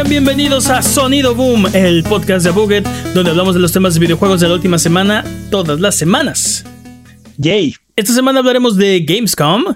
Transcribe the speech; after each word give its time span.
Sean 0.00 0.08
bienvenidos 0.08 0.70
a 0.70 0.80
Sonido 0.80 1.34
Boom, 1.34 1.66
el 1.74 2.02
podcast 2.04 2.44
de 2.44 2.48
Abuget, 2.48 2.86
donde 3.12 3.32
hablamos 3.32 3.54
de 3.54 3.60
los 3.60 3.70
temas 3.70 3.92
de 3.92 4.00
videojuegos 4.00 4.40
de 4.40 4.48
la 4.48 4.54
última 4.54 4.78
semana, 4.78 5.26
todas 5.50 5.78
las 5.78 5.94
semanas. 5.94 6.64
Yay. 7.36 7.74
Esta 7.96 8.14
semana 8.14 8.38
hablaremos 8.38 8.76
de 8.76 9.00
Gamescom. 9.00 9.74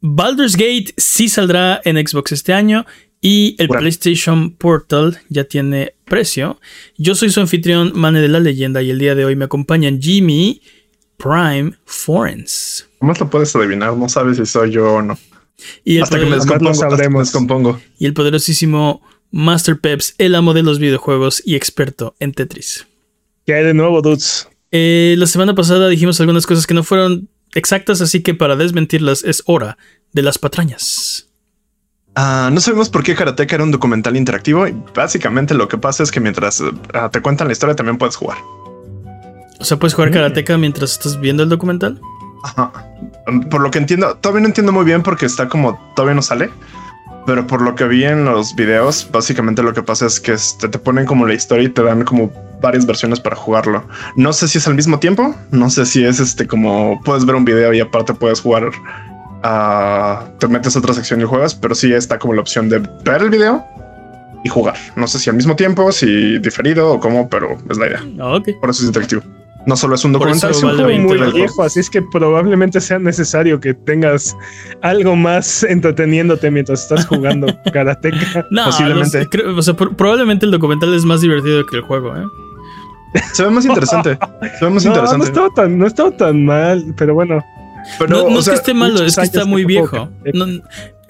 Baldur's 0.00 0.56
Gate 0.56 0.92
sí 0.96 1.28
saldrá 1.28 1.80
en 1.84 1.96
Xbox 2.04 2.32
este 2.32 2.54
año 2.54 2.86
y 3.20 3.54
el 3.60 3.68
PlayStation 3.68 4.50
Portal 4.50 5.20
ya 5.28 5.44
tiene 5.44 5.94
precio. 6.06 6.58
Yo 6.98 7.14
soy 7.14 7.30
su 7.30 7.38
anfitrión, 7.38 7.92
Mane 7.94 8.20
de 8.20 8.28
la 8.28 8.40
Leyenda, 8.40 8.82
y 8.82 8.90
el 8.90 8.98
día 8.98 9.14
de 9.14 9.26
hoy 9.26 9.36
me 9.36 9.44
acompañan 9.44 10.02
Jimmy 10.02 10.60
Prime 11.18 11.72
Forens. 11.84 12.88
¿Cómo 12.98 13.12
lo 13.12 13.30
puedes 13.30 13.54
adivinar? 13.54 13.96
No 13.96 14.08
sabes 14.08 14.38
si 14.38 14.46
soy 14.46 14.72
yo 14.72 14.94
o 14.94 15.02
no. 15.02 15.16
Y 15.84 15.98
el 15.98 16.02
hasta 16.02 16.18
que 16.18 16.26
me 16.26 16.34
descompongo, 16.34 16.70
hasta 16.70 16.86
que 16.86 16.90
me 16.90 16.96
sabremos. 16.96 17.26
descompongo. 17.28 17.80
y 17.96 18.06
el 18.06 18.12
poderosísimo 18.12 19.02
Master 19.36 19.78
Peps, 19.78 20.14
el 20.16 20.34
amo 20.34 20.54
de 20.54 20.62
los 20.62 20.78
videojuegos 20.78 21.42
y 21.44 21.56
experto 21.56 22.16
en 22.20 22.32
Tetris. 22.32 22.86
¿Qué 23.44 23.52
hay 23.52 23.64
de 23.64 23.74
nuevo, 23.74 24.00
dudes? 24.00 24.48
Eh, 24.72 25.14
la 25.18 25.26
semana 25.26 25.54
pasada 25.54 25.90
dijimos 25.90 26.18
algunas 26.20 26.46
cosas 26.46 26.66
que 26.66 26.72
no 26.72 26.82
fueron 26.82 27.28
exactas, 27.54 28.00
así 28.00 28.22
que 28.22 28.32
para 28.32 28.56
desmentirlas 28.56 29.24
es 29.24 29.42
hora 29.44 29.76
de 30.14 30.22
las 30.22 30.38
patrañas. 30.38 31.28
Ah, 32.14 32.48
no 32.50 32.60
sabemos 32.60 32.88
por 32.88 33.02
qué 33.02 33.14
Karateka 33.14 33.56
era 33.56 33.64
un 33.64 33.72
documental 33.72 34.16
interactivo 34.16 34.66
y 34.66 34.74
básicamente 34.94 35.52
lo 35.52 35.68
que 35.68 35.76
pasa 35.76 36.02
es 36.02 36.10
que 36.10 36.18
mientras 36.18 36.62
ah, 36.94 37.10
te 37.10 37.20
cuentan 37.20 37.48
la 37.48 37.52
historia 37.52 37.76
también 37.76 37.98
puedes 37.98 38.16
jugar. 38.16 38.38
O 39.60 39.64
sea, 39.66 39.78
puedes 39.78 39.92
jugar 39.92 40.12
karateka 40.12 40.56
mientras 40.56 40.92
estás 40.92 41.20
viendo 41.20 41.42
el 41.42 41.50
documental. 41.50 42.00
Ajá. 42.42 42.72
Por 43.50 43.60
lo 43.60 43.70
que 43.70 43.78
entiendo, 43.78 44.16
todavía 44.16 44.40
no 44.40 44.48
entiendo 44.48 44.72
muy 44.72 44.86
bien 44.86 45.02
porque 45.02 45.26
está 45.26 45.46
como 45.46 45.78
todavía 45.94 46.14
no 46.14 46.22
sale. 46.22 46.50
Pero 47.26 47.46
por 47.46 47.60
lo 47.60 47.74
que 47.74 47.84
vi 47.84 48.04
en 48.04 48.24
los 48.24 48.54
videos, 48.54 49.08
básicamente 49.10 49.62
lo 49.62 49.74
que 49.74 49.82
pasa 49.82 50.06
es 50.06 50.20
que 50.20 50.32
este, 50.32 50.68
te 50.68 50.78
ponen 50.78 51.06
como 51.06 51.26
la 51.26 51.34
historia 51.34 51.64
y 51.64 51.68
te 51.68 51.82
dan 51.82 52.04
como 52.04 52.30
varias 52.60 52.86
versiones 52.86 53.20
para 53.20 53.36
jugarlo. 53.36 53.84
No 54.14 54.32
sé 54.32 54.48
si 54.48 54.58
es 54.58 54.66
al 54.68 54.74
mismo 54.74 54.98
tiempo, 54.98 55.34
no 55.50 55.68
sé 55.68 55.86
si 55.86 56.04
es 56.04 56.20
este 56.20 56.46
como 56.46 57.00
puedes 57.04 57.26
ver 57.26 57.34
un 57.36 57.44
video 57.44 57.72
y 57.74 57.80
aparte 57.80 58.14
puedes 58.14 58.40
jugar. 58.40 58.70
ah, 59.42 60.24
te 60.38 60.48
metes 60.48 60.76
a 60.76 60.78
otra 60.78 60.94
sección 60.94 61.20
y 61.20 61.24
juegas, 61.24 61.54
pero 61.54 61.74
sí 61.74 61.92
está 61.92 62.18
como 62.18 62.34
la 62.34 62.40
opción 62.40 62.68
de 62.68 62.78
ver 63.04 63.22
el 63.22 63.30
video 63.30 63.64
y 64.44 64.48
jugar. 64.48 64.76
No 64.94 65.06
sé 65.06 65.18
si 65.18 65.28
al 65.28 65.36
mismo 65.36 65.56
tiempo, 65.56 65.90
si 65.92 66.38
diferido 66.38 66.92
o 66.92 67.00
cómo, 67.00 67.28
pero 67.28 67.58
es 67.68 67.76
la 67.76 67.86
idea. 67.88 68.02
Ah, 68.20 68.36
ok. 68.36 68.48
Por 68.60 68.70
eso 68.70 68.82
es 68.82 68.86
interactivo. 68.86 69.22
No 69.66 69.76
solo 69.76 69.96
es 69.96 70.04
un 70.04 70.12
documental, 70.12 70.52
es 70.52 70.62
un 70.62 70.70
juego 70.70 70.86
20 70.86 71.14
Muy 71.18 71.32
viejo, 71.32 71.62
así 71.64 71.80
es 71.80 71.90
que 71.90 72.00
probablemente 72.00 72.80
sea 72.80 72.98
necesario 73.00 73.58
que 73.58 73.74
tengas 73.74 74.36
algo 74.82 75.16
más 75.16 75.62
entreteniéndote 75.68 76.50
mientras 76.50 76.82
estás 76.82 77.04
jugando 77.06 77.48
karateka. 77.72 78.46
No, 78.50 78.66
Posiblemente. 78.66 79.18
los- 79.18 79.28
creo- 79.28 79.56
o 79.56 79.62
sea, 79.62 79.74
por- 79.74 79.96
probablemente 79.96 80.46
el 80.46 80.52
documental 80.52 80.94
es 80.94 81.04
más 81.04 81.20
divertido 81.20 81.66
que 81.66 81.76
el 81.76 81.82
juego, 81.82 82.16
¿eh? 82.16 82.24
Se 83.32 83.44
ve 83.44 83.50
más 83.50 83.64
interesante. 83.64 84.18
Se 84.58 84.64
ve 84.64 84.70
más 84.70 84.84
No, 84.84 84.90
no 84.90 84.96
interesante. 84.96 85.26
estaba 85.26 85.48
tan, 85.54 85.78
no 85.78 85.86
estaba 85.86 86.10
tan 86.16 86.44
mal, 86.44 86.94
pero 86.96 87.14
bueno. 87.14 87.44
Pero, 87.98 88.24
no 88.24 88.30
no 88.30 88.38
es 88.38 88.44
sea, 88.44 88.54
que 88.54 88.58
esté 88.58 88.74
malo, 88.74 89.02
es 89.04 89.16
que 89.16 89.22
está 89.22 89.44
muy 89.44 89.62
que 89.62 89.66
viejo. 89.66 90.08
No- 90.34 90.44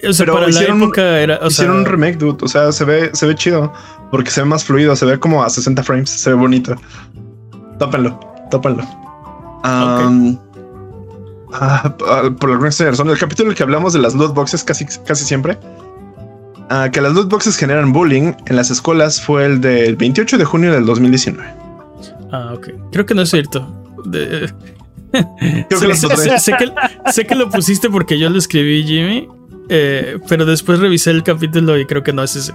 o 0.07 0.13
sea, 0.13 0.25
Pero 0.27 0.33
para 0.35 0.49
hicieron 0.49 0.79
la 0.79 0.85
época 0.85 1.19
era. 1.19 1.39
O 1.41 1.47
hicieron 1.47 1.73
sea, 1.75 1.81
un 1.81 1.85
remake, 1.85 2.17
dude. 2.19 2.37
O 2.43 2.47
sea, 2.47 2.71
se 2.71 2.85
ve, 2.85 3.09
se 3.13 3.25
ve 3.25 3.33
chido 3.33 3.73
porque 4.11 4.29
se 4.29 4.41
ve 4.41 4.45
más 4.47 4.63
fluido. 4.63 4.95
Se 4.95 5.05
ve 5.05 5.19
como 5.19 5.43
a 5.43 5.49
60 5.49 5.81
frames. 5.83 6.09
Se 6.11 6.29
ve 6.29 6.35
bonito. 6.35 6.75
Tópenlo, 7.79 8.19
tópenlo. 8.49 8.83
Am, 9.63 10.37
ah, 11.53 11.95
ah, 12.07 12.29
por 12.39 12.51
alguna 12.51 12.69
razón, 12.69 13.09
el 13.09 13.17
capítulo 13.17 13.47
en 13.47 13.51
el 13.51 13.57
que 13.57 13.63
hablamos 13.63 13.93
de 13.93 13.99
las 13.99 14.13
loot 14.15 14.33
boxes 14.33 14.63
casi, 14.63 14.85
casi 15.05 15.25
siempre. 15.25 15.57
ah, 16.69 16.89
que 16.91 17.01
las 17.01 17.13
loot 17.13 17.29
boxes 17.29 17.57
generan 17.57 17.93
bullying 17.93 18.33
en 18.45 18.55
las 18.55 18.69
escuelas 18.71 19.21
fue 19.21 19.45
el 19.45 19.61
del 19.61 19.95
28 19.95 20.37
de 20.37 20.45
junio 20.45 20.71
del 20.73 20.85
2019. 20.85 21.47
Ah, 22.31 22.53
ok. 22.55 22.69
Creo 22.91 23.05
que 23.05 23.13
no 23.15 23.21
es 23.21 23.29
cierto. 23.29 23.67
De- 24.05 24.53
Creo 25.11 25.67
que 25.69 25.75
sé, 25.77 25.87
los 25.87 25.99
sé- 25.99 26.07
podré- 26.07 26.37
sé- 26.37 26.39
sé 26.39 26.53
que, 26.57 27.11
sé 27.11 27.25
que 27.25 27.35
lo 27.35 27.49
pusiste 27.49 27.89
porque 27.89 28.19
yo 28.19 28.29
lo 28.29 28.37
escribí, 28.37 28.83
Jimmy. 28.83 29.27
eh, 29.69 30.19
pero 30.27 30.45
después 30.45 30.79
revisé 30.79 31.11
el 31.11 31.23
capítulo 31.23 31.77
y 31.77 31.85
creo 31.85 32.03
que 32.03 32.11
no 32.13 32.23
es 32.23 32.35
ese. 32.35 32.53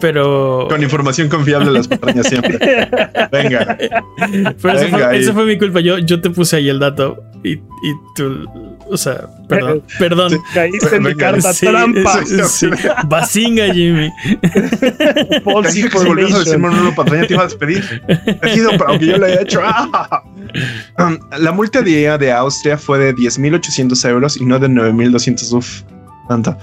Pero. 0.00 0.66
Con 0.68 0.82
información 0.82 1.28
confiable 1.28 1.70
las 1.70 1.88
patrañas 1.88 2.26
siempre. 2.26 2.58
Venga. 3.30 3.76
Pero 3.78 4.78
esa 4.78 4.84
Venga, 4.84 5.08
fue, 5.10 5.32
fue 5.32 5.44
mi 5.46 5.58
culpa. 5.58 5.80
Yo, 5.80 5.98
yo 5.98 6.20
te 6.20 6.30
puse 6.30 6.56
ahí 6.56 6.68
el 6.68 6.78
dato 6.78 7.22
y, 7.42 7.52
y 7.52 7.62
tú. 8.14 8.46
O 8.92 8.96
sea, 8.96 9.28
perdón. 9.48 9.82
Perdón. 10.00 10.32
Caíste 10.52 10.96
en 10.96 11.02
mi 11.04 11.14
carta 11.14 11.52
Sí, 11.52 11.66
trampa. 11.66 12.24
sí, 12.26 12.40
sí. 12.48 12.68
Bazinga, 13.06 13.72
Jimmy. 13.72 14.10
False 15.44 15.72
Dije 15.74 15.88
que 15.90 15.98
si 15.98 16.06
volvías 16.06 16.34
a 16.34 16.38
decir 16.40 16.54
information. 16.54 16.60
Manolo 16.60 16.94
Patraña 16.94 17.26
te 17.26 17.34
iba 17.34 17.42
a 17.42 17.46
despedir. 17.46 18.02
Tejido, 18.40 18.70
pero 18.72 18.88
aunque 18.88 19.06
yo 19.06 19.16
lo 19.18 19.26
haya 19.26 19.42
hecho. 19.42 19.60
¡ah! 19.64 20.22
Um, 20.98 21.18
la 21.38 21.52
multa 21.52 21.82
de 21.82 21.90
IA 22.02 22.18
de 22.18 22.32
Austria 22.32 22.76
fue 22.76 22.98
de 22.98 23.14
10.800 23.14 24.08
euros 24.08 24.36
y 24.36 24.44
no 24.44 24.58
de 24.58 24.68
9.200. 24.68 25.52
Uf, 25.56 25.82
tanto. 26.28 26.56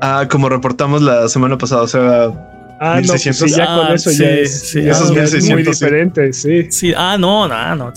Ah, 0.00 0.26
como 0.28 0.48
reportamos 0.48 1.00
la 1.02 1.28
semana 1.28 1.56
pasada, 1.58 1.82
o 1.82 1.88
sea, 1.88 2.32
Ah, 2.80 3.00
no, 3.00 3.08
pues 3.08 3.24
1600. 3.26 3.50
sí, 3.50 3.56
ya 3.56 3.64
Ah, 3.68 3.86
con 3.86 3.94
eso 3.94 4.10
sí, 4.10 4.18
ya 4.18 4.30
es, 4.30 4.70
sí, 4.70 4.82
ya 4.82 4.90
esos 4.92 5.10
es 5.10 5.44
muy 5.48 5.62
1600, 5.62 5.76
sí. 5.78 5.84
diferente, 5.84 6.32
sí. 6.32 6.66
Sí, 6.70 6.92
ah, 6.96 7.16
no, 7.18 7.48
no, 7.48 7.74
no. 7.76 7.92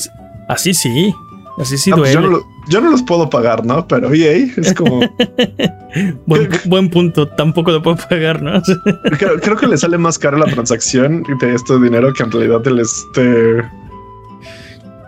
Así 0.49 0.73
sí. 0.73 1.13
Así 1.59 1.77
sí 1.77 1.91
ah, 1.93 1.97
pues 1.97 2.13
yo, 2.13 2.21
no 2.21 2.27
lo- 2.27 2.43
yo 2.69 2.79
no 2.81 2.89
los 2.91 3.01
puedo 3.03 3.29
pagar, 3.29 3.65
¿no? 3.65 3.87
Pero 3.87 4.13
EA 4.13 4.47
es 4.57 4.73
como. 4.73 5.01
Buen, 6.25 6.49
buen 6.65 6.89
punto. 6.89 7.27
Tampoco 7.27 7.71
lo 7.71 7.81
puedo 7.83 7.97
pagar, 7.97 8.41
¿no? 8.41 8.61
creo, 9.19 9.37
creo 9.39 9.57
que 9.57 9.67
le 9.67 9.77
sale 9.77 9.97
más 9.97 10.17
caro 10.17 10.37
la 10.37 10.45
transacción 10.45 11.23
de 11.41 11.53
este 11.53 11.77
dinero 11.79 12.13
que 12.13 12.23
en 12.23 12.31
realidad 12.31 12.65
el 12.67 12.79
este. 12.79 13.57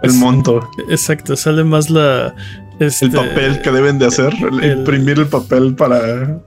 El 0.03 0.09
Es- 0.09 0.15
monto, 0.15 0.69
Exacto, 0.89 1.35
sale 1.37 1.63
más 1.63 1.89
la. 1.89 2.35
Este, 2.79 3.05
el 3.05 3.11
papel 3.13 3.61
que 3.61 3.71
deben 3.71 3.97
de 3.99 4.07
hacer, 4.07 4.33
el- 4.51 4.63
el- 4.63 4.79
imprimir 4.79 5.19
el 5.19 5.27
papel 5.27 5.73
para 5.75 6.39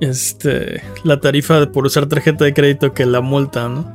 Este. 0.00 0.82
La 1.04 1.18
tarifa 1.20 1.70
por 1.72 1.84
usar 1.86 2.06
tarjeta 2.06 2.44
de 2.44 2.54
crédito 2.54 2.94
que 2.94 3.04
la 3.04 3.20
multa, 3.20 3.68
¿no? 3.68 3.92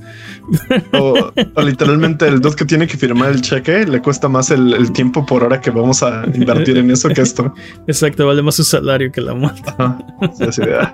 O, 0.93 1.31
o 1.55 1.61
literalmente 1.61 2.27
el 2.27 2.41
dude 2.41 2.55
que 2.55 2.65
tiene 2.65 2.87
que 2.87 2.97
firmar 2.97 3.31
el 3.31 3.41
cheque 3.41 3.85
le 3.85 4.01
cuesta 4.01 4.27
más 4.27 4.51
el, 4.51 4.73
el 4.73 4.91
tiempo 4.91 5.25
por 5.25 5.43
hora 5.43 5.61
que 5.61 5.69
vamos 5.71 6.03
a 6.03 6.25
invertir 6.33 6.77
en 6.77 6.91
eso 6.91 7.09
que 7.09 7.21
esto. 7.21 7.53
Exacto, 7.87 8.27
vale 8.27 8.41
más 8.41 8.55
su 8.55 8.63
salario 8.63 9.11
que 9.11 9.21
la 9.21 9.33
multa. 9.33 9.75
Ajá. 9.77 9.99
Sí, 10.51 10.61
ah. 10.63 10.93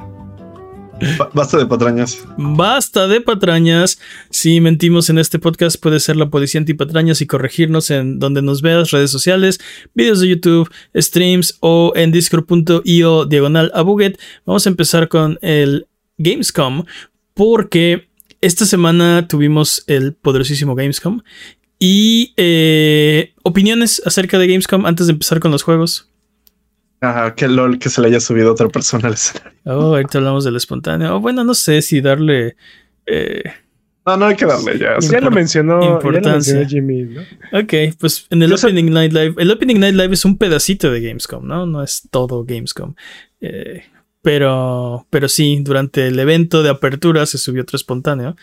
Basta 1.33 1.57
de 1.57 1.65
patrañas. 1.65 2.25
Basta 2.37 3.07
de 3.07 3.21
patrañas. 3.21 3.99
Si 4.29 4.59
mentimos 4.61 5.09
en 5.09 5.17
este 5.17 5.39
podcast, 5.39 5.79
puede 5.81 5.99
ser 5.99 6.15
la 6.15 6.29
policía 6.29 6.59
antipatrañas 6.59 7.21
y 7.21 7.27
corregirnos 7.27 7.91
en 7.91 8.19
donde 8.19 8.41
nos 8.41 8.61
veas, 8.61 8.91
redes 8.91 9.11
sociales, 9.11 9.59
videos 9.93 10.19
de 10.19 10.29
YouTube, 10.29 10.69
streams 10.95 11.57
o 11.61 11.93
en 11.95 12.11
discord.io 12.11 13.25
diagonal 13.25 13.71
a 13.73 13.81
Buget. 13.81 14.19
Vamos 14.45 14.65
a 14.65 14.69
empezar 14.69 15.07
con 15.07 15.37
el 15.41 15.87
Gamescom 16.17 16.85
porque 17.33 18.09
esta 18.41 18.65
semana 18.65 19.27
tuvimos 19.27 19.83
el 19.87 20.13
poderosísimo 20.13 20.75
Gamescom. 20.75 21.21
Y 21.79 22.33
eh, 22.35 23.33
opiniones 23.43 24.01
acerca 24.05 24.37
de 24.37 24.47
Gamescom 24.47 24.85
antes 24.85 25.07
de 25.07 25.13
empezar 25.13 25.39
con 25.39 25.51
los 25.51 25.63
juegos. 25.63 26.09
Ah, 27.01 27.33
qué 27.35 27.47
lol 27.47 27.79
que 27.79 27.89
se 27.89 28.01
le 28.01 28.07
haya 28.07 28.19
subido 28.19 28.49
a 28.49 28.51
otra 28.51 28.67
persona 28.67 29.07
al 29.07 29.13
escenario. 29.13 29.53
Oh, 29.65 29.95
ahorita 29.95 30.17
hablamos 30.17 30.43
del 30.43 30.55
espontáneo. 30.57 31.15
Oh, 31.15 31.19
bueno, 31.19 31.43
no 31.43 31.53
sé 31.53 31.81
si 31.81 32.01
darle. 32.01 32.55
eh, 33.05 33.43
No, 34.05 34.17
no 34.17 34.25
hay 34.25 34.35
que 34.35 34.45
darle 34.45 34.77
ya. 34.77 34.97
o 34.97 35.01
sea, 35.01 35.19
Ya 35.19 35.25
lo 35.25 35.31
mencionó, 35.31 35.81
ya 35.81 35.87
lo 35.89 35.93
importancia. 35.95 36.55
mencionó 36.55 36.67
Jimmy, 36.69 37.03
¿no? 37.03 37.21
Ok, 37.59 37.73
pues 37.99 38.27
en 38.29 38.43
el 38.43 38.49
Yo 38.49 38.57
sé- 38.57 38.67
Opening 38.67 38.91
Night 38.91 39.13
Live. 39.13 39.35
El 39.37 39.49
Opening 39.51 39.79
Night 39.79 39.95
Live 39.95 40.13
es 40.13 40.25
un 40.25 40.37
pedacito 40.37 40.91
de 40.91 41.01
Gamescom, 41.01 41.45
¿no? 41.47 41.65
No 41.65 41.83
es 41.83 42.03
todo 42.11 42.43
Gamescom. 42.43 42.95
Eh, 43.39 43.83
pero, 44.21 45.07
pero 45.09 45.29
sí, 45.29 45.59
durante 45.61 46.07
el 46.07 46.19
evento 46.19 46.63
de 46.63 46.69
apertura 46.69 47.25
se 47.25 47.37
subió 47.37 47.61
otro 47.61 47.77
espontáneo. 47.77 48.35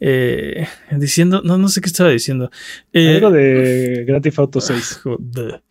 eh, 0.00 0.68
diciendo, 0.92 1.42
no, 1.44 1.58
no 1.58 1.68
sé 1.68 1.80
qué 1.80 1.88
estaba 1.88 2.10
diciendo. 2.10 2.50
Eh, 2.92 3.16
Algo 3.16 3.32
de 3.32 4.04
Grand 4.06 4.22
Theft 4.22 4.38
Auto 4.38 4.60
6. 4.60 5.00
Joder. 5.02 5.62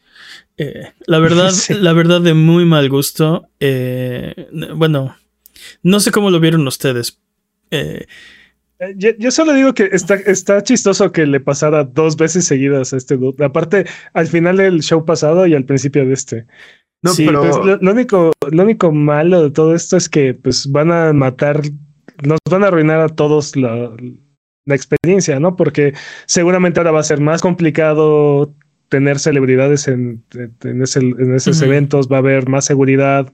Eh, 0.58 0.92
la 1.06 1.20
verdad, 1.20 1.50
Sí. 1.54 1.74
la 1.76 1.94
verdad 1.94 2.22
de 2.22 2.34
muy 2.34 2.66
mal 2.66 2.90
gusto. 2.90 3.48
eh, 3.60 4.48
bueno, 4.76 5.16
no 5.84 6.00
sé 6.00 6.12
cómo 6.12 6.30
lo 6.32 6.40
vieron 6.40 6.68
ustedes. 6.68 7.20
Eh, 7.72 8.06
Eh, 8.80 8.94
Yo, 8.96 9.10
yo 9.18 9.32
solo 9.32 9.54
digo 9.54 9.74
que 9.74 9.90
está, 9.92 10.16
está 10.16 10.62
chistoso 10.62 11.12
que 11.12 11.26
le 11.26 11.40
pasara 11.40 11.84
dos 11.84 12.16
veces 12.16 12.46
seguidas 12.46 12.94
a 12.94 12.98
este 12.98 13.18
dude. 13.18 13.44
Aparte, 13.44 13.86
al 14.14 14.28
final 14.28 14.58
del 14.58 14.82
show 14.84 15.04
pasado 15.04 15.48
y 15.48 15.56
al 15.56 15.66
principio 15.66 16.06
de 16.06 16.14
este. 16.14 16.46
No, 17.04 17.12
Sí, 17.14 17.26
pero 17.26 17.42
Pues, 17.42 17.56
lo, 17.58 17.78
lo 17.78 17.92
único, 17.92 18.32
lo 18.52 18.64
único 18.64 18.92
malo 18.92 19.42
de 19.44 19.52
todo 19.52 19.74
esto 19.76 19.98
es 19.98 20.08
que 20.10 20.34
pues 20.36 20.72
van 20.72 20.92
a 20.92 21.12
matar, 21.14 21.62
nos 22.24 22.40
van 22.50 22.64
a 22.64 22.68
arruinar 22.68 23.00
a 23.02 23.10
todos 23.10 23.56
la, 23.56 23.92
la 24.66 24.76
experiencia, 24.76 25.40
¿no? 25.40 25.56
Porque 25.56 25.94
seguramente 26.28 26.80
ahora 26.80 26.92
va 26.92 27.00
a 27.00 27.04
ser 27.04 27.20
más 27.20 27.42
complicado 27.42 28.54
tener 28.90 29.20
celebridades 29.20 29.88
en, 29.88 30.24
en, 30.64 30.82
ese- 30.82 31.00
en 31.00 31.36
esos 31.36 31.62
eventos, 31.62 32.08
va 32.08 32.18
a 32.18 32.20
haber 32.20 32.48
más 32.50 32.66
seguridad, 32.66 33.32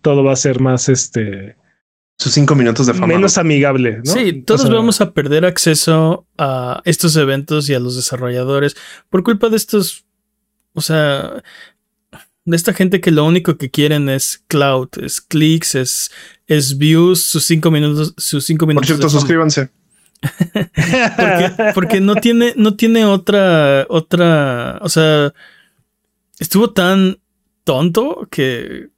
todo 0.00 0.22
va 0.24 0.32
a 0.32 0.36
ser 0.36 0.60
más 0.60 0.88
este 0.88 1.56
sus 2.18 2.32
cinco 2.32 2.54
minutos 2.54 2.86
de 2.86 2.94
fama. 2.94 3.08
Menos 3.08 3.36
amigable. 3.38 4.00
¿no? 4.04 4.12
Sí, 4.12 4.32
todos 4.46 4.70
vamos 4.70 5.00
a 5.00 5.12
perder 5.12 5.44
acceso 5.44 6.26
a 6.38 6.80
estos 6.84 7.16
eventos 7.16 7.68
y 7.68 7.74
a 7.74 7.80
los 7.80 7.96
desarrolladores 7.96 8.76
por 9.10 9.24
culpa 9.24 9.48
de 9.48 9.56
estos, 9.56 10.04
o 10.74 10.80
sea, 10.82 11.42
de 12.44 12.56
esta 12.56 12.74
gente 12.74 13.00
que 13.00 13.10
lo 13.10 13.24
único 13.24 13.56
que 13.56 13.70
quieren 13.70 14.08
es 14.08 14.44
cloud, 14.46 14.88
es 15.00 15.20
clics, 15.20 15.74
es, 15.74 16.10
es 16.46 16.76
views, 16.78 17.24
sus 17.24 17.44
cinco 17.44 17.70
minutos, 17.72 18.14
sus 18.18 18.44
cinco 18.44 18.66
minutos. 18.66 18.88
Por 18.88 18.96
cierto, 18.98 19.08
suscríbanse. 19.10 19.70
Porque, 21.74 22.00
no 22.00 22.14
tiene, 22.16 22.54
no 22.56 22.76
tiene 22.76 23.04
otra, 23.04 23.86
otra, 23.88 24.78
o 24.82 24.88
sea, 24.88 25.32
estuvo 26.38 26.70
tan 26.70 27.18
tonto 27.64 28.28
que 28.30 28.88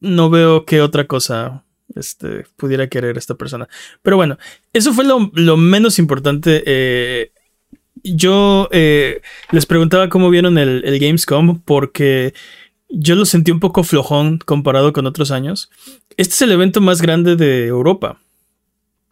no 0.00 0.30
veo 0.30 0.64
qué 0.64 0.80
otra 0.80 1.06
cosa 1.06 1.64
este, 1.94 2.44
pudiera 2.56 2.88
querer 2.88 3.16
esta 3.18 3.34
persona. 3.34 3.68
Pero 4.02 4.16
bueno, 4.16 4.38
eso 4.72 4.92
fue 4.92 5.04
lo, 5.04 5.56
menos 5.56 5.98
importante. 5.98 6.62
Eh, 6.66 7.32
yo 8.02 8.68
eh, 8.72 9.22
les 9.50 9.66
preguntaba 9.66 10.08
cómo 10.08 10.30
vieron 10.30 10.58
el, 10.58 10.82
el, 10.84 10.98
Gamescom 10.98 11.60
porque 11.62 12.34
yo 12.88 13.14
lo 13.14 13.24
sentí 13.24 13.50
un 13.50 13.60
poco 13.60 13.82
flojón 13.82 14.38
comparado 14.38 14.92
con 14.92 15.06
otros 15.06 15.30
años. 15.30 15.70
Este 16.16 16.34
es 16.34 16.42
el 16.42 16.52
evento 16.52 16.80
más 16.80 17.02
grande 17.02 17.36
de 17.36 17.66
Europa. 17.66 18.18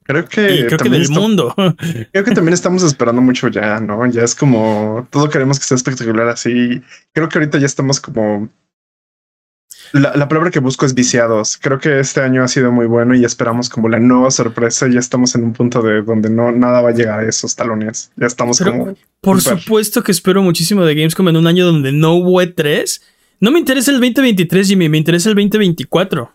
Creo 0.05 0.27
que, 0.27 0.67
creo 0.67 0.79
que 0.79 0.91
del 0.91 1.09
mundo. 1.09 1.55
Creo 2.13 2.25
que 2.25 2.33
también 2.33 2.53
estamos 2.53 2.83
esperando 2.83 3.23
mucho 3.23 3.49
ya, 3.49 3.81
¿no? 3.81 4.05
Ya 4.07 4.23
es 4.23 4.35
como 4.35 5.09
todo 5.11 5.31
queremos 5.31 5.59
que 5.59 5.65
sea 5.65 5.77
espectacular 5.77 6.29
así. 6.29 6.83
Creo 7.13 7.29
que 7.29 7.39
ahorita 7.39 7.59
ya 7.59 7.67
estamos 7.67 8.01
como 8.01 8.51
la, 9.93 10.29
palabra 10.29 10.51
que 10.51 10.59
busco 10.59 10.87
es 10.87 10.95
viciados. 10.95 11.57
Creo 11.57 11.79
que 11.79 12.01
este 12.01 12.21
año 12.21 12.43
ha 12.43 12.49
sido 12.49 12.73
muy 12.73 12.87
bueno 12.87 13.15
y 13.15 13.25
esperamos 13.25 13.69
como 13.69 13.89
la 13.89 14.01
nueva 14.01 14.31
sorpresa. 14.31 14.89
Ya 14.89 14.99
estamos 14.99 15.35
en 15.37 15.45
un 15.45 15.53
punto 15.53 15.83
de 15.83 16.03
donde 16.03 16.31
no 16.31 16.51
nada 16.51 16.81
va 16.81 16.89
a 16.89 16.93
llegar 16.93 17.21
a 17.21 17.29
esos 17.29 17.55
talones. 17.55 18.11
Ya 18.17 18.27
estamos 18.27 18.59
como. 18.59 18.97
Por 19.21 19.41
supuesto 19.41 20.03
que 20.03 20.13
espero 20.13 20.43
muchísimo 20.43 20.85
de 20.85 20.95
Gamescom 20.95 21.29
en 21.29 21.37
un 21.37 21.47
año 21.47 21.65
donde 21.65 21.93
no 21.93 22.15
hubo 22.15 22.43
E3. 22.43 23.01
No 23.41 23.51
me 23.51 23.59
interesa 23.59 23.91
el 23.91 24.01
2023, 24.01 24.67
Jimmy, 24.67 24.89
me 24.89 24.99
interesa 24.99 25.29
el 25.29 25.35
2024. 25.37 26.33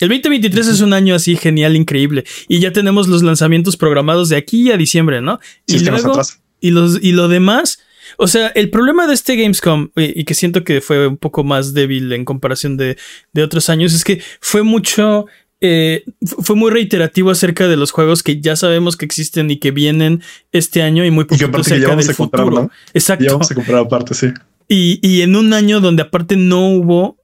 El 0.00 0.08
2023 0.08 0.66
es 0.66 0.80
un 0.80 0.92
año 0.92 1.14
así 1.14 1.36
genial, 1.36 1.76
increíble. 1.76 2.24
Y 2.48 2.58
ya 2.58 2.72
tenemos 2.72 3.06
los 3.06 3.22
lanzamientos 3.22 3.76
programados 3.76 4.28
de 4.28 4.36
aquí 4.36 4.72
a 4.72 4.76
diciembre, 4.76 5.20
¿no? 5.20 5.38
y 5.66 5.78
luego, 5.80 6.20
y, 6.60 6.70
los, 6.70 6.98
y 7.02 7.12
lo 7.12 7.28
demás 7.28 7.80
o 8.16 8.26
sea, 8.26 8.48
el 8.48 8.70
problema 8.70 9.06
de 9.06 9.14
este 9.14 9.36
Gamescom, 9.36 9.90
y, 9.96 10.24
que 10.24 10.34
siento 10.34 10.64
que 10.64 10.80
fue 10.80 11.06
un 11.06 11.16
poco 11.16 11.44
más 11.44 11.74
débil 11.74 12.12
en 12.12 12.24
comparación 12.24 12.76
de, 12.76 12.96
otros 13.42 13.68
años, 13.68 13.94
es 13.94 14.04
que 14.04 14.22
fue 14.40 14.62
mucho. 14.62 15.26
Eh, 15.62 16.04
fue 16.22 16.56
muy 16.56 16.70
reiterativo 16.70 17.30
acerca 17.30 17.68
de 17.68 17.76
los 17.76 17.90
juegos 17.90 18.22
que 18.22 18.40
ya 18.40 18.56
sabemos 18.56 18.96
que 18.96 19.04
existen 19.04 19.50
y 19.50 19.58
que 19.58 19.72
vienen 19.72 20.22
este 20.52 20.80
año 20.80 21.04
y 21.04 21.10
muy 21.10 21.24
poco 21.24 21.58
acerca 21.58 21.96
del 21.96 22.14
futuro. 22.14 22.70
Exacto. 22.94 23.24
Ya 23.24 23.32
vamos 23.32 23.50
a 23.50 23.54
comprar 23.54 23.78
aparte, 23.80 24.14
sí. 24.14 24.28
Y, 24.68 25.00
y 25.06 25.20
en 25.20 25.36
un 25.36 25.52
año 25.52 25.80
donde 25.80 26.02
aparte 26.02 26.36
no 26.36 26.66
hubo, 26.70 27.18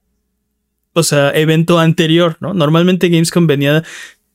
o 0.97 1.03
sea, 1.03 1.31
evento 1.31 1.79
anterior, 1.79 2.37
¿no? 2.39 2.53
Normalmente 2.53 3.09
Gamescom 3.09 3.47
venía, 3.47 3.83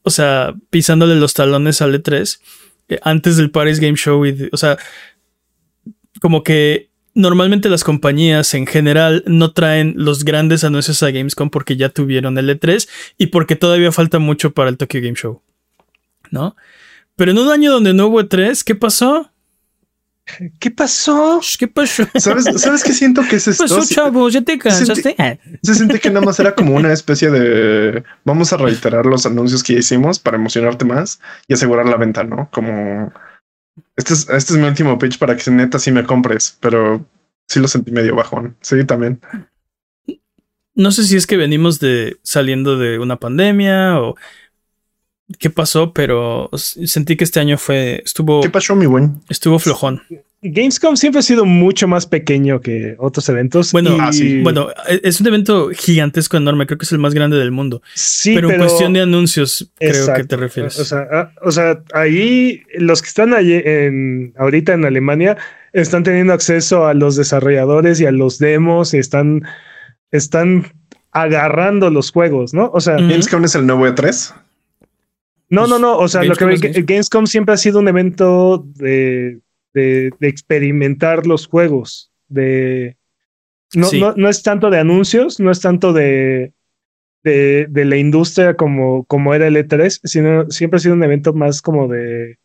o 0.03 0.11
sea, 0.11 0.55
pisándole 0.71 1.17
los 1.17 1.35
talones 1.35 1.83
al 1.83 2.01
E3 2.01 2.39
eh, 2.89 2.99
antes 3.03 3.37
del 3.37 3.51
Paris 3.51 3.81
Game 3.81 3.97
Show. 3.97 4.25
O 4.53 4.57
sea, 4.57 4.79
como 6.21 6.45
que 6.45 6.91
normalmente 7.15 7.69
las 7.69 7.85
compañías 7.85 8.55
en 8.55 8.67
general 8.67 9.25
no 9.27 9.53
traen 9.53 9.95
los 9.97 10.25
grandes 10.25 10.63
anuncios 10.65 11.03
a 11.03 11.11
Gamescom 11.11 11.51
porque 11.51 11.77
ya 11.77 11.89
tuvieron 11.89 12.39
el 12.39 12.49
E3 12.49 12.89
y 13.19 13.27
porque 13.27 13.57
todavía 13.57 13.93
falta 13.93 14.19
mucho 14.19 14.53
para 14.53 14.71
el 14.71 14.79
Tokyo 14.79 15.01
Game 15.01 15.17
Show. 15.17 15.43
¿No? 16.31 16.57
Pero 17.17 17.33
en 17.33 17.39
un 17.39 17.51
año 17.51 17.73
donde 17.73 17.93
no 17.93 18.07
hubo 18.07 18.21
E3, 18.21 18.63
¿qué 18.65 18.75
pasó? 18.75 19.32
¿Qué 20.61 20.71
pasó? 20.71 21.41
¿Qué 21.59 21.67
pasó? 21.67 22.05
¿Sabes, 22.15 22.45
¿Sabes 22.57 22.85
qué 22.85 22.93
siento 22.93 23.23
que 23.29 23.37
es 23.37 23.49
esto? 23.49 23.65
Pasó, 23.65 23.83
chavos, 23.85 24.33
ya 24.33 24.41
te 24.41 24.59
cansaste. 24.59 25.17
Se 25.63 25.75
siente 25.75 25.99
que 25.99 26.11
nada 26.11 26.25
más 26.25 26.39
era 26.39 26.55
como 26.55 26.75
una 26.75 26.93
especie 26.93 27.31
de 27.31 28.05
vamos 28.25 28.53
a 28.53 28.57
reiterar 28.57 29.05
los 29.05 29.27
anuncios 29.27 29.63
que 29.63 29.75
hicimos 29.75 30.19
para 30.19 30.37
emocionarte 30.37 30.85
más 30.85 31.21
y 31.49 31.55
asegurar 31.55 31.87
la 31.87 31.97
venta, 31.97 32.23
¿no? 32.23 32.49
Como 32.53 33.13
este 33.97 34.15
es, 34.15 34.29
este 34.29 34.55
es 34.55 34.59
mi 34.59 34.67
último 34.67 34.99
pitch 34.99 35.19
para 35.19 35.37
que 35.37 35.51
neta 35.51 35.79
sí 35.79 35.91
me 35.91 36.05
compres, 36.05 36.57
pero 36.61 37.05
sí 37.49 37.59
lo 37.61 37.67
sentí 37.69 37.91
medio 37.91 38.15
bajón. 38.15 38.57
Sí, 38.61 38.85
también. 38.85 39.21
No 40.75 40.91
sé 40.93 41.05
si 41.05 41.17
es 41.17 41.27
que 41.27 41.37
venimos 41.37 41.81
de 41.81 42.19
saliendo 42.23 42.79
de 42.79 42.99
una 42.99 43.17
pandemia 43.17 44.01
o 44.01 44.17
qué 45.39 45.51
pasó, 45.51 45.93
pero 45.93 46.51
sentí 46.55 47.17
que 47.17 47.25
este 47.25 47.41
año 47.41 47.59
fue 47.59 48.03
estuvo 48.05 48.41
¿Qué 48.43 48.51
pasó, 48.51 48.75
mi 48.75 48.87
buen? 48.87 49.21
Estuvo 49.29 49.59
flojón. 49.59 50.03
Gamescom 50.45 50.97
siempre 50.97 51.21
ha 51.21 51.23
sido 51.23 51.45
mucho 51.45 51.87
más 51.87 52.07
pequeño 52.07 52.61
que 52.61 52.97
otros 52.99 53.29
eventos. 53.29 53.71
Bueno, 53.71 53.97
ah, 54.01 54.11
bueno, 54.43 54.71
e, 54.89 55.01
es 55.05 55.21
un 55.21 55.29
evento 55.29 55.71
gigantesco, 55.71 56.37
enorme. 56.37 56.67
Creo 56.67 56.79
que 56.79 56.85
es 56.85 56.91
el 56.91 56.99
más 56.99 57.15
grande 57.15 57.37
del 57.37 57.53
mundo. 57.53 57.81
Sí, 57.95 58.35
pero, 58.35 58.51
en 58.51 58.59
cuestión 58.59 58.93
de 58.93 59.03
anuncios, 59.03 59.71
creo 59.79 60.15
que 60.15 60.25
te 60.25 60.37
refieres. 60.37 60.81
O 60.81 60.85
sea, 60.85 61.07
ah, 61.13 61.33
o 61.43 61.53
sea, 61.53 61.85
ahí 61.95 62.63
los 62.75 63.03
que 63.03 63.09
están 63.09 63.35
allí 63.35 63.55
en, 63.55 64.35
ahorita 64.37 64.73
en 64.73 64.85
Alemania 64.85 65.37
están 65.73 66.03
teniendo 66.03 66.33
acceso 66.33 66.87
a 66.87 66.95
los 66.95 67.15
desarrolladores 67.15 68.01
y 68.01 68.07
a 68.07 68.11
los 68.11 68.39
demos 68.39 68.95
y 68.95 68.99
están, 68.99 69.45
están 70.11 70.73
agarrando 71.13 71.89
los 71.91 72.11
juegos, 72.11 72.53
¿no? 72.53 72.69
O 72.75 72.81
sea, 72.81 72.97
Gamescom 72.97 73.45
es 73.45 73.55
el 73.55 73.65
nuevo 73.65 73.87
E3. 73.87 74.35
No, 75.53 75.67
no, 75.67 75.79
no. 75.79 75.97
O 75.97 76.09
sea, 76.09 76.25
lo 76.25 76.35
que 76.35 76.83
Gamescom 76.83 77.27
siempre 77.27 77.55
ha 77.55 77.59
sido 77.59 77.79
un 77.79 77.89
evento 77.89 78.67
de 78.75 79.41
de, 79.75 80.13
experimentar 80.21 81.27
los 81.27 81.47
juegos, 81.47 82.11
de... 82.29 82.97
No, 83.75 83.89
no, 84.17 84.29
es 84.29 84.43
tanto 84.43 84.69
de 84.69 84.79
anuncios, 84.79 85.41
no 85.41 85.51
es 85.51 85.61
tanto 85.61 85.95
de, 85.95 86.53
de, 87.23 87.85
la 87.87 87.97
industria 87.97 88.55
como, 88.55 89.05
como 89.05 89.33
era 89.33 89.47
el 89.47 89.57
E3, 89.57 90.01
sino 90.05 90.51
siempre 90.51 90.77
ha 90.77 90.81
sido 90.81 90.95
un 90.95 91.03
evento 91.03 91.33
más 91.33 91.63
como 91.63 91.89
de, 91.89 92.39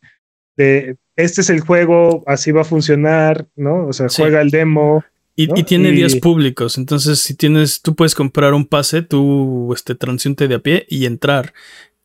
de 0.56 0.96
este 1.16 1.42
es 1.42 1.50
el 1.50 1.60
juego, 1.60 2.24
así 2.26 2.50
va 2.50 2.62
a 2.62 2.64
funcionar, 2.64 3.46
¿no? 3.56 3.88
O 3.88 3.92
sea, 3.92 4.06
juega 4.08 4.40
el 4.40 4.48
demo. 4.48 5.04
Y, 5.36 5.48
tiene 5.64 5.92
días 5.92 6.16
públicos, 6.16 6.78
entonces 6.78 7.18
si 7.18 7.34
tienes, 7.34 7.82
tú 7.82 7.94
puedes 7.94 8.14
comprar 8.14 8.54
un 8.54 8.64
pase, 8.64 9.02
tú, 9.02 9.70
este, 9.74 9.94
transiente 9.94 10.48
de 10.48 10.54
a 10.54 10.60
pie 10.60 10.86
y 10.88 11.04
entrar. 11.04 11.52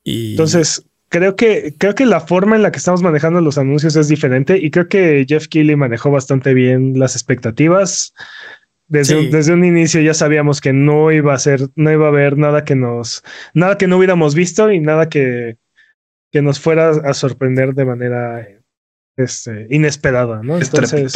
Y... 0.03 0.31
Entonces, 0.31 0.85
creo 1.13 1.35
que, 1.35 1.75
creo 1.77 1.93
que 1.93 2.07
la 2.07 2.21
forma 2.21 2.55
en 2.55 2.63
la 2.63 2.71
que 2.71 2.79
estamos 2.79 3.03
manejando 3.03 3.39
los 3.39 3.59
anuncios 3.59 3.95
es 3.95 4.07
diferente 4.07 4.57
y 4.57 4.71
creo 4.71 4.87
que 4.87 5.27
Jeff 5.29 5.47
Keighley 5.47 5.75
manejó 5.75 6.09
bastante 6.09 6.55
bien 6.55 6.97
las 6.97 7.15
expectativas. 7.15 8.15
Desde, 8.87 9.29
desde, 9.29 9.53
un 9.53 9.63
inicio 9.63 10.01
ya 10.01 10.15
sabíamos 10.15 10.59
que 10.59 10.73
no 10.73 11.11
iba 11.11 11.33
a 11.33 11.39
ser, 11.39 11.69
no 11.75 11.91
iba 11.91 12.05
a 12.05 12.09
haber 12.09 12.37
nada 12.37 12.65
que 12.65 12.75
nos, 12.75 13.23
nada 13.53 13.77
que 13.77 13.85
no 13.87 13.97
hubiéramos 13.97 14.33
visto 14.33 14.71
y 14.71 14.79
nada 14.79 15.07
que, 15.07 15.57
que 16.31 16.41
nos 16.41 16.59
fuera 16.59 16.89
a 16.89 17.13
sorprender 17.13 17.75
de 17.75 17.85
manera 17.85 18.47
este, 19.15 19.67
inesperada, 19.69 20.41
¿no? 20.43 20.57
Entonces, 20.57 21.13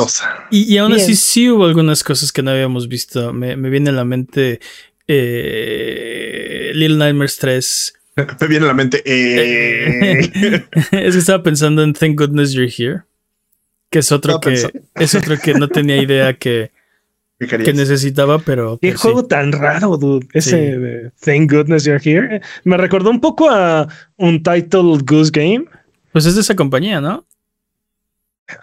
y, 0.51 0.73
y 0.73 0.77
aún 0.77 0.93
así 0.93 1.15
sí 1.15 1.49
hubo 1.49 1.65
algunas 1.65 2.03
cosas 2.03 2.31
que 2.31 2.43
no 2.43 2.51
habíamos 2.51 2.87
visto. 2.87 3.33
Me, 3.33 3.57
me 3.57 3.69
viene 3.71 3.89
a 3.89 3.93
la 3.93 4.05
mente 4.05 4.59
eh, 5.07 6.71
Little 6.73 6.97
Nightmares 6.97 7.37
3 7.37 7.96
Me 8.41 8.47
viene 8.47 8.65
a 8.65 8.67
la 8.67 8.73
mente. 8.73 9.01
Eh. 9.05 10.19
es 10.73 11.13
que 11.13 11.19
estaba 11.19 11.43
pensando 11.43 11.83
en 11.83 11.93
Thank 11.93 12.19
Goodness 12.19 12.53
You're 12.53 12.71
Here. 12.75 13.03
Que 13.89 13.99
es 13.99 14.11
otro 14.11 14.41
que 14.41 14.53
es 14.95 15.15
otro 15.15 15.37
que 15.37 15.53
no 15.53 15.69
tenía 15.69 16.01
idea 16.01 16.33
que, 16.33 16.71
que 17.39 17.73
necesitaba, 17.73 18.39
pero. 18.39 18.79
Qué 18.81 18.93
juego 18.93 19.25
tan 19.25 19.51
raro, 19.51 19.97
dude. 19.97 20.27
Ese 20.33 20.77
de 20.77 21.11
Thank 21.21 21.51
Goodness 21.51 21.85
You're 21.85 22.01
Here. 22.03 22.41
Me 22.63 22.77
recordó 22.77 23.09
un 23.09 23.21
poco 23.21 23.49
a 23.49 23.87
un 24.17 24.43
title 24.43 24.97
Goose 25.05 25.31
Game. 25.31 25.65
Pues 26.11 26.25
es 26.25 26.35
de 26.35 26.41
esa 26.41 26.55
compañía, 26.55 26.99
¿no? 26.99 27.25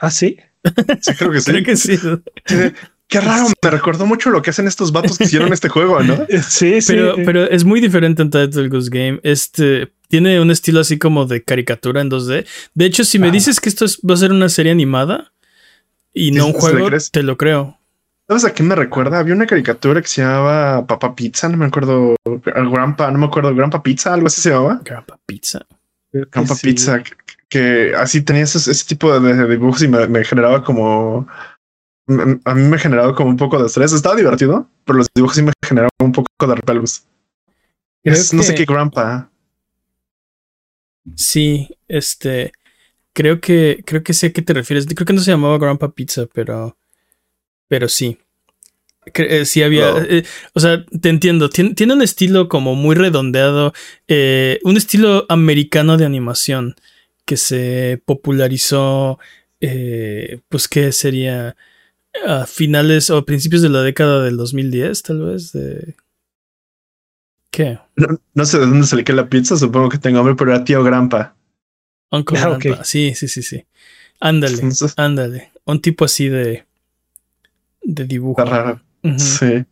Ah, 0.00 0.10
sí. 0.10 0.38
Sí, 1.00 1.14
creo 1.14 1.30
que 1.30 1.40
sí. 1.40 1.50
Creo 1.50 1.64
que 1.64 1.76
sí. 1.76 1.98
Qué 3.20 3.20
raro, 3.20 3.46
me 3.62 3.70
recordó 3.70 4.06
mucho 4.06 4.30
lo 4.30 4.42
que 4.42 4.50
hacen 4.50 4.66
estos 4.66 4.90
vatos 4.90 5.18
que 5.18 5.24
hicieron 5.24 5.52
este 5.52 5.68
juego, 5.68 6.02
¿no? 6.02 6.26
Sí, 6.48 6.80
sí. 6.80 6.92
Pero, 6.92 7.14
pero 7.24 7.48
es 7.48 7.64
muy 7.64 7.80
diferente 7.80 8.22
en 8.22 8.30
Title 8.30 8.68
Goose 8.68 8.90
Game. 8.90 9.20
Este 9.22 9.92
tiene 10.08 10.40
un 10.40 10.50
estilo 10.50 10.80
así 10.80 10.98
como 10.98 11.24
de 11.24 11.44
caricatura 11.44 12.00
en 12.00 12.10
2D. 12.10 12.44
De 12.74 12.84
hecho, 12.84 13.04
si 13.04 13.20
me 13.20 13.30
dices 13.30 13.60
que 13.60 13.68
esto 13.68 13.86
va 14.08 14.14
a 14.14 14.16
ser 14.16 14.32
una 14.32 14.48
serie 14.48 14.72
animada 14.72 15.32
y 16.12 16.32
no 16.32 16.46
un 16.46 16.54
juego, 16.54 16.88
te 17.12 17.22
lo 17.22 17.36
creo. 17.36 17.78
¿Sabes 18.26 18.44
a 18.46 18.52
qué 18.52 18.64
me 18.64 18.74
recuerda? 18.74 19.20
Había 19.20 19.34
una 19.34 19.46
caricatura 19.46 20.00
que 20.00 20.08
se 20.08 20.22
llamaba 20.22 20.86
Papa 20.86 21.14
Pizza, 21.14 21.48
no 21.48 21.56
me 21.56 21.66
acuerdo, 21.66 22.16
Grandpa, 22.44 23.10
no 23.12 23.18
me 23.18 23.26
acuerdo, 23.26 23.54
Grandpa 23.54 23.82
Pizza, 23.82 24.12
algo 24.12 24.26
así 24.26 24.40
se 24.40 24.50
llamaba. 24.50 24.80
Grandpa 24.84 25.18
Pizza. 25.24 25.60
Grandpa 26.12 26.54
Pizza, 26.60 27.02
que, 27.48 27.92
así 27.96 28.22
tenía 28.22 28.42
ese, 28.42 28.84
tipo 28.86 29.18
de, 29.20 29.46
dibujos 29.48 29.82
y 29.82 29.88
me 29.88 30.24
generaba 30.24 30.64
como 30.64 31.28
a 32.06 32.54
mí 32.54 32.62
me 32.62 32.76
ha 32.76 32.78
generado 32.78 33.14
como 33.14 33.30
un 33.30 33.36
poco 33.36 33.58
de 33.58 33.66
estrés. 33.66 33.92
Estaba 33.92 34.16
divertido, 34.16 34.68
pero 34.84 34.98
los 34.98 35.08
dibujos 35.14 35.36
sí 35.36 35.42
me 35.42 35.52
generaron 35.66 35.90
un 36.00 36.12
poco 36.12 36.28
de 36.46 36.54
repelús. 36.54 37.04
no 38.04 38.42
sé 38.42 38.54
qué 38.54 38.64
grandpa. 38.64 39.30
Sí, 41.16 41.68
este. 41.88 42.52
Creo 43.12 43.40
que, 43.40 43.82
creo 43.86 44.02
que 44.02 44.12
sé 44.12 44.28
a 44.28 44.32
qué 44.32 44.42
te 44.42 44.54
refieres. 44.54 44.86
Creo 44.86 45.06
que 45.06 45.12
no 45.12 45.20
se 45.20 45.30
llamaba 45.30 45.58
Grandpa 45.58 45.92
Pizza, 45.92 46.26
pero. 46.32 46.76
Pero 47.68 47.88
sí. 47.88 48.18
Eh, 49.14 49.44
sí 49.44 49.62
había. 49.62 49.90
Eh, 50.08 50.24
o 50.54 50.60
sea, 50.60 50.84
te 50.84 51.08
entiendo. 51.08 51.48
Tiene, 51.50 51.94
un 51.94 52.02
estilo 52.02 52.48
como 52.48 52.74
muy 52.74 52.94
redondeado. 52.96 53.72
Eh, 54.08 54.58
un 54.64 54.76
estilo 54.76 55.26
americano 55.28 55.96
de 55.96 56.06
animación 56.06 56.74
que 57.24 57.36
se 57.36 58.02
popularizó. 58.04 59.18
pues, 60.48 60.68
¿qué 60.68 60.92
sería? 60.92 61.56
A 62.26 62.46
finales 62.46 63.10
o 63.10 63.24
principios 63.24 63.62
de 63.62 63.68
la 63.68 63.82
década 63.82 64.22
del 64.22 64.36
2010, 64.36 65.02
tal 65.02 65.22
vez. 65.26 65.52
De... 65.52 65.94
¿Qué? 67.50 67.78
No, 68.34 68.44
sé 68.44 68.58
de 68.58 68.66
dónde 68.66 68.86
se 68.86 68.96
le 68.96 69.04
queda 69.04 69.16
la 69.16 69.28
pizza. 69.28 69.56
Supongo 69.56 69.88
que 69.88 69.98
tengo 69.98 70.20
hambre, 70.20 70.34
pero 70.34 70.52
era 70.52 70.64
tío 70.64 70.82
Grampa. 70.82 71.36
Uncle 72.10 72.38
ah, 72.38 72.84
Sí, 72.84 73.14
sí, 73.14 73.28
sí, 73.28 73.42
sí. 73.42 73.64
Ándale, 74.20 74.62
ándale. 74.96 75.50
Un 75.64 75.80
tipo 75.80 76.04
así 76.04 76.28
de. 76.28 76.64
de 77.82 78.04
dibujo. 78.04 78.44
raro. 78.44 78.80
Sí. 79.18 79.64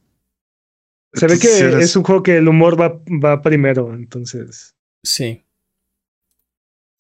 Se 1.15 1.27
ve 1.27 1.39
que 1.39 1.83
es 1.83 1.95
un 1.97 2.03
juego 2.03 2.23
que 2.23 2.39
el 2.39 2.49
humor 2.49 2.81
va, 2.81 3.01
va 3.23 3.43
primero, 3.43 3.95
entonces. 3.95 4.75
Sí. 5.03 5.43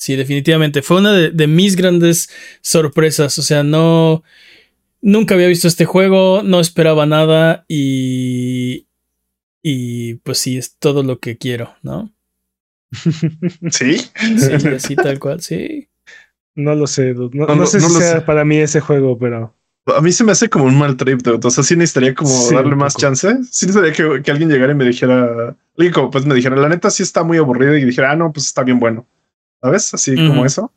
Sí, 0.02 0.16
definitivamente. 0.16 0.82
Fue 0.82 0.98
una 0.98 1.12
de, 1.12 1.46
mis 1.46 1.76
grandes 1.76 2.28
sorpresas. 2.60 3.38
O 3.38 3.42
sea, 3.42 3.62
no. 3.62 4.24
Nunca 5.02 5.34
había 5.34 5.48
visto 5.48 5.66
este 5.66 5.84
juego, 5.84 6.42
no 6.44 6.60
esperaba 6.60 7.06
nada 7.06 7.64
y. 7.68 8.86
Y 9.60 10.14
pues 10.14 10.38
sí, 10.38 10.56
es 10.58 10.76
todo 10.78 11.02
lo 11.02 11.18
que 11.18 11.38
quiero, 11.38 11.74
¿no? 11.82 12.12
¿Sí? 13.70 13.98
Sí, 13.98 14.66
así 14.74 14.96
tal 14.96 15.18
cual, 15.18 15.40
sí. 15.40 15.88
No 16.54 16.74
lo 16.74 16.86
sé, 16.86 17.14
no, 17.14 17.66
sé 17.66 17.80
si 17.80 17.90
sea 17.90 18.24
para 18.24 18.44
mí 18.44 18.56
ese 18.58 18.80
juego, 18.80 19.18
pero. 19.18 19.54
A 19.86 20.00
mí 20.00 20.12
se 20.12 20.22
me 20.22 20.32
hace 20.32 20.48
como 20.48 20.66
un 20.66 20.78
mal 20.78 20.96
trip, 20.96 21.22
dude. 21.22 21.40
O 21.44 21.50
sea, 21.50 21.64
sí 21.64 21.74
necesitaría 21.74 22.14
como 22.14 22.52
darle 22.52 22.76
más 22.76 22.94
chance. 22.94 23.28
Sí 23.50 23.66
necesitaría 23.66 23.92
que, 23.92 24.22
que, 24.22 24.30
alguien 24.30 24.50
llegara 24.50 24.72
y 24.72 24.76
me 24.76 24.84
dijera, 24.84 25.56
como 25.92 26.10
pues 26.10 26.24
me 26.24 26.36
dijera, 26.36 26.54
la 26.54 26.68
neta 26.68 26.90
sí 26.90 27.02
está 27.02 27.24
muy 27.24 27.38
aburrido 27.38 27.76
y 27.76 27.84
dijera, 27.84 28.12
ah, 28.12 28.16
no, 28.16 28.32
pues 28.32 28.46
está 28.46 28.62
bien 28.62 28.78
bueno. 28.78 29.06
¿Sabes? 29.60 29.92
Así 29.94 30.14
como 30.14 30.46
eso. 30.46 30.72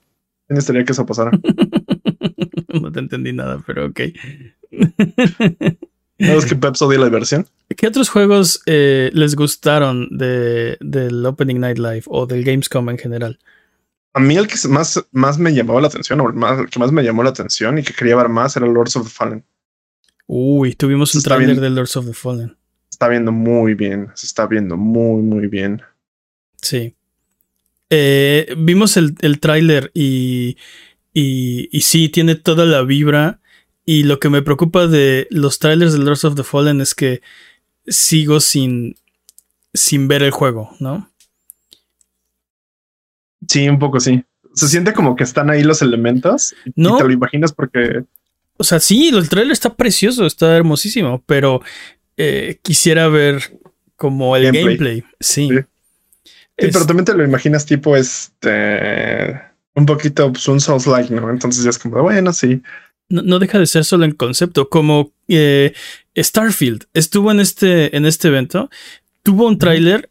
Sí 0.50 0.54
necesitaría 0.54 0.86
que 0.86 0.92
eso 0.92 1.06
pasara. 1.06 1.32
no 2.82 2.92
te 2.92 3.00
entendí 3.00 3.34
nada, 3.34 3.64
pero 3.66 3.88
ok. 3.88 4.00
¿No 6.18 6.34
es 6.34 6.46
que 6.46 6.56
Pep 6.56 6.76
odia 6.80 7.00
la 7.00 7.06
diversión? 7.06 7.48
¿Qué 7.76 7.88
otros 7.88 8.10
juegos 8.10 8.62
eh, 8.66 9.10
les 9.14 9.36
gustaron 9.36 10.08
de, 10.18 10.78
del 10.80 11.26
Opening 11.26 11.60
Night 11.60 11.78
Live 11.78 12.04
o 12.08 12.26
del 12.26 12.44
Gamescom 12.44 12.90
en 12.90 12.98
general? 12.98 13.40
A 14.14 14.20
mí 14.22 14.38
el 14.38 14.48
que 14.48 14.56
más, 14.70 15.06
más 15.12 15.38
me 15.38 15.54
llamaba 15.54 15.82
la 15.82 15.88
atención, 15.88 16.22
o 16.22 16.30
el, 16.30 16.70
que 16.70 16.80
más 16.80 16.92
me 16.94 17.04
llamó 17.04 17.22
la 17.22 17.32
atención 17.32 17.78
y 17.80 17.84
que 17.84 17.94
quería 17.94 18.16
ver 18.16 18.30
más 18.30 18.56
era 18.56 18.66
Lords 18.66 18.96
of 18.96 19.04
the 19.04 19.10
Fallen. 19.10 19.44
Uy, 20.26 20.74
tuvimos 20.74 21.14
un 21.16 21.22
trailer 21.22 21.60
de 21.60 21.70
Lords 21.70 21.98
of 21.98 22.06
the 22.06 22.14
Fallen. 22.14 22.56
Está 22.90 23.10
viendo 23.10 23.34
muy 23.34 23.74
bien, 23.74 24.10
se 24.14 24.26
está 24.26 24.48
viendo 24.48 24.78
muy, 24.78 25.22
muy 25.22 25.48
bien. 25.48 25.82
Sí. 26.62 26.96
Eh, 27.90 28.54
vimos 28.58 28.98
el, 28.98 29.16
el 29.22 29.40
tráiler 29.40 29.92
y, 29.94 30.58
y, 31.14 31.70
y 31.72 31.82
sí, 31.82 32.10
tiene 32.10 32.36
toda 32.36 32.66
la 32.66 32.82
vibra. 32.82 33.40
Y 33.86 34.04
lo 34.04 34.20
que 34.20 34.30
me 34.30 34.42
preocupa 34.42 34.88
de 34.88 35.28
los 35.30 35.60
trailers 35.60 35.94
de 35.94 36.00
Lords 36.00 36.26
of 36.26 36.36
the 36.36 36.44
Fallen 36.44 36.82
es 36.82 36.96
que 36.96 37.22
sigo 37.86 38.40
sin, 38.40 38.96
sin 39.74 40.08
ver 40.08 40.24
el 40.24 40.32
juego, 40.32 40.76
¿no? 40.80 41.12
Sí, 43.48 43.70
un 43.70 43.78
poco 43.78 44.00
sí. 44.00 44.24
Se 44.56 44.68
siente 44.68 44.94
como 44.94 45.16
que 45.16 45.24
están 45.24 45.52
ahí 45.52 45.64
los 45.64 45.84
elementos. 45.84 46.56
No. 46.76 46.96
Y 46.96 46.98
te 46.98 47.04
lo 47.04 47.14
imaginas 47.14 47.54
porque. 47.54 48.04
O 48.58 48.64
sea, 48.64 48.80
sí, 48.80 49.10
el 49.10 49.30
trailer 49.30 49.52
está 49.52 49.76
precioso, 49.76 50.26
está 50.26 50.56
hermosísimo, 50.56 51.22
pero 51.28 51.62
eh, 52.18 52.58
quisiera 52.64 53.08
ver 53.08 53.60
como 53.98 54.36
el 54.36 54.52
gameplay. 54.52 55.04
Sí. 55.20 55.50
Sí, 55.50 55.60
pero 56.56 56.86
también 56.86 57.06
te 57.06 57.14
lo 57.14 57.24
imaginas 57.24 57.66
tipo 57.66 57.96
este. 57.96 59.40
Un 59.74 59.86
poquito 59.86 60.32
pues, 60.32 60.48
un 60.48 60.62
Souls 60.62 60.88
like, 60.88 61.14
¿no? 61.14 61.30
Entonces 61.30 61.64
ya 61.64 61.70
es 61.70 61.78
como, 61.78 62.02
bueno, 62.02 62.32
sí. 62.32 62.62
No, 63.10 63.38
deja 63.38 63.60
de 63.60 63.68
ser 63.68 63.86
solo 63.86 64.06
en 64.06 64.14
concepto, 64.14 64.70
como 64.70 65.12
eh, 65.28 65.74
Starfield 66.18 66.86
estuvo 66.94 67.32
en 67.32 67.40
este, 67.40 67.96
en 67.96 68.06
este 68.06 68.30
evento, 68.30 68.70
tuvo 69.22 69.48
un 69.48 69.60
tráiler 69.60 70.10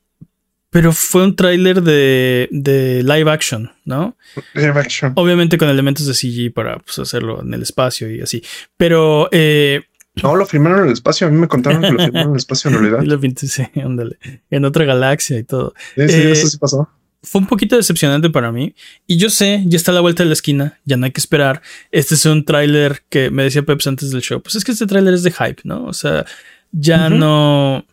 pero 0.74 0.92
fue 0.92 1.22
un 1.22 1.36
tráiler 1.36 1.82
de, 1.82 2.48
de, 2.50 3.04
live 3.04 3.30
action, 3.30 3.70
¿no? 3.84 4.16
Live 4.54 4.76
action. 4.76 5.12
Obviamente 5.14 5.56
con 5.56 5.68
elementos 5.68 6.04
de 6.04 6.14
CG 6.14 6.52
para 6.52 6.80
pues, 6.80 6.98
hacerlo 6.98 7.42
en 7.42 7.54
el 7.54 7.62
espacio 7.62 8.10
y 8.10 8.20
así. 8.20 8.42
Pero. 8.76 9.28
Eh, 9.30 9.84
no, 10.22 10.36
lo 10.36 10.46
filmaron 10.46 10.80
en 10.80 10.86
el 10.86 10.92
espacio. 10.92 11.26
A 11.26 11.30
mí 11.30 11.38
me 11.38 11.48
contaron 11.48 11.82
que 11.82 11.90
lo 11.90 11.98
filmaron 12.04 12.28
en 12.28 12.34
el 12.34 12.36
espacio 12.36 12.70
en 12.70 12.78
realidad. 12.78 13.02
lo 13.02 13.20
pinté, 13.20 13.46
sí, 13.46 13.64
ándale. 13.82 14.18
En 14.50 14.64
otra 14.64 14.84
galaxia 14.84 15.38
y 15.38 15.44
todo. 15.44 15.74
Sí, 15.96 16.08
sí, 16.08 16.22
eso 16.22 16.46
sí 16.46 16.58
pasó. 16.58 16.88
Fue 17.22 17.40
un 17.40 17.46
poquito 17.46 17.76
decepcionante 17.76 18.28
para 18.28 18.52
mí. 18.52 18.74
Y 19.06 19.16
yo 19.16 19.30
sé, 19.30 19.64
ya 19.66 19.76
está 19.76 19.90
a 19.90 19.94
la 19.94 20.00
vuelta 20.02 20.22
de 20.22 20.28
la 20.28 20.34
esquina, 20.34 20.78
ya 20.84 20.96
no 20.96 21.06
hay 21.06 21.12
que 21.12 21.20
esperar. 21.20 21.62
Este 21.90 22.14
es 22.14 22.26
un 22.26 22.44
tráiler 22.44 23.02
que 23.08 23.30
me 23.30 23.42
decía 23.42 23.62
Peps 23.62 23.86
antes 23.86 24.10
del 24.10 24.20
show. 24.20 24.42
Pues 24.42 24.54
es 24.56 24.64
que 24.64 24.72
este 24.72 24.86
tráiler 24.86 25.14
es 25.14 25.22
de 25.22 25.32
hype, 25.32 25.62
¿no? 25.64 25.86
O 25.86 25.94
sea, 25.94 26.26
ya 26.70 27.08
no 27.08 27.84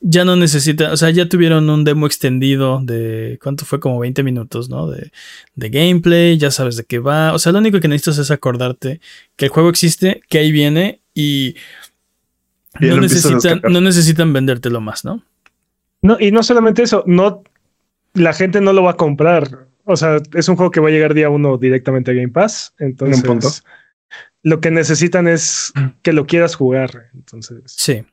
ya 0.00 0.24
no 0.24 0.36
necesita, 0.36 0.92
o 0.92 0.96
sea, 0.96 1.10
ya 1.10 1.28
tuvieron 1.28 1.68
un 1.68 1.82
demo 1.84 2.06
extendido 2.06 2.80
de, 2.82 3.38
¿cuánto 3.42 3.64
fue? 3.64 3.80
Como 3.80 3.98
20 3.98 4.22
minutos, 4.22 4.68
¿no? 4.68 4.88
De, 4.88 5.10
de, 5.54 5.68
gameplay, 5.68 6.38
ya 6.38 6.50
sabes 6.50 6.76
de 6.76 6.84
qué 6.84 6.98
va. 6.98 7.32
O 7.32 7.38
sea, 7.38 7.52
lo 7.52 7.58
único 7.58 7.80
que 7.80 7.88
necesitas 7.88 8.18
es 8.18 8.30
acordarte 8.30 9.00
que 9.36 9.46
el 9.46 9.50
juego 9.50 9.68
existe, 9.68 10.22
que 10.28 10.38
ahí 10.38 10.52
viene 10.52 11.00
y, 11.16 11.56
no, 12.78 13.00
necesitan, 13.00 13.62
no 13.70 13.80
necesitan 13.80 14.34
vendértelo 14.34 14.82
más, 14.82 15.02
¿no? 15.02 15.24
No, 16.02 16.18
y 16.20 16.30
no 16.30 16.42
solamente 16.42 16.82
eso, 16.82 17.02
no, 17.06 17.42
la 18.12 18.34
gente 18.34 18.60
no 18.60 18.74
lo 18.74 18.82
va 18.82 18.90
a 18.92 18.96
comprar. 18.96 19.66
O 19.84 19.96
sea, 19.96 20.18
es 20.34 20.48
un 20.50 20.56
juego 20.56 20.70
que 20.70 20.80
va 20.80 20.88
a 20.88 20.92
llegar 20.92 21.14
día 21.14 21.30
uno 21.30 21.56
directamente 21.56 22.10
a 22.10 22.14
Game 22.14 22.28
Pass. 22.28 22.74
Entonces, 22.78 23.64
lo 24.42 24.60
que 24.60 24.70
necesitan 24.70 25.26
es 25.26 25.72
que 26.02 26.12
lo 26.12 26.26
quieras 26.26 26.54
jugar. 26.54 27.08
Entonces, 27.14 27.62
sí 27.64 28.04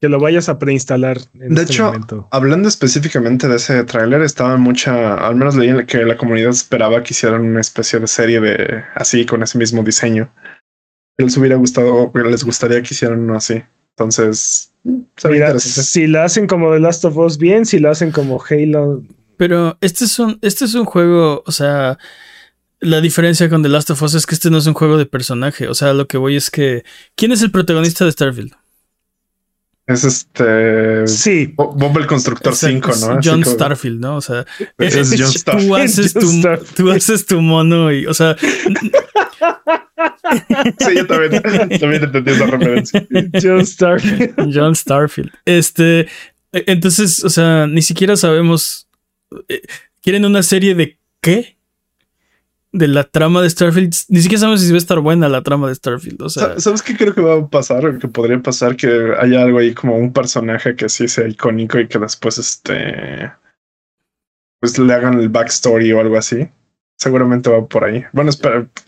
que 0.00 0.08
lo 0.08 0.18
vayas 0.18 0.48
a 0.48 0.58
preinstalar. 0.58 1.16
En 1.34 1.54
de 1.54 1.62
este 1.62 1.74
hecho, 1.74 2.28
hablando 2.32 2.66
específicamente 2.66 3.46
de 3.46 3.54
ese 3.54 3.84
tráiler, 3.84 4.20
estaba 4.22 4.56
mucha, 4.56 5.14
al 5.14 5.36
menos 5.36 5.54
leí 5.54 5.86
que 5.86 5.98
la 6.04 6.16
comunidad 6.16 6.50
esperaba 6.50 7.04
que 7.04 7.14
hicieran 7.14 7.42
una 7.42 7.60
especie 7.60 8.00
de 8.00 8.08
serie 8.08 8.40
de 8.40 8.82
así 8.96 9.24
con 9.24 9.44
ese 9.44 9.58
mismo 9.58 9.84
diseño. 9.84 10.28
Les 11.22 11.36
hubiera 11.36 11.56
gustado, 11.56 12.10
les 12.14 12.44
gustaría 12.44 12.82
que 12.82 12.94
hicieran 12.94 13.20
uno 13.20 13.36
así. 13.36 13.62
Entonces, 13.90 14.72
Mira, 14.84 15.58
si 15.60 16.06
lo 16.06 16.22
hacen 16.22 16.46
como 16.46 16.72
The 16.72 16.80
Last 16.80 17.04
of 17.04 17.16
Us 17.16 17.38
bien, 17.38 17.64
si 17.64 17.78
lo 17.78 17.90
hacen 17.90 18.10
como 18.10 18.42
Halo. 18.42 19.02
Pero 19.36 19.78
este 19.80 20.04
es 20.06 20.18
un, 20.18 20.38
este 20.42 20.64
es 20.64 20.74
un 20.74 20.84
juego, 20.84 21.42
o 21.46 21.52
sea, 21.52 21.98
la 22.80 23.00
diferencia 23.00 23.48
con 23.48 23.62
The 23.62 23.68
Last 23.68 23.90
of 23.90 24.02
Us 24.02 24.14
es 24.14 24.26
que 24.26 24.34
este 24.34 24.50
no 24.50 24.58
es 24.58 24.66
un 24.66 24.74
juego 24.74 24.98
de 24.98 25.06
personaje. 25.06 25.68
O 25.68 25.74
sea, 25.74 25.92
lo 25.94 26.08
que 26.08 26.18
voy 26.18 26.36
es 26.36 26.50
que. 26.50 26.84
¿Quién 27.14 27.32
es 27.32 27.42
el 27.42 27.52
protagonista 27.52 28.04
de 28.04 28.12
Starfield? 28.12 28.54
Es 29.86 30.04
este. 30.04 31.06
Sí. 31.06 31.54
Bob 31.56 31.96
el 31.98 32.06
Constructor 32.06 32.56
5, 32.56 32.90
¿no? 33.00 33.20
John 33.22 33.44
Starfield, 33.44 34.00
¿no? 34.00 34.16
O 34.16 34.20
sea, 34.20 34.44
es, 34.78 34.94
John 35.16 35.32
Starfield. 35.32 35.68
Tú 35.68 35.76
haces, 35.76 36.12
tu, 36.12 36.42
tú 36.76 36.90
haces 36.90 37.26
tu 37.26 37.40
mono 37.40 37.92
y, 37.92 38.06
o 38.06 38.14
sea. 38.14 38.36
Sí, 40.78 40.96
yo 40.96 41.06
también, 41.06 41.42
también 41.80 42.04
entendí 42.04 42.30
esa 42.32 42.46
referencia. 42.46 43.06
John 43.42 43.66
Starfield. 43.66 44.54
John 44.54 44.74
Starfield. 44.74 45.30
Este. 45.44 46.08
Entonces, 46.52 47.24
o 47.24 47.30
sea, 47.30 47.66
ni 47.66 47.82
siquiera 47.82 48.16
sabemos. 48.16 48.88
Eh, 49.48 49.62
¿Quieren 50.02 50.24
una 50.24 50.42
serie 50.42 50.74
de 50.74 50.98
qué? 51.20 51.56
de 52.72 52.88
la 52.88 53.04
trama 53.04 53.42
de 53.42 53.50
Starfield. 53.50 53.94
Ni 54.08 54.22
siquiera 54.22 54.40
sabemos 54.40 54.62
si 54.62 54.70
va 54.70 54.76
a 54.76 54.78
estar 54.78 54.98
buena 55.00 55.28
la 55.28 55.42
trama 55.42 55.68
de 55.68 55.74
Starfield. 55.74 56.22
O 56.22 56.30
sea, 56.30 56.58
¿sabes 56.58 56.82
qué 56.82 56.96
creo 56.96 57.14
que 57.14 57.20
va 57.20 57.34
a 57.36 57.46
pasar? 57.46 57.98
Que 57.98 58.08
podría 58.08 58.40
pasar 58.40 58.76
que 58.76 59.14
haya 59.18 59.42
algo 59.42 59.58
ahí 59.58 59.74
como 59.74 59.96
un 59.96 60.12
personaje 60.12 60.74
que 60.74 60.88
sí 60.88 61.06
sea 61.06 61.28
icónico 61.28 61.78
y 61.78 61.86
que 61.86 61.98
después 61.98 62.38
este. 62.38 63.30
Pues 64.58 64.78
le 64.78 64.92
hagan 64.92 65.20
el 65.20 65.28
backstory 65.28 65.92
o 65.92 66.00
algo 66.00 66.16
así. 66.16 66.48
Seguramente 67.02 67.50
va 67.50 67.66
por 67.66 67.82
ahí. 67.82 68.04
Bueno, 68.12 68.30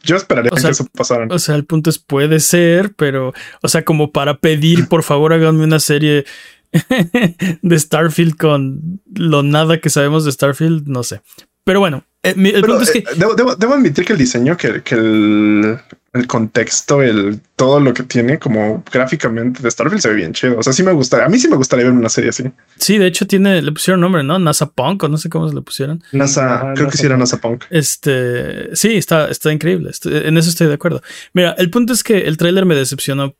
yo 0.05 0.15
esperaría 0.15 0.49
que 0.49 0.69
eso 0.69 0.87
pasara. 0.97 1.27
O 1.31 1.39
sea, 1.41 1.57
el 1.57 1.65
punto 1.65 1.91
es 1.91 1.99
puede 1.99 2.39
ser, 2.39 2.95
pero, 2.95 3.33
o 3.61 3.67
sea, 3.67 3.85
como 3.85 4.13
para 4.13 4.39
pedir, 4.39 4.87
por 4.87 5.03
favor, 5.03 5.33
háganme 5.33 5.65
una 5.65 5.81
serie 5.81 6.25
de 7.63 7.77
Starfield 7.77 8.37
con 8.37 9.01
lo 9.13 9.43
nada 9.43 9.81
que 9.81 9.91
sabemos 9.91 10.25
de 10.25 10.31
Starfield, 10.31 10.87
no 10.87 11.03
sé. 11.03 11.23
Pero 11.65 11.81
bueno, 11.81 12.05
eh, 12.25 12.35
el 12.37 12.61
punto 12.63 12.83
es 12.83 12.91
que. 12.91 12.99
Eh, 12.99 13.05
debo, 13.37 13.75
admitir 13.75 14.05
que 14.05 14.13
el 14.15 14.19
diseño, 14.19 14.57
que, 14.57 14.83
que 14.83 14.95
el. 14.95 15.79
el 16.13 16.27
contexto, 16.27 17.03
el 17.03 17.41
todo 17.57 17.81
lo 17.81 17.93
que 17.95 18.03
tiene 18.05 18.39
como 18.39 18.83
gráficamente 18.93 19.63
de 19.63 19.71
Starfield 19.71 20.01
se 20.01 20.09
ve 20.09 20.15
bien 20.15 20.33
chido. 20.33 20.59
O 20.59 20.63
sea, 20.63 20.73
sí 20.73 20.83
me 20.83 20.93
gustaría, 20.93 21.27
a 21.27 21.29
mí 21.29 21.39
sí 21.39 21.49
me 21.49 21.57
gustaría 21.57 21.85
ver 21.85 21.95
una 21.95 22.09
serie 22.09 22.31
así. 22.31 22.45
Sí, 22.77 22.99
de 22.99 23.07
hecho 23.07 23.27
tiene, 23.27 23.61
le 23.63 23.73
pusieron 23.73 24.01
nombre, 24.01 24.23
¿no? 24.23 24.39
NASA 24.39 24.71
Punk 24.71 25.03
o 25.05 25.09
no 25.09 25.19
sé 25.19 25.29
cómo 25.29 25.49
se 25.49 25.55
le 25.55 25.63
pusieron. 25.63 26.03
NASA, 26.13 26.73
creo 26.75 26.89
que 26.89 26.97
sí 26.97 27.07
era. 27.07 27.17
NASA 27.17 27.39
Punk. 27.41 27.65
Este, 27.71 28.75
sí, 28.77 28.97
está, 28.97 29.29
está 29.29 29.53
increíble. 29.53 29.91
Estoy- 29.91 30.23
en 30.27 30.37
eso 30.39 30.51
estoy 30.51 30.67
de 30.69 30.75
acuerdo. 30.75 31.03
Mira, 31.33 31.55
el 31.59 31.71
punto 31.71 31.93
es 31.93 32.03
que 32.03 32.21
el 32.23 32.37
tráiler 32.37 32.65
me 32.65 32.75
decepcionó 32.75 33.35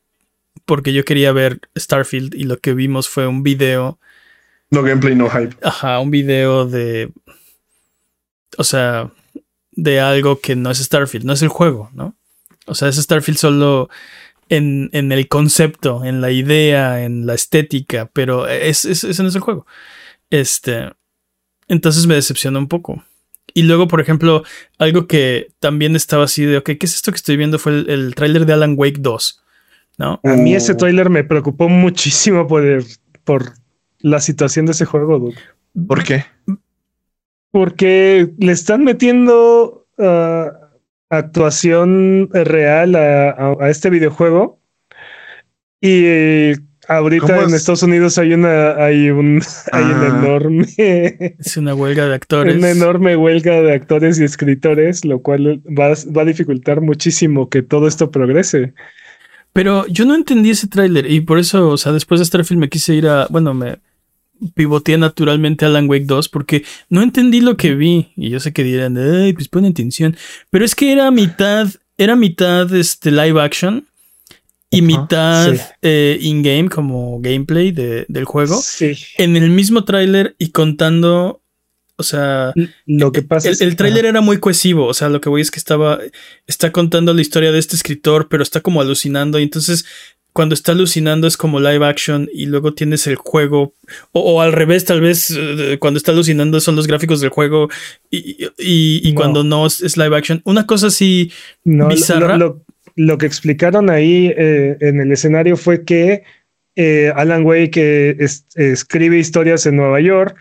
porque 0.65 0.93
yo 0.93 1.03
quería 1.05 1.31
ver 1.31 1.59
Starfield 1.77 2.33
y 2.35 2.43
lo 2.45 2.57
que 2.59 2.73
vimos 2.73 3.09
fue 3.09 3.27
un 3.27 3.43
video, 3.43 3.99
No 4.71 4.83
gameplay, 4.83 5.15
no 5.15 5.29
hype. 5.29 5.55
ajá, 5.61 5.99
un 5.99 6.11
video 6.11 6.65
de, 6.65 7.11
o 8.57 8.63
sea, 8.63 9.11
de 9.71 9.99
algo 9.99 10.39
que 10.39 10.55
no 10.55 10.71
es 10.71 10.79
Starfield, 10.79 11.25
no 11.25 11.33
es 11.33 11.41
el 11.41 11.49
juego, 11.49 11.89
¿no? 11.93 12.15
O 12.65 12.75
sea, 12.75 12.87
es 12.89 12.95
Starfield 12.95 13.37
solo 13.37 13.89
en, 14.49 14.89
en 14.93 15.11
el 15.11 15.27
concepto, 15.27 16.03
en 16.05 16.21
la 16.21 16.31
idea, 16.31 17.03
en 17.03 17.25
la 17.25 17.33
estética, 17.33 18.09
pero 18.13 18.47
es, 18.47 18.85
es- 18.85 19.03
ese 19.03 19.21
no 19.23 19.29
es 19.29 19.35
el 19.35 19.41
juego. 19.41 19.65
Este, 20.29 20.91
entonces 21.67 22.07
me 22.07 22.15
decepcionó 22.15 22.59
un 22.59 22.67
poco. 22.67 23.03
Y 23.53 23.63
luego, 23.63 23.87
por 23.87 24.01
ejemplo, 24.01 24.43
algo 24.79 25.07
que 25.07 25.47
también 25.59 25.95
estaba 25.95 26.25
así 26.25 26.43
de, 26.45 26.57
ok, 26.57 26.65
¿qué 26.79 26.85
es 26.85 26.95
esto 26.95 27.11
que 27.11 27.17
estoy 27.17 27.37
viendo? 27.37 27.59
Fue 27.59 27.71
el, 27.73 27.89
el 27.89 28.15
tráiler 28.15 28.45
de 28.45 28.53
Alan 28.53 28.75
Wake 28.77 28.97
2, 28.99 29.41
¿no? 29.97 30.19
A 30.23 30.29
mí 30.35 30.55
ese 30.55 30.73
Uh. 30.73 30.77
tráiler 30.77 31.09
me 31.09 31.23
preocupó 31.23 31.69
muchísimo 31.69 32.47
por, 32.47 32.65
el- 32.65 32.85
por 33.23 33.53
la 33.99 34.19
situación 34.19 34.65
de 34.65 34.73
ese 34.73 34.85
juego, 34.85 35.19
dude. 35.19 35.37
¿Por 35.87 36.03
qué? 36.03 36.25
Porque 37.55 38.31
le 38.37 38.51
están 38.51 38.83
metiendo 38.83 39.87
ah, 39.97 40.51
actuación 41.09 42.27
real 42.33 42.95
a, 42.95 43.29
a- 43.29 43.55
a 43.61 43.69
este 43.69 43.89
videojuego. 43.89 44.59
Y 45.79 46.51
ahorita 46.89 47.27
¿Cómo 47.27 47.39
en 47.43 47.47
es? 47.47 47.53
Estados 47.53 47.83
Unidos 47.83 48.17
hay 48.17 48.33
una, 48.33 48.75
hay 48.75 49.09
un, 49.09 49.41
hay 49.71 49.83
una 49.85 50.03
Ah. 50.15 50.19
enorme, 50.19 50.65
Es 51.39 51.55
una 51.55 51.73
huelga 51.75 52.07
de 52.09 52.15
actores. 52.21 52.57
una 52.57 52.71
enorme 52.71 53.15
huelga 53.15 53.61
de 53.61 53.71
actores 53.73 54.19
y 54.19 54.25
escritores, 54.25 55.05
lo 55.05 55.21
cual 55.21 55.61
va, 55.65 55.87
a- 55.93 56.11
va 56.13 56.23
a 56.23 56.25
dificultar 56.25 56.81
muchísimo 56.81 57.49
que 57.49 57.61
todo 57.61 57.87
esto 57.87 58.11
progrese. 58.11 58.73
Pero 59.53 59.87
yo 59.87 60.03
no 60.03 60.15
entendí 60.15 60.49
ese 60.49 60.67
tráiler 60.67 61.09
y 61.09 61.21
por 61.21 61.39
eso, 61.39 61.69
o 61.69 61.77
sea, 61.77 61.93
después 61.93 62.19
de 62.19 62.25
Starfield 62.25 62.59
me 62.59 62.67
quise 62.67 62.93
ir 62.95 63.07
a, 63.07 63.27
bueno, 63.29 63.53
me 63.53 63.77
pivoteé 64.53 64.97
naturalmente 64.97 65.65
a 65.65 65.69
Alan 65.69 65.89
Wake 65.89 66.05
2 66.05 66.29
porque 66.29 66.63
no 66.89 67.01
entendí 67.01 67.41
lo 67.41 67.57
que 67.57 67.73
vi 67.75 68.11
y 68.15 68.29
yo 68.29 68.39
sé 68.39 68.53
que 68.53 68.63
dirán, 68.63 68.97
ay, 68.97 69.33
pues 69.33 69.47
pon 69.47 69.65
atención, 69.65 70.15
pero 70.49 70.65
es 70.65 70.75
que 70.75 70.91
era 70.91 71.09
mitad, 71.11 71.67
era 71.97 72.15
mitad 72.15 72.73
este 72.75 73.11
live 73.11 73.41
action 73.41 73.85
y 74.69 74.81
mitad 74.81 75.53
sí. 75.55 75.61
eh, 75.83 76.17
in-game 76.21 76.69
como 76.69 77.19
gameplay 77.21 77.71
de- 77.71 78.05
del 78.09 78.25
juego 78.25 78.59
Sí. 78.61 78.93
en 79.17 79.37
el 79.37 79.49
mismo 79.49 79.85
tráiler 79.85 80.35
y 80.37 80.49
contando, 80.49 81.41
o 81.97 82.03
sea, 82.03 82.53
Lo 82.85 83.11
que 83.11 83.21
pasa 83.21 83.47
el, 83.49 83.53
es 83.53 83.61
el 83.61 83.75
tráiler 83.75 84.05
era 84.05 84.21
muy 84.21 84.37
cohesivo, 84.39 84.85
o 84.85 84.93
sea, 84.93 85.09
lo 85.09 85.21
que 85.21 85.29
voy 85.29 85.41
es 85.41 85.51
que 85.51 85.59
estaba, 85.59 85.99
está 86.47 86.71
contando 86.71 87.13
la 87.13 87.21
historia 87.21 87.51
de 87.51 87.59
este 87.59 87.75
escritor, 87.75 88.27
pero 88.29 88.43
está 88.43 88.61
como 88.61 88.81
alucinando, 88.81 89.39
y 89.39 89.43
entonces 89.43 89.85
cuando 90.33 90.53
está 90.53 90.73
alucinando 90.73 91.27
es 91.27 91.37
como 91.37 91.61
live 91.61 91.85
action 91.85 92.27
y 92.33 92.45
luego 92.47 92.73
tienes 92.73 93.07
el 93.07 93.15
juego, 93.15 93.73
o, 94.11 94.19
o 94.19 94.41
al 94.41 94.51
revés, 94.51 94.83
tal 94.83 94.99
vez 94.99 95.31
eh, 95.37 95.77
cuando 95.79 95.97
está 95.97 96.11
alucinando 96.11 96.59
son 96.59 96.75
los 96.75 96.87
gráficos 96.87 97.21
del 97.21 97.29
juego 97.29 97.69
y, 98.11 98.17
y- 98.17 98.49
y- 98.57 99.01
y 99.07 99.11
No. 99.13 99.15
cuando 99.21 99.43
no 99.45 99.65
es, 99.65 99.95
live 99.95 100.17
action. 100.17 100.41
Una 100.43 100.65
cosa 100.67 100.87
así, 100.87 101.31
No, 101.63 101.87
bizarra. 101.87 102.37
Lo, 102.37 102.61
lo 102.97 103.17
que 103.17 103.25
explicaron 103.25 103.89
ahí 103.89 104.33
eh, 104.37 104.75
en 104.81 104.99
el 104.99 105.11
escenario 105.13 105.55
fue 105.55 105.85
que 105.85 106.23
eh, 106.75 107.13
Alan 107.15 107.45
Wake 107.45 107.77
eh, 107.77 108.15
es- 108.19 108.45
escribe 108.55 109.17
historias 109.17 109.65
en 109.65 109.77
Nueva 109.77 110.01
York 110.01 110.35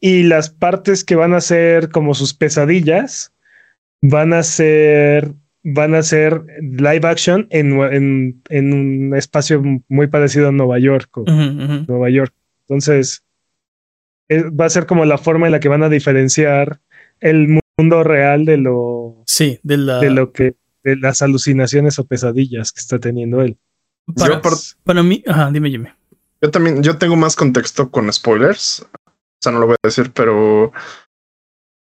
y 0.00 0.22
las 0.24 0.50
partes 0.50 1.04
que 1.04 1.16
van 1.16 1.34
a 1.34 1.40
ser 1.40 1.90
como 1.90 2.14
sus 2.14 2.34
pesadillas 2.34 3.32
van 4.00 4.32
a 4.32 4.42
ser 4.42 5.32
van 5.64 5.94
a 5.94 6.02
ser 6.02 6.42
live 6.62 7.06
action 7.06 7.46
en, 7.50 7.78
en, 7.92 8.42
en 8.48 8.72
un 8.72 9.16
espacio 9.16 9.62
muy 9.88 10.06
parecido 10.06 10.48
a 10.48 10.52
Nueva 10.52 10.78
York. 10.78 11.10
o. 11.18 11.24
Nueva 11.26 12.08
York. 12.10 12.32
Entonces, 12.68 13.24
eh, 14.28 14.44
va 14.50 14.66
a 14.66 14.70
ser 14.70 14.86
como 14.86 15.04
la 15.04 15.18
forma 15.18 15.46
en 15.46 15.52
la 15.52 15.60
que 15.60 15.68
van 15.68 15.82
a 15.82 15.88
diferenciar 15.88 16.80
el 17.20 17.58
mundo 17.76 18.02
real 18.04 18.44
de 18.44 18.56
lo, 18.56 19.22
sí, 19.26 19.58
de 19.62 19.76
la... 19.76 19.98
de 19.98 20.10
lo 20.10 20.32
que, 20.32 20.54
de 20.84 20.96
las 20.96 21.20
alucinaciones 21.22 21.98
o 21.98 22.06
pesadillas 22.06 22.72
que 22.72 22.80
está 22.80 22.98
teniendo 22.98 23.42
él. 23.42 23.58
para, 24.14 24.34
Yo 24.36 24.40
por- 24.40 24.54
para 24.84 25.02
mí, 25.02 25.22
ajá, 25.26 25.50
dime, 25.52 25.70
Jimmy. 25.70 25.88
Yo 26.40 26.50
también, 26.50 26.82
yo 26.82 26.96
tengo 26.96 27.16
más 27.16 27.34
contexto 27.34 27.90
con 27.90 28.10
spoilers. 28.12 28.86
O 29.40 29.42
sea, 29.42 29.52
no 29.52 29.60
lo 29.60 29.66
voy 29.66 29.76
a 29.82 29.86
decir, 29.86 30.12
pero 30.12 30.72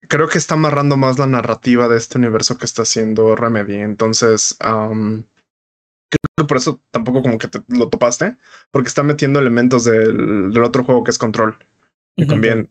creo 0.08 0.28
que 0.28 0.38
está 0.38 0.54
amarrando 0.56 0.98
más 0.98 1.17
la 1.17 1.28
narrativa 1.28 1.88
de 1.88 1.98
este 1.98 2.17
universo 2.17 2.58
que 2.58 2.65
está 2.65 2.84
haciendo 2.84 3.36
Remedy. 3.36 3.76
Entonces, 3.76 4.56
am, 4.60 5.24
creo 6.10 6.20
que 6.38 6.46
por 6.46 6.58
eso 6.58 6.82
tampoco 6.91 7.22
como 7.22 7.38
que 7.38 7.48
te 7.48 7.63
lo 7.70 7.89
topaste, 7.89 8.38
porque 8.72 8.88
está 8.89 9.04
metiendo 9.04 9.39
elementos 9.39 9.84
del, 9.86 10.52
del 10.54 10.63
otro 10.63 10.84
juego 10.84 11.04
que 11.04 11.12
es 11.12 11.17
Control, 11.17 11.58
Ujú. 12.17 12.28
también. 12.28 12.70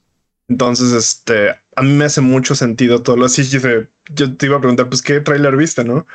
Entonces, 0.49 0.92
este, 0.92 1.51
a 1.75 1.83
mí 1.83 1.92
me 1.94 2.05
hace 2.05 2.20
mucho 2.20 2.55
sentido 2.55 3.03
todo 3.03 3.16
lo 3.16 3.25
así. 3.27 3.42
Yo, 3.44 4.37
te 4.37 4.46
iba 4.46 4.57
a 4.57 4.61
preguntar, 4.61 4.88
pues, 4.88 5.03
¿qué 5.03 5.20
tráiler 5.20 5.57
viste, 5.57 5.83
no? 5.85 6.07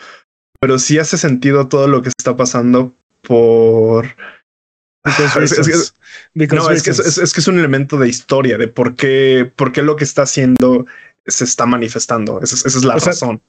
Pero 0.61 0.79
sí 0.79 0.99
hace 0.99 1.17
sentido 1.17 1.67
todo 1.67 1.87
lo 1.87 2.01
que 2.01 2.09
está 2.09 2.37
pasando 2.37 2.93
por... 3.23 4.05
Ah, 5.03 5.39
es- 5.41 5.51
es- 5.57 5.93
no, 6.33 6.69
es 6.71 6.83
que 6.83 6.91
es, 6.91 6.97
reasons. 6.97 7.17
es- 7.17 7.23
es 7.23 7.33
que 7.33 7.39
es 7.41 7.47
un 7.47 7.59
elemento 7.59 7.97
de 7.97 8.07
historia, 8.09 8.57
de 8.57 8.67
por 8.67 8.95
qué, 8.95 9.51
por 9.55 9.71
qué 9.71 9.81
lo 9.81 9.95
que 9.95 10.03
está 10.03 10.23
haciendo 10.23 10.85
se 11.25 11.43
está 11.43 11.65
manifestando. 11.65 12.39
Esa, 12.41 12.55
es- 12.55 12.65
esa 12.65 12.77
es 12.77 12.83
la 12.85 12.95
O 12.95 12.99
sea, 12.99 13.11
razón. 13.11 13.41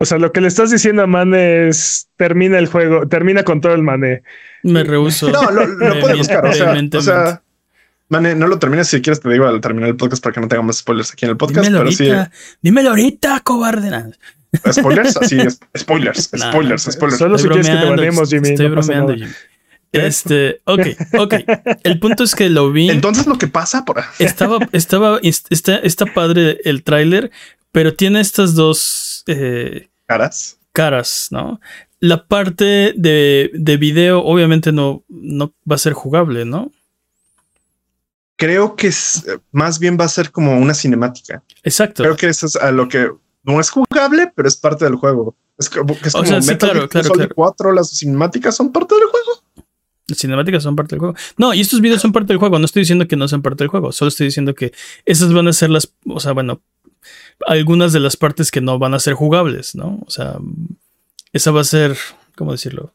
O 0.00 0.04
sea, 0.04 0.18
lo 0.18 0.30
que 0.32 0.40
le 0.40 0.46
estás 0.48 0.70
diciendo 0.70 1.02
a 1.02 1.06
Mane 1.08 1.68
es 1.68 2.08
termina 2.16 2.58
el 2.58 2.68
juego, 2.68 3.08
termina 3.08 3.42
con 3.42 3.60
todo 3.60 3.74
el 3.74 3.82
Mane. 3.82 4.22
Me 4.62 4.84
rehuso. 4.84 5.28
No, 5.30 5.50
lo, 5.50 5.66
lo 5.66 5.76
puede 6.00 6.14
buscar. 6.14 6.46
O 6.46 6.52
sea, 6.52 6.72
o 6.94 7.00
sea, 7.02 7.42
Mane, 8.08 8.34
no 8.36 8.46
lo 8.46 8.58
termines 8.60 8.86
si 8.88 9.02
quieres, 9.02 9.20
te 9.20 9.28
digo 9.28 9.46
al 9.46 9.60
terminar 9.60 9.88
el 9.90 9.96
podcast 9.96 10.22
para 10.22 10.32
que 10.34 10.40
no 10.40 10.46
tengamos 10.48 10.78
spoilers 10.78 11.12
aquí 11.12 11.24
en 11.24 11.32
el 11.32 11.36
podcast. 11.36 11.66
Dímelo 11.66 11.78
pero 11.84 11.90
sí, 11.92 12.08
ahorita, 12.08 12.30
dímelo 12.62 12.90
ahorita, 12.90 13.40
cobarde. 13.40 13.90
Spoilers, 14.72 15.16
así. 15.18 15.38
Spoilers, 15.76 16.32
Nah, 16.32 16.50
spoilers, 16.52 16.82
spoilers. 16.84 17.18
Solo 17.18 17.36
estoy 17.36 17.48
si 17.48 17.60
quieres 17.60 17.68
que 17.68 17.84
te 17.84 17.90
banemos, 17.90 18.30
Jimmy. 18.30 18.48
Estoy 18.50 18.68
no 18.68 18.74
pasa 18.76 18.92
bromeando, 18.92 19.12
nada. 19.16 19.26
Jimmy. 19.26 19.36
Este, 19.92 20.60
ok, 20.64 20.86
ok. 21.18 21.34
El 21.82 21.98
punto 21.98 22.24
es 22.24 22.34
que 22.34 22.48
lo 22.48 22.70
vi. 22.70 22.90
Entonces 22.90 23.26
lo 23.26 23.38
que 23.38 23.48
pasa 23.48 23.84
por 23.84 24.02
estaba, 24.18 24.58
estaba, 24.72 25.18
está, 25.22 25.76
está 25.76 26.06
padre 26.06 26.60
el 26.64 26.82
tráiler, 26.82 27.30
pero 27.72 27.94
tiene 27.94 28.20
estas 28.20 28.54
dos 28.54 29.24
eh, 29.26 29.88
caras. 30.06 30.58
caras, 30.72 31.28
¿no? 31.30 31.60
La 32.00 32.26
parte 32.26 32.94
de, 32.96 33.50
de 33.54 33.76
video, 33.76 34.22
obviamente 34.22 34.72
no, 34.72 35.04
no 35.08 35.52
va 35.70 35.76
a 35.76 35.78
ser 35.78 35.94
jugable, 35.94 36.44
¿no? 36.44 36.70
Creo 38.36 38.76
que 38.76 38.86
es, 38.86 39.26
más 39.50 39.80
bien 39.80 39.98
va 39.98 40.04
a 40.04 40.08
ser 40.08 40.30
como 40.30 40.56
una 40.58 40.72
cinemática. 40.72 41.42
Exacto. 41.64 42.04
Creo 42.04 42.16
que 42.16 42.28
eso 42.28 42.46
es 42.46 42.54
a 42.54 42.70
lo 42.70 42.88
que 42.88 43.10
no 43.42 43.58
es 43.58 43.70
jugable, 43.70 44.32
pero 44.34 44.46
es 44.46 44.56
parte 44.56 44.84
del 44.84 44.94
juego. 44.94 45.34
Es 45.58 45.68
como, 45.68 45.98
que 45.98 46.08
es 46.08 46.14
O 46.14 46.24
sea, 46.24 46.40
sí, 46.40 46.56
claro. 46.56 46.88
4, 47.34 47.72
las 47.72 47.90
cinemáticas 47.90 48.54
son 48.54 48.70
parte 48.70 48.94
del 48.94 49.04
juego. 49.06 49.42
Las 50.08 50.18
cinemáticas 50.18 50.62
son 50.62 50.74
parte 50.74 50.94
del 50.94 51.00
juego. 51.00 51.14
No, 51.36 51.52
y 51.52 51.60
estos 51.60 51.80
videos 51.80 52.00
son 52.00 52.12
parte 52.12 52.28
del 52.28 52.38
juego. 52.38 52.58
No 52.58 52.64
estoy 52.64 52.80
diciendo 52.80 53.06
que 53.06 53.16
no 53.16 53.28
sean 53.28 53.42
parte 53.42 53.64
del 53.64 53.68
juego. 53.68 53.92
Solo 53.92 54.08
estoy 54.08 54.26
diciendo 54.26 54.54
que 54.54 54.72
esas 55.04 55.32
van 55.32 55.48
a 55.48 55.52
ser 55.52 55.70
las. 55.70 55.92
O 56.06 56.18
sea, 56.18 56.32
bueno, 56.32 56.62
algunas 57.46 57.92
de 57.92 58.00
las 58.00 58.16
partes 58.16 58.50
que 58.50 58.62
no 58.62 58.78
van 58.78 58.94
a 58.94 59.00
ser 59.00 59.14
jugables, 59.14 59.74
¿no? 59.74 60.02
O 60.06 60.10
sea, 60.10 60.38
esa 61.32 61.50
va 61.50 61.60
a 61.60 61.64
ser. 61.64 61.96
¿Cómo 62.36 62.52
decirlo? 62.52 62.94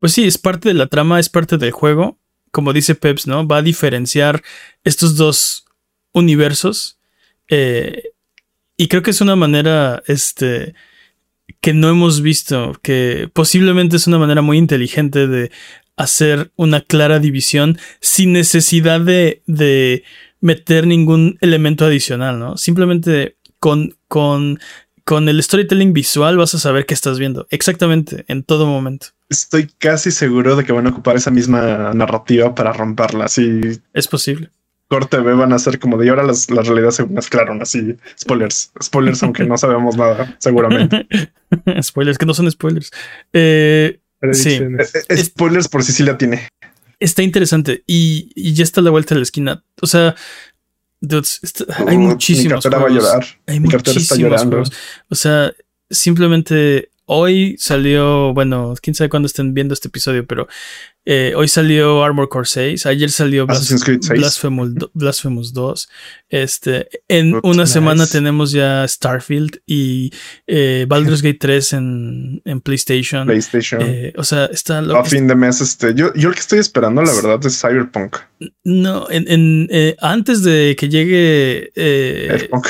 Pues 0.00 0.12
sí, 0.12 0.24
es 0.24 0.38
parte 0.38 0.68
de 0.70 0.74
la 0.74 0.88
trama, 0.88 1.20
es 1.20 1.28
parte 1.28 1.58
del 1.58 1.70
juego. 1.70 2.18
Como 2.50 2.72
dice 2.72 2.96
Peps, 2.96 3.28
¿no? 3.28 3.46
Va 3.46 3.58
a 3.58 3.62
diferenciar 3.62 4.42
estos 4.82 5.16
dos 5.16 5.66
universos. 6.12 6.98
eh, 7.48 8.02
y 8.76 8.88
creo 8.88 9.02
que 9.02 9.10
es 9.10 9.20
una 9.20 9.36
manera. 9.36 10.02
Este 10.06 10.74
que 11.60 11.74
no 11.74 11.88
hemos 11.90 12.22
visto, 12.22 12.78
que 12.82 13.28
posiblemente 13.32 13.96
es 13.96 14.06
una 14.06 14.18
manera 14.18 14.42
muy 14.42 14.56
inteligente 14.58 15.26
de 15.26 15.50
hacer 16.02 16.50
una 16.56 16.80
clara 16.80 17.18
división 17.18 17.78
sin 18.00 18.32
necesidad 18.32 19.00
de, 19.00 19.42
de 19.46 20.02
meter 20.40 20.86
ningún 20.86 21.36
elemento 21.40 21.84
adicional, 21.84 22.38
¿no? 22.38 22.56
Simplemente 22.56 23.36
con, 23.58 23.96
con, 24.08 24.58
con 25.04 25.28
el 25.28 25.42
storytelling 25.42 25.92
visual 25.92 26.36
vas 26.38 26.54
a 26.54 26.58
saber 26.58 26.86
qué 26.86 26.94
estás 26.94 27.18
viendo, 27.18 27.46
exactamente, 27.50 28.24
en 28.28 28.42
todo 28.42 28.66
momento. 28.66 29.08
Estoy 29.28 29.68
casi 29.78 30.10
seguro 30.10 30.56
de 30.56 30.64
que 30.64 30.72
van 30.72 30.86
a 30.86 30.90
ocupar 30.90 31.16
esa 31.16 31.30
misma 31.30 31.92
narrativa 31.94 32.54
para 32.54 32.72
romperla. 32.72 33.28
Sí, 33.28 33.60
Es 33.92 34.08
posible. 34.08 34.50
corte 34.88 35.18
B 35.18 35.34
van 35.34 35.52
a 35.52 35.58
ser 35.58 35.78
como 35.78 35.98
de 35.98 36.06
y 36.06 36.08
ahora 36.08 36.24
las, 36.24 36.50
las 36.50 36.66
realidades 36.66 36.96
se 36.96 37.06
mezclaron 37.06 37.60
así. 37.62 37.94
Spoilers, 38.18 38.72
spoilers, 38.82 39.22
aunque 39.22 39.44
no 39.44 39.56
sabemos 39.58 39.96
nada, 39.96 40.34
seguramente. 40.38 41.06
spoilers, 41.82 42.18
que 42.18 42.26
no 42.26 42.34
son 42.34 42.50
spoilers. 42.50 42.90
Eh, 43.32 44.00
sí. 44.32 44.50
Eh, 44.50 44.76
eh, 45.08 45.24
spoilers 45.24 45.68
por 45.68 45.84
si 45.84 45.92
sí 45.92 46.02
la 46.02 46.16
tiene. 46.18 46.48
Está 46.98 47.22
interesante 47.22 47.82
y, 47.86 48.30
y, 48.34 48.52
ya 48.52 48.62
está 48.62 48.80
a 48.80 48.84
la 48.84 48.90
vuelta 48.90 49.14
de 49.14 49.20
la 49.20 49.22
esquina. 49.22 49.64
O 49.80 49.86
sea, 49.86 50.14
dudes, 51.00 51.40
está, 51.42 51.64
hay 51.86 51.96
uh, 51.96 52.00
muchísimos 52.00 52.64
mi 52.64 52.78
juegos. 52.78 52.82
Va 52.82 52.86
a 52.86 53.14
llorar. 53.14 53.26
Hay 53.46 53.60
mi 53.60 53.68
muchísimos 53.68 54.02
está 54.02 54.16
llorando. 54.16 54.56
juegos. 54.58 54.72
O 55.08 55.14
sea, 55.14 55.52
simplemente 55.88 56.90
hoy 57.12 57.56
salió, 57.58 58.32
bueno, 58.32 58.74
quién 58.80 58.94
sabe 58.94 59.10
cuándo 59.10 59.26
estén 59.26 59.52
viendo 59.52 59.74
este 59.74 59.88
episodio, 59.88 60.24
pero 60.24 60.46
eh, 61.04 61.32
hoy 61.36 61.48
salió 61.48 62.04
Armor 62.04 62.28
Core 62.28 62.46
6, 62.46 62.86
ayer 62.86 63.10
salió 63.10 63.46
Assassin's 63.48 63.82
Creed 63.82 63.98
6. 64.02 64.20
Blasphemous, 64.20 64.70
Blasphemous 64.94 65.52
2. 65.52 65.88
Este, 66.28 66.88
en 67.08 67.34
Oops, 67.34 67.40
una 67.42 67.62
nice. 67.64 67.72
semana 67.72 68.06
tenemos 68.06 68.52
ya 68.52 68.86
Starfield 68.86 69.60
y 69.66 70.12
eh, 70.46 70.86
Baldur's 70.88 71.20
Gate 71.22 71.38
3 71.40 71.72
en, 71.72 72.42
en 72.44 72.60
PlayStation. 72.60 73.26
PlayStation. 73.26 73.82
Eh, 73.82 74.12
o 74.16 74.22
sea, 74.22 74.44
está 74.46 74.80
lo 74.80 74.96
a 74.96 75.04
fin 75.04 75.26
de 75.26 75.34
mes, 75.34 75.60
este, 75.60 75.92
yo, 75.94 76.14
yo 76.14 76.28
lo 76.28 76.34
que 76.34 76.40
estoy 76.40 76.60
esperando, 76.60 77.02
la 77.02 77.12
verdad, 77.12 77.44
es 77.44 77.60
Cyberpunk. 77.60 78.18
No, 78.62 79.10
en, 79.10 79.28
en 79.28 79.68
eh, 79.72 79.96
antes 80.00 80.44
de 80.44 80.76
que 80.78 80.88
llegue 80.88 81.72
Cyberpunk. 81.74 82.68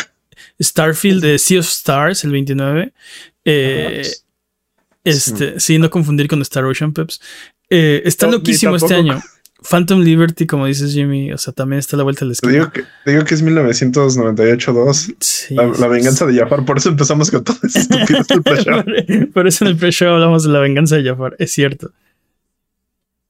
Starfield 0.62 1.22
de 1.22 1.38
Sea 1.38 1.60
of 1.60 1.68
Stars, 1.68 2.24
el 2.24 2.32
29. 2.32 2.92
Eh, 3.44 4.02
este, 5.04 5.58
sí, 5.60 5.78
no 5.78 5.90
confundir 5.90 6.28
con 6.28 6.40
Star 6.42 6.64
Ocean 6.64 6.92
Peps. 6.92 7.20
Eh, 7.68 8.02
está 8.04 8.26
No, 8.26 8.32
loquísimo 8.32 8.76
este 8.76 8.94
año. 8.94 9.20
Phantom 9.62 10.00
Liberty, 10.00 10.46
como 10.46 10.64
dices 10.66 10.92
Jimmy, 10.94 11.32
o 11.32 11.38
sea, 11.38 11.52
también 11.52 11.80
está 11.80 11.94
a 11.94 11.98
la 11.98 12.04
vuelta 12.04 12.24
de 12.24 12.30
la 12.30 12.34
Te 12.40 12.48
digo 12.50 12.72
que, 12.72 12.82
te 13.04 13.10
digo 13.10 13.24
que 13.24 13.34
es 13.34 13.44
1998-2. 13.44 15.16
Sí, 15.20 15.54
La, 15.54 15.66
la 15.66 15.74
sí, 15.74 15.82
venganza 15.88 16.24
de 16.26 16.34
Jafar, 16.38 16.64
por 16.64 16.78
eso 16.78 16.88
empezamos 16.88 17.30
con 17.30 17.44
todo 17.44 17.58
ese 17.64 17.80
estúpido 17.80 18.24
del 18.26 18.42
pre-show. 18.42 18.84
Por 19.34 19.46
eso 19.46 19.64
en 19.66 19.70
el 19.70 19.76
pre-show 19.76 20.14
hablamos 20.14 20.44
de 20.44 20.48
la 20.50 20.60
venganza 20.60 20.96
de 20.96 21.04
Jafar. 21.04 21.36
Es 21.38 21.52
cierto. 21.52 21.92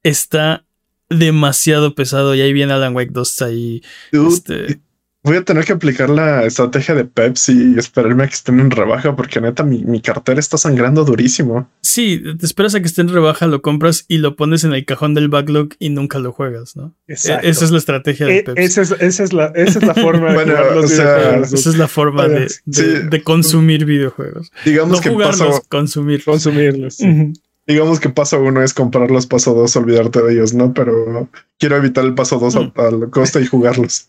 Está 0.02 0.64
demasiado 1.08 1.94
pesado 1.96 2.34
y 2.36 2.40
ahí 2.40 2.52
viene 2.52 2.72
Alan 2.72 2.94
Wake 2.94 3.10
2 3.12 3.42
ahí. 3.42 3.82
Dude, 4.12 4.32
Este, 4.34 4.80
Voy 5.22 5.36
a 5.36 5.44
tener 5.44 5.66
que 5.66 5.74
aplicar 5.74 6.08
la 6.08 6.44
estrategia 6.46 6.94
de 6.94 7.04
Pepsi 7.04 7.74
y 7.74 7.78
esperarme 7.78 8.24
a 8.24 8.26
que 8.26 8.32
estén 8.32 8.58
en 8.58 8.70
rebaja 8.70 9.14
porque 9.16 9.38
neta 9.38 9.62
mi, 9.64 9.84
mi 9.84 10.00
cartera 10.00 10.40
está 10.40 10.56
sangrando 10.56 11.04
durísimo. 11.04 11.68
sí, 11.82 12.22
te 12.38 12.46
esperas 12.46 12.74
a 12.74 12.80
que 12.80 12.86
esté 12.86 13.02
en 13.02 13.08
rebaja, 13.10 13.46
lo 13.46 13.60
compras 13.60 14.06
y 14.08 14.16
lo 14.16 14.34
pones 14.34 14.64
en 14.64 14.72
el 14.72 14.86
cajón 14.86 15.12
del 15.12 15.28
backlog 15.28 15.68
y 15.78 15.90
nunca 15.90 16.18
lo 16.20 16.32
juegas, 16.32 16.74
¿no? 16.74 16.94
Exacto. 17.06 17.46
E- 17.46 17.50
Esa 17.50 17.64
es 17.66 17.70
la 17.70 17.76
estrategia 17.78 18.24
de 18.26 18.38
Eh, 18.38 18.42
Pepsi. 18.44 18.62
esa, 18.64 18.80
es, 18.80 18.92
esa, 18.92 19.24
es 19.24 19.32
la, 19.34 19.46
esa 19.54 19.78
es 19.80 19.84
la 19.86 19.94
forma 19.94 20.28
de 20.30 20.34
Bueno, 20.36 20.56
jugar 20.56 20.76
los 20.76 20.84
o 20.86 20.88
sea, 20.88 21.16
videojuegos, 21.18 21.52
Esa 21.52 21.70
es 21.70 21.76
la 21.76 21.88
forma 21.88 22.26
de, 22.28 22.40
de- 22.40 22.48
Sí. 22.48 22.84
de 23.10 23.22
consumir 23.22 23.84
videojuegos. 23.84 24.50
Digamos 24.64 24.96
No 24.96 25.00
que 25.02 25.10
jugarlos, 25.10 25.38
paso, 25.38 25.62
consumir. 25.68 26.24
consumirlos. 26.24 26.94
sí. 26.94 27.32
Digamos 27.66 28.00
que 28.00 28.08
paso 28.08 28.40
uno 28.40 28.62
es 28.64 28.74
comprarlos, 28.74 29.26
paso 29.26 29.54
dos, 29.54 29.76
olvidarte 29.76 30.20
de 30.22 30.32
ellos, 30.32 30.54
¿no? 30.54 30.72
Pero 30.74 31.28
quiero 31.58 31.76
evitar 31.76 32.04
el 32.04 32.14
paso 32.14 32.38
dos 32.38 32.56
Mm. 32.56 32.72
a, 32.74 32.88
a 32.88 32.90
la 32.90 33.06
costa 33.08 33.38
y 33.40 33.46
jugarlos. 33.46 34.08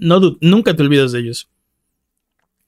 No, 0.00 0.20
dude, 0.20 0.38
nunca 0.40 0.74
te 0.74 0.82
olvidas 0.82 1.12
de 1.12 1.20
ellos. 1.20 1.48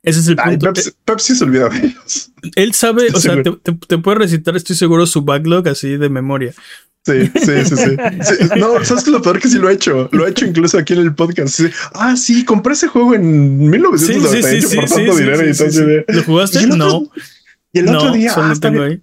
Ese 0.02 0.20
es 0.20 0.28
el 0.28 0.36
Ay, 0.38 0.56
punto. 0.58 0.66
Pepsi, 0.74 0.90
Pepsi 1.04 1.34
se 1.34 1.44
olvida 1.44 1.68
de 1.70 1.86
ellos. 1.86 2.30
Él 2.56 2.74
sabe, 2.74 3.06
Estoy 3.06 3.18
o 3.18 3.20
sea, 3.20 3.42
te, 3.42 3.52
te- 3.52 3.72
te 3.86 3.98
puede 3.98 4.18
recitar, 4.18 4.54
estoy 4.56 4.76
seguro, 4.76 5.06
su 5.06 5.22
backlog 5.22 5.66
así 5.68 5.96
de 5.96 6.08
memoria. 6.10 6.52
Sí, 7.06 7.26
sí, 7.34 7.64
sí, 7.66 7.76
sí. 7.76 7.96
Sí, 8.22 8.48
No, 8.56 8.82
¿sabes 8.84 9.04
qué 9.04 9.10
es 9.10 9.14
lo 9.14 9.20
peor 9.20 9.38
que 9.38 9.48
sí 9.48 9.58
lo 9.58 9.68
he 9.68 9.74
hecho? 9.74 10.08
Lo 10.12 10.26
he 10.26 10.30
hecho 10.30 10.46
incluso 10.46 10.78
aquí 10.78 10.94
en 10.94 11.00
el 11.00 11.14
podcast. 11.14 11.54
Sí. 11.54 11.66
Ah, 11.92 12.16
sí, 12.16 12.44
compré 12.46 12.72
ese 12.72 12.88
juego 12.88 13.14
en 13.14 13.58
1998 13.68 14.68
por 14.74 14.88
tanto 14.88 15.16
dinero 15.16 15.46
y 15.48 15.52
sí, 15.54 15.70
sí. 15.70 15.82
de- 15.84 16.04
¿Lo 16.08 16.22
jugaste? 16.22 16.60
Y 16.60 16.64
el 16.64 16.72
otro- 16.72 16.86
no. 16.88 17.10
Y 17.74 17.78
el 17.80 17.84
no, 17.86 17.98
otro 17.98 18.12
día, 18.12 18.32
solo 18.32 18.46
ah, 18.54 18.58
tengo 18.60 18.82
ahí. 18.82 19.02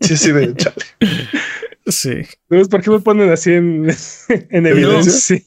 Sí, 0.00 0.16
sí, 0.16 0.32
de 0.32 0.54
chale. 0.56 0.76
Sí. 1.86 2.10
Entonces, 2.48 2.68
¿por 2.68 2.80
qué 2.82 2.90
me 2.90 3.00
ponen 3.00 3.30
así 3.30 3.52
en, 3.52 3.90
en 4.50 4.66
evidencia? 4.66 5.12
Sí. 5.12 5.44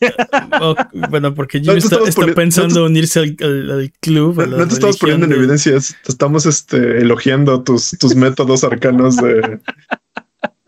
O- 0.62 0.76
bueno, 1.10 1.34
porque 1.34 1.60
No 1.60 1.74
Jimmy 1.74 1.82
te 1.88 2.10
está, 2.10 2.26
no 2.26 2.34
pensando 2.34 2.86
unirse 2.86 3.20
al, 3.20 3.38
al- 3.42 3.72
al 3.72 3.92
club. 4.02 4.42
a 4.42 4.46
No, 4.46 4.58
no 4.58 4.68
te 4.68 4.74
estamos 4.74 4.98
poniendo 4.98 5.26
en 5.26 5.32
de- 5.32 5.38
evidencia, 5.38 5.74
te 5.74 6.12
estamos 6.12 6.46
este, 6.46 6.78
elogiando 7.00 7.64
tus, 7.64 7.92
tus 7.98 8.16
métodos 8.16 8.64
arcanos 8.64 9.16
de, 9.18 9.60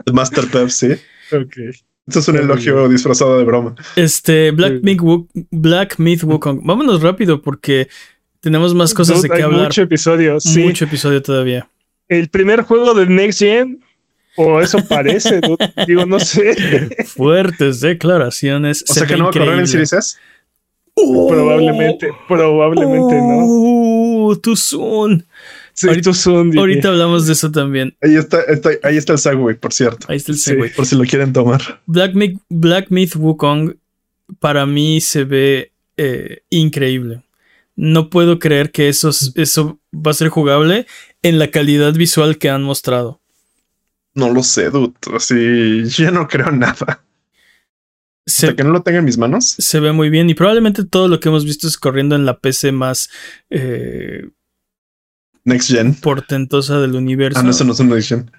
de 0.05 0.11
Master 0.13 0.45
Pepsi. 0.47 0.91
Ok. 1.33 1.55
Esto 2.07 2.19
es 2.19 2.27
un 2.29 2.37
elogio 2.37 2.87
disfrazado 2.87 3.37
de 3.37 3.43
broma. 3.43 3.75
Este, 3.97 4.51
Black 4.51 4.75
Sí. 4.75 4.79
Myth, 4.83 5.27
Black 5.51 5.99
Myth 5.99 6.23
Wukong. 6.23 6.61
Vámonos 6.63 7.01
rápido 7.01 7.41
porque 7.41 7.89
tenemos 8.39 8.73
más 8.73 8.93
cosas 8.93 9.21
de 9.21 9.27
qué 9.27 9.35
hay 9.35 9.41
hablar. 9.41 9.63
Mucho 9.65 9.81
episodio, 9.81 10.39
sí. 10.39 10.59
Mucho 10.63 10.85
episodio 10.85 11.21
todavía. 11.21 11.67
El 12.07 12.29
primer 12.29 12.61
juego 12.61 12.93
de 12.93 13.05
Next 13.07 13.39
Gen, 13.39 13.81
o 14.37 14.61
eso 14.61 14.77
parece, 14.87 15.41
dude. 15.41 15.73
digo, 15.87 16.05
no 16.05 16.19
sé. 16.19 16.55
Fuertes 17.05 17.81
declaraciones. 17.81 18.85
O 18.89 18.93
sea 18.93 19.05
que 19.05 19.17
no 19.17 19.25
va 19.25 19.29
a 19.31 19.33
correr 19.33 19.59
en 19.59 19.67
Series 19.67 19.91
S. 19.93 20.17
probablemente, 20.95 22.09
probablemente 22.27 23.15
no. 23.15 23.45
Uh, 23.45 24.35
too 24.37 24.55
soon. 24.55 25.25
Sí, 25.73 25.87
ahorita- 25.87 26.13
son. 26.13 26.57
Ahorita 26.57 26.87
hablamos 26.87 27.27
de 27.27 27.33
eso 27.33 27.51
también. 27.51 27.95
Ahí 28.01 28.15
está, 28.15 28.41
está- 28.43 28.71
ahí 28.83 28.97
está 28.97 29.13
el 29.13 29.19
Segway, 29.19 29.55
por 29.55 29.71
cierto. 29.73 30.07
Ahí 30.09 30.17
está 30.17 30.31
el 30.31 30.37
Sí. 30.37 30.43
segue. 30.51 30.69
Por 30.69 30.85
si 30.87 30.95
lo 30.95 31.03
quieren 31.03 31.33
tomar. 31.33 31.61
Black 31.85 32.15
Myth, 32.15 32.39
Black 32.49 32.87
Myth 32.89 33.15
Wukong 33.15 33.75
para 34.39 34.65
mí 34.65 35.01
se 35.01 35.23
ve 35.23 35.71
eh, 35.97 36.41
increíble. 36.49 37.21
No 37.75 38.09
puedo 38.09 38.39
creer 38.39 38.71
que 38.71 38.87
eso, 38.89 39.09
es- 39.09 39.31
eso 39.35 39.79
va 39.93 40.11
a 40.11 40.13
ser 40.15 40.29
jugable 40.29 40.87
en 41.21 41.37
la 41.39 41.49
calidad 41.51 41.93
visual 41.93 42.37
que 42.39 42.49
han 42.49 42.63
mostrado. 42.63 43.19
No 44.17 44.29
lo 44.33 44.43
sé, 44.43 44.69
dude. 44.69 44.93
Así, 45.15 45.85
yo 45.89 46.11
no 46.11 46.27
creo 46.27 46.51
nada. 46.51 47.03
Se, 48.25 48.47
Hasta 48.47 48.57
que 48.57 48.63
no 48.63 48.71
lo 48.71 48.83
tenga 48.83 48.99
en 48.99 49.05
mis 49.05 49.17
manos. 49.17 49.55
se 49.57 49.79
ve 49.79 49.93
muy 49.93 50.09
bien 50.09 50.29
y 50.29 50.33
probablemente 50.33 50.83
todo 50.83 51.07
lo 51.07 51.19
que 51.21 51.29
hemos 51.29 51.45
visto 51.45 51.67
es 51.67 51.77
corriendo 51.77 52.15
en 52.15 52.25
la 52.25 52.39
PC 52.39 52.73
más 52.73 53.09
eh, 53.49 54.29
Next 55.45 55.69
Gen. 55.71 55.95
portentosa 55.95 56.79
del 56.81 56.95
universo. 56.95 57.39
Ah, 57.39 57.43
no, 57.43 57.51
eso 57.51 57.63
no 57.63 57.71
es 57.71 57.79
una 57.79 57.93
edición. 57.95 58.29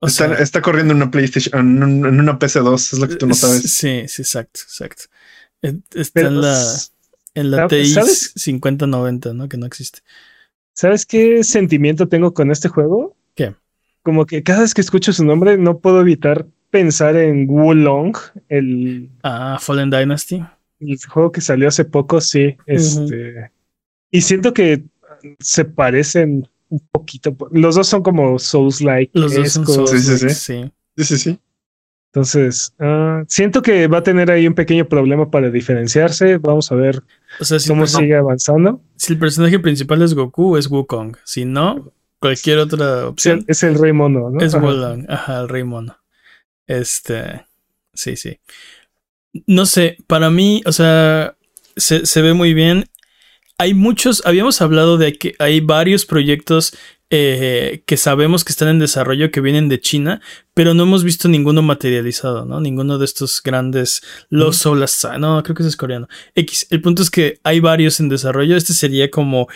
O 0.00 0.06
Está, 0.06 0.28
sea, 0.28 0.36
está 0.44 0.60
corriendo 0.62 0.92
en 0.92 0.98
una 1.02 1.10
PlayStation, 1.10 1.58
en, 1.58 1.82
un- 1.82 2.06
en 2.06 2.20
una 2.20 2.38
PC2, 2.38 2.92
es 2.92 2.98
lo 2.98 3.08
que 3.08 3.16
tú 3.16 3.26
no 3.26 3.34
sabes. 3.34 3.62
Sí, 3.72 4.04
sí, 4.06 4.22
exacto, 4.22 4.60
exacto. 4.64 5.04
Eh, 5.62 5.78
Está 5.94 6.10
Pero, 6.14 6.28
en 6.28 6.40
la, 6.42 6.74
en 7.34 7.50
la. 7.50 7.66
TI 7.68 7.86
¿Sabes? 7.86 8.32
5090, 8.36 9.32
¿no? 9.34 9.48
Que 9.48 9.56
no 9.56 9.66
existe. 9.66 10.00
¿Sabes 10.74 11.06
qué 11.06 11.42
sentimiento 11.42 12.06
tengo 12.08 12.34
con 12.34 12.50
este 12.52 12.68
juego? 12.68 13.16
¿Qué? 13.34 13.54
Como 14.08 14.24
que 14.24 14.42
cada 14.42 14.62
vez 14.62 14.72
que 14.72 14.80
escucho 14.80 15.12
su 15.12 15.22
nombre 15.22 15.58
no 15.58 15.80
puedo 15.80 16.00
evitar 16.00 16.46
pensar 16.70 17.14
en 17.14 17.46
Wulong, 17.46 18.16
el, 18.48 19.10
Ah, 19.22 19.58
Fallen 19.60 19.90
Dynasty. 19.90 20.42
el 20.80 20.96
juego 21.06 21.30
que 21.30 21.42
salió 21.42 21.68
hace 21.68 21.84
poco, 21.84 22.18
sí. 22.22 22.56
Este, 22.64 23.50
Y 24.10 24.22
siento 24.22 24.54
que 24.54 24.82
se 25.40 25.66
parecen 25.66 26.48
un 26.70 26.80
poquito. 26.90 27.36
Los 27.52 27.74
dos 27.74 27.86
son 27.86 28.02
como 28.02 28.38
Souls-like. 28.38 29.10
Los 29.12 29.34
dos 29.34 29.52
son. 29.52 29.66
Sí, 29.66 29.98
sí, 29.98 30.16
sí. 30.16 30.30
sí. 30.30 30.72
Sí, 30.96 31.04
sí, 31.04 31.18
sí. 31.18 31.38
Entonces, 32.10 32.72
ah, 32.78 33.24
siento 33.28 33.60
que 33.60 33.88
va 33.88 33.98
a 33.98 34.02
tener 34.02 34.30
ahí 34.30 34.46
un 34.46 34.54
pequeño 34.54 34.88
problema 34.88 35.30
para 35.30 35.50
diferenciarse. 35.50 36.38
Vamos 36.38 36.72
a 36.72 36.76
ver 36.76 37.02
O 37.40 37.44
sea, 37.44 37.58
si 37.58 37.66
el, 37.66 37.76
cómo 37.76 37.86
sigue 37.86 38.16
avanzando. 38.16 38.80
si 38.96 39.12
el 39.12 39.18
personaje 39.18 39.58
principal 39.58 40.00
es 40.00 40.14
Goku, 40.14 40.56
es 40.56 40.70
Wukong. 40.70 41.16
Si 41.24 41.44
no, 41.44 41.92
cualquier 42.20 42.58
otra 42.58 43.06
opción 43.06 43.44
es 43.46 43.62
el 43.62 43.78
rey 43.78 43.92
mono, 43.92 44.30
¿no? 44.30 44.40
es 44.40 44.54
Ajá. 44.54 44.96
Ajá, 45.08 45.40
el 45.40 45.48
rey 45.48 45.64
mono. 45.64 45.98
Este, 46.66 47.46
sí, 47.94 48.16
sí. 48.16 48.38
No 49.46 49.66
sé, 49.66 49.98
para 50.06 50.30
mí, 50.30 50.62
o 50.66 50.72
sea, 50.72 51.36
se, 51.76 52.06
se 52.06 52.22
ve 52.22 52.34
muy 52.34 52.54
bien. 52.54 52.86
Hay 53.58 53.74
muchos, 53.74 54.22
habíamos 54.24 54.60
hablado 54.62 54.98
de 54.98 55.14
que 55.14 55.34
hay 55.38 55.60
varios 55.60 56.06
proyectos 56.06 56.74
eh, 57.10 57.84
que 57.86 57.96
sabemos 57.96 58.44
que 58.44 58.52
están 58.52 58.68
en 58.68 58.78
desarrollo, 58.78 59.30
que 59.30 59.40
vienen 59.40 59.70
de 59.70 59.80
China, 59.80 60.20
pero 60.52 60.74
no 60.74 60.82
hemos 60.82 61.04
visto 61.04 61.26
ninguno 61.26 61.62
materializado, 61.62 62.44
¿no? 62.44 62.60
Ninguno 62.60 62.98
de 62.98 63.06
estos 63.06 63.42
grandes, 63.42 64.02
los 64.28 64.58
Solas, 64.58 65.06
no, 65.18 65.42
creo 65.42 65.56
que 65.56 65.62
ese 65.62 65.70
es 65.70 65.76
coreano. 65.78 66.06
X, 66.34 66.66
el 66.68 66.82
punto 66.82 67.00
es 67.00 67.10
que 67.10 67.40
hay 67.44 67.60
varios 67.60 67.98
en 68.00 68.10
desarrollo. 68.10 68.56
Este 68.56 68.74
sería 68.74 69.10
como 69.10 69.48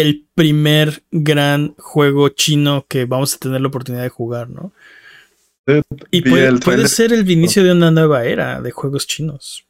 el 0.00 0.26
primer 0.34 1.04
gran 1.10 1.74
juego 1.78 2.28
chino 2.30 2.86
que 2.88 3.04
vamos 3.04 3.34
a 3.34 3.38
tener 3.38 3.60
la 3.60 3.68
oportunidad 3.68 4.02
de 4.02 4.08
jugar, 4.08 4.48
¿no? 4.50 4.72
Y 6.10 6.22
puede, 6.22 6.88
ser 6.88 7.12
el 7.12 7.30
inicio 7.30 7.62
de 7.62 7.72
una 7.72 7.90
nueva 7.90 8.24
era 8.24 8.60
de 8.60 8.70
juegos 8.70 9.06
chinos. 9.06 9.66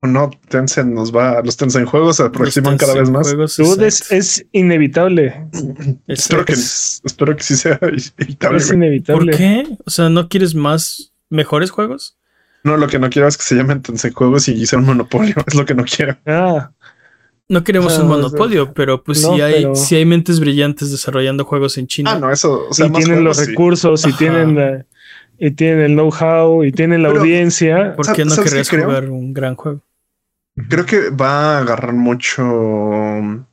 O 0.00 0.06
no, 0.06 0.30
Tencent 0.48 0.92
nos 0.92 1.14
va, 1.14 1.42
los 1.42 1.56
Tencent 1.56 1.88
juegos 1.88 2.16
se 2.16 2.22
aproximan 2.22 2.78
cada 2.78 2.94
vez 2.94 3.10
más. 3.10 3.26
juegos, 3.26 3.58
es, 4.12 4.46
inevitable. 4.52 5.48
espero, 6.06 6.44
que, 6.44 6.52
es- 6.52 7.00
espero 7.04 7.34
que 7.34 7.42
sí 7.42 7.56
sea 7.56 7.78
evitable. 8.18 8.58
Es 8.58 8.66
güey. 8.68 8.68
¿Por 8.68 8.74
inevitable. 8.76 9.36
qué? 9.36 9.76
O 9.84 9.90
sea, 9.90 10.08
¿no 10.08 10.28
quieres 10.28 10.54
más 10.54 11.12
mejores 11.30 11.70
juegos? 11.70 12.16
No, 12.62 12.76
lo 12.76 12.86
que 12.86 12.98
no 12.98 13.10
quiero 13.10 13.26
es 13.28 13.36
que 13.36 13.44
se 13.44 13.54
llamen 13.54 13.82
Tencent 13.82 14.14
Juegos 14.14 14.48
y 14.48 14.66
sea 14.66 14.78
un 14.78 14.84
monopolio. 14.86 15.34
Es 15.46 15.54
lo 15.54 15.64
que 15.64 15.74
no 15.74 15.84
quiero. 15.84 16.16
Ah, 16.26 16.70
No 17.50 17.64
queremos 17.64 17.94
Ah, 17.94 18.02
un 18.02 18.10
o 18.10 18.14
sea, 18.14 18.16
monopolio, 18.16 18.74
pero 18.74 19.02
pues 19.02 19.22
no, 19.22 19.34
sí 19.34 19.40
hay, 19.40 19.62
pero- 19.62 19.74
sí 19.74 19.96
hay 19.96 20.04
mentes 20.04 20.38
brillantes 20.38 20.90
desarrollando 20.90 21.44
juegos 21.44 21.78
en 21.78 21.86
China. 21.86 22.12
Ah, 22.12 22.18
no, 22.18 22.30
eso. 22.30 22.66
O 22.68 22.74
sea, 22.74 22.86
y 22.86 22.92
tienen 22.92 23.24
los 23.24 23.44
recursos, 23.46 24.04
y 24.04 24.10
Ajá. 24.10 24.18
tienen 24.18 24.54
la- 24.54 24.84
y 25.38 25.50
tienen 25.52 25.80
el 25.80 25.92
know-how, 25.92 26.64
y 26.64 26.72
tienen 26.72 27.02
la 27.02 27.08
Pero- 27.08 27.20
audiencia. 27.20 27.94
¿Por 27.96 28.04
¿sabes- 28.04 28.16
qué 28.16 28.24
no 28.26 28.36
querrías 28.42 28.68
jugar 28.68 29.08
un 29.10 29.32
gran 29.32 29.54
juego? 29.54 29.80
Creo 30.68 30.84
que 30.84 31.10
va 31.10 31.56
a 31.56 31.58
agarrar 31.60 31.92
mucho 31.94 32.42
um, 32.44 33.44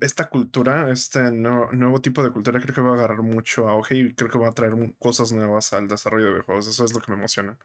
esta 0.00 0.28
cultura, 0.30 0.90
este 0.90 1.30
nuevo, 1.30 1.70
nuevo 1.72 2.00
tipo 2.00 2.22
de 2.24 2.30
cultura, 2.32 2.60
creo 2.60 2.74
que 2.74 2.80
va 2.80 2.90
a 2.90 2.94
agarrar 2.94 3.22
mucho 3.22 3.68
auge 3.68 3.96
y 3.98 4.14
creo 4.14 4.30
que 4.30 4.38
va 4.38 4.48
a 4.48 4.52
traer 4.52 4.74
cosas 4.98 5.30
nuevas 5.32 5.72
al 5.74 5.86
desarrollo 5.88 6.24
de 6.26 6.30
videojuegos. 6.32 6.66
Eso 6.66 6.84
es 6.86 6.94
lo 6.94 7.00
que 7.00 7.12
me 7.12 7.18
emociona. 7.18 7.58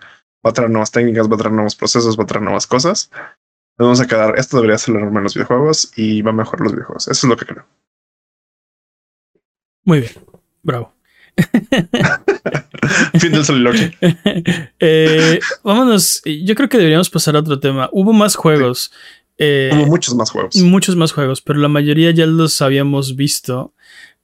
Va 0.45 0.49
a 0.49 0.53
traer 0.53 0.69
nuevas 0.69 0.91
técnicas, 0.91 1.29
va 1.31 1.35
a 1.35 1.37
traer 1.37 1.53
nuevos 1.53 1.75
procesos, 1.75 2.19
va 2.19 2.23
a 2.23 2.27
traer 2.27 2.43
nuevas 2.43 2.67
cosas. 2.67 3.09
Nos 3.77 3.85
vamos 3.87 3.99
a 4.01 4.07
quedar, 4.07 4.37
esto 4.37 4.57
debería 4.57 4.77
ser 4.77 4.95
la 4.95 5.01
norma 5.01 5.19
en 5.19 5.23
los 5.25 5.33
videojuegos 5.33 5.91
y 5.97 6.21
va 6.21 6.31
a 6.31 6.33
mejorar 6.33 6.61
los 6.63 6.71
videojuegos. 6.73 7.07
Eso 7.07 7.27
es 7.27 7.29
lo 7.29 7.35
que 7.37 7.45
creo. 7.45 7.65
Muy 9.83 9.99
bien, 10.01 10.11
bravo. 10.63 10.93
fin 13.19 13.31
del 13.31 13.45
soliloquio. 13.45 13.91
Eh, 14.79 15.39
vámonos, 15.63 16.21
yo 16.25 16.55
creo 16.55 16.69
que 16.69 16.77
deberíamos 16.77 17.09
pasar 17.09 17.35
a 17.35 17.39
otro 17.39 17.59
tema. 17.59 17.89
Hubo 17.91 18.13
más 18.13 18.35
juegos. 18.35 18.91
eh, 19.37 19.69
Hubo 19.73 19.85
muchos 19.87 20.15
más 20.15 20.31
juegos. 20.31 20.55
muchos 20.57 20.95
más 20.95 21.11
juegos, 21.11 21.41
pero 21.41 21.59
la 21.59 21.67
mayoría 21.67 22.11
ya 22.11 22.25
los 22.25 22.61
habíamos 22.61 23.15
visto. 23.15 23.73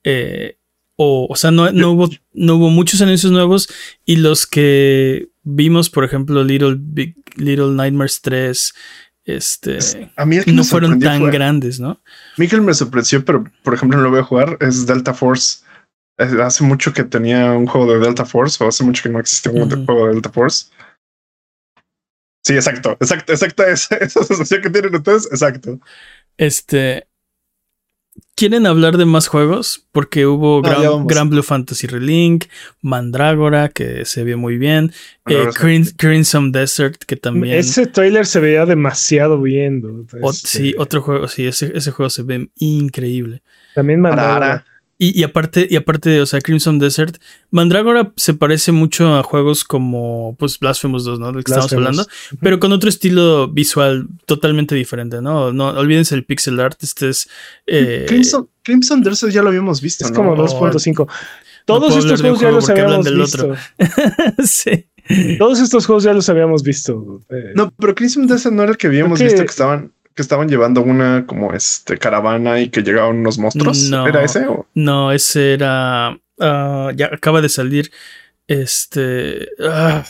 eh, 0.04 0.58
o, 0.98 1.28
o 1.30 1.36
sea, 1.36 1.50
no, 1.52 1.72
no 1.72 1.92
hubo, 1.94 2.10
no 2.34 2.56
hubo 2.58 2.70
muchos 2.70 3.02
anuncios 3.02 3.32
nuevos. 3.32 3.68
Y 4.06 4.18
los 4.18 4.46
que 4.46 5.30
vimos, 5.44 5.90
por 5.90 6.04
ejemplo, 6.04 6.44
Little 6.44 6.76
Big 6.80 7.16
Little 7.38 7.70
Nightmares 7.70 8.22
3, 8.22 8.74
este, 9.26 9.80
A 10.16 10.26
mí 10.26 10.38
no 10.48 10.64
fueron 10.64 11.00
tan 11.00 11.22
fue- 11.22 11.32
grandes, 11.32 11.80
¿no? 11.80 12.00
Mikkel 12.38 12.62
me 12.62 12.74
sorprendió, 12.74 13.24
pero 13.24 13.44
por 13.64 13.74
ejemplo 13.74 13.98
no 13.98 14.04
lo 14.04 14.10
voy 14.12 14.20
a 14.20 14.24
jugar. 14.24 14.58
Es 14.62 14.86
Delta 14.88 15.14
Force. 15.14 15.64
Eh, 16.18 16.42
Hace 16.44 16.64
mucho 16.64 16.94
que 16.94 17.04
tenía 17.04 17.52
un 17.54 17.68
juego 17.68 17.92
de 17.94 18.00
Delta 18.00 18.26
Force, 18.26 18.64
o 18.64 18.68
hace 18.68 18.84
mucho 18.84 19.04
que 19.04 19.10
no 19.10 19.20
existe 19.20 19.50
un 19.50 19.86
juego 19.86 20.08
de 20.08 20.14
Delta 20.14 20.30
Force. 20.32 20.68
Sí, 22.44 22.56
exacto, 22.56 22.98
exacto, 23.00 23.32
exacto. 23.34 23.64
Esa, 23.68 23.96
esa 23.98 24.24
sensación 24.24 24.62
que 24.64 24.70
tienen 24.70 24.96
ustedes, 24.96 25.28
exacto. 25.32 25.80
Este. 26.38 27.08
¿Quieren 28.36 28.66
hablar 28.66 28.98
de 28.98 29.06
más 29.06 29.28
juegos? 29.28 29.86
Porque 29.92 30.26
hubo 30.26 30.62
No, 30.64 30.82
ya 30.82 30.90
Gran, 31.06 31.30
Blue 31.30 31.44
Fantasy 31.44 31.86
Relink, 31.86 32.46
Mandrágora, 32.82 33.70
que 33.70 34.06
se 34.06 34.24
vio 34.24 34.38
muy 34.38 34.58
bien, 34.58 34.94
eh, 35.28 35.46
se- 35.52 35.60
Crim- 35.60 35.86
Crimson 35.98 36.52
Desert, 36.52 37.04
que 37.06 37.16
también. 37.18 37.58
Ese 37.60 37.86
trailer 37.88 38.26
se 38.26 38.40
veía 38.40 38.66
demasiado 38.66 39.40
bien. 39.42 39.82
dude. 39.82 40.08
o- 40.22 40.32
Este, 40.32 40.48
sí, 40.48 40.76
otro 40.78 41.02
juego, 41.02 41.28
sí, 41.28 41.46
ese, 41.46 41.72
ese 41.76 41.92
juego 41.92 42.10
se 42.10 42.24
ve 42.24 42.50
increíble. 42.58 43.44
También 43.76 44.02
Mandrágora. 44.02 44.66
Y, 45.04 45.20
y 45.20 45.24
aparte, 45.24 45.68
y 45.68 45.78
aparte, 45.78 46.22
o 46.22 46.28
sea, 46.28 46.42
Crimson 46.42 46.78
Desert, 46.78 47.18
Mandrágora 47.50 48.14
se 48.18 48.36
parece 48.36 48.72
mucho 48.72 49.16
a 49.16 49.24
juegos 49.24 49.64
como 49.64 50.36
pues 50.38 50.60
Blasphemous 50.60 51.06
2, 51.06 51.20
¿no? 51.20 51.32
Del 51.32 51.44
que 51.44 51.52
estamos 51.52 51.74
hablando, 51.74 52.06
pero 52.40 52.60
con 52.60 52.72
otro 52.72 52.88
estilo 52.88 53.48
visual 53.48 54.08
totalmente 54.28 54.76
diferente, 54.76 55.20
¿no? 55.20 55.52
No 55.54 55.70
olvídense 55.70 56.14
el 56.14 56.24
pixel 56.24 56.60
art, 56.60 56.78
este 56.84 57.10
es 57.10 57.28
eh, 57.66 58.06
Crimson, 58.08 58.48
Crimson 58.62 59.02
Desert 59.02 59.32
ya 59.34 59.42
lo 59.42 59.50
habíamos 59.50 59.82
visto. 59.82 60.06
Es 60.06 60.12
¿no? 60.12 60.18
como 60.18 60.36
No, 60.36 60.46
2.5. 60.46 60.96
puedo 60.96 61.08
Todos 61.66 61.98
estos 61.98 62.22
juegos 62.22 62.40
ya 62.40 62.52
los 62.52 62.70
habíamos 62.70 63.04
del 63.06 63.18
visto. 63.18 63.44
otro. 63.48 63.56
sí. 64.46 64.88
Todos 65.40 65.60
estos 65.62 65.88
juegos 65.88 66.04
ya 66.04 66.14
los 66.14 66.30
habíamos 66.30 66.62
visto. 66.62 67.22
Eh, 67.30 67.54
No, 67.56 67.74
pero 67.80 67.96
Crimson 67.96 68.28
Desert 68.28 68.54
no 68.54 68.62
era 68.62 68.74
el 68.74 68.78
que 68.78 68.86
habíamos 68.86 69.18
que- 69.18 69.26
visto 69.26 69.42
que 69.42 69.48
estaban 69.50 69.92
que 70.16 70.22
estaban 70.22 70.50
llevando 70.50 70.82
una 70.82 71.26
como 71.26 71.54
este 71.54 71.98
caravana 71.98 72.60
y 72.60 72.70
que 72.70 72.82
llegaban 72.82 73.18
unos 73.18 73.38
monstruos. 73.38 73.90
No. 73.90 74.08
¿Era 74.08 74.24
ese? 74.24 74.46
o? 74.48 74.68
No, 74.74 75.12
ese 75.12 75.54
era. 75.54 76.18
ah, 76.40 76.92
ya 76.96 77.08
acaba 77.14 77.42
de 77.42 77.50
salir. 77.50 77.92
Este. 78.48 79.48
ah, 79.64 80.04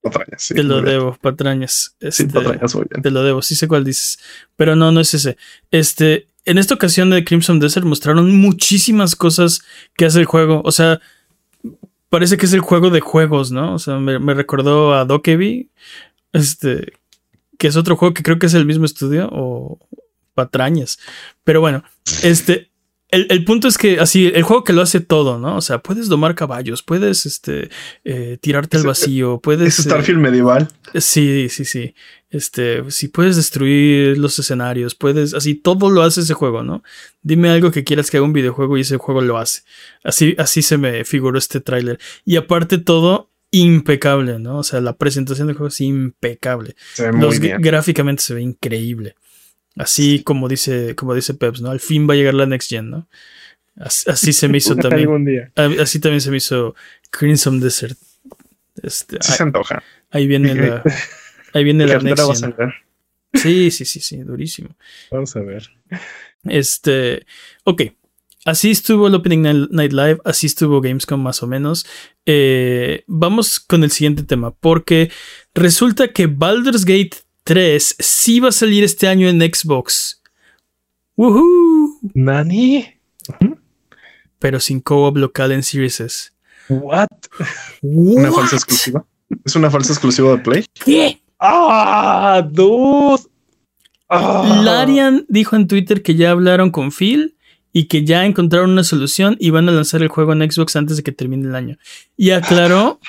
Patrañas, 0.00 0.42
sí, 0.42 0.54
te 0.54 0.62
lo 0.62 0.80
debo, 0.80 1.16
patrañas. 1.20 1.96
Sí, 2.00 2.06
Este, 2.06 2.26
patrañas, 2.28 2.72
muy 2.74 2.84
bien. 2.88 3.02
te 3.02 3.10
lo 3.10 3.24
debo, 3.24 3.42
sí 3.42 3.56
sé 3.56 3.66
cuál 3.66 3.82
dices. 3.84 4.18
Pero 4.56 4.76
no, 4.76 4.92
no 4.92 5.00
es 5.00 5.12
ese. 5.14 5.36
Este. 5.70 6.26
En 6.44 6.56
esta 6.56 6.72
ocasión 6.74 7.10
de 7.10 7.24
Crimson 7.24 7.60
Desert 7.60 7.84
mostraron 7.84 8.34
muchísimas 8.36 9.16
cosas 9.16 9.60
que 9.96 10.06
hace 10.06 10.20
el 10.20 10.24
juego. 10.24 10.62
O 10.64 10.72
sea, 10.72 10.98
parece 12.08 12.38
que 12.38 12.46
es 12.46 12.52
el 12.54 12.60
juego 12.60 12.88
de 12.88 13.00
juegos, 13.00 13.50
¿no? 13.50 13.74
O 13.74 13.78
sea, 13.78 13.98
me, 13.98 14.18
me 14.18 14.32
recordó 14.32 14.94
a 14.94 15.04
Dokebi. 15.04 15.68
Este. 16.32 16.92
Que 17.58 17.66
es 17.66 17.76
otro 17.76 17.96
juego 17.96 18.14
que 18.14 18.22
creo 18.22 18.38
que 18.38 18.46
es 18.46 18.54
el 18.54 18.64
mismo 18.64 18.86
estudio. 18.86 19.28
O 19.30 19.78
patrañas. 20.38 20.98
Pero 21.42 21.60
bueno, 21.60 21.82
este. 22.22 22.70
El, 23.10 23.26
el 23.30 23.42
punto 23.42 23.68
es 23.68 23.78
que 23.78 24.00
así, 24.00 24.26
el 24.26 24.42
juego 24.42 24.64
que 24.64 24.74
lo 24.74 24.82
hace 24.82 25.00
todo, 25.00 25.38
¿no? 25.38 25.56
O 25.56 25.62
sea, 25.62 25.78
puedes 25.78 26.08
domar 26.08 26.34
caballos, 26.34 26.82
puedes 26.82 27.24
este, 27.24 27.70
eh, 28.04 28.36
tirarte 28.38 28.76
al 28.76 28.82
vacío, 28.82 29.40
puedes. 29.40 29.78
Es 29.78 29.78
eh, 29.78 29.88
Starfield 29.88 30.20
medieval. 30.20 30.68
Sí, 30.94 31.48
sí, 31.48 31.64
sí. 31.64 31.94
Este, 32.28 32.88
si 32.90 33.08
puedes 33.08 33.36
destruir 33.36 34.18
los 34.18 34.38
escenarios, 34.38 34.94
puedes, 34.94 35.32
así 35.32 35.54
todo 35.54 35.88
lo 35.88 36.02
hace 36.02 36.20
ese 36.20 36.34
juego, 36.34 36.62
¿no? 36.62 36.82
Dime 37.22 37.48
algo 37.48 37.70
que 37.70 37.82
quieras 37.82 38.10
que 38.10 38.18
haga 38.18 38.26
un 38.26 38.34
videojuego 38.34 38.76
y 38.76 38.82
ese 38.82 38.98
juego 38.98 39.22
lo 39.22 39.38
hace. 39.38 39.62
Así, 40.04 40.34
así 40.36 40.60
se 40.60 40.76
me 40.76 41.06
figuró 41.06 41.38
este 41.38 41.60
tráiler. 41.60 41.98
Y 42.26 42.36
aparte 42.36 42.76
todo 42.76 43.30
impecable, 43.50 44.38
¿no? 44.38 44.58
O 44.58 44.62
sea, 44.62 44.80
la 44.80 44.96
presentación 44.96 45.46
del 45.46 45.56
juego 45.56 45.68
es 45.68 45.80
impecable. 45.80 46.74
Se 46.94 47.06
ve 47.10 47.12
Los 47.18 47.38
muy 47.38 47.38
bien. 47.38 47.60
gráficamente 47.60 48.22
se 48.22 48.34
ve 48.34 48.42
increíble. 48.42 49.14
Así 49.76 50.22
como 50.22 50.48
dice, 50.48 50.94
como 50.96 51.14
dice 51.14 51.34
Peps, 51.34 51.60
¿no? 51.60 51.70
Al 51.70 51.80
fin 51.80 52.08
va 52.08 52.14
a 52.14 52.16
llegar 52.16 52.34
la 52.34 52.46
next 52.46 52.68
gen, 52.70 52.90
¿no? 52.90 53.08
Así, 53.76 54.10
así 54.10 54.32
se 54.32 54.48
me 54.48 54.58
hizo 54.58 54.74
también. 54.76 55.24
Día. 55.24 55.52
Así 55.80 56.00
también 56.00 56.20
se 56.20 56.30
me 56.30 56.38
hizo 56.38 56.74
Crimson 57.10 57.60
Desert. 57.60 57.96
Este, 58.82 59.18
Sí 59.20 59.32
se 59.32 59.42
antoja. 59.42 59.82
ahí 60.10 60.26
viene 60.26 60.54
la, 60.54 60.82
ahí 61.54 61.64
viene 61.64 61.86
la 61.86 61.98
next 61.98 62.20
a 62.20 62.34
gen. 62.34 62.72
Sí, 63.34 63.70
sí, 63.70 63.84
sí, 63.84 64.00
sí, 64.00 64.16
durísimo. 64.18 64.70
Vamos 65.10 65.34
a 65.36 65.40
ver. 65.40 65.70
Este, 66.44 67.26
ok. 67.64 67.82
Así 68.48 68.70
estuvo 68.70 69.08
el 69.08 69.14
Opening 69.14 69.42
Night 69.42 69.70
Night 69.72 69.92
Live, 69.92 70.18
así 70.24 70.46
estuvo 70.46 70.80
Gamescom 70.80 71.20
más 71.20 71.42
o 71.42 71.46
menos. 71.46 71.84
Eh, 72.24 73.04
vamos 73.06 73.60
con 73.60 73.84
el 73.84 73.90
siguiente 73.90 74.22
tema, 74.22 74.52
porque 74.52 75.10
resulta 75.54 76.14
que 76.14 76.28
Baldur's 76.28 76.86
Gate 76.86 77.10
3 77.44 77.96
sí 77.98 78.40
va 78.40 78.48
a 78.48 78.52
salir 78.52 78.84
este 78.84 79.06
año 79.06 79.28
en 79.28 79.42
Xbox. 79.42 80.22
Woohoo! 81.14 81.98
Nani? 82.14 82.86
Pero 84.38 84.60
sin 84.60 84.80
co-op 84.80 85.18
local 85.18 85.52
en 85.52 85.62
Series 85.62 86.00
S. 86.00 86.30
What? 86.70 87.08
Una 87.82 88.32
falsa 88.32 88.56
exclusiva. 88.56 89.04
Es 89.44 89.56
una 89.56 89.70
falsa 89.70 89.92
exclusiva 89.92 90.30
de 90.30 90.38
Play. 90.38 90.64
¿Qué? 90.86 91.20
Ah, 91.38 92.42
dude. 92.50 93.24
Ah. 94.08 94.62
Larian 94.64 95.26
dijo 95.28 95.54
en 95.54 95.68
Twitter 95.68 96.02
que 96.02 96.14
ya 96.14 96.30
hablaron 96.30 96.70
con 96.70 96.92
Phil 96.92 97.34
y 97.72 97.84
que 97.84 98.04
ya 98.04 98.24
encontraron 98.24 98.70
una 98.70 98.84
solución 98.84 99.36
y 99.38 99.50
van 99.50 99.68
a 99.68 99.72
lanzar 99.72 100.02
el 100.02 100.08
juego 100.08 100.32
en 100.32 100.50
Xbox 100.50 100.76
antes 100.76 100.96
de 100.96 101.02
que 101.02 101.12
termine 101.12 101.48
el 101.48 101.54
año. 101.54 101.78
Y 102.16 102.30
aclaró 102.30 103.00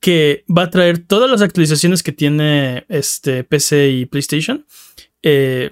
que 0.00 0.44
va 0.48 0.62
a 0.64 0.70
traer 0.70 0.98
todas 0.98 1.30
las 1.30 1.42
actualizaciones 1.42 2.02
que 2.02 2.12
tiene 2.12 2.84
este 2.88 3.44
PC 3.44 3.90
y 3.90 4.06
PlayStation. 4.06 4.66
Eh, 5.22 5.70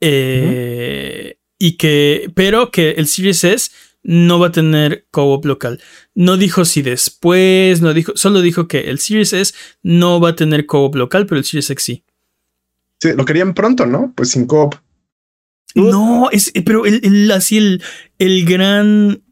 eh, 0.00 1.38
Y 1.58 1.76
que, 1.78 2.30
pero 2.34 2.70
que 2.70 2.90
el 2.92 3.06
Series 3.06 3.42
S 3.42 3.70
no 4.02 4.38
va 4.38 4.48
a 4.48 4.52
tener 4.52 5.06
co-op 5.10 5.44
local. 5.46 5.80
No 6.14 6.36
dijo 6.36 6.64
si 6.64 6.82
después, 6.82 7.80
no 7.80 7.92
dijo, 7.94 8.12
solo 8.14 8.40
dijo 8.42 8.68
que 8.68 8.90
el 8.90 8.98
Series 9.00 9.32
S 9.32 9.54
no 9.82 10.20
va 10.20 10.30
a 10.30 10.36
tener 10.36 10.66
co-op 10.66 10.94
local, 10.94 11.26
pero 11.26 11.38
el 11.38 11.44
Series 11.44 11.70
X 11.70 11.84
sí. 11.84 12.04
Sí, 13.00 13.12
lo 13.14 13.24
querían 13.24 13.54
pronto, 13.54 13.86
¿no? 13.86 14.12
Pues 14.14 14.30
sin 14.30 14.46
coop. 14.46 14.76
No, 15.82 16.28
es, 16.30 16.50
eh, 16.54 16.62
pero 16.62 16.86
el, 16.86 17.00
el- 17.04 17.30
así 17.30 17.58
el, 17.58 17.82
el 18.18 18.44
gran 18.44 19.22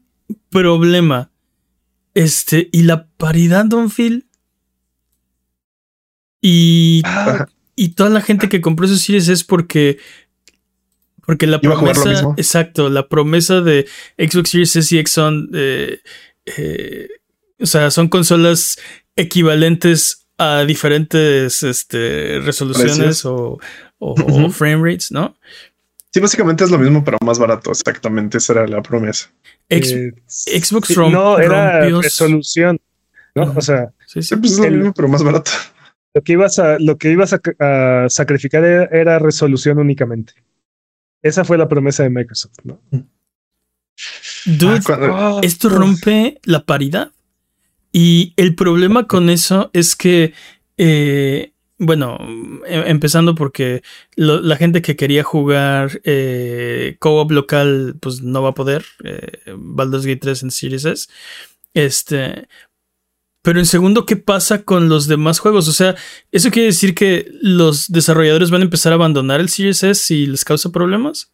problema. 0.49 1.31
Este, 2.13 2.69
y 2.71 2.83
la 2.83 3.07
paridad, 3.17 3.65
Don 3.65 3.89
Phil. 3.91 4.27
Y, 6.41 7.01
y 7.75 7.89
toda 7.89 8.09
la 8.09 8.21
gente 8.21 8.49
que 8.49 8.61
compró 8.61 8.85
esos 8.85 9.01
series 9.01 9.27
es 9.27 9.43
porque. 9.43 9.97
Porque 11.25 11.47
la 11.47 11.59
promesa. 11.93 12.11
Exacto, 12.37 12.89
la 12.89 13.07
promesa 13.09 13.61
de 13.61 13.87
Xbox 14.17 14.51
Series 14.51 14.75
S 14.75 14.95
y 14.95 14.99
X 14.99 15.11
son. 15.11 15.49
eh, 15.53 15.99
eh, 16.45 17.07
o 17.59 17.65
sea, 17.65 17.89
son 17.89 18.09
consolas 18.09 18.77
equivalentes 19.15 20.27
a 20.37 20.65
diferentes 20.65 21.63
este, 21.63 22.39
resoluciones 22.41 23.25
o, 23.25 23.57
o 23.99 24.49
frame 24.51 24.83
rates, 24.91 25.09
¿no? 25.11 25.37
Sí, 26.15 26.21
básicamente 26.21 26.63
es 26.63 26.71
lo 26.71 26.77
mismo, 26.77 27.03
pero 27.03 27.17
más 27.25 27.37
barato. 27.39 27.71
Exactamente, 27.71 28.37
esa 28.37 28.53
era 28.53 28.67
la 28.67 28.81
promesa. 28.81 29.29
Ex- 29.67 29.91
Eh, 29.91 30.13
Xbox 30.27 30.87
sí, 30.87 30.93
rom- 30.95 31.11
no, 31.11 31.37
era 31.39 31.79
rompió 31.81 32.01
resolución. 32.01 32.79
¿no? 33.35 33.51
O 33.53 33.59
sea, 33.61 33.91
Sí, 34.07 34.21
sí. 34.23 34.33
pues 34.37 34.53
es 34.53 34.59
lo 34.59 34.71
mismo, 34.71 34.93
pero 34.93 35.09
más 35.09 35.21
barato. 35.23 35.51
Lo 36.13 36.21
que 36.21 36.31
ibas 36.31 36.57
a, 36.59 36.79
lo 36.79 36.97
que 36.97 37.11
ibas 37.11 37.33
a, 37.33 37.41
a 37.59 38.05
sacrificar 38.09 38.63
era, 38.63 38.85
era 38.85 39.19
resolución 39.19 39.77
únicamente. 39.77 40.31
Esa 41.21 41.43
fue 41.43 41.57
la 41.57 41.67
promesa 41.67 42.03
de 42.03 42.09
Microsoft, 42.11 42.59
¿no? 42.63 42.79
Dude, 44.45 44.77
Ah, 44.77 44.81
cuando- 44.85 45.13
Oh, 45.13 45.41
esto 45.43 45.67
oh. 45.67 45.71
rompe 45.71 46.39
la 46.45 46.63
paridad. 46.65 47.11
Y 47.91 48.33
el 48.37 48.55
problema 48.55 49.05
con 49.05 49.29
eso 49.29 49.69
es 49.73 49.97
que, 49.97 50.31
eh, 50.77 51.51
bueno, 51.77 52.17
em- 52.65 52.87
empezando 52.87 53.35
porque 53.35 53.83
la 54.15 54.55
gente 54.55 54.81
que 54.81 54.95
quería 54.95 55.23
jugar 55.23 55.99
eh, 56.03 56.95
co-op 56.99 57.31
local, 57.31 57.95
pues 57.99 58.21
no 58.21 58.41
va 58.41 58.49
a 58.49 58.53
poder. 58.53 58.85
Eh, 59.03 59.53
Baldur's 59.57 60.05
Gate 60.05 60.21
3 60.21 60.43
en 60.43 60.51
Series 60.51 60.85
S. 60.85 61.07
Este. 61.73 62.47
Pero 63.41 63.59
en 63.59 63.65
segundo, 63.65 64.05
¿qué 64.05 64.15
pasa 64.15 64.63
con 64.63 64.89
los 64.89 65.07
demás 65.07 65.39
juegos? 65.39 65.67
O 65.67 65.73
sea, 65.73 65.95
¿eso 66.31 66.49
quiere 66.49 66.67
decir 66.67 66.95
que 66.95 67.29
los 67.41 67.91
desarrolladores 67.91 68.49
van 68.49 68.61
a 68.61 68.65
empezar 68.65 68.91
a 68.91 68.95
abandonar 68.95 69.39
el 69.39 69.49
Series 69.49 69.83
S 69.83 70.01
si 70.01 70.25
les 70.25 70.43
causa 70.43 70.71
problemas? 70.71 71.31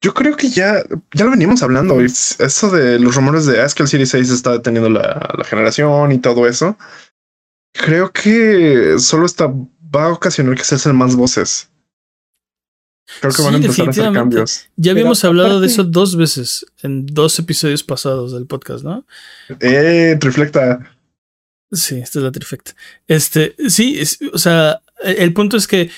Yo 0.00 0.12
creo 0.12 0.36
que 0.36 0.48
ya, 0.48 0.82
ya 1.12 1.24
lo 1.24 1.30
venimos 1.30 1.62
hablando. 1.62 2.00
Eso 2.00 2.70
de 2.70 2.98
los 2.98 3.14
rumores 3.14 3.46
de 3.46 3.60
ah, 3.60 3.66
es 3.66 3.74
que 3.74 3.84
el 3.84 3.88
Series 3.88 4.10
6 4.10 4.30
está 4.30 4.52
deteniendo 4.52 4.90
la 4.90 5.44
generación 5.48 6.10
y 6.10 6.18
todo 6.18 6.48
eso. 6.48 6.76
Creo 7.74 8.12
que 8.12 8.96
solo 8.98 9.26
está, 9.26 9.46
va 9.48 10.04
a 10.06 10.12
ocasionar 10.12 10.56
que 10.56 10.64
se 10.64 10.76
hacen 10.76 10.96
más 10.96 11.14
voces. 11.16 11.68
Creo 13.20 13.32
que 13.32 13.36
Sí, 13.36 13.42
van 13.44 13.54
a 13.54 13.56
empezar 13.58 13.86
a 13.86 13.90
hacer 13.90 14.04
definitivamente. 14.04 14.18
cambios. 14.36 14.60
Ya 14.76 14.82
Pero 14.82 14.92
habíamos 14.92 15.24
hablado 15.24 15.60
de 15.60 15.66
eso 15.66 15.84
dos 15.84 16.16
veces 16.16 16.64
en 16.82 17.04
dos 17.06 17.38
episodios 17.38 17.82
pasados 17.82 18.32
del 18.32 18.46
podcast, 18.46 18.82
¿no? 18.84 19.04
Eh, 19.60 20.16
reflecta. 20.20 20.96
Sí, 21.70 21.96
esta 21.98 22.20
es 22.20 22.22
la 22.24 22.32
trifecta. 22.32 22.74
Este, 23.06 23.56
sí, 23.68 23.98
es- 23.98 24.18
o 24.32 24.38
sea, 24.38 24.80
el, 25.02 25.32
punto 25.34 25.56
es 25.56 25.66
que 25.66 25.90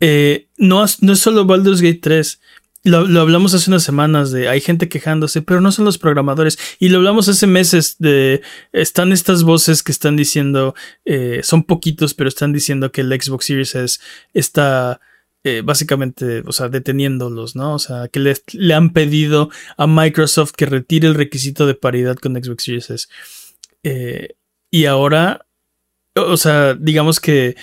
eh, 0.00 0.48
no, 0.58 0.84
es- 0.84 1.02
no 1.02 1.12
es 1.14 1.20
solo 1.20 1.44
Baldur's 1.46 1.80
Gate 1.80 2.00
3. 2.02 2.40
Lo, 2.82 3.06
lo 3.06 3.20
hablamos 3.20 3.52
hace 3.52 3.70
unas 3.70 3.82
semanas 3.82 4.32
de 4.32 4.48
hay 4.48 4.60
gente 4.62 4.88
quejándose, 4.88 5.42
pero 5.42 5.60
no 5.60 5.70
son 5.70 5.84
los 5.84 5.98
programadores. 5.98 6.58
Y 6.78 6.88
lo 6.88 6.98
hablamos 6.98 7.28
hace 7.28 7.46
meses 7.46 7.96
de 7.98 8.40
están 8.72 9.12
estas 9.12 9.42
voces 9.42 9.82
que 9.82 9.92
están 9.92 10.16
diciendo, 10.16 10.74
eh, 11.04 11.40
son 11.42 11.64
poquitos, 11.64 12.14
pero 12.14 12.28
están 12.28 12.52
diciendo 12.54 12.90
que 12.90 13.02
el 13.02 13.20
Xbox 13.20 13.44
Series 13.44 13.74
S 13.74 14.00
está 14.32 15.00
eh, 15.44 15.60
básicamente, 15.62 16.42
o 16.46 16.52
sea, 16.52 16.68
deteniéndolos, 16.70 17.54
¿no? 17.54 17.74
O 17.74 17.78
sea, 17.78 18.08
que 18.08 18.20
le, 18.20 18.74
han 18.74 18.94
pedido 18.94 19.50
a 19.76 19.86
Microsoft 19.86 20.52
que 20.52 20.66
retire 20.66 21.06
el 21.06 21.14
requisito 21.14 21.66
de 21.66 21.74
paridad 21.74 22.16
con 22.16 22.34
Xbox 22.34 22.64
Series 22.64 22.90
S. 22.90 23.08
Eh, 23.82 24.36
y 24.70 24.86
ahora, 24.86 25.46
o 26.14 26.36
sea, 26.38 26.74
digamos 26.74 27.20
que... 27.20 27.56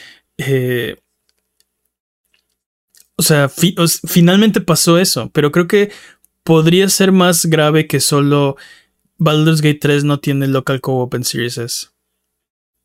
o 3.17 3.23
sea, 3.23 3.49
fi- 3.49 3.75
o 3.77 3.84
s- 3.84 3.99
finalmente 4.08 4.62
pasó 4.62 4.97
eso, 4.99 5.30
pero 5.34 5.51
creo 5.51 5.67
que 5.67 5.91
podría 6.43 6.88
ser 6.89 7.12
más 7.12 7.45
grave 7.45 7.88
que 7.88 7.99
solo 7.99 8.56
Baldur's 9.17 9.62
Gate 9.62 9.80
3 9.82 10.03
no 10.03 10.19
tiene 10.19 10.47
local 10.47 10.80
co-op 10.82 11.13
en 11.15 11.23
Series 11.23 11.58
S. 11.58 11.88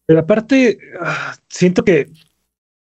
Pero 0.07 0.21
aparte, 0.21 0.79
ah, 1.01 1.37
siento 1.49 1.85
que 1.85 2.09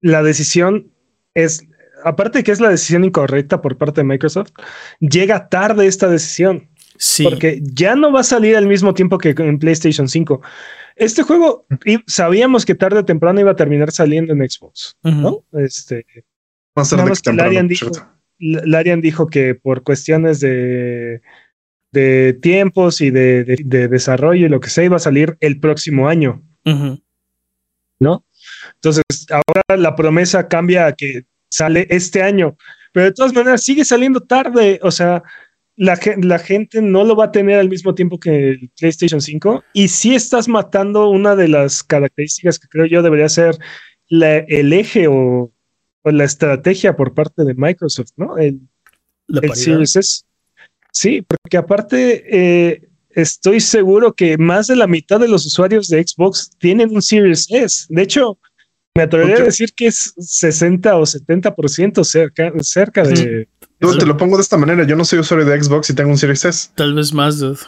la 0.01 0.23
decisión 0.23 0.93
es, 1.35 1.65
aparte 2.05 2.39
de 2.39 2.45
que 2.45 2.53
es 2.53 2.61
la 2.61 2.69
decisión 2.71 3.05
incorrecta 3.05 3.61
por 3.61 3.77
parte 3.77 4.01
de 4.03 4.05
Microsoft, 4.07 4.51
llega 5.01 5.49
tarde 5.49 5.87
esta 5.87 6.09
decisión. 6.09 6.69
Sí. 6.97 7.25
Porque 7.25 7.61
ya 7.63 7.95
no 7.97 8.13
va 8.13 8.21
a 8.21 8.25
salir 8.25 8.57
al 8.57 8.67
mismo 8.67 8.93
tiempo 8.93 9.17
que 9.19 9.31
en 9.31 9.59
PlayStation 9.59 10.07
5. 10.09 10.43
Este 10.97 11.23
juego 11.23 11.67
sabíamos 12.07 12.67
que 12.67 12.75
tarde 12.75 12.99
o 12.99 13.05
temprano 13.07 13.41
iba 13.41 13.53
a 13.53 13.57
terminar 13.57 13.91
saliendo 13.91 14.35
en 14.35 14.49
Xbox. 14.49 14.97
¿no? 15.03 15.43
Este, 15.55 16.05
Que 17.23 17.37
Larian 17.45 17.69
dijo- 17.69 17.87
Larian 18.39 19.03
que 19.31 19.55
por 19.55 19.83
cuestiones 19.83 20.41
de, 20.41 21.21
de 21.93 22.39
tiempos 22.41 23.01
y 23.01 23.11
de, 23.11 23.45
de- 23.45 23.61
de 23.65 23.89
desarrollo 23.89 24.47
y 24.47 24.49
lo 24.49 24.61
que 24.61 24.71
sea, 24.71 24.85
iba 24.85 24.97
a 24.97 25.01
salir 25.01 25.37
el 25.41 25.61
próximo 25.61 26.09
año. 26.09 26.43
¿no? 27.99 28.25
Entonces, 28.77 29.05
ahora 29.31 29.81
la 29.83 29.95
promesa 29.95 30.49
cambia 30.49 30.87
a 30.87 30.93
que 30.95 31.25
sale 31.51 31.87
este 31.91 32.23
año, 32.23 32.57
pero 32.93 33.07
de 33.07 33.13
todas 33.13 33.35
maneras 33.35 33.63
sigue 33.63 33.85
saliendo 33.85 34.21
tarde, 34.21 34.79
o 34.83 34.91
sea, 34.91 35.23
la, 35.77 35.97
gen- 35.97 36.27
la 36.29 36.39
gente 36.39 36.81
no 36.81 37.05
lo 37.05 37.15
va 37.17 37.27
a 37.27 37.33
tener 37.33 37.59
al 37.59 37.69
mismo 37.69 37.95
tiempo 37.95 38.19
que 38.19 38.51
el 38.51 38.71
PlayStation 38.79 39.21
5 39.21 39.65
y 39.75 39.89
sí 39.89 40.15
estás 40.15 40.49
matando 40.49 41.09
una 41.11 41.37
de 41.37 41.49
las 41.49 41.83
características 41.83 42.59
que 42.59 42.69
creo 42.69 42.87
yo 42.87 43.03
debería 43.03 43.29
ser 43.29 43.59
la- 44.09 44.39
el 44.39 44.73
eje 44.73 45.07
o, 45.09 45.53
o 46.03 46.11
la 46.11 46.25
estrategia 46.25 46.97
por 46.97 47.15
parte 47.15 47.45
de 47.45 47.55
Microsoft, 47.55 48.11
¿no? 48.17 48.39
El, 48.39 48.61
La 49.27 49.41
el. 49.43 49.55
Series 49.55 49.97
S. 49.97 50.23
Sí, 50.93 51.23
porque 51.23 51.57
aparte 51.57 52.25
eh, 52.27 52.89
estoy 53.11 53.61
seguro 53.61 54.13
que 54.13 54.39
más 54.39 54.67
de 54.67 54.77
la 54.77 54.87
mitad 54.87 55.21
de 55.21 55.29
los 55.29 55.47
usuarios 55.47 55.89
de 55.89 56.05
Xbox 56.07 56.51
tienen 56.59 56.91
un 56.91 57.03
Series 57.03 57.47
S. 57.51 57.87
De 57.89 58.03
hecho, 58.03 58.39
me 58.95 59.05
atrevería 59.05 59.37
a 59.37 59.45
decir 59.45 59.73
que 59.75 59.87
es 59.87 60.15
60 60.19 60.97
o 60.97 61.03
70% 61.03 62.05
cerca, 62.05 62.53
cerca 62.61 63.05
de... 63.05 63.49
Yo 63.81 63.97
te 63.97 64.05
lo 64.05 64.17
pongo 64.17 64.37
de 64.37 64.43
esta 64.43 64.59
manera. 64.59 64.85
Yo 64.87 64.97
no 64.97 65.05
soy 65.05 65.21
usuario 65.21 65.47
de 65.47 65.63
Xbox 65.63 65.91
y 65.91 65.95
tengo 65.95 66.11
un 66.11 66.19
Series 66.19 66.45
S. 66.45 66.71
Tal 66.75 66.95
vez 66.95 67.13
más, 67.13 67.39
dude. 67.39 67.61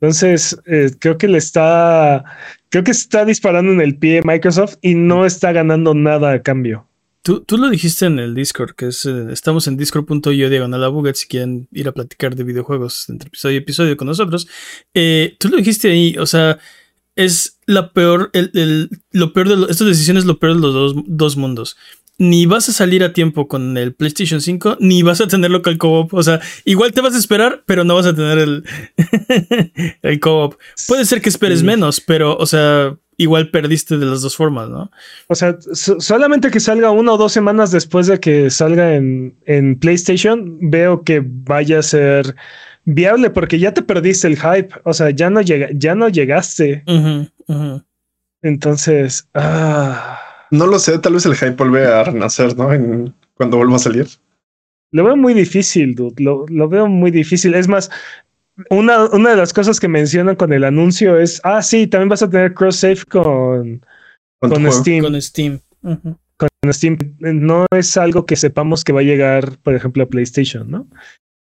Entonces, 0.00 0.58
eh, 0.66 0.90
creo 0.98 1.18
que 1.18 1.28
le 1.28 1.38
está, 1.38 2.24
creo 2.70 2.82
que 2.82 2.90
está 2.90 3.24
disparando 3.24 3.70
en 3.72 3.80
el 3.80 3.98
pie 3.98 4.22
Microsoft 4.24 4.76
y 4.80 4.94
no 4.94 5.26
está 5.26 5.52
ganando 5.52 5.94
nada 5.94 6.32
a 6.32 6.42
cambio. 6.42 6.86
Tú, 7.22 7.40
tú 7.40 7.58
lo 7.58 7.68
dijiste 7.68 8.06
en 8.06 8.18
el 8.18 8.34
Discord, 8.34 8.74
que 8.74 8.86
es, 8.88 9.04
eh, 9.04 9.26
estamos 9.30 9.66
en 9.66 9.76
discord.io 9.76 10.48
diagonal 10.48 10.82
a 10.84 10.88
Buget, 10.88 11.16
si 11.16 11.28
quieren 11.28 11.68
ir 11.70 11.86
a 11.88 11.92
platicar 11.92 12.34
de 12.34 12.44
videojuegos 12.44 13.08
entre 13.10 13.28
episodio 13.28 13.54
y 13.56 13.58
episodio 13.58 13.96
con 13.98 14.06
nosotros. 14.08 14.48
Eh, 14.94 15.36
tú 15.38 15.48
lo 15.50 15.58
dijiste 15.58 15.90
ahí, 15.90 16.16
o 16.18 16.24
sea, 16.24 16.58
es 17.16 17.58
la 17.66 17.92
peor, 17.92 18.30
el, 18.32 18.50
el- 18.54 18.88
lo 19.12 19.34
peor 19.34 19.50
de 19.50 19.56
lo- 19.56 19.68
estas 19.68 19.86
decisiones 19.86 20.22
es 20.22 20.26
lo 20.26 20.38
peor 20.38 20.54
de 20.54 20.60
los 20.60 20.72
dos, 20.72 20.94
dos 21.06 21.36
mundos. 21.36 21.76
Ni 22.16 22.46
vas 22.46 22.68
a 22.70 22.72
salir 22.72 23.02
a 23.04 23.12
tiempo 23.12 23.48
con 23.48 23.76
el 23.76 23.94
PlayStation 23.94 24.40
5, 24.40 24.76
ni 24.80 25.02
vas 25.02 25.20
a 25.20 25.28
tener 25.28 25.50
local 25.50 25.76
co-op. 25.78 26.12
O 26.14 26.22
sea, 26.22 26.40
igual 26.64 26.92
te 26.92 27.00
vas 27.02 27.14
a 27.14 27.18
esperar, 27.18 27.64
pero 27.66 27.84
no 27.84 27.94
vas 27.94 28.06
a 28.06 28.14
tener 28.14 28.38
el, 28.38 28.64
el 30.02 30.20
co-op. 30.20 30.54
Puede 30.88 31.04
ser 31.04 31.20
que 31.20 31.28
esperes 31.28 31.62
menos, 31.62 32.00
pero, 32.00 32.36
o 32.36 32.46
sea, 32.46 32.96
igual 33.22 33.50
perdiste 33.50 33.98
de 33.98 34.06
las 34.06 34.22
dos 34.22 34.36
formas, 34.36 34.68
¿no? 34.68 34.90
O 35.28 35.34
sea, 35.34 35.56
so- 35.72 36.00
solamente 36.00 36.50
que 36.50 36.60
salga 36.60 36.90
una 36.90 37.12
o 37.12 37.16
dos 37.18 37.32
semanas 37.32 37.70
después 37.70 38.06
de 38.06 38.18
que 38.20 38.50
salga 38.50 38.94
en, 38.94 39.36
en 39.46 39.78
PlayStation, 39.78 40.58
veo 40.70 41.02
que 41.04 41.22
vaya 41.24 41.78
a 41.80 41.82
ser 41.82 42.34
viable 42.84 43.30
porque 43.30 43.58
ya 43.58 43.72
te 43.74 43.82
perdiste 43.82 44.26
el 44.28 44.36
hype. 44.38 44.70
O 44.84 44.92
sea, 44.94 45.10
ya 45.10 45.28
no 45.30 45.40
llega, 45.42 45.68
ya 45.74 45.94
no 45.94 46.08
llegaste. 46.08 46.82
Entonces, 48.42 49.28
ah, 49.34 50.18
No 50.50 50.66
lo 50.66 50.78
sé, 50.78 50.98
tal 50.98 51.14
vez 51.14 51.26
el 51.26 51.34
hype 51.36 51.52
vuelve 51.52 51.86
a 51.86 52.02
renacer, 52.04 52.56
¿no? 52.56 52.72
En- 52.72 53.14
cuando 53.34 53.56
vuelva 53.56 53.76
a 53.76 53.80
salir. 53.80 54.06
lo 54.92 55.04
veo 55.04 55.16
muy 55.16 55.32
difícil, 55.34 55.94
dude. 55.94 56.22
Lo, 56.22 56.44
lo 56.48 56.68
veo 56.68 56.86
muy 56.88 57.10
difícil. 57.12 57.54
Es 57.54 57.68
más, 57.68 57.90
una, 58.68 59.06
una 59.06 59.30
de 59.30 59.36
las 59.36 59.52
cosas 59.52 59.80
que 59.80 59.88
mencionan 59.88 60.36
con 60.36 60.52
el 60.52 60.64
anuncio 60.64 61.18
es, 61.18 61.40
ah, 61.44 61.62
sí, 61.62 61.86
también 61.86 62.08
vas 62.08 62.22
a 62.22 62.30
tener 62.30 62.54
cross-save 62.54 63.04
con, 63.08 63.84
Con. 64.40 64.72
Steam. 64.72 65.02
Con 65.02 65.20
Steam. 65.22 65.60
Con 65.82 66.72
Steam 66.72 66.98
no 67.18 67.66
es 67.74 67.96
algo 67.96 68.26
que 68.26 68.36
sepamos 68.36 68.84
que 68.84 68.92
va 68.92 69.00
a 69.00 69.04
llegar, 69.04 69.58
por 69.62 69.74
ejemplo, 69.74 70.02
a 70.02 70.08
PlayStation, 70.08 70.70
¿no? 70.70 70.86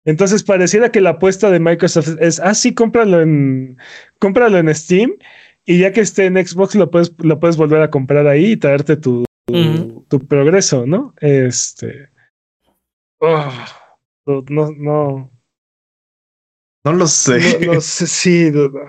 Entonces 0.05 0.43
pareciera 0.43 0.91
que 0.91 1.01
la 1.01 1.11
apuesta 1.11 1.51
de 1.51 1.59
Microsoft 1.59 2.15
es, 2.19 2.39
ah, 2.39 2.53
sí, 2.53 2.73
cómpralo 2.73 3.21
en, 3.21 3.77
cómpralo 4.19 4.57
en 4.57 4.73
Steam 4.73 5.13
y 5.65 5.79
ya 5.79 5.91
que 5.91 6.01
esté 6.01 6.25
en 6.25 6.35
Xbox 6.35 6.75
lo 6.75 6.89
puedes, 6.89 7.13
lo 7.19 7.39
puedes 7.39 7.57
volver 7.57 7.81
a 7.81 7.91
comprar 7.91 8.25
ahí 8.27 8.53
y 8.53 8.57
traerte 8.57 8.97
tu, 8.97 9.25
tu, 10.07 10.19
progreso, 10.27 10.85
¿no? 10.85 11.13
Este. 11.19 12.09
oh, 13.19 13.51
no, 14.49 14.71
no, 14.71 15.31
no, 16.83 16.93
lo 16.93 17.07
sé. 17.07 17.65
no, 17.65 17.73
no 17.73 17.81
sé, 17.81 18.07
sí. 18.07 18.51
no, 18.51 18.69
no. 18.69 18.79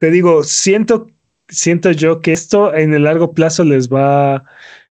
Te 0.00 0.10
digo, 0.10 0.42
siento, 0.44 1.06
siento 1.48 1.90
yo 1.92 2.20
que 2.20 2.32
esto 2.32 2.74
en 2.74 2.94
el 2.94 3.04
largo 3.04 3.32
plazo 3.32 3.64
les 3.64 3.88
va, 3.88 4.44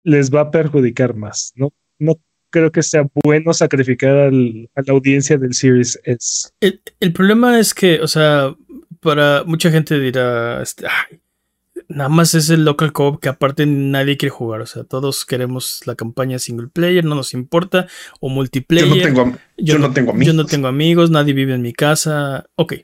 les 0.02 0.30
va 0.34 0.40
a 0.42 0.50
perjudicar 0.50 1.14
más. 1.14 1.52
No, 1.54 1.72
no 1.98 2.14
creo 2.50 2.72
que 2.72 2.82
sea 2.82 3.06
bueno 3.24 3.52
sacrificar 3.52 4.16
al- 4.16 4.68
a 4.74 4.82
la 4.86 4.92
audiencia 4.92 5.36
del 5.36 5.52
Series 5.54 6.00
S. 6.04 6.48
El, 6.60 6.80
el 7.00 7.12
problema 7.12 7.58
es 7.60 7.74
que, 7.74 8.00
o 8.00 8.08
sea, 8.08 8.54
para 9.00 9.44
mucha 9.44 9.70
gente 9.70 10.00
dirá, 10.00 10.62
este, 10.62 10.86
"Ay, 10.86 11.20
nada 11.88 12.08
más 12.08 12.34
es 12.34 12.50
el 12.50 12.64
local 12.64 12.92
co-op 12.92 13.20
que 13.20 13.28
aparte 13.28 13.66
nadie 13.66 14.16
quiere 14.16 14.30
jugar. 14.30 14.60
O 14.60 14.66
sea, 14.66 14.84
todos 14.84 15.24
queremos 15.24 15.80
la 15.86 15.94
campaña 15.94 16.38
single 16.38 16.68
player, 16.68 17.04
no 17.04 17.14
nos 17.14 17.34
importa, 17.34 17.86
o 18.20 18.28
Yo 18.28 18.34
multiplayer. 18.34 18.88
no 18.88 19.22
tengo, 19.22 19.38
yo 19.56 19.78
no 19.78 19.92
tengo 19.92 20.10
amigos. 20.10 20.26
Yo 20.26 20.32
no 20.32 20.46
tengo 20.46 20.68
amigos, 20.68 21.10
nadie 21.10 21.32
vive 21.32 21.54
en 21.54 21.62
mi 21.62 21.72
casa. 21.72 22.46
Ok. 22.56 22.74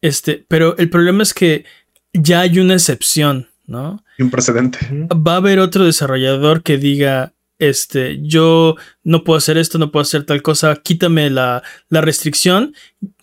Este, 0.00 0.44
pero 0.48 0.76
el 0.78 0.90
problema 0.90 1.22
es 1.22 1.34
que 1.34 1.64
ya 2.12 2.40
hay 2.40 2.58
una 2.58 2.74
excepción, 2.74 3.48
¿no? 3.66 4.02
Y 4.18 4.22
un 4.22 4.30
precedente. 4.30 4.78
Va 5.14 5.34
a 5.34 5.36
haber 5.36 5.58
otro 5.58 5.84
desarrollador 5.84 6.62
que 6.62 6.78
diga, 6.78 7.34
este, 7.58 8.18
yo 8.22 8.76
no 9.02 9.24
puedo 9.24 9.38
hacer 9.38 9.58
esto, 9.58 9.78
no 9.78 9.90
puedo 9.90 10.02
hacer 10.02 10.24
tal 10.24 10.42
cosa, 10.42 10.76
quítame 10.76 11.30
la, 11.30 11.62
la 11.88 12.00
restricción. 12.00 12.74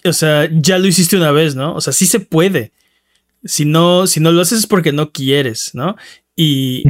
O 0.04 0.14
sea, 0.14 0.50
ya 0.52 0.78
lo 0.80 0.88
hiciste 0.88 1.16
una 1.16 1.32
vez, 1.32 1.56
¿no? 1.56 1.76
O 1.76 1.82
sea, 1.82 1.94
sí 1.94 2.06
se 2.06 2.20
puede. 2.20 2.74
Si 3.44 3.66
no, 3.66 4.08
si 4.08 4.20
no 4.20 4.32
lo 4.32 4.42
haces 4.42 4.60
es 4.60 4.68
porque 4.68 4.92
no 4.92 5.12
quieres, 5.12 5.72
¿no? 5.74 5.96
Y, 6.36 6.84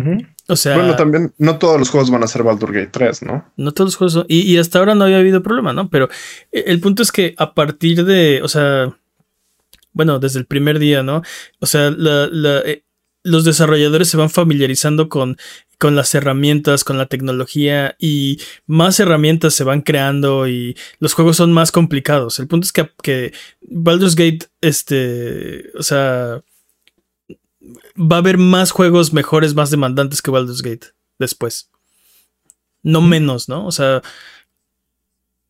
o 0.47 0.55
sea. 0.55 0.75
Bueno, 0.75 0.95
también 0.95 1.33
no 1.37 1.57
todos 1.57 1.79
los 1.79 1.89
juegos 1.89 2.11
van 2.11 2.23
a 2.23 2.27
ser 2.27 2.43
Baldur 2.43 2.73
Gate 2.73 2.89
3, 2.91 3.23
¿no? 3.23 3.51
No 3.57 3.71
todos 3.71 3.87
los 3.89 3.95
juegos. 3.95 4.25
y, 4.29 4.41
y, 4.41 4.57
hasta 4.57 4.79
ahora 4.79 4.95
no 4.95 5.05
había 5.05 5.17
habido 5.17 5.41
problema, 5.43 5.73
¿no? 5.73 5.89
Pero 5.89 6.09
e, 6.51 6.63
el 6.67 6.79
punto 6.79 7.03
es 7.03 7.11
que 7.11 7.35
a 7.37 7.53
partir 7.53 8.05
de. 8.05 8.41
O 8.43 8.47
sea. 8.47 8.95
Bueno, 9.95 10.17
desde 10.17 10.39
el 10.39 10.47
primer 10.47 10.79
día, 10.79 11.03
¿no? 11.03 11.21
O 11.59 11.67
sea, 11.67 11.91
la, 11.91 12.27
la, 12.31 12.59
eh, 12.61 12.83
los 13.23 13.45
desarrolladores 13.45 14.09
se 14.09 14.17
van 14.17 14.29
familiarizando 14.29 15.09
con, 15.09 15.37
con 15.77 15.95
las 15.95 16.13
herramientas, 16.13 16.83
con 16.83 16.97
la 16.97 17.07
tecnología 17.07 17.95
y 17.99 18.39
más 18.67 18.99
herramientas 18.99 19.53
se 19.53 19.63
van 19.63 19.81
creando 19.81 20.47
y 20.47 20.77
los 20.99 21.13
juegos 21.13 21.37
son 21.37 21.51
más 21.51 21.71
complicados. 21.71 22.39
El 22.39 22.47
punto 22.47 22.65
es 22.65 22.71
que, 22.71 22.89
que 23.01 23.33
Baldur's 23.61 24.15
Gate, 24.15 24.47
este, 24.61 25.71
o 25.77 25.83
sea, 25.83 26.43
va 27.97 28.15
a 28.17 28.19
haber 28.19 28.37
más 28.37 28.71
juegos 28.71 29.13
mejores, 29.13 29.55
más 29.55 29.71
demandantes 29.71 30.21
que 30.21 30.31
Baldur's 30.31 30.61
Gate 30.61 30.87
después. 31.17 31.69
No 32.81 33.01
menos, 33.01 33.47
¿no? 33.47 33.65
O 33.65 33.71
sea, 33.71 34.01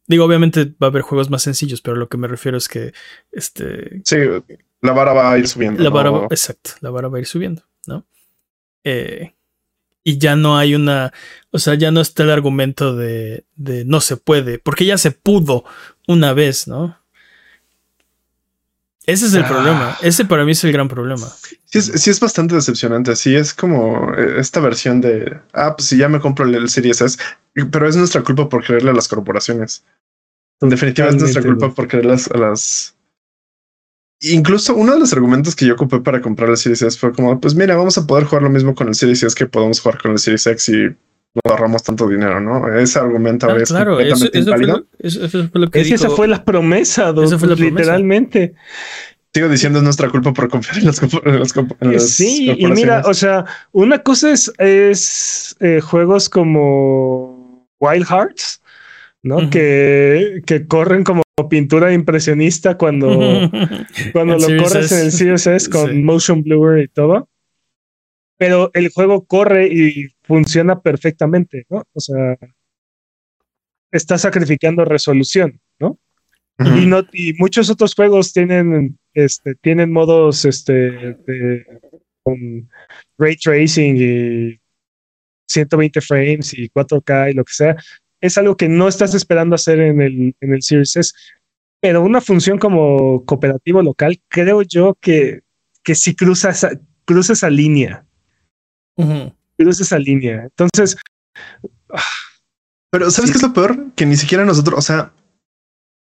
digo, 0.07 0.26
obviamente 0.26 0.65
va 0.65 0.88
a 0.88 0.91
haber 0.91 1.01
juegos 1.01 1.32
más 1.32 1.41
sencillos, 1.41 1.82
pero 1.82 1.97
lo 1.97 2.07
que 2.07 2.17
me 2.17 2.28
refiero 2.28 2.57
es 2.57 2.67
que, 2.67 2.93
este... 3.32 4.01
Sí, 4.03 4.17
la 4.84 4.91
vara 4.91 5.13
va 5.13 5.31
a 5.31 5.38
ir 5.38 5.47
subiendo. 5.47 5.81
La 5.81 5.89
vara, 5.89 6.11
¿no? 6.11 6.25
exacto, 6.29 6.71
la 6.81 6.91
vara 6.91 7.07
va 7.07 7.17
a 7.17 7.21
ir 7.21 7.25
subiendo, 7.25 7.63
¿no? 7.88 8.05
Eh, 8.84 9.34
y 10.03 10.17
ya 10.17 10.36
no 10.36 10.57
hay 10.57 10.75
una, 10.75 11.13
o 11.51 11.59
sea, 11.59 11.75
ya 11.75 11.89
no 11.89 12.01
está 12.01 12.23
el 12.23 12.31
argumento 12.31 12.95
de, 12.95 13.45
de 13.55 13.86
no 13.86 14.01
se 14.01 14.17
puede, 14.17 14.59
porque 14.59 14.86
ya 14.86 14.97
se 14.97 15.11
pudo 15.11 15.63
una 16.07 16.34
vez, 16.34 16.67
¿no? 16.67 16.97
Ese 19.05 19.25
es 19.25 19.34
el 19.34 19.43
ah. 19.43 19.47
problema. 19.47 19.97
Ese 20.01 20.25
para 20.25 20.45
mí 20.45 20.51
es 20.51 20.63
el 20.63 20.71
gran 20.71 20.88
problema. 20.88 21.27
Sí 21.65 21.77
es, 21.77 21.86
sí 21.86 22.09
es, 22.09 22.19
bastante 22.19 22.55
decepcionante. 22.55 23.15
Sí, 23.15 23.36
es 23.36 23.53
como 23.53 24.13
eh, 24.13 24.36
esta 24.39 24.59
versión 24.59 25.01
de, 25.01 25.39
ah, 25.53 25.75
pues 25.75 25.89
si 25.89 25.97
ya 25.97 26.07
me 26.07 26.19
compro 26.19 26.45
el, 26.45 26.69
Series 26.69 27.01
S, 27.01 27.17
pero 27.71 27.88
es 27.88 27.95
nuestra 27.95 28.21
culpa 28.23 28.47
por 28.47 28.63
creerle 28.63 28.91
a 28.91 28.93
las 28.93 29.07
corporaciones. 29.07 29.84
En 30.61 30.69
definitiva 30.69 31.09
es 31.09 31.15
nuestra 31.15 31.41
culpa 31.41 31.73
por 31.73 31.88
creerle 31.88 32.15
a 32.34 32.38
las... 32.38 32.95
Incluso 34.24 34.76
uno 34.76 34.93
de 34.93 34.99
los 34.99 35.11
argumentos 35.13 35.55
que 35.55 35.65
yo 35.65 35.74
ocupé 35.74 35.99
para 35.99 36.21
comprar 36.21 36.49
el 36.49 36.57
Series 36.57 36.82
S 36.82 36.97
fue 36.97 37.11
como, 37.11 37.39
pues 37.41 37.55
mira, 37.55 37.76
vamos 37.76 37.97
a 37.97 38.07
poder 38.07 38.24
jugar 38.26 38.43
lo 38.43 38.49
mismo 38.49 38.74
con 38.74 38.88
el 38.88 38.95
Series 38.95 39.21
S 39.24 39.36
que 39.36 39.45
podemos 39.47 39.82
jugar 39.82 40.01
con 40.01 40.11
el 40.11 40.19
Series 40.19 40.47
X 40.47 40.69
y 40.69 40.95
no 41.36 41.41
ahorramos 41.51 41.84
tanto 41.84 42.07
dinero, 42.07 42.39
¿no? 42.39 42.74
Ese 42.78 42.99
argumento 42.99 43.49
ah, 43.49 43.57
es 43.57 43.69
claro, 43.69 43.97
completamente 43.97 44.39
eso, 44.39 44.51
eso 44.51 44.57
Fue 44.57 44.67
lo, 44.67 44.86
eso, 44.99 45.26
eso, 45.26 45.49
fue 45.49 45.61
lo 45.61 45.71
que 45.71 45.82
Esa 45.82 46.09
fue 46.09 46.28
la 46.28 46.45
promesa, 46.45 47.11
dos, 47.11 47.36
fue 47.38 47.49
la 47.49 47.55
literalmente. 47.55 48.49
Promesa. 48.49 48.63
Sigo 49.34 49.49
diciendo 49.49 49.80
es 49.80 49.84
nuestra 49.84 50.09
culpa 50.09 50.32
por 50.32 50.47
confiar 50.47 50.78
en 50.78 50.86
las, 50.86 51.01
en 51.01 51.39
las, 51.39 51.55
en 51.82 51.93
las 51.93 52.07
Sí, 52.07 52.51
y 52.55 52.65
mira, 52.67 53.01
o 53.05 53.15
sea, 53.15 53.45
una 53.71 53.97
cosa 54.03 54.32
es, 54.32 54.53
es 54.59 55.55
eh, 55.59 55.82
juegos 55.82 56.30
como 56.30 57.67
Wild 57.80 58.05
Hearts, 58.05 58.61
¿no? 59.24 59.38
Uh 59.38 59.41
-huh. 59.41 59.49
que, 59.49 60.43
que 60.45 60.67
corren 60.67 61.03
como 61.03 61.22
pintura 61.49 61.93
impresionista 61.93 62.77
cuando, 62.77 63.09
cuando 64.13 64.38
lo 64.38 64.63
corres 64.63 64.91
en 64.91 65.05
el 65.05 65.11
Series 65.11 65.47
S 65.47 65.69
con 65.69 65.89
sí. 65.89 66.01
Motion 66.01 66.43
Blur 66.43 66.79
y 66.79 66.88
todo. 66.88 67.29
Pero 68.38 68.71
el 68.73 68.89
juego 68.89 69.25
corre 69.25 69.67
y 69.67 70.07
funciona 70.23 70.81
perfectamente, 70.81 71.65
¿no? 71.69 71.84
O 71.93 71.99
sea, 71.99 72.38
está 73.91 74.17
sacrificando 74.17 74.86
resolución, 74.86 75.59
¿no? 75.79 75.99
Uh 76.59 76.63
-huh. 76.63 76.84
y, 76.84 76.86
no 76.86 77.03
y 77.13 77.34
muchos 77.34 77.69
otros 77.69 77.95
juegos 77.95 78.34
tienen, 78.34 78.97
este, 79.13 79.55
tienen 79.55 79.91
modos 79.91 80.45
este, 80.45 80.73
de, 80.73 81.65
con 82.21 82.69
ray 83.17 83.36
tracing 83.36 83.97
y 83.97 84.59
120 85.47 86.01
frames 86.01 86.53
y 86.53 86.69
4K 86.69 87.31
y 87.31 87.34
lo 87.34 87.43
que 87.43 87.53
sea. 87.53 87.75
Es 88.24 88.38
algo 88.38 88.55
que 88.55 88.69
no 88.69 88.88
estás 88.88 89.13
esperando 89.13 89.55
hacer 89.55 89.82
en 89.82 90.01
el, 90.01 90.36
en 90.39 90.53
el 90.53 90.63
Series 90.63 90.95
S. 90.95 91.13
Pero 91.82 92.01
una 92.01 92.21
función 92.21 92.57
como 92.57 93.26
cooperativo 93.26 93.82
local, 93.82 94.21
creo 94.30 94.61
yo 94.61 94.97
que, 95.01 95.41
que 95.84 95.93
sí 95.93 96.15
cruza 96.15 96.51
esa, 96.51 96.71
cruza 97.03 97.34
esa 97.34 97.49
línea. 97.49 98.05
Uh 98.95 99.03
-huh. 99.03 99.36
Cruza 99.57 99.84
esa 99.84 99.99
línea. 99.99 100.43
Entonces. 100.43 100.95
Pero 102.91 103.11
¿sabes 103.11 103.30
sí. 103.30 103.34
qué 103.34 103.38
es 103.39 103.43
lo 103.43 103.51
peor? 103.51 103.91
Que 103.95 104.05
ni 104.05 104.15
siquiera 104.15 104.45
nosotros, 104.45 104.80
o 104.80 104.82
sea, 104.82 105.11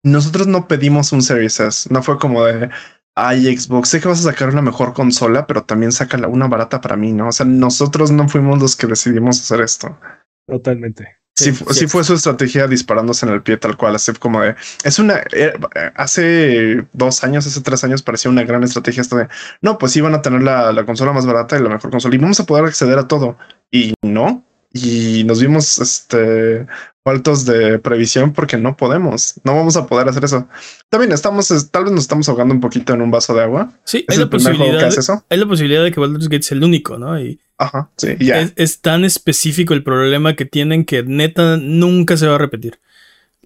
nosotros 0.04 0.46
no 0.46 0.68
pedimos 0.68 1.12
un 1.12 1.24
Series 1.24 1.60
S. 1.60 1.92
No 1.92 2.04
fue 2.04 2.20
como 2.20 2.46
de, 2.46 2.70
ay, 3.16 3.58
Xbox, 3.58 3.90
sé 3.90 4.00
que 4.00 4.10
vas 4.10 4.20
a 4.20 4.30
sacar 4.32 4.50
una 4.50 4.62
mejor 4.62 4.94
consola, 4.94 5.48
pero 5.48 5.64
también 5.64 5.92
saca 5.92 6.28
una 6.28 6.48
barata 6.48 6.82
para 6.82 6.98
mí, 6.98 7.14
¿no? 7.14 7.30
O 7.30 7.32
sea, 7.32 7.48
nosotros 7.48 8.12
no 8.12 8.30
fuimos 8.30 8.62
los 8.62 8.76
que 8.76 8.86
decidimos 8.86 9.42
hacer 9.42 9.62
esto. 9.62 10.00
Totalmente. 10.48 11.25
Sí, 11.38 11.54
sí, 11.54 11.66
sí, 11.72 11.88
fue 11.88 12.06
su 12.06 12.14
estrategia 12.14 12.66
disparándose 12.66 13.26
en 13.26 13.34
el 13.34 13.42
pie 13.42 13.58
tal 13.58 13.76
cual, 13.76 13.94
así 13.96 14.14
como 14.14 14.42
de, 14.42 14.56
es 14.86 15.00
una, 15.00 15.22
eh, 15.34 15.52
hace 15.96 16.86
dos 16.94 17.26
años, 17.26 17.46
hace 17.46 17.60
tres 17.60 17.84
años 17.84 18.02
parecía 18.02 18.32
una 18.32 18.44
gran 18.44 18.64
estrategia 18.64 19.02
esto 19.02 19.18
de, 19.18 19.28
no, 19.62 19.78
pues 19.78 19.98
iban 19.98 20.14
a 20.14 20.22
tener 20.22 20.44
la, 20.44 20.72
la 20.72 20.86
consola 20.86 21.12
más 21.12 21.26
barata 21.26 21.58
y 21.58 21.62
la 21.62 21.68
mejor 21.68 21.92
consola 21.92 22.16
y 22.16 22.20
vamos 22.20 22.40
a 22.40 22.46
poder 22.46 22.64
acceder 22.64 22.98
a 22.98 23.10
todo. 23.10 23.38
Y 23.70 23.94
no, 24.02 24.46
y 24.76 25.24
nos 25.24 25.40
vimos 25.40 25.80
este 25.80 26.68
faltos 27.02 27.46
de 27.46 27.80
previsión 27.80 28.34
porque 28.34 28.58
no 28.58 28.76
podemos, 28.76 29.40
no 29.44 29.56
vamos 29.56 29.78
a 29.78 29.86
poder 29.86 30.10
hacer 30.10 30.26
eso. 30.26 30.50
También 30.90 31.14
estamos, 31.14 31.48
tal 31.72 31.86
vez 31.86 31.94
nos 31.94 32.02
estamos 32.02 32.28
ahogando 32.28 32.54
un 32.54 32.60
poquito 32.60 32.94
en 32.94 33.02
un 33.02 33.10
vaso 33.10 33.34
de 33.34 33.44
agua. 33.44 33.72
Sí, 33.86 34.04
hay 34.10 34.18
la, 34.18 34.30
posibilidad, 34.30 35.24
hay 35.30 35.38
la 35.38 35.46
posibilidad 35.46 35.84
de 35.84 35.92
que 35.92 36.00
Baldur's 36.00 36.28
Gate 36.28 36.44
es 36.44 36.52
el 36.52 36.64
único, 36.64 36.98
¿no? 36.98 37.18
Y 37.20 37.40
Ajá, 37.58 37.90
sí, 37.96 38.18
ya. 38.20 38.42
Es, 38.42 38.54
es, 38.58 38.82
tan 38.82 39.06
específico 39.06 39.74
el 39.74 39.84
problema 39.84 40.36
que 40.36 40.46
tienen 40.46 40.84
que 40.84 41.04
neta 41.04 41.56
nunca 41.56 42.18
se 42.18 42.28
va 42.28 42.36
a 42.36 42.40
repetir. 42.40 42.80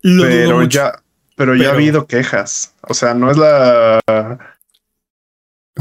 Lo 0.02 0.24
pero 0.24 0.64
ya, 0.64 1.04
pero, 1.36 1.52
pero 1.52 1.56
ya 1.56 1.70
ha 1.70 1.74
habido 1.74 2.08
quejas. 2.08 2.74
O 2.88 2.96
sea, 2.96 3.14
no 3.14 3.30
es 3.30 3.38
la 3.38 4.00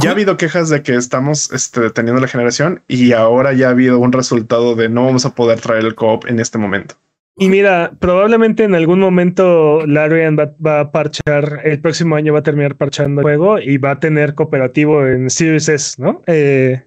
ya 0.00 0.10
ha 0.10 0.12
habido 0.12 0.36
quejas 0.36 0.68
de 0.68 0.82
que 0.82 0.94
estamos 0.94 1.52
este, 1.52 1.80
deteniendo 1.80 2.20
la 2.20 2.28
generación 2.28 2.82
y 2.88 3.12
ahora 3.12 3.52
ya 3.52 3.68
ha 3.68 3.70
habido 3.70 3.98
un 3.98 4.12
resultado 4.12 4.74
de 4.74 4.88
no 4.88 5.04
vamos 5.04 5.24
a 5.26 5.34
poder 5.34 5.60
traer 5.60 5.84
el 5.84 5.94
co-op 5.94 6.26
en 6.26 6.40
este 6.40 6.58
momento. 6.58 6.94
Y 7.40 7.48
mira, 7.48 7.92
probablemente 8.00 8.64
en 8.64 8.74
algún 8.74 8.98
momento 8.98 9.86
Larian 9.86 10.36
va, 10.36 10.52
va, 10.64 10.80
a 10.80 10.90
parchar, 10.90 11.60
el 11.62 11.80
próximo 11.80 12.16
año 12.16 12.32
va 12.32 12.40
a 12.40 12.42
terminar 12.42 12.76
parchando 12.76 13.20
el 13.20 13.24
juego 13.24 13.60
y 13.60 13.78
va 13.78 13.92
a 13.92 14.00
tener 14.00 14.34
cooperativo 14.34 15.06
en 15.06 15.30
Series 15.30 15.68
S, 15.68 16.02
¿no? 16.02 16.22
Eh, 16.26 16.82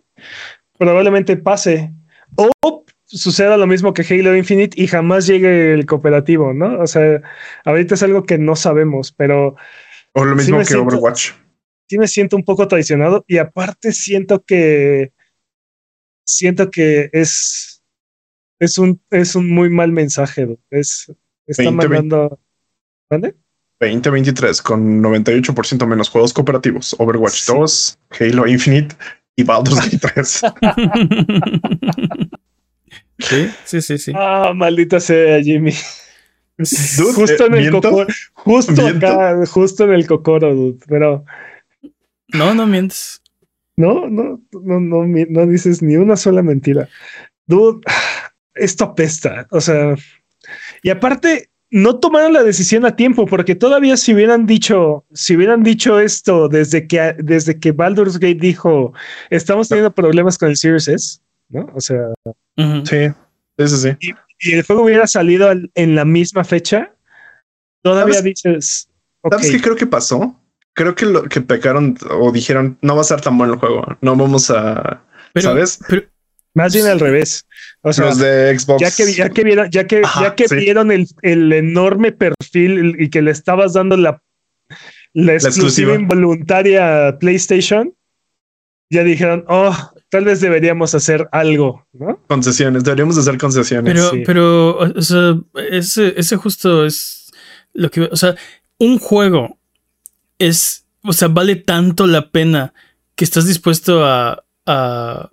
probablemente 0.77 1.37
pase. 1.37 1.93
O 2.35 2.83
suceda 3.05 3.55
lo 3.55 3.67
mismo 3.67 3.93
que 3.93 4.03
Halo 4.03 4.35
Infinite 4.35 4.81
y 4.81 4.87
jamás 4.87 5.25
llegue 5.25 5.73
el 5.73 5.85
cooperativo, 5.85 6.53
¿no? 6.53 6.79
O 6.79 6.87
sea, 6.87 7.21
ahorita 7.63 7.95
es 7.95 8.03
algo 8.03 8.23
que 8.23 8.37
no 8.37 8.57
sabemos, 8.57 9.13
pero... 9.13 9.55
O 10.13 10.25
lo 10.25 10.35
mismo 10.35 10.57
sí 10.57 10.59
que 10.59 10.65
siento, 10.65 10.83
Overwatch 10.85 11.31
sí 11.91 11.97
me 11.97 12.07
siento 12.07 12.37
un 12.37 12.45
poco 12.45 12.69
traicionado 12.69 13.25
y 13.27 13.37
aparte 13.37 13.91
siento 13.91 14.45
que 14.45 15.11
siento 16.23 16.71
que 16.71 17.09
es 17.11 17.83
es 18.59 18.77
un 18.77 19.01
es 19.09 19.35
un 19.35 19.53
muy 19.53 19.69
mal 19.69 19.91
mensaje 19.91 20.57
es 20.69 21.11
está 21.45 21.63
20, 21.63 21.89
mandando 21.89 22.39
¿dónde? 23.09 23.35
2023 23.81 24.61
con 24.61 25.03
98% 25.03 25.85
menos 25.85 26.07
juegos 26.07 26.31
cooperativos 26.31 26.95
Overwatch 26.97 27.41
sí. 27.41 27.51
2 27.51 27.99
Halo 28.21 28.47
Infinite 28.47 28.95
y 29.35 29.43
Baldur's 29.43 29.75
Gate 29.75 29.99
3 30.13 30.41
sí 33.19 33.49
sí 33.65 33.81
sí 33.81 33.97
sí. 33.97 34.13
Ah 34.15 34.53
maldita 34.55 35.01
sea 35.01 35.43
Jimmy. 35.43 35.73
Dude, 36.57 37.13
justo 37.13 37.43
eh, 37.43 37.47
en 37.47 37.53
el 37.55 37.71
justo 38.33 38.87
acá 38.87 39.45
justo 39.45 39.83
en 39.83 39.93
el 39.93 40.07
cocoro 40.07 40.55
dude, 40.55 40.79
pero 40.87 41.25
no, 42.33 42.53
no 42.53 42.67
mientes. 42.67 43.21
No, 43.75 44.07
no, 44.09 44.41
no, 44.51 44.79
no, 44.79 45.05
no 45.05 45.47
dices 45.47 45.81
ni 45.81 45.95
una 45.95 46.15
sola 46.15 46.43
mentira. 46.43 46.89
Dude, 47.47 47.81
esto 48.53 48.85
apesta. 48.85 49.47
O 49.51 49.61
sea, 49.61 49.95
y 50.83 50.89
aparte, 50.89 51.49
no 51.71 51.99
tomaron 51.99 52.33
la 52.33 52.43
decisión 52.43 52.85
a 52.85 52.95
tiempo, 52.95 53.25
porque 53.25 53.55
todavía 53.55 53.95
si 53.95 54.13
hubieran 54.13 54.45
dicho, 54.45 55.05
si 55.13 55.35
hubieran 55.35 55.63
dicho 55.63 55.99
esto 55.99 56.49
desde 56.49 56.85
que, 56.85 57.15
desde 57.17 57.59
que 57.59 57.71
Baldur's 57.71 58.19
Gate 58.19 58.39
dijo, 58.39 58.93
estamos 59.29 59.69
teniendo 59.69 59.95
problemas 59.95 60.37
con 60.37 60.49
el 60.49 60.57
Series 60.57 60.89
S, 60.89 61.19
¿no? 61.47 61.69
O 61.73 61.79
sea, 61.79 62.09
uh 62.25 62.33
-huh. 62.57 62.85
sí, 62.85 63.15
eso 63.57 63.77
sí. 63.77 63.89
Y, 64.01 64.11
y, 64.39 64.53
el 64.53 64.63
juego 64.63 64.83
hubiera 64.83 65.07
salido 65.07 65.49
en 65.51 65.95
la 65.95 66.03
misma 66.03 66.43
fecha, 66.43 66.93
todavía 67.81 68.15
¿Sabes? 68.15 68.23
dices. 68.43 68.89
Okay. 69.21 69.39
¿Sabes 69.39 69.51
qué 69.55 69.61
creo 69.61 69.75
que 69.75 69.87
pasó? 69.87 70.40
Creo 70.73 70.95
que 70.95 71.05
lo 71.05 71.23
que 71.23 71.41
pecaron 71.41 71.97
o 72.09 72.31
dijeron 72.31 72.77
no 72.81 72.95
va 72.95 73.01
a 73.01 73.05
ser 73.05 73.21
tan 73.21 73.37
bueno 73.37 73.53
el 73.53 73.59
juego. 73.59 73.85
No 74.01 74.15
vamos 74.15 74.49
a. 74.51 75.03
¿Sabes? 75.35 75.79
más 76.53 76.73
bien 76.73 76.87
al 76.87 76.99
revés. 76.99 77.45
O 77.81 77.93
sea, 77.93 78.07
los 78.07 78.17
de 78.17 78.57
Xbox. 78.57 78.81
Ya 78.81 78.91
que, 78.91 79.13
ya 79.13 79.29
que 79.29 79.43
vieron, 79.43 79.69
ya 79.71 79.87
que, 79.87 80.01
ya 80.19 80.35
que 80.35 80.45
vieron 80.53 80.91
el, 80.91 81.07
el, 81.21 81.51
enorme 81.53 82.11
perfil 82.11 82.95
y 82.99 83.09
que 83.09 83.21
le 83.21 83.31
estabas 83.31 83.73
dando 83.73 83.95
la, 83.97 84.21
la, 85.13 85.33
exclusiva, 85.33 85.95
involuntaria 85.95 87.07
a 87.07 87.19
PlayStation, 87.19 87.93
ya 88.89 89.03
dijeron, 89.03 89.45
oh, 89.47 89.75
tal 90.09 90.25
vez 90.25 90.41
deberíamos 90.41 90.93
hacer 90.93 91.29
algo, 91.31 91.87
¿no? 91.93 92.19
Concesiones, 92.27 92.83
deberíamos 92.83 93.17
hacer 93.17 93.37
concesiones. 93.37 93.93
Pero, 93.93 94.23
pero, 94.25 94.77
o 94.77 95.01
sea, 95.01 95.39
ese, 95.71 96.13
ese 96.17 96.35
justo 96.35 96.85
es 96.85 97.31
lo 97.73 97.89
que, 97.89 98.01
o 98.01 98.15
sea, 98.17 98.35
un 98.77 98.99
juego 98.99 99.57
es, 100.47 100.85
o 101.03 101.13
sea, 101.13 101.27
vale 101.27 101.55
tanto 101.55 102.07
la 102.07 102.29
pena 102.29 102.73
que 103.15 103.25
estás 103.25 103.45
dispuesto 103.47 104.05
a, 104.05 104.43
a 104.65 105.29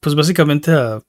pues 0.00 0.14
básicamente 0.14 0.70
a 0.70 1.00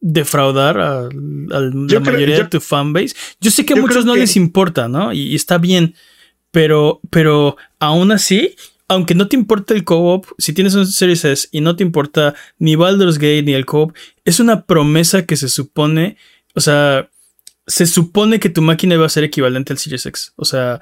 defraudar 0.00 0.80
a, 0.80 1.08
la 1.12 2.00
mayoría 2.00 2.38
de 2.38 2.44
tu 2.48 2.60
fanbase. 2.60 3.14
Yo 3.40 3.50
sé 3.50 3.64
que 3.64 3.74
a 3.74 3.76
muchos 3.76 4.04
no 4.04 4.16
les 4.16 4.36
importa, 4.36 4.88
¿no? 4.88 5.12
Y, 5.12 5.34
está 5.34 5.58
bien, 5.58 5.94
pero, 6.50 7.00
pero 7.10 7.56
aún 7.78 8.12
así, 8.12 8.54
aunque 8.88 9.14
no 9.14 9.28
te 9.28 9.36
importa 9.36 9.74
el 9.74 9.84
co-op, 9.84 10.26
si 10.38 10.52
tienes 10.52 10.74
un 10.74 10.86
Series 10.86 11.24
S 11.24 11.48
y 11.52 11.60
no 11.60 11.76
te 11.76 11.82
importa 11.82 12.34
ni 12.58 12.76
Baldur's 12.76 13.18
Gate 13.18 13.42
ni 13.42 13.52
el 13.52 13.66
co-op, 13.66 13.94
es 14.24 14.40
una 14.40 14.64
promesa 14.64 15.26
que 15.26 15.36
se 15.36 15.48
supone, 15.48 16.16
o 16.54 16.60
sea, 16.60 17.10
se 17.66 17.86
supone 17.86 18.40
que 18.40 18.48
tu 18.48 18.62
máquina 18.62 18.96
va 18.96 19.06
a 19.06 19.10
ser 19.10 19.24
equivalente 19.24 19.72
al 19.72 19.78
Series 19.78 20.06
X. 20.06 20.32
O 20.36 20.44
sea, 20.44 20.80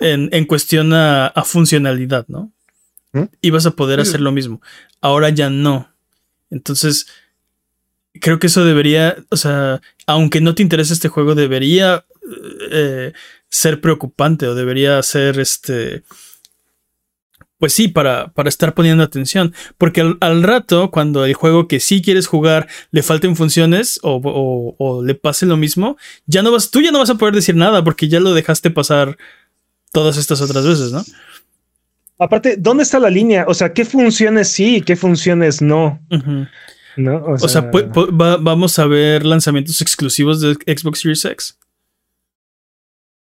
en, 0.00 0.44
cuestión 0.46 0.92
a, 0.92 1.32
funcionalidad, 1.44 2.26
¿no? 2.28 2.52
¿Mm? 3.12 3.24
Y 3.40 3.50
vas 3.50 3.66
a 3.66 3.72
poder 3.72 4.00
hacer 4.00 4.20
lo 4.20 4.32
mismo. 4.32 4.60
Ahora 5.00 5.30
ya 5.30 5.50
no. 5.50 5.88
Entonces, 6.50 7.06
creo 8.20 8.38
que 8.38 8.46
eso 8.46 8.64
debería, 8.64 9.16
o 9.30 9.36
sea, 9.36 9.80
aunque 10.06 10.40
no 10.40 10.54
te 10.54 10.62
interese 10.62 10.94
este 10.94 11.08
juego, 11.08 11.34
debería 11.34 12.04
eh, 12.70 13.12
ser 13.48 13.80
preocupante 13.80 14.46
o 14.46 14.54
debería 14.54 15.02
ser 15.02 15.38
este... 15.38 16.04
Pues 17.58 17.72
sí, 17.72 17.88
para, 17.88 18.32
para 18.32 18.48
estar 18.48 18.74
poniendo 18.74 19.02
atención. 19.02 19.54
Porque 19.78 20.00
al, 20.20 20.42
rato, 20.42 20.90
cuando 20.90 21.24
el 21.24 21.34
juego 21.34 21.66
que 21.66 21.80
sí 21.80 22.02
quieres 22.02 22.26
jugar 22.26 22.68
le 22.90 23.02
falten 23.02 23.36
funciones 23.36 24.00
o, 24.02 24.74
o, 24.78 25.02
le 25.02 25.14
pase 25.14 25.46
lo 25.46 25.56
mismo, 25.56 25.96
ya 26.26 26.42
no 26.42 26.52
vas, 26.52 26.70
tú 26.70 26.82
ya 26.82 26.90
no 26.90 26.98
vas 26.98 27.10
a 27.10 27.14
poder 27.14 27.34
decir 27.34 27.54
nada 27.54 27.82
porque 27.82 28.08
ya 28.08 28.20
lo 28.20 28.34
dejaste 28.34 28.70
pasar 28.70 29.16
todas 29.94 30.16
estas 30.16 30.40
otras 30.40 30.66
veces, 30.66 30.90
¿no? 30.90 31.02
Aparte, 32.18 32.56
¿dónde 32.58 32.82
está 32.82 32.98
la 32.98 33.10
línea? 33.10 33.44
O 33.48 33.54
sea, 33.54 33.72
¿qué 33.72 33.84
funciones 33.84 34.48
sí 34.48 34.76
y 34.76 34.80
qué 34.82 34.96
funciones 34.96 35.62
no? 35.62 36.00
¿No? 36.96 37.24
O 37.24 37.48
sea, 37.48 37.70
vamos 38.12 38.78
a 38.78 38.86
ver 38.86 39.24
lanzamientos 39.24 39.80
exclusivos 39.80 40.40
de 40.40 40.54
Xbox 40.54 41.00
Series 41.00 41.24
X. 41.24 41.58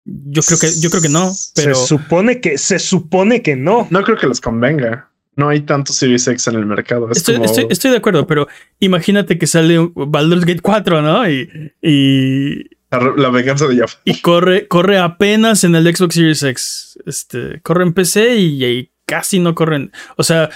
Yo 0.05 0.43
creo 0.43 0.59
que, 0.59 0.81
yo 0.81 0.91
creo 0.91 1.03
que 1.03 1.09
no, 1.09 1.33
pero. 1.55 1.75
Se 1.75 1.87
supone 1.87 2.41
que, 2.41 2.59
se 2.59 2.79
supone 2.79 3.43
que 3.43 3.55
no. 3.55 3.87
No 3.91 4.03
creo 4.03 4.17
que 4.17 4.27
les 4.27 4.41
convenga. 4.41 5.11
No 5.37 5.49
hay 5.49 5.61
tanto 5.61 5.93
Series 5.93 6.27
X 6.27 6.49
en 6.49 6.57
el 6.57 6.67
mercado. 6.67 7.11
Estoy, 7.11 7.91
de 7.91 7.97
acuerdo, 7.97 8.27
pero 8.27 8.49
imagínate 8.81 9.39
que 9.39 9.47
sale 9.47 9.79
Baldur's 9.95 10.45
Gate 10.45 10.61
4, 10.61 11.03
¿no? 11.03 11.31
Y, 11.31 11.73
y 11.81 12.67
la, 13.01 13.31
venganza 13.31 13.67
de 13.67 13.79
Jaffa. 13.79 13.99
Y 14.05 14.21
corre, 14.21 14.69
corre 14.69 14.99
apenas 14.99 15.65
en 15.65 15.75
el 15.75 15.95
Xbox 15.95 16.15
Series 16.15 16.43
X. 16.43 16.99
Este, 17.07 17.61
corre 17.63 17.85
en 17.85 17.95
PC 17.95 18.37
y, 18.37 18.91
casi 19.07 19.39
no 19.39 19.55
corren. 19.55 19.93
O 20.17 20.23
sea, 20.23 20.51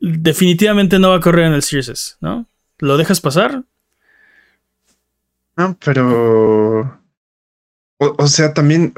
definitivamente 0.00 0.98
no 0.98 1.10
va 1.10 1.16
a 1.16 1.20
correr 1.20 1.46
en 1.46 1.54
el 1.54 1.62
Series 1.62 1.88
S, 1.88 2.14
¿no? 2.20 2.46
¿Lo 2.78 2.96
dejas 2.96 3.20
pasar? 3.20 3.64
No, 5.56 5.76
pero. 5.84 7.00
O, 7.98 8.26
sea, 8.28 8.54
también 8.54 8.94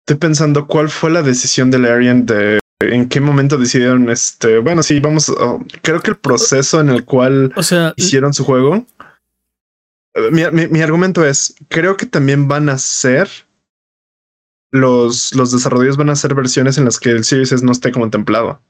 estoy 0.00 0.16
pensando 0.16 0.66
cuál 0.66 0.88
fue 0.88 1.10
la 1.10 1.22
decisión 1.22 1.70
de 1.70 1.78
Larian 1.78 2.26
de 2.26 2.58
en 2.80 3.08
qué 3.08 3.20
momento 3.20 3.56
decidieron 3.56 4.10
este. 4.10 4.58
Bueno, 4.58 4.82
sí, 4.82 4.98
vamos. 4.98 5.28
Oh, 5.28 5.64
creo 5.82 6.00
que 6.00 6.10
el 6.10 6.16
proceso 6.16 6.80
en 6.80 6.88
el 6.88 7.04
cual 7.04 7.52
o 7.54 7.62
sea, 7.62 7.94
hicieron 7.96 8.34
su 8.34 8.44
juego 8.44 8.84
mi, 10.30 10.80
argumento 10.80 11.24
es, 11.24 11.54
creo 11.68 11.96
que 11.96 12.06
también 12.06 12.46
van 12.48 12.68
a 12.68 12.78
ser 12.78 13.28
los, 14.70 15.34
los 15.34 15.52
desarrolladores 15.52 15.96
van 15.96 16.10
a 16.10 16.16
ser 16.16 16.34
versiones 16.34 16.78
en 16.78 16.84
las 16.84 16.98
que 16.98 17.10
el 17.10 17.24
Series 17.24 17.52
S 17.52 17.64
no 17.64 17.72
esté 17.72 17.92
contemplado. 17.92 18.60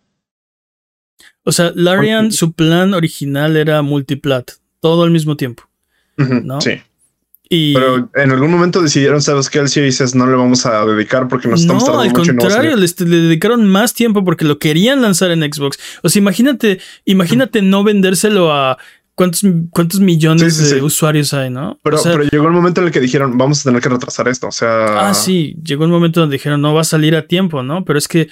O 1.44 1.52
sea, 1.52 1.72
Larian, 1.74 2.32
su 2.32 2.52
plan 2.52 2.94
original 2.94 3.56
era 3.56 3.82
multiplat, 3.82 4.52
todo 4.80 5.04
al 5.04 5.10
mismo 5.10 5.36
tiempo. 5.36 5.64
¿no? 6.16 6.60
Sí. 6.60 6.80
Pero 7.48 8.10
en 8.14 8.32
algún 8.32 8.50
momento 8.50 8.82
decidieron, 8.82 9.22
¿sabes 9.22 9.48
qué? 9.48 9.60
El 9.60 9.68
Series 9.68 10.00
S 10.00 10.16
no 10.16 10.26
le 10.26 10.34
vamos 10.34 10.66
a 10.66 10.84
dedicar 10.86 11.28
porque 11.28 11.46
nos 11.46 11.60
estamos 11.60 11.86
no, 11.86 12.00
al 12.00 12.12
contrario, 12.12 12.76
le, 12.76 12.86
dedicaron 12.86 13.66
más 13.66 13.94
tiempo 13.94 14.24
porque 14.24 14.44
lo 14.44 14.58
querían 14.58 15.02
lanzar 15.02 15.30
en 15.30 15.40
Xbox. 15.40 15.78
O 16.02 16.08
sea, 16.08 16.20
imagínate, 16.20 16.80
imagínate 17.04 17.62
no 17.62 17.84
vendérselo 17.84 18.52
a 18.52 18.78
¿Cuántos, 19.14 19.42
cuántos 19.70 20.00
millones 20.00 20.70
de 20.70 20.82
usuarios 20.82 21.32
hay, 21.34 21.48
no? 21.48 21.78
Pero, 21.84 21.98
pero, 22.02 22.24
llegó 22.24 22.46
el 22.48 22.52
momento 22.52 22.80
en 22.80 22.88
el 22.88 22.92
que 22.92 23.00
dijeron, 23.00 23.38
vamos 23.38 23.60
a 23.60 23.70
tener 23.70 23.80
que 23.80 23.88
retrasar 23.88 24.26
esto. 24.26 24.48
O 24.48 24.52
sea. 24.52 25.08
Ah, 25.08 25.14
sí, 25.14 25.56
llegó 25.62 25.84
el 25.84 25.90
momento 25.90 26.20
donde 26.20 26.34
dijeron, 26.34 26.60
no 26.60 26.74
va 26.74 26.80
a 26.80 26.84
salir 26.84 27.14
a 27.14 27.28
tiempo, 27.28 27.62
¿no? 27.62 27.84
Pero 27.84 27.96
es 27.96 28.08
que, 28.08 28.28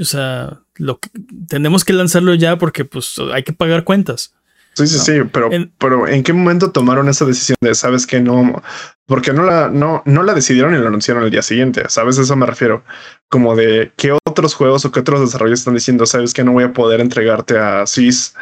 o 0.00 0.04
sea, 0.04 0.60
lo 0.76 1.00
tenemos 1.48 1.84
que 1.84 1.92
lanzarlo 1.92 2.34
ya 2.34 2.56
porque, 2.56 2.86
pues, 2.86 3.16
hay 3.32 3.42
que 3.42 3.52
pagar 3.52 3.84
cuentas. 3.84 4.32
Sí, 4.76 4.86
sí, 4.86 4.98
sí, 4.98 5.12
pero 5.32 5.50
en, 5.52 5.72
pero 5.78 6.06
¿en 6.06 6.22
qué 6.22 6.34
momento 6.34 6.70
tomaron 6.70 7.08
esa 7.08 7.24
decisión 7.24 7.56
de, 7.62 7.74
sabes 7.74 8.06
que 8.06 8.20
no? 8.20 8.62
Porque 9.06 9.32
no 9.32 9.42
la, 9.42 9.68
no, 9.68 10.02
no 10.04 10.22
la 10.22 10.34
decidieron 10.34 10.74
y 10.74 10.78
la 10.78 10.88
anunciaron 10.88 11.24
el 11.24 11.30
día 11.30 11.40
siguiente, 11.40 11.84
¿sabes? 11.88 12.18
A 12.18 12.22
eso 12.22 12.36
me 12.36 12.44
refiero. 12.44 12.84
Como 13.28 13.56
de 13.56 13.92
qué 13.96 14.16
otros 14.26 14.54
juegos 14.54 14.84
o 14.84 14.92
qué 14.92 15.00
otros 15.00 15.20
desarrollos 15.20 15.60
están 15.60 15.74
diciendo, 15.74 16.04
sabes 16.04 16.34
que 16.34 16.44
no 16.44 16.52
voy 16.52 16.64
a 16.64 16.74
poder 16.74 17.00
entregarte 17.00 17.58
a 17.58 17.86
SIS 17.86 18.34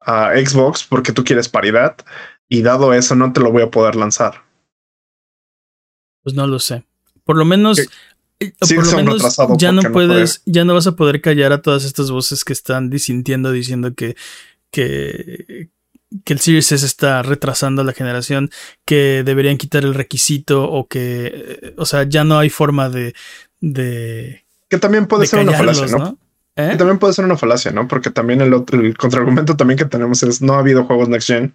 a 0.00 0.32
Xbox 0.36 0.84
porque 0.84 1.12
tú 1.12 1.24
quieres 1.24 1.48
paridad 1.48 1.96
y 2.48 2.62
dado 2.62 2.92
eso 2.92 3.14
no 3.14 3.32
te 3.32 3.40
lo 3.40 3.52
voy 3.52 3.62
a 3.62 3.70
poder 3.70 3.96
lanzar. 3.96 4.42
Pues 6.22 6.34
no 6.34 6.46
lo 6.46 6.58
sé. 6.58 6.84
Por 7.24 7.36
lo 7.36 7.44
menos, 7.44 7.78
eh, 8.40 8.52
por 8.58 8.86
lo 8.86 8.96
menos 8.96 9.38
ya 9.56 9.72
no 9.72 9.82
puedes, 9.92 10.42
ya 10.46 10.64
no 10.64 10.74
vas 10.74 10.86
a 10.86 10.96
poder 10.96 11.20
callar 11.20 11.52
a 11.52 11.62
todas 11.62 11.84
estas 11.84 12.10
voces 12.10 12.44
que 12.44 12.52
están 12.52 12.90
disintiendo, 12.90 13.52
diciendo 13.52 13.94
que, 13.94 14.16
que, 14.70 15.70
que 16.24 16.32
el 16.32 16.40
Series 16.40 16.72
S 16.72 16.84
está 16.84 17.22
retrasando 17.22 17.84
la 17.84 17.92
generación, 17.92 18.50
que 18.84 19.22
deberían 19.24 19.58
quitar 19.58 19.84
el 19.84 19.94
requisito 19.94 20.64
o 20.64 20.88
que, 20.88 21.32
eh, 21.62 21.74
o 21.76 21.86
sea, 21.86 22.02
ya 22.02 22.24
no 22.24 22.38
hay 22.38 22.50
forma 22.50 22.88
de, 22.90 23.14
de 23.60 24.44
que 24.70 24.78
también 24.78 25.06
puede 25.06 25.26
ser 25.26 25.40
una 25.40 25.52
falacia, 25.52 25.86
¿no? 25.86 26.16
¿Eh? 26.56 26.74
también 26.76 26.98
puede 26.98 27.14
ser 27.14 27.24
una 27.24 27.36
falacia, 27.36 27.70
¿no? 27.70 27.86
Porque 27.88 28.10
también 28.10 28.40
el 28.40 28.52
otro, 28.52 28.80
el 28.80 28.96
contraargumento 28.96 29.56
también 29.56 29.78
que 29.78 29.84
tenemos 29.84 30.22
es 30.22 30.42
no 30.42 30.54
ha 30.54 30.58
habido 30.58 30.84
juegos 30.84 31.08
next 31.08 31.28
gen, 31.28 31.54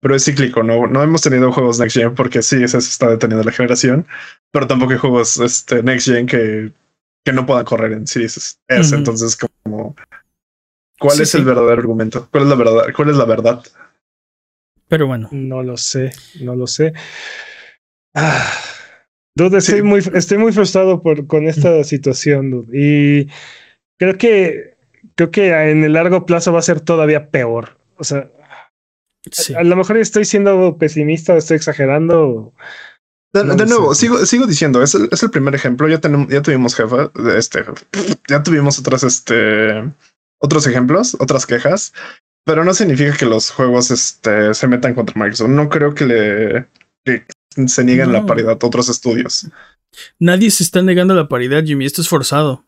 pero 0.00 0.14
es 0.14 0.24
cíclico, 0.24 0.62
¿no? 0.62 0.86
No 0.86 1.02
hemos 1.02 1.22
tenido 1.22 1.52
juegos 1.52 1.78
next 1.78 1.96
gen 1.96 2.14
porque 2.14 2.42
sí, 2.42 2.62
eso 2.62 2.78
está 2.78 3.10
deteniendo 3.10 3.44
la 3.44 3.52
generación, 3.52 4.06
pero 4.50 4.66
tampoco 4.66 4.92
hay 4.92 4.98
juegos 4.98 5.38
este, 5.38 5.82
next 5.82 6.08
gen 6.08 6.26
que, 6.26 6.72
que 7.24 7.32
no 7.32 7.46
puedan 7.46 7.64
correr 7.64 7.92
en 7.92 8.06
Series 8.06 8.58
S. 8.66 8.94
Entonces, 8.94 9.36
como, 9.36 9.94
¿cuál 10.98 11.20
es 11.20 11.34
el 11.34 11.44
verdadero 11.44 11.80
argumento? 11.80 12.28
¿Cuál 12.30 12.44
es 12.44 12.48
la 12.48 12.56
verdad? 12.56 12.86
¿Cuál 12.96 13.10
es 13.10 13.16
la 13.16 13.24
verdad? 13.26 13.62
Pero 14.88 15.06
bueno. 15.06 15.28
No 15.30 15.62
lo 15.62 15.76
sé, 15.76 16.10
no 16.40 16.56
lo 16.56 16.66
sé. 16.66 16.92
Ah. 18.14 18.50
Dude, 19.36 19.58
estoy, 19.58 19.82
muy, 19.82 20.00
estoy 20.14 20.38
muy 20.38 20.52
frustrado 20.52 21.00
por, 21.00 21.26
con 21.28 21.46
esta 21.46 21.84
situación, 21.84 22.50
dude. 22.50 22.76
Y 22.76 23.28
creo 24.00 24.16
que 24.16 24.76
creo 25.14 25.30
que 25.30 25.70
en 25.70 25.84
el 25.84 25.92
largo 25.92 26.24
plazo 26.24 26.52
va 26.52 26.60
a 26.60 26.62
ser 26.62 26.80
todavía 26.80 27.30
peor. 27.30 27.78
O 27.98 28.04
sea, 28.04 28.30
a, 29.56 29.62
lo 29.62 29.76
mejor 29.76 29.98
estoy 29.98 30.24
siendo 30.24 30.78
pesimista, 30.78 31.36
estoy 31.36 31.58
exagerando. 31.58 32.54
De, 33.32 33.44
nuevo, 33.44 33.94
sigo, 33.94 34.24
sigo 34.26 34.46
diciendo, 34.46 34.82
es 34.82 34.94
el, 34.94 35.08
es 35.12 35.22
el 35.22 35.30
primer 35.30 35.54
ejemplo. 35.54 35.86
Ya 35.88 35.98
tenemos, 36.00 36.28
ya 36.28 36.40
tuvimos 36.40 36.74
jefa, 36.74 37.12
este, 37.36 37.64
ya 38.26 38.42
tuvimos 38.42 38.78
otras, 38.78 39.04
este, 39.04 39.92
otros 40.38 40.66
ejemplos, 40.66 41.16
otras 41.20 41.46
quejas, 41.46 41.92
pero 42.44 42.64
no 42.64 42.72
significa 42.72 43.16
que 43.16 43.26
los 43.26 43.50
juegos, 43.50 43.90
este, 43.90 44.54
se 44.54 44.66
metan 44.66 44.94
contra 44.94 45.14
Microsoft. 45.16 45.50
No 45.50 45.68
creo 45.68 45.94
que 45.94 46.06
le 46.06 46.66
que 47.04 47.24
se 47.68 47.84
nieguen 47.84 48.12
la 48.12 48.24
paridad 48.24 48.58
a 48.60 48.66
otros 48.66 48.88
estudios. 48.88 49.46
Nadie 50.18 50.50
se 50.50 50.62
está 50.62 50.82
negando 50.82 51.14
la 51.14 51.28
paridad, 51.28 51.62
Jimmy. 51.64 51.84
Esto 51.84 52.00
es 52.00 52.08
forzado 52.08 52.64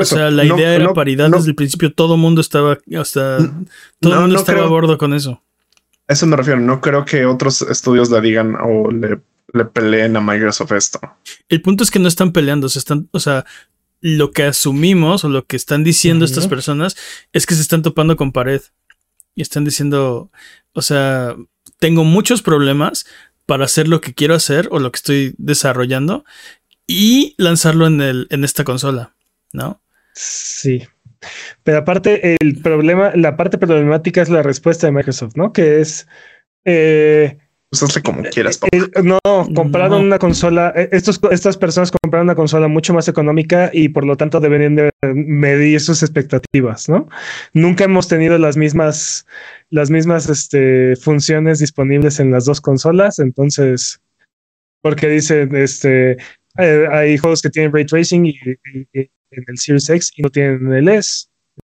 o 0.00 0.04
sea, 0.04 0.30
la 0.30 0.44
idea 0.44 0.74
era 0.74 0.94
paridad 0.94 1.30
desde 1.30 1.50
el 1.50 1.54
principio. 1.54 1.92
Todo 1.92 2.14
el 2.14 2.20
mundo 2.20 2.40
estaba 2.40 2.78
hasta 2.98 3.38
todo 4.00 4.14
el 4.14 4.20
mundo 4.20 4.36
estaba 4.36 4.64
a 4.64 4.68
bordo 4.68 4.98
con 4.98 5.14
eso. 5.14 5.42
A 6.08 6.12
eso 6.12 6.26
me 6.26 6.36
refiero. 6.36 6.60
No 6.60 6.80
creo 6.80 7.04
que 7.04 7.26
otros 7.26 7.62
estudios 7.62 8.10
le 8.10 8.20
digan 8.20 8.56
o 8.56 8.90
le, 8.90 9.20
le 9.52 9.64
peleen 9.66 10.16
a 10.16 10.20
Microsoft 10.20 10.72
esto. 10.72 11.00
El 11.48 11.62
punto 11.62 11.84
es 11.84 11.90
que 11.90 11.98
no 11.98 12.08
están 12.08 12.32
peleando. 12.32 12.68
Se 12.68 12.78
están, 12.78 13.08
o 13.12 13.20
sea, 13.20 13.44
lo 14.00 14.32
que 14.32 14.44
asumimos 14.44 15.24
o 15.24 15.28
lo 15.28 15.46
que 15.46 15.56
están 15.56 15.84
diciendo 15.84 16.24
estas 16.24 16.48
personas 16.48 16.96
es 17.32 17.46
que 17.46 17.54
se 17.54 17.62
están 17.62 17.82
topando 17.82 18.16
con 18.16 18.32
pared 18.32 18.60
y 19.34 19.42
están 19.42 19.64
diciendo, 19.64 20.30
o 20.72 20.82
sea, 20.82 21.36
tengo 21.78 22.04
muchos 22.04 22.42
problemas 22.42 23.06
para 23.46 23.64
hacer 23.64 23.88
lo 23.88 24.00
que 24.00 24.12
quiero 24.12 24.34
hacer 24.34 24.68
o 24.72 24.80
lo 24.80 24.90
que 24.90 24.96
estoy 24.96 25.34
desarrollando 25.38 26.24
y 26.86 27.34
lanzarlo 27.38 27.86
en, 27.86 28.00
el, 28.00 28.26
en 28.30 28.44
esta 28.44 28.64
consola, 28.64 29.14
¿no? 29.52 29.80
Sí. 30.14 30.82
Pero 31.62 31.78
aparte, 31.78 32.36
el 32.40 32.60
problema, 32.62 33.12
la 33.14 33.36
parte 33.36 33.56
problemática 33.58 34.22
es 34.22 34.28
la 34.28 34.42
respuesta 34.42 34.86
de 34.86 34.92
Microsoft, 34.92 35.36
¿no? 35.36 35.52
Que 35.52 35.80
es. 35.80 36.06
eh, 36.64 37.38
Pues 37.70 37.82
hazle 37.84 38.02
como 38.02 38.22
quieras, 38.24 38.58
papá. 38.58 38.76
eh, 38.76 39.02
no, 39.02 39.18
compraron 39.54 40.00
No. 40.02 40.06
una 40.06 40.18
consola. 40.18 40.72
eh, 40.76 40.88
Estos, 40.92 41.20
estas 41.30 41.56
personas 41.56 41.90
compraron 41.92 42.26
una 42.26 42.34
consola 42.34 42.68
mucho 42.68 42.92
más 42.92 43.08
económica 43.08 43.70
y 43.72 43.88
por 43.88 44.04
lo 44.04 44.16
tanto 44.16 44.40
deberían 44.40 44.74
de 44.74 44.90
medir 45.14 45.80
sus 45.80 46.02
expectativas, 46.02 46.88
¿no? 46.88 47.08
Nunca 47.54 47.84
hemos 47.84 48.08
tenido 48.08 48.36
las 48.38 48.56
mismas, 48.56 49.26
las 49.70 49.90
mismas 49.90 50.28
este, 50.28 50.96
funciones 50.96 51.60
disponibles 51.60 52.18
en 52.20 52.30
las 52.32 52.44
dos 52.44 52.60
consolas. 52.60 53.18
Entonces, 53.20 54.00
porque 54.82 55.08
dicen, 55.08 55.54
este, 55.56 56.16
eh, 56.58 56.86
hay 56.90 57.16
juegos 57.16 57.40
que 57.42 57.48
tienen 57.50 57.72
ray 57.72 57.86
tracing 57.86 58.26
y, 58.26 58.30
y- 58.92 59.00
y 59.00 59.10
en 59.32 59.44
el 59.48 59.58
Series 59.58 59.88
X 59.90 60.12
y 60.16 60.22
no 60.22 60.30
tienen 60.30 60.66
en 60.66 60.72
el 60.74 60.88
S. 60.88 61.26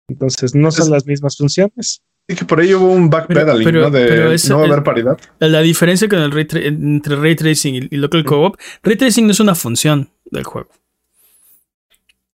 Entonces, 0.09 0.55
no 0.55 0.71
son 0.71 0.85
Es- 0.85 0.89
las 0.89 1.05
mismas 1.05 1.37
funciones. 1.37 2.01
Sí, 2.27 2.35
que 2.35 2.45
por 2.45 2.59
ahí 2.59 2.73
hubo 2.73 2.91
un 2.91 3.07
backpedaling, 3.09 3.63
pero- 3.63 3.81
¿no? 3.81 3.91
De 3.91 4.05
pero 4.07 4.23
no 4.31 4.55
va 4.57 4.61
a 4.61 4.65
haber 4.65 4.77
el- 4.79 4.83
paridad. 4.83 5.19
La 5.39 5.61
diferencia 5.61 6.09
con 6.09 6.19
el 6.19 6.31
ray 6.31 6.47
entre 6.53 7.15
ray 7.17 7.35
tracing 7.35 7.75
y, 7.75 7.87
y 7.91 7.97
local 7.97 8.23
co-op, 8.25 8.55
ray 8.81 8.95
tracing 8.95 9.25
no 9.27 9.31
es 9.31 9.39
una 9.39 9.53
función 9.53 10.09
del 10.31 10.43
juego. 10.43 10.69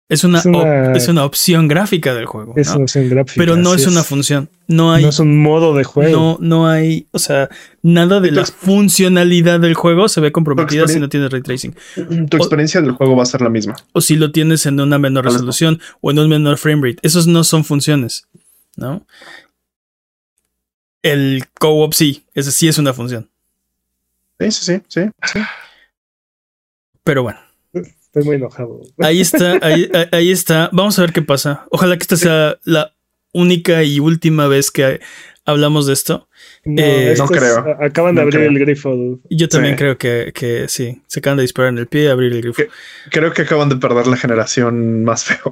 Es 0.09 0.23
una, 0.23 0.39
Es 0.39 0.45
una- 0.45 0.57
op- 0.59 0.95
es 0.95 1.07
una 1.09 1.25
opción 1.25 1.67
gráfica 1.67 2.13
del 2.15 2.25
juego. 2.25 2.53
Es 2.55 2.67
¿no? 2.69 2.75
una 2.75 2.83
opción 2.83 3.09
gráfica. 3.09 3.33
Pero 3.37 3.57
no 3.57 3.73
es 3.73 3.87
una 3.87 4.03
función. 4.05 4.49
No 4.67 4.93
hay, 4.93 5.03
No 5.03 5.09
es 5.09 5.19
un 5.19 5.41
modo 5.41 5.73
de 5.75 5.83
juego. 5.83 6.17
no, 6.17 6.37
no 6.39 6.67
hay, 6.69 7.07
o 7.11 7.19
sea, 7.19 7.49
nada 7.81 8.21
de 8.21 8.31
la 8.31 8.45
funcionalidad 8.45 9.59
del 9.59 9.73
juego 9.73 10.07
se 10.07 10.21
ve 10.21 10.31
comprometida 10.31 10.87
si 10.87 10.99
no 11.01 11.09
tienes 11.09 11.29
ray 11.29 11.41
tracing. 11.41 11.75
Tu 12.29 12.37
experiencia 12.37 12.81
del 12.81 12.91
juego 12.93 13.17
va 13.17 13.23
a 13.23 13.25
ser 13.25 13.41
la 13.41 13.49
misma. 13.49 13.75
O 13.91 13.99
si 13.99 14.15
lo 14.15 14.31
tienes 14.31 14.65
en 14.65 14.79
una 14.79 14.97
menor 14.97 15.25
resolución 15.25 15.81
o 15.99 16.11
en 16.11 16.19
un 16.19 16.29
menor 16.29 16.57
frame 16.57 16.87
rate. 16.89 16.99
Esos 17.01 17.27
no 17.27 17.43
son 17.43 17.65
funciones, 17.65 18.27
¿no? 18.77 19.05
El 21.01 21.43
co-op 21.59 21.93
sí, 21.93 22.23
ese 22.33 22.51
sí 22.53 22.67
es 22.69 22.77
una 22.77 22.93
función. 22.93 23.29
Sí, 24.39 24.51
sí, 24.51 24.81
sí, 24.87 25.01
sí. 25.23 25.39
Pero 27.03 27.23
bueno. 27.23 27.39
Estoy 28.17 28.25
muy 28.25 28.35
enojado. 28.37 28.81
Ahí 28.99 29.21
está, 29.21 29.59
ahí, 30.11 30.31
está. 30.31 30.69
Vamos 30.73 30.97
a 30.97 31.01
ver 31.03 31.13
qué 31.13 31.21
pasa. 31.21 31.65
Ojalá 31.71 31.95
que 31.97 32.03
esta 32.03 32.17
sea 32.17 32.57
la 32.63 32.93
única 33.33 33.83
y 33.83 33.99
última 33.99 34.47
vez 34.47 34.71
que 34.71 34.99
hablamos 35.45 35.85
de 35.87 35.93
esto. 35.93 36.27
No, 36.65 36.81
Eh, 36.81 37.13
no 37.17 37.27
creo. 37.27 37.57
a- 37.59 37.85
acaban 37.85 38.15
de 38.15 38.21
No 38.21 38.27
abrir 38.27 38.39
creo. 38.39 38.49
el 38.51 38.59
grifo. 38.59 38.95
dude. 38.95 39.19
Yo 39.29 39.47
también 39.47 39.75
Sí. 39.75 39.79
creo 39.79 39.97
que, 39.97 40.31
que 40.33 40.67
sí. 40.67 41.01
Se 41.07 41.19
acaban 41.19 41.37
de 41.37 41.43
disparar 41.43 41.71
en 41.71 41.77
el 41.77 41.87
pie 41.87 42.03
y 42.03 42.07
abrir 42.07 42.33
el 42.33 42.41
grifo. 42.41 42.63
Creo 43.11 43.31
que 43.33 43.43
acaban 43.43 43.69
de 43.69 43.75
perder 43.77 44.07
la 44.07 44.17
generación 44.17 45.03
más 45.03 45.23
feo. 45.25 45.51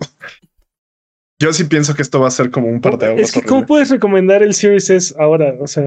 Yo 1.40 1.52
sí 1.54 1.66
pienso 1.66 1.94
que 1.96 2.02
esto 2.02 2.20
va 2.20 2.28
a 2.30 2.32
ser 2.32 2.50
como 2.50 2.68
un 2.68 2.82
par 2.82 2.98
de 2.98 3.22
Es 3.22 3.32
que, 3.34 3.42
¿cómo 3.44 3.66
puedes 3.66 3.90
recomendar 3.90 4.42
el 4.42 4.54
Series 4.54 4.90
S 4.90 5.14
ahora? 5.20 5.54
O 5.60 5.68
sea, 5.68 5.84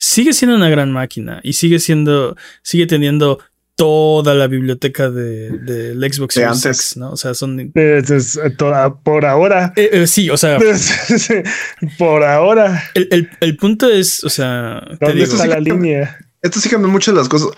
Sigue 0.00 0.32
siendo 0.32 0.56
una 0.56 0.68
gran 0.70 0.92
máquina 0.92 1.40
y 1.42 1.54
sigue 1.54 1.80
siendo, 1.80 2.36
sigue 2.62 2.86
teniendo 2.86 3.40
toda 3.78 4.34
la 4.34 4.48
biblioteca 4.48 5.08
de, 5.08 5.50
del 5.50 5.98
Xbox 6.12 6.34
De 6.34 6.40
Series 6.42 6.66
antes. 6.66 6.78
X, 6.80 6.96
¿no? 6.96 7.12
O 7.12 7.16
sea, 7.16 7.32
son. 7.34 7.60
Eh, 7.60 7.70
es- 8.02 8.10
es- 8.10 8.40
toda- 8.56 8.92
por 8.96 9.24
ahora. 9.24 9.72
eh, 9.76 10.06
sí, 10.08 10.28
o 10.30 10.36
sea, 10.36 10.58
por 11.98 12.24
ahora. 12.24 12.82
el, 12.94 13.08
el- 13.12 13.30
el 13.40 13.56
punto 13.56 13.88
es, 13.88 14.24
o 14.24 14.28
sea, 14.30 14.82
te 14.98 15.06
¿Dónde 15.06 15.24
digo, 15.24 15.32
está 15.36 15.46
la 15.46 15.60
línea? 15.60 16.18
Esto 16.42 16.60
sí 16.60 16.68
cambia 16.68 16.90
mucho 16.90 17.12
las 17.12 17.28
cosas. 17.28 17.50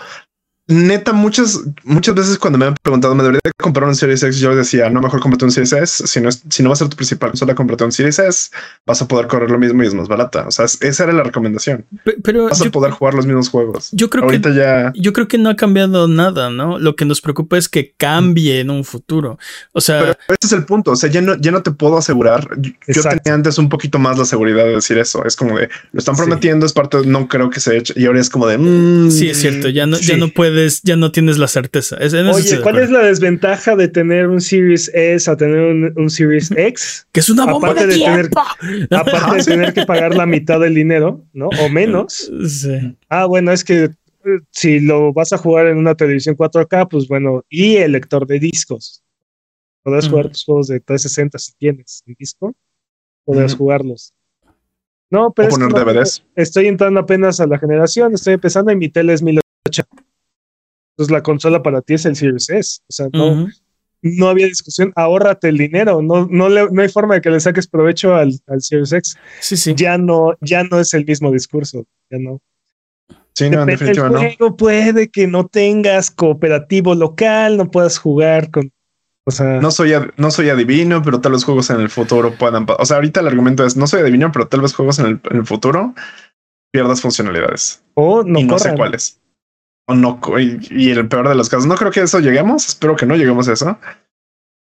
Neta, 0.67 1.11
muchas, 1.11 1.59
muchas 1.83 2.15
veces 2.15 2.37
cuando 2.37 2.57
me 2.57 2.65
han 2.65 2.75
preguntado, 2.81 3.13
¿me 3.13 3.23
debería 3.23 3.41
de 3.43 3.51
comprar 3.61 3.89
un 3.89 3.95
Series 3.95 4.23
X? 4.23 4.39
Yo 4.39 4.55
decía, 4.55 4.89
no, 4.89 5.01
mejor 5.01 5.19
cómprate 5.19 5.43
un 5.43 5.51
Series 5.51 5.73
S. 5.73 6.07
Si 6.07 6.21
no, 6.21 6.29
es- 6.29 6.43
si 6.49 6.63
no 6.63 6.69
va 6.69 6.73
a 6.73 6.77
ser 6.77 6.87
tu 6.87 6.95
principal 6.95 7.31
consola, 7.31 7.55
cómprate 7.55 7.83
un 7.83 7.91
Series 7.91 8.19
S. 8.19 8.51
Vas 8.85 9.01
a 9.01 9.07
poder 9.07 9.27
correr 9.27 9.51
lo 9.51 9.57
mismo 9.59 9.83
y 9.83 9.87
es 9.87 9.93
más 9.93 10.07
barata. 10.07 10.47
O 10.47 10.51
sea, 10.51 10.65
es- 10.65 10.77
esa 10.81 11.03
era 11.03 11.13
la 11.13 11.23
recomendación. 11.23 11.85
pe- 12.05 12.15
pero 12.23 12.45
Vas 12.45 12.61
a 12.61 12.69
poder 12.69 12.91
jugar 12.91 13.15
los 13.15 13.25
mismos 13.25 13.49
juegos. 13.49 13.89
yo 13.91 14.09
creo 14.09 14.23
Ahorita 14.23 14.49
que 14.51 14.55
ya. 14.55 14.93
yo 14.95 15.11
creo 15.11 15.27
que 15.27 15.37
no 15.37 15.49
ha 15.49 15.55
cambiado 15.57 16.07
nada, 16.07 16.49
¿no? 16.51 16.79
Lo 16.79 16.95
que 16.95 17.03
nos 17.05 17.19
preocupa 17.21 17.57
es 17.57 17.67
que 17.67 17.93
cambie 17.97 18.59
en 18.61 18.69
un 18.69 18.85
futuro. 18.85 19.39
O 19.73 19.81
sea, 19.81 19.99
Pero 19.99 20.11
ese 20.39 20.47
es 20.47 20.51
el 20.53 20.63
punto. 20.65 20.91
O 20.91 20.95
sea, 20.95 21.09
ya 21.09 21.21
no, 21.21 21.35
ya 21.37 21.51
no 21.51 21.63
te 21.63 21.71
puedo 21.71 21.97
asegurar. 21.97 22.47
Yo, 22.87 23.01
tenía 23.03 23.33
antes 23.33 23.57
un 23.57 23.67
poquito 23.67 23.99
más 23.99 24.17
la 24.17 24.25
seguridad 24.25 24.63
de 24.63 24.75
decir 24.75 24.97
eso. 24.99 25.25
Es 25.25 25.35
como 25.35 25.57
de 25.57 25.69
lo 25.91 25.99
están 25.99 26.15
Sí. 26.15 26.21
prometiendo, 26.21 26.65
es 26.65 26.71
parte, 26.73 26.99
no 27.05 27.27
creo 27.27 27.49
que 27.49 27.59
se 27.59 27.75
eche. 27.77 27.93
Y 27.97 28.05
ahora 28.05 28.21
es 28.21 28.29
como 28.29 28.47
de 28.47 28.57
mm, 28.57 29.11
sí 29.11 29.29
es 29.29 29.37
cierto, 29.39 29.67
ya 29.67 29.85
no, 29.85 29.97
ya 29.97 30.13
sí. 30.13 30.19
no 30.19 30.29
puedes, 30.51 30.81
ya 30.83 30.95
no 30.95 31.11
tienes 31.11 31.37
la 31.37 31.47
certeza. 31.47 31.97
Es- 31.97 32.13
Oye, 32.13 32.61
¿cuál 32.61 32.79
es 32.79 32.89
la 32.89 32.99
desventaja 32.99 33.75
de 33.75 33.87
tener 33.87 34.27
un 34.27 34.41
Series 34.41 34.89
S 34.93 35.29
a 35.29 35.35
tener 35.37 35.59
un, 35.59 35.93
un 35.95 36.09
Series 36.09 36.51
X? 36.51 37.07
Que 37.11 37.19
es 37.21 37.29
una 37.29 37.45
bomba 37.45 37.69
aparte 37.69 37.87
de, 37.87 37.93
de 37.95 37.99
tener-. 37.99 38.29
Aparte 38.91 39.37
de 39.37 39.43
tener 39.43 39.73
que 39.73 39.85
pagar 39.85 40.15
la 40.15 40.25
mitad 40.25 40.59
del 40.59 40.75
dinero, 40.75 41.23
¿no? 41.33 41.47
O 41.61 41.69
menos. 41.69 42.31
Sí. 42.47 42.97
Ah, 43.09 43.25
bueno, 43.25 43.51
es 43.51 43.63
que 43.63 43.83
eh, 43.85 44.39
si 44.51 44.79
lo 44.79 45.13
vas 45.13 45.33
a 45.33 45.37
jugar 45.37 45.67
en 45.67 45.77
una 45.77 45.95
televisión 45.95 46.35
4K, 46.35 46.87
pues 46.89 47.07
bueno, 47.07 47.43
y 47.49 47.77
el 47.77 47.93
lector 47.93 48.27
de 48.27 48.39
discos. 48.39 49.01
Podrás 49.83 50.07
jugar 50.07 50.29
tus 50.29 50.43
juegos 50.45 50.67
de 50.67 50.79
360 50.79 51.39
si 51.39 51.53
tienes 51.57 52.03
en 52.05 52.15
disco, 52.19 52.53
podrás 53.25 53.55
jugarlos. 53.55 54.13
No, 55.09 55.33
pero 55.33 55.49
es 55.49 55.55
que 55.57 55.59
poner 55.65 55.85
no- 55.85 55.91
DVDs. 55.93 56.23
estoy 56.35 56.67
entrando 56.67 56.99
apenas 56.99 57.39
a 57.39 57.47
la 57.47 57.57
generación, 57.57 58.13
estoy 58.13 58.35
empezando 58.35 58.71
y 58.71 58.75
mi 58.75 58.89
tele 58.89 59.13
es 59.13 59.21
1080. 59.23 59.89
Entonces 61.01 61.13
la 61.17 61.23
consola 61.23 61.63
para 61.63 61.81
ti 61.81 61.95
es 61.95 62.05
el 62.05 62.15
Series 62.15 62.47
S. 62.51 62.79
O 62.87 62.91
sea, 62.93 63.07
no, 63.11 63.47
no 64.03 64.29
había 64.29 64.45
discusión, 64.45 64.93
ahórrate 64.95 65.49
el 65.49 65.57
dinero, 65.57 65.99
no, 66.03 66.27
no, 66.29 66.47
le- 66.47 66.69
no 66.71 66.79
hay 66.83 66.89
forma 66.89 67.15
de 67.15 67.21
que 67.21 67.31
le 67.31 67.39
saques 67.39 67.65
provecho 67.67 68.13
al, 68.13 68.33
al 68.45 68.61
Series 68.61 68.91
X. 68.93 69.17
Sí, 69.39 69.57
sí. 69.57 69.73
Ya 69.75 69.97
no, 69.97 70.35
ya 70.41 70.63
no 70.63 70.79
es 70.79 70.93
el 70.93 71.03
mismo 71.05 71.31
discurso, 71.31 71.85
ya 72.11 72.19
no. 72.19 72.39
Sí, 73.33 73.49
no, 73.49 73.61
en 73.63 73.65
Depende 73.65 73.71
definitiva 73.71 74.03
del 74.05 74.13
no. 74.13 74.19
juego, 74.19 74.57
puede 74.57 75.09
que 75.09 75.25
no 75.25 75.47
tengas 75.47 76.11
cooperativo 76.11 76.93
local, 76.93 77.57
no 77.57 77.71
puedas 77.71 77.97
jugar 77.97 78.51
con. 78.51 78.71
O 79.25 79.31
sea, 79.31 79.59
No 79.59 79.71
soy, 79.71 79.93
ad- 79.93 80.11
no 80.17 80.29
soy 80.29 80.49
adivino, 80.49 81.01
pero 81.01 81.19
tal 81.19 81.31
vez 81.31 81.43
juegos 81.43 81.71
en 81.71 81.79
el 81.79 81.89
futuro 81.89 82.35
puedan. 82.37 82.67
O 82.77 82.85
sea, 82.85 82.97
ahorita 82.97 83.21
el 83.21 83.27
argumento 83.27 83.65
es 83.65 83.75
no 83.75 83.87
soy 83.87 84.01
adivino, 84.01 84.31
pero 84.31 84.47
tal 84.47 84.61
vez 84.61 84.75
juegos 84.75 84.99
en 84.99 85.05
el, 85.07 85.21
en 85.31 85.37
el 85.37 85.45
futuro 85.47 85.95
pierdas 86.71 87.01
funcionalidades 87.01 87.83
o 87.95 88.23
no 88.23 88.39
y 88.39 88.43
no 88.43 88.59
sé 88.59 88.75
cuáles. 88.75 89.17
O 89.91 89.95
no, 89.95 90.19
y, 90.39 90.59
y 90.69 90.89
el 90.91 91.07
peor 91.07 91.27
de 91.29 91.35
los 91.35 91.49
casos, 91.49 91.65
no 91.67 91.75
creo 91.75 91.91
que 91.91 91.99
a 91.99 92.03
eso 92.03 92.19
lleguemos. 92.19 92.67
Espero 92.67 92.95
que 92.95 93.05
no 93.05 93.15
lleguemos 93.15 93.47
a 93.47 93.53
eso, 93.53 93.77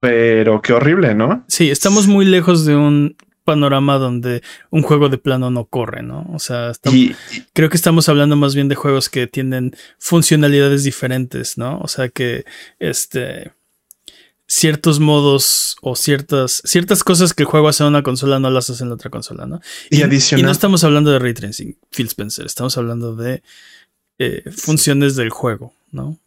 pero 0.00 0.60
qué 0.62 0.72
horrible, 0.72 1.14
¿no? 1.14 1.44
Sí, 1.48 1.70
estamos 1.70 2.06
muy 2.06 2.24
lejos 2.24 2.64
de 2.64 2.76
un 2.76 3.16
panorama 3.44 3.96
donde 3.98 4.42
un 4.70 4.82
juego 4.82 5.08
de 5.08 5.18
plano 5.18 5.50
no 5.52 5.66
corre, 5.66 6.02
¿no? 6.02 6.28
O 6.34 6.38
sea, 6.40 6.72
Y, 6.90 7.12
y- 7.12 7.16
creo 7.52 7.68
que 7.70 7.76
estamos 7.76 8.08
hablando 8.08 8.34
más 8.36 8.54
bien 8.56 8.68
de 8.68 8.74
juegos 8.74 9.08
que 9.08 9.26
tienen 9.28 9.74
funcionalidades 9.98 10.82
diferentes, 10.82 11.56
¿no? 11.56 11.78
O 11.80 11.86
sea 11.88 12.08
que 12.08 12.44
este 12.80 13.52
ciertos 14.48 15.00
modos 15.00 15.76
o 15.82 15.96
ciertas 15.96 16.62
ciertas 16.64 17.02
cosas 17.02 17.34
que 17.34 17.42
el 17.42 17.48
juego 17.48 17.68
hace 17.68 17.82
en 17.82 17.88
una 17.88 18.02
consola 18.04 18.38
no 18.38 18.48
las 18.50 18.70
hace 18.70 18.82
en 18.84 18.90
la 18.90 18.94
otra 18.94 19.10
consola, 19.10 19.44
¿no? 19.46 19.60
y 19.90 19.98
Y 19.98 20.02
adicional. 20.02 20.46
no 20.46 20.52
estamos 20.52 20.84
hablando 20.84 21.10
de 21.10 21.18
ray 21.18 21.34
tracing, 21.34 21.76
Phil 21.90 22.06
Spencer, 22.06 22.46
estamos 22.46 22.76
hablando 22.78 23.16
de 23.16 23.42
eh, 24.18 24.44
funciones 24.50 25.16
del 25.16 25.30
juego, 25.30 25.72
¿no? 25.92 26.18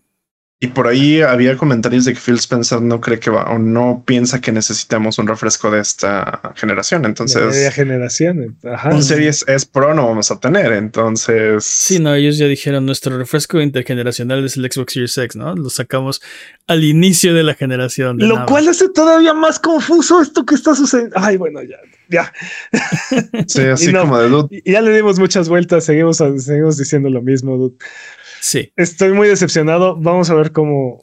Y 0.61 0.67
por 0.67 0.87
ahí 0.87 1.21
había 1.21 1.55
comentarios 1.55 2.03
de 2.03 2.13
que 2.13 2.19
Phil 2.19 2.35
Spencer 2.35 2.81
no 2.81 2.99
cree 2.99 3.17
que 3.17 3.29
va 3.29 3.45
o 3.45 3.57
no 3.57 4.03
piensa 4.05 4.41
que 4.41 4.51
necesitamos 4.51 5.17
un 5.17 5.25
refresco 5.25 5.71
de 5.71 5.79
esta 5.79 6.51
generación. 6.57 7.01
de 7.01 7.07
media 7.07 7.09
Entonces, 7.11 7.73
generación. 7.73 8.57
Ajá. 8.65 8.89
un 8.89 9.01
Series 9.01 9.45
S 9.47 9.65
Pro 9.71 9.93
no 9.93 10.05
vamos 10.07 10.31
a 10.31 10.39
tener. 10.41 10.73
Entonces, 10.73 11.63
Sí, 11.63 11.99
no, 11.99 12.13
ellos 12.13 12.37
ya 12.37 12.45
dijeron 12.47 12.85
nuestro 12.85 13.17
refresco 13.17 13.61
intergeneracional 13.61 14.43
es 14.43 14.57
el 14.57 14.69
Xbox 14.69 14.91
Series 14.93 15.17
X, 15.17 15.37
¿no? 15.37 15.55
Lo 15.55 15.69
sacamos 15.69 16.21
al 16.67 16.83
inicio 16.83 17.33
de 17.33 17.43
la 17.43 17.53
generación. 17.53 18.17
de 18.17 18.27
Lo 18.27 18.35
nada. 18.35 18.45
cual 18.47 18.67
hace 18.67 18.89
todavía 18.89 19.33
más 19.33 19.59
confuso 19.59 20.21
esto 20.21 20.45
que 20.45 20.55
está 20.55 20.75
sucediendo. 20.75 21.15
Ay, 21.17 21.37
bueno, 21.37 21.61
ya, 21.63 21.77
ya. 22.09 22.33
sí, 23.47 23.61
así 23.73 23.91
Y 23.91 23.93
no- 23.93 24.01
como 24.01 24.19
de 24.19 24.27
dude. 24.27 24.61
Ya 24.65 24.81
le 24.81 24.93
dimos 24.93 25.19
muchas 25.19 25.47
vueltas, 25.47 25.85
seguimos, 25.85 26.17
seguimos 26.17 26.77
diciendo 26.77 27.09
lo 27.09 27.21
mismo. 27.21 27.55
dude. 27.55 27.75
Sí. 28.39 28.71
Estoy 28.75 29.13
muy 29.13 29.27
decepcionado. 29.27 29.95
Vamos 29.95 30.29
a 30.29 30.35
ver 30.35 30.51
cómo 30.51 31.01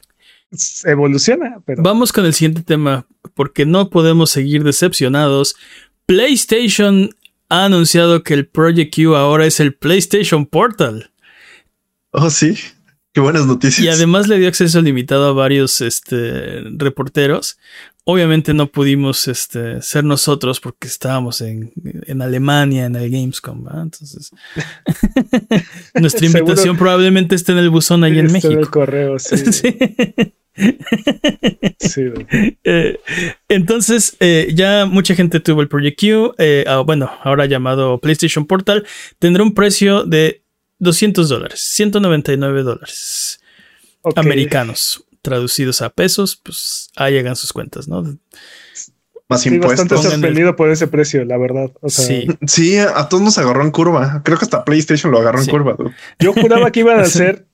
evoluciona. 0.85 1.61
Pero 1.65 1.83
Vamos 1.83 2.13
con 2.13 2.25
el 2.25 2.35
siguiente 2.35 2.63
tema, 2.63 3.07
porque 3.35 3.67
no 3.67 3.91
podemos 3.91 4.31
seguir 4.31 4.65
decepcionados. 4.65 5.57
PlayStation 6.07 7.11
ha 7.49 7.65
anunciado 7.65 8.23
que 8.23 8.35
el 8.35 8.47
Project 8.47 8.95
Q 8.95 9.15
ahora 9.15 9.47
es 9.47 9.61
el 9.61 9.75
PlayStation 9.75 10.47
Portal. 10.47 11.11
Oh, 12.11 12.31
sí. 12.31 12.57
Qué 13.13 13.21
buenas 13.21 13.47
noticias. 13.47 13.85
Y 13.85 13.89
además 13.89 14.29
le 14.29 14.39
dio 14.39 14.49
acceso 14.49 14.81
limitado 14.83 15.27
a 15.27 15.33
varios 15.33 15.81
este, 15.81 16.61
reporteros. 16.77 17.59
Obviamente 18.09 18.55
no 18.55 18.69
pudimos 18.69 19.27
este, 19.27 19.83
ser 19.83 20.05
nosotros 20.05 20.61
porque 20.61 20.87
estábamos 20.87 21.41
en, 21.41 21.73
en 22.07 22.23
Alemania, 22.23 22.87
en 22.87 22.95
el 22.95 23.11
Gamescom. 23.11 23.65
¿verdad? 23.65 23.83
Entonces, 23.83 24.31
nuestra 25.95 26.25
invitación 26.25 26.77
probablemente 26.77 27.35
esté 27.35 27.51
en 27.51 27.59
el 27.59 27.69
buzón 27.69 28.05
ahí 28.05 28.17
en 28.21 28.31
México. 28.31 28.53
el 28.53 28.71
correo, 28.71 29.19
sí. 29.19 29.37
Sí. 31.81 32.03
Eh, 32.65 33.01
entonces, 33.49 34.17
eh, 34.21 34.53
ya 34.55 34.87
mucha 34.87 35.17
gente 35.17 35.41
tuvo 35.41 35.61
el 35.61 35.69
Project 35.69 36.01
Q. 36.01 36.35
eh, 36.39 36.65
ah, 36.69 36.85
bueno, 36.87 37.11
ahora 37.25 37.47
llamado 37.47 37.99
PlayStation 37.99 38.47
Portal. 38.47 38.87
Tendrá 39.19 39.43
un 39.43 39.53
precio 39.53 40.05
de 40.05 40.45
200 40.79 41.29
dólares, 41.29 41.61
199 41.61 42.63
dólares 42.63 43.41
americanos. 44.15 45.05
Traducidos 45.31 45.83
a 45.83 45.91
pesos, 45.91 46.37
pues 46.37 46.91
ahí 46.97 47.19
hagan 47.19 47.35
sus 47.37 47.53
cuentas, 47.53 47.89
¿no? 47.89 48.03
Más 49.29 49.45
Estoy 49.45 49.59
bastante 49.59 49.83
impuestos. 49.95 50.05
El- 50.05 50.11
sorprendido 50.13 50.55
por 50.55 50.71
ese 50.71 50.87
precio, 50.87 51.25
la 51.25 51.37
verdad. 51.37 51.73
O 51.81 51.89
sea, 51.91 52.05
Sí. 52.07 52.27
Sí, 52.47 52.77
a 52.79 53.09
todos 53.09 53.25
nos 53.25 53.39
agarró 53.39 53.63
en 53.65 53.73
curva. 53.73 54.23
Creo 54.25 54.39
que 54.39 54.45
hasta 54.45 54.65
PlayStation 54.65 55.11
lo 55.11 55.19
agarró 55.19 55.41
Sí. 55.43 55.51
en 55.51 55.57
curva. 55.57 55.75
dude. 55.77 55.95
yo 56.21 56.33
juraba 56.33 56.71
que 56.71 56.81
iban 56.81 57.01
a 57.01 57.05
ser 57.07 57.47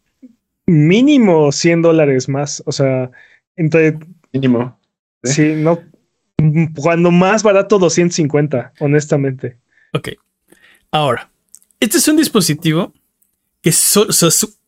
mínimo 0.67 1.51
100 1.51 1.81
dólares 1.83 2.29
más. 2.29 2.63
O 2.67 2.73
sea, 2.73 3.11
entre 3.57 3.99
Mínimo. 4.33 4.79
Sí. 5.25 5.33
sí, 5.33 5.55
no. 5.57 5.81
Cuando 6.77 7.11
más 7.11 7.43
barato, 7.43 7.79
250, 7.79 8.73
honestamente. 8.81 9.59
Ok. 9.95 10.09
Ahora, 10.91 11.31
este 11.81 11.99
es 11.99 12.09
un 12.09 12.17
dispositivo 12.17 12.93
que 13.63 13.73
su, 13.73 14.07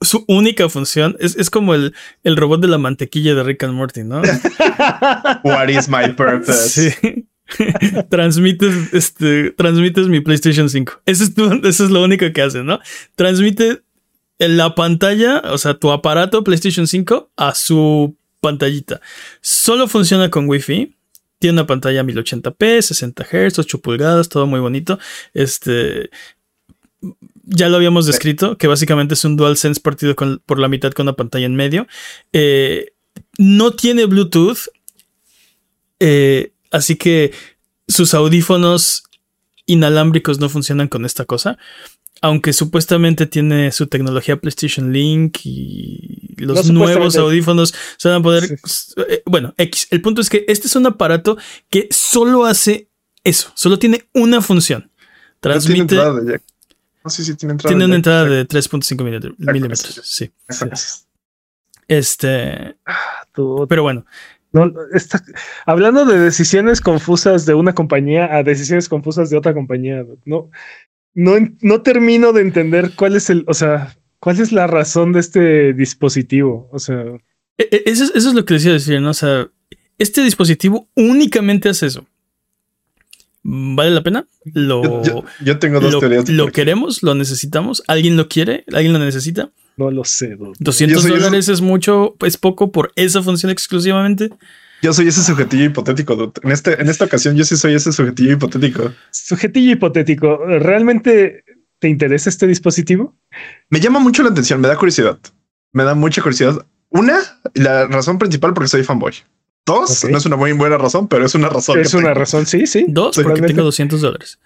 su 0.01 0.25
única 0.29 0.69
función 0.69 1.17
es, 1.19 1.37
es 1.37 1.51
como 1.51 1.75
el, 1.75 1.95
el 2.23 2.37
robot 2.37 2.61
de 2.61 2.69
la 2.69 2.79
mantequilla 2.79 3.35
de 3.35 3.43
Rick 3.43 3.65
and 3.65 3.75
Morty, 3.75 4.05
¿no? 4.05 4.23
What 5.45 5.69
is 5.69 5.89
my 5.89 6.13
purpose? 6.17 6.93
Sí. 6.93 7.27
transmites, 8.09 8.93
este, 8.95 9.51
transmites 9.51 10.07
mi 10.09 10.21
PlayStation 10.21 10.69
5. 10.71 11.03
Eso 11.07 11.25
es, 11.25 11.35
tu- 11.35 11.61
eso 11.67 11.85
es 11.85 11.91
lo 11.91 12.03
único 12.03 12.25
que 12.33 12.41
hace, 12.43 12.63
¿no? 12.63 12.81
Transmite 13.17 13.83
en 14.39 14.57
la 14.57 14.75
pantalla, 14.75 15.41
o 15.51 15.59
sea, 15.59 15.75
tu 15.75 15.91
aparato 15.93 16.43
PlayStation 16.43 16.87
5 16.87 17.31
a 17.37 17.55
su 17.55 18.17
pantallita. 18.41 19.01
Solo 19.41 19.89
funciona 19.89 20.31
con 20.31 20.49
Wi-Fi. 20.49 20.95
Tiene 21.39 21.59
una 21.61 21.67
pantalla 21.67 22.03
1080p, 22.03 22.81
60 22.81 23.25
Hz, 23.25 23.59
8 23.59 23.81
pulgadas, 23.81 24.29
todo 24.29 24.47
muy 24.47 24.61
bonito. 24.61 24.99
Este. 25.35 26.11
Ya 27.47 27.69
lo 27.69 27.77
habíamos 27.77 28.07
descrito, 28.07 28.57
que 28.57 28.67
básicamente 28.69 29.15
es 29.15 29.25
un 29.25 29.37
DualSense 29.37 29.81
partido 29.81 30.17
con- 30.17 30.43
por 30.47 30.59
la 30.59 30.69
mitad 30.69 30.93
con 30.93 31.05
una 31.05 31.17
pantalla 31.17 31.47
en 31.47 31.55
medio. 31.57 31.87
Eh, 32.33 32.93
no 33.39 33.73
tiene 33.73 34.07
Bluetooth. 34.07 34.69
eh, 36.01 36.53
así 36.71 36.97
que 36.97 37.33
sus 37.89 38.15
audífonos 38.15 39.05
inalámbricos 39.67 40.41
no 40.41 40.49
funcionan 40.49 40.89
con 40.89 41.05
esta 41.05 41.25
cosa. 41.25 41.59
Aunque 42.21 42.53
supuestamente 42.53 43.27
tiene 43.27 43.71
su 43.73 43.87
tecnología 43.87 44.37
PlayStation 44.41 44.93
Link 44.93 45.39
y 45.45 46.35
los 46.39 46.67
No, 46.67 46.73
nuevos 46.73 47.17
audífonos 47.17 47.75
se 47.99 48.09
van 48.09 48.19
a 48.21 48.23
poder. 48.23 48.45
Sí. 48.65 48.95
eh, 49.09 49.23
bueno, 49.27 49.55
X. 49.59 49.89
El 49.91 50.01
punto 50.01 50.21
es 50.23 50.31
que 50.31 50.45
este 50.49 50.67
es 50.67 50.77
un 50.77 50.87
aparato 50.87 51.37
que 51.71 51.89
solo 51.91 52.45
hace 52.47 52.89
eso. 53.25 53.53
Solo 53.55 53.79
tiene 53.79 54.09
una 54.15 54.41
función. 54.41 54.83
No 54.83 54.89
tiene 54.91 55.41
Transmite. 55.41 55.81
entrada 55.83 56.21
de 56.21 56.33
jack. 56.33 56.43
No 57.05 57.11
sé 57.11 57.23
si 57.25 57.35
tiene 57.35 57.53
entrada. 57.53 57.71
Tiene 57.71 57.85
una 57.85 57.97
entrada 57.97 58.25
de 58.25 58.47
3.5 58.49 59.35
milímetros. 59.39 60.01
Sí. 60.05 60.33
Este. 61.89 62.77
Tú- 63.33 63.67
Pero 63.69 63.83
bueno. 63.83 64.07
no, 64.53 64.73
está- 64.93 65.23
hablando 65.67 66.05
de 66.05 66.19
decisiones 66.19 66.81
confusas 66.81 67.45
de 67.47 67.55
una 67.55 67.75
compañía 67.75 68.35
a 68.35 68.43
decisiones 68.43 68.89
confusas 68.89 69.29
de 69.31 69.37
otra 69.37 69.53
compañía, 69.53 70.05
no, 70.25 70.51
no, 71.15 71.35
no 71.61 71.83
termino 71.83 72.33
de 72.33 72.41
entender 72.43 72.93
cuál 72.97 73.17
es 73.17 73.29
el, 73.31 73.45
o 73.49 73.55
sea, 73.55 73.97
cuál 74.21 74.41
es 74.41 74.53
la 74.53 74.67
razón 74.67 75.13
de 75.13 75.21
este 75.21 75.73
dispositivo. 75.75 76.69
O 76.73 76.79
sea, 76.79 77.03
E- 77.59 77.69
e- 77.71 77.83
Eso 77.87 78.05
es, 78.05 78.13
eso 78.15 78.29
es 78.31 78.35
lo 78.35 78.45
que 78.45 78.55
decía 78.55 78.73
decir, 78.73 79.01
¿no? 79.01 79.11
O 79.11 79.15
sea, 79.15 79.49
este 79.99 80.23
dispositivo 80.23 80.89
únicamente 80.97 81.69
hace 81.69 81.87
eso. 81.87 82.07
¿Vale 83.47 83.91
la 83.91 84.03
pena? 84.03 84.27
¿Lo, 84.55 84.83
Yo, 84.83 85.03
yo- 85.05 85.25
yo 85.45 85.59
tengo 85.59 85.79
dos 85.81 85.93
lo, 85.93 86.01
teorías. 86.01 86.29
lo 86.31 86.51
queremos? 86.51 87.03
¿Lo 87.03 87.15
necesitamos? 87.15 87.83
¿Alguien 87.87 88.17
lo 88.17 88.29
quiere? 88.29 88.65
¿Alguien 88.73 88.93
lo 88.95 88.99
necesita? 88.99 89.51
no 89.77 89.91
lo 89.91 90.05
sé. 90.05 90.37
dude. 90.37 90.53
200 90.61 91.03
Yo 91.03 91.09
soy- 91.09 91.19
dólares 91.19 91.49
es 91.49 91.61
mucho, 91.61 92.15
es 92.25 92.37
poco 92.39 92.71
por 92.73 92.93
esa 92.97 93.23
función 93.23 93.51
exclusivamente. 93.51 94.31
Yo 94.83 94.93
soy 94.93 95.09
ese 95.09 95.23
sujetillo 95.23 95.65
hipotético. 95.65 96.15
dude. 96.17 96.33
En, 96.43 96.53
este, 96.53 96.81
en 96.81 96.89
esta 96.89 97.05
ocasión, 97.07 97.35
yo 97.37 97.45
sí 97.45 97.57
soy 97.57 97.75
ese 97.75 97.91
sujetillo 97.93 98.33
hipotético. 98.33 98.93
Sujetillo 99.11 99.73
hipotético, 99.73 100.39
¿realmente 100.47 101.45
te 101.81 101.89
interesa 101.89 102.29
este 102.31 102.47
dispositivo? 102.47 103.17
Me 103.69 103.81
llama 103.81 103.99
mucho 103.99 104.23
la 104.23 104.29
atención, 104.31 104.61
me 104.61 104.69
da 104.69 104.77
curiosidad. 104.77 105.19
Me 105.73 105.83
da 105.85 105.95
mucha 105.95 106.23
curiosidad. 106.23 106.65
Una, 106.91 107.19
la 107.55 107.87
razón 107.89 108.19
principal 108.19 108.55
porque 108.55 108.69
soy 108.69 108.85
fanboy. 108.85 109.13
Dos, 109.67 110.05
no 110.05 110.19
es 110.19 110.27
una 110.27 110.37
muy 110.37 110.53
buena 110.53 110.77
razón, 110.77 111.09
pero 111.09 111.25
es 111.25 111.35
una 111.35 111.49
razón. 111.49 111.81
Es 111.81 111.91
que 111.91 111.97
una 111.97 112.09
tengo. 112.09 112.21
razón, 112.21 112.47
sí, 112.47 112.67
sí. 112.67 112.85
Dos, 112.89 113.15
Sí, 113.17 113.23
porque 113.23 113.37
realmente. 113.41 113.55
tengo 113.55 113.65
200 113.65 114.01
dólares. 114.01 114.39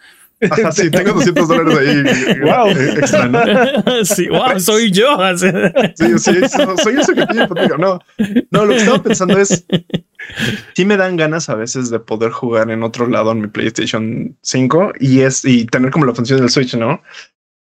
Ajá, 0.48 0.70
sí, 0.70 0.88
tengo 0.90 1.12
200 1.14 1.48
dólares 1.48 1.78
ahí. 1.78 2.38
Wow. 2.42 2.68
eh, 2.68 2.94
extra, 2.98 3.26
¿no? 3.26 3.40
sí, 4.04 4.28
wow, 4.28 4.60
soy 4.60 4.92
yo. 4.92 5.16
Sí, 5.36 6.18
sí, 6.18 6.32
so- 6.48 6.76
soy 6.76 6.94
un 6.96 7.04
sujetillo 7.04 7.44
hipotético. 7.44 7.78
No, 7.78 7.98
no, 8.52 8.64
lo 8.64 8.74
que 8.74 8.76
estaba 8.80 9.02
pensando 9.02 9.38
es. 9.38 9.64
Sí 10.74 10.84
me 10.84 10.96
dan 10.96 11.16
ganas 11.16 11.48
a 11.48 11.54
veces 11.56 11.90
de 11.90 11.98
poder 11.98 12.30
jugar 12.30 12.70
en 12.70 12.82
otro 12.84 13.08
lado 13.08 13.32
en 13.32 13.40
mi 13.40 13.46
PlayStation 13.48 14.36
5 14.42 14.92
y 15.00 15.20
es 15.20 15.44
y 15.44 15.64
tener 15.66 15.90
como 15.90 16.04
la 16.06 16.14
función 16.14 16.38
del 16.38 16.50
Switch, 16.50 16.74
¿no? 16.76 17.02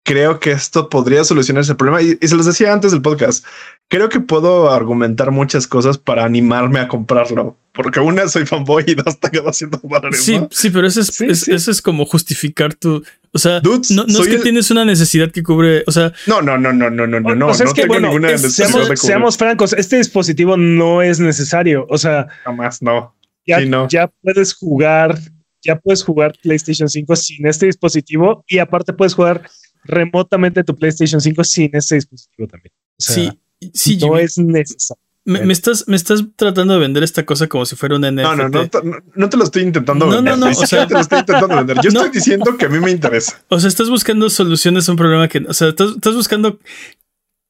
Creo 0.08 0.40
que 0.40 0.52
esto 0.52 0.88
podría 0.88 1.22
solucionar 1.22 1.62
ese 1.62 1.74
problema 1.74 2.00
y, 2.00 2.16
y 2.20 2.28
se 2.28 2.34
los 2.34 2.46
decía 2.46 2.72
antes 2.72 2.92
del 2.92 3.02
podcast. 3.02 3.44
Creo 3.88 4.08
que 4.08 4.20
puedo 4.20 4.70
argumentar 4.70 5.30
muchas 5.30 5.66
cosas 5.66 5.98
para 5.98 6.24
animarme 6.24 6.80
a 6.80 6.88
comprarlo, 6.88 7.58
porque 7.72 8.00
una 8.00 8.26
soy 8.26 8.46
fanboy 8.46 8.84
y 8.86 8.94
dos 8.94 9.20
tengo 9.20 9.44
200 9.44 9.82
dólares. 9.82 10.22
Sí, 10.24 10.38
¿no? 10.38 10.48
sí, 10.50 10.70
pero 10.70 10.86
eso 10.86 11.00
es, 11.02 11.08
Sí, 11.08 11.26
es- 11.28 11.40
sí. 11.40 11.52
eso 11.52 11.70
es 11.70 11.82
como 11.82 12.06
justificar 12.06 12.72
tu. 12.74 13.02
O 13.32 13.38
sea, 13.38 13.60
Dudes, 13.60 13.90
no, 13.90 14.04
no 14.06 14.20
es 14.22 14.26
que 14.28 14.36
el- 14.36 14.42
tienes 14.42 14.70
una 14.70 14.84
necesidad 14.86 15.30
que 15.30 15.42
cubre. 15.42 15.84
O 15.86 15.92
sea, 15.92 16.12
No, 16.26 16.40
no, 16.40 16.56
no, 16.56 16.72
no, 16.72 16.88
no, 16.90 17.06
no, 17.06 17.20
no, 17.20 17.34
no. 17.34 17.48
o 17.48 17.54
sea, 17.54 17.64
es 17.64 17.70
no 17.70 17.74
que, 17.74 17.82
tengo 17.82 17.94
bueno, 17.94 18.08
ninguna 18.08 18.30
es- 18.30 18.42
necesidad 18.42 18.66
de 18.68 18.72
Seamos, 18.72 18.86
cubrir. 18.88 18.98
seamos 18.98 19.36
francos, 19.36 19.72
este 19.74 19.96
dispositivo 19.98 20.56
no 20.56 21.02
es 21.02 21.20
necesario. 21.20 21.86
O 21.90 21.98
sea, 21.98 22.26
Jamás, 22.44 22.80
no. 22.80 23.14
ya, 23.46 23.60
Sí, 23.60 23.68
no. 23.68 23.86
ya 23.88 24.10
puedes 24.22 24.54
jugar, 24.54 25.18
ya 25.62 25.76
puedes 25.78 26.02
jugar 26.02 26.32
PlayStation 26.42 26.88
5 26.88 27.14
sin 27.16 27.46
este 27.46 27.66
dispositivo 27.66 28.42
y 28.48 28.58
aparte 28.58 28.92
puedes 28.94 29.12
jugar 29.14 29.42
remotamente 29.84 30.64
tu 30.64 30.76
PlayStation 30.76 31.20
5 31.20 31.44
sin 31.44 31.70
este 31.74 31.96
dispositivo 31.96 32.48
también. 32.48 32.72
O 32.74 32.94
sea, 32.98 33.14
sí, 33.14 33.30
sí, 33.74 33.96
no 33.96 34.08
Jimmy, 34.08 34.20
es 34.22 34.38
necesario. 34.38 35.00
me, 35.24 35.40
me 35.44 35.52
estás, 35.52 35.86
me 35.88 35.96
estás 35.96 36.24
tratando 36.36 36.74
de 36.74 36.80
vender 36.80 37.02
esta 37.02 37.24
cosa 37.26 37.46
como 37.48 37.64
si 37.66 37.76
fuera 37.76 37.96
una 37.96 38.10
NFT. 38.10 38.22
No, 38.22 38.36
no, 38.36 38.48
no, 38.48 38.68
te- 38.68 38.82
no, 38.82 38.96
no 39.14 39.28
te 39.28 39.36
lo 39.36 39.44
estoy 39.44 39.62
intentando 39.62 40.06
No, 40.06 40.12
vender. 40.16 40.38
no, 40.38 40.46
no, 40.46 40.50
o 40.52 40.66
sea- 40.66 40.86
te 40.86 40.94
lo 40.94 41.00
estoy 41.00 41.18
intentando 41.20 41.56
vender. 41.64 41.76
Yo 41.82 41.90
No. 41.90 42.00
estoy 42.04 42.18
diciendo 42.18 42.56
que 42.56 42.66
a 42.66 42.68
mí 42.68 42.78
me 42.80 42.90
interesa. 42.90 43.42
O 43.48 43.58
sea, 43.60 43.68
estás 43.68 43.88
buscando 43.90 44.28
soluciones 44.30 44.88
a 44.88 44.92
un 44.92 44.98
problema 44.98 45.28
que. 45.28 45.38
O 45.48 45.52
sea, 45.54 45.68
estás, 45.68 45.90
estás 45.90 46.14
buscando. 46.14 46.58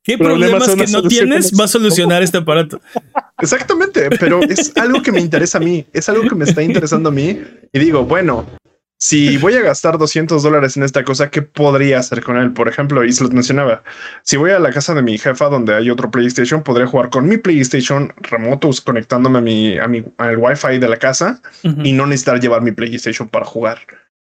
¿Qué 0.04 0.16
Problemas 0.16 0.64
problemas 0.64 0.90
que 0.90 0.92
no 0.92 1.02
tienes 1.06 1.52
va 1.58 1.64
a 1.64 1.68
solucionar 1.68 2.22
este 2.22 2.38
aparato? 2.38 2.80
Exactamente, 3.40 4.08
pero 4.18 4.40
es 4.42 4.74
algo 4.76 5.02
que 5.02 5.12
me 5.12 5.20
interesa 5.20 5.58
a 5.58 5.60
mí. 5.60 5.84
Es 5.92 6.08
algo 6.08 6.22
que 6.26 6.34
me 6.34 6.46
está 6.46 6.62
interesando 6.62 7.10
a 7.10 7.12
mí. 7.12 7.38
Y 7.72 7.78
digo, 7.78 8.04
bueno, 8.06 8.46
si 8.98 9.38
voy 9.38 9.54
a 9.54 9.62
gastar 9.62 9.96
200 9.96 10.42
dólares 10.42 10.76
en 10.76 10.82
esta 10.82 11.04
cosa, 11.04 11.30
¿qué 11.30 11.42
podría 11.42 12.00
hacer 12.00 12.22
con 12.22 12.36
él? 12.36 12.52
Por 12.52 12.68
ejemplo, 12.68 13.04
y 13.04 13.12
se 13.12 13.22
los 13.22 13.32
mencionaba, 13.32 13.82
si 14.22 14.36
voy 14.36 14.50
a 14.50 14.58
la 14.58 14.70
casa 14.70 14.94
de 14.94 15.02
mi 15.02 15.16
jefa 15.16 15.48
donde 15.48 15.74
hay 15.74 15.88
otro 15.90 16.10
PlayStation, 16.10 16.62
podré 16.62 16.84
jugar 16.84 17.10
con 17.10 17.28
mi 17.28 17.38
PlayStation 17.38 18.12
remoto 18.18 18.70
conectándome 18.84 19.38
a 19.38 19.42
mi, 19.42 19.78
a 19.78 19.88
mi, 19.88 20.04
al 20.18 20.36
Wi-Fi 20.36 20.78
de 20.78 20.88
la 20.88 20.96
casa 20.96 21.40
y 21.62 21.92
no 21.92 22.06
necesitar 22.06 22.40
llevar 22.40 22.62
mi 22.62 22.72
PlayStation 22.72 23.28
para 23.28 23.44
jugar. 23.44 23.78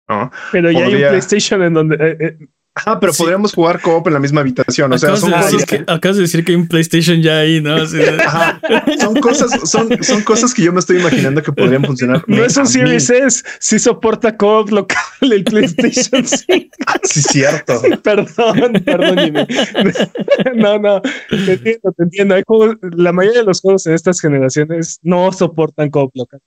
¿no? 0.07 0.31
Pero 0.51 0.71
ya 0.71 0.85
hay 0.85 0.95
un 0.95 1.09
PlayStation 1.09 1.63
en 1.63 1.73
donde 1.73 1.95
eh, 1.95 2.17
eh, 2.19 2.37
Ajá, 2.77 2.99
pero 2.99 3.13
Sí. 3.13 3.23
podríamos 3.23 3.53
jugar 3.53 3.79
co-op 3.81 4.05
en 4.07 4.13
la 4.13 4.19
misma 4.19 4.41
habitación. 4.41 4.91
O 4.91 4.97
sea, 4.97 5.07
acabas, 5.09 5.21
son 5.21 5.29
de 5.31 5.35
Ah, 5.37 5.41
cosas, 5.49 5.65
que, 5.65 5.75
acabas 5.87 6.17
de 6.17 6.21
decir 6.23 6.43
que 6.43 6.51
hay 6.51 6.57
un 6.57 6.67
PlayStation 6.67 7.21
ya 7.21 7.39
ahí, 7.39 7.61
¿no? 7.61 7.75
Así 7.75 7.95
de- 7.97 8.21
Ajá. 8.21 8.59
son 8.99 9.15
cosas, 9.21 9.69
son, 9.69 10.03
son 10.03 10.21
cosas 10.23 10.53
que 10.53 10.61
yo 10.63 10.73
me 10.73 10.79
estoy 10.79 10.99
imaginando 10.99 11.41
que 11.41 11.53
podrían 11.53 11.85
funcionar. 11.85 12.23
no 12.27 12.43
es 12.43 12.57
un. 12.57 12.67
Series 12.67 13.09
S, 13.09 13.43
sí 13.59 13.79
soporta 13.79 14.35
co-op 14.35 14.69
local 14.71 14.97
el 15.21 15.43
PlayStation 15.45 16.23
5. 16.27 16.69
Ah, 16.87 16.99
Sí, 17.03 17.21
cierto. 17.21 17.81
perdón, 18.03 18.73
perdón, 18.85 19.17
Jimmy. 19.19 19.47
No, 20.55 20.77
no, 20.79 21.01
te 21.29 21.53
entiendo, 21.53 21.91
te 21.95 22.03
entiendo. 22.03 22.35
Hay 22.35 22.43
juegos- 22.45 22.75
la 22.81 23.11
mayoría 23.13 23.39
de 23.39 23.45
los 23.45 23.61
juegos 23.61 23.87
en 23.87 23.93
estas 23.93 24.19
generaciones 24.19 24.99
no 25.01 25.31
soportan 25.31 25.89
co-op 25.89 26.11
local. 26.15 26.41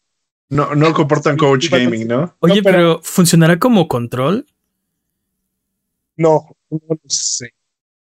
No, 0.50 0.74
no 0.74 0.92
comportan 0.92 1.36
coach 1.36 1.70
gaming, 1.70 2.06
¿no? 2.08 2.34
Oye, 2.40 2.56
No, 2.56 2.62
pero- 2.62 2.76
pero 2.76 3.00
¿funcionará 3.02 3.58
como 3.58 3.88
control? 3.88 4.46
No, 6.18 6.54
no 6.68 6.80
lo 6.88 6.98
sé. 7.06 7.54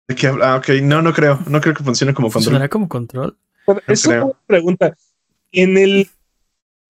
¿De 0.06 0.14
Ah, 0.42 0.56
ok, 0.56 0.68
no, 0.82 1.02
no 1.02 1.12
creo. 1.12 1.40
No 1.48 1.60
creo 1.60 1.74
que 1.74 1.82
funcione 1.82 2.14
como 2.14 2.28
control. 2.28 2.42
¿Funcionará 2.44 2.68
como 2.68 2.88
control? 2.88 3.36
es 3.88 4.06
una 4.06 4.30
pregunta. 4.46 4.94
En 5.50 5.76
el, 5.76 6.08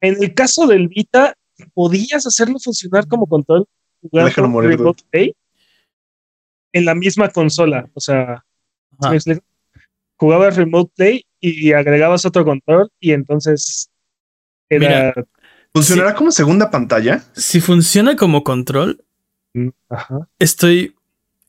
en 0.01 0.23
el 0.23 0.35
caso 0.35 0.67
del 0.67 0.89
Vita, 0.89 1.35
¿podías 1.73 2.27
hacerlo 2.27 2.59
funcionar 2.59 3.07
como 3.07 3.27
control? 3.27 3.67
Déjalo 4.03 4.49
morir. 4.49 4.79
Play 5.11 5.35
en 6.73 6.85
la 6.85 6.95
misma 6.95 7.29
consola. 7.29 7.89
O 7.95 8.01
sea, 8.01 8.45
jugabas 10.17 10.57
Remote 10.57 10.93
Play 10.97 11.27
y 11.41 11.73
agregabas 11.73 12.25
otro 12.25 12.45
control 12.45 12.91
y 12.99 13.13
entonces 13.13 13.91
era. 14.69 15.15
¿Funcionará 15.75 16.15
como 16.15 16.31
segunda 16.31 16.71
pantalla? 16.71 17.25
Si 17.33 17.61
funciona 17.61 18.17
como 18.17 18.45
control, 18.45 19.05
mm, 19.55 19.69
estoy 20.39 20.95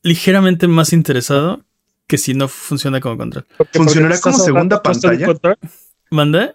ligeramente 0.04 0.68
más 0.68 0.94
interesado 0.94 1.64
que 2.08 2.18
si 2.18 2.34
no 2.34 2.48
funciona 2.48 3.00
como 3.00 3.18
control. 3.18 3.48
¿Funcionará 3.72 4.20
como 4.20 4.38
segunda 4.38 4.84
pantalla? 4.84 5.28
¿Mande? 6.12 6.54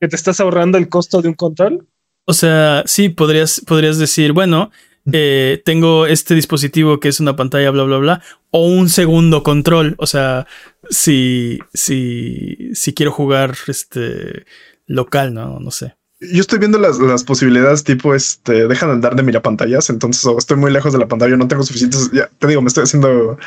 ¿Que 0.00 0.08
te 0.08 0.16
estás 0.16 0.40
ahorrando 0.40 0.78
el 0.78 0.88
costo 0.88 1.20
de 1.20 1.28
un 1.28 1.34
control? 1.34 1.86
O 2.24 2.32
sea, 2.32 2.82
sí, 2.86 3.08
podrías, 3.08 3.60
podrías 3.66 3.98
decir, 3.98 4.32
bueno, 4.32 4.70
eh, 5.12 5.62
tengo 5.64 6.06
este 6.06 6.34
dispositivo 6.34 6.98
que 6.98 7.08
es 7.08 7.20
una 7.20 7.36
pantalla, 7.36 7.70
bla, 7.70 7.84
bla, 7.84 7.98
bla, 7.98 8.22
o 8.50 8.66
un 8.66 8.88
segundo 8.88 9.42
control. 9.42 9.94
O 9.98 10.06
sea, 10.06 10.46
si, 10.90 11.58
si, 11.74 12.70
si 12.74 12.94
quiero 12.94 13.12
jugar 13.12 13.54
este 13.68 14.44
local, 14.86 15.34
no, 15.34 15.60
no 15.60 15.70
sé. 15.70 15.95
Yo 16.20 16.40
estoy 16.40 16.58
viendo 16.58 16.78
las, 16.78 16.98
las 16.98 17.24
posibilidades 17.24 17.84
tipo 17.84 18.14
este 18.14 18.66
dejan 18.68 18.88
de 18.88 18.94
andar 18.94 19.16
de 19.16 19.22
mira 19.22 19.42
pantallas, 19.42 19.90
entonces 19.90 20.26
estoy 20.38 20.56
muy 20.56 20.72
lejos 20.72 20.92
de 20.92 20.98
la 20.98 21.08
pantalla, 21.08 21.36
no 21.36 21.48
tengo 21.48 21.62
suficientes. 21.62 22.10
Ya 22.12 22.30
te 22.38 22.46
digo, 22.46 22.62
me 22.62 22.68
estoy 22.68 22.84
haciendo 22.84 23.38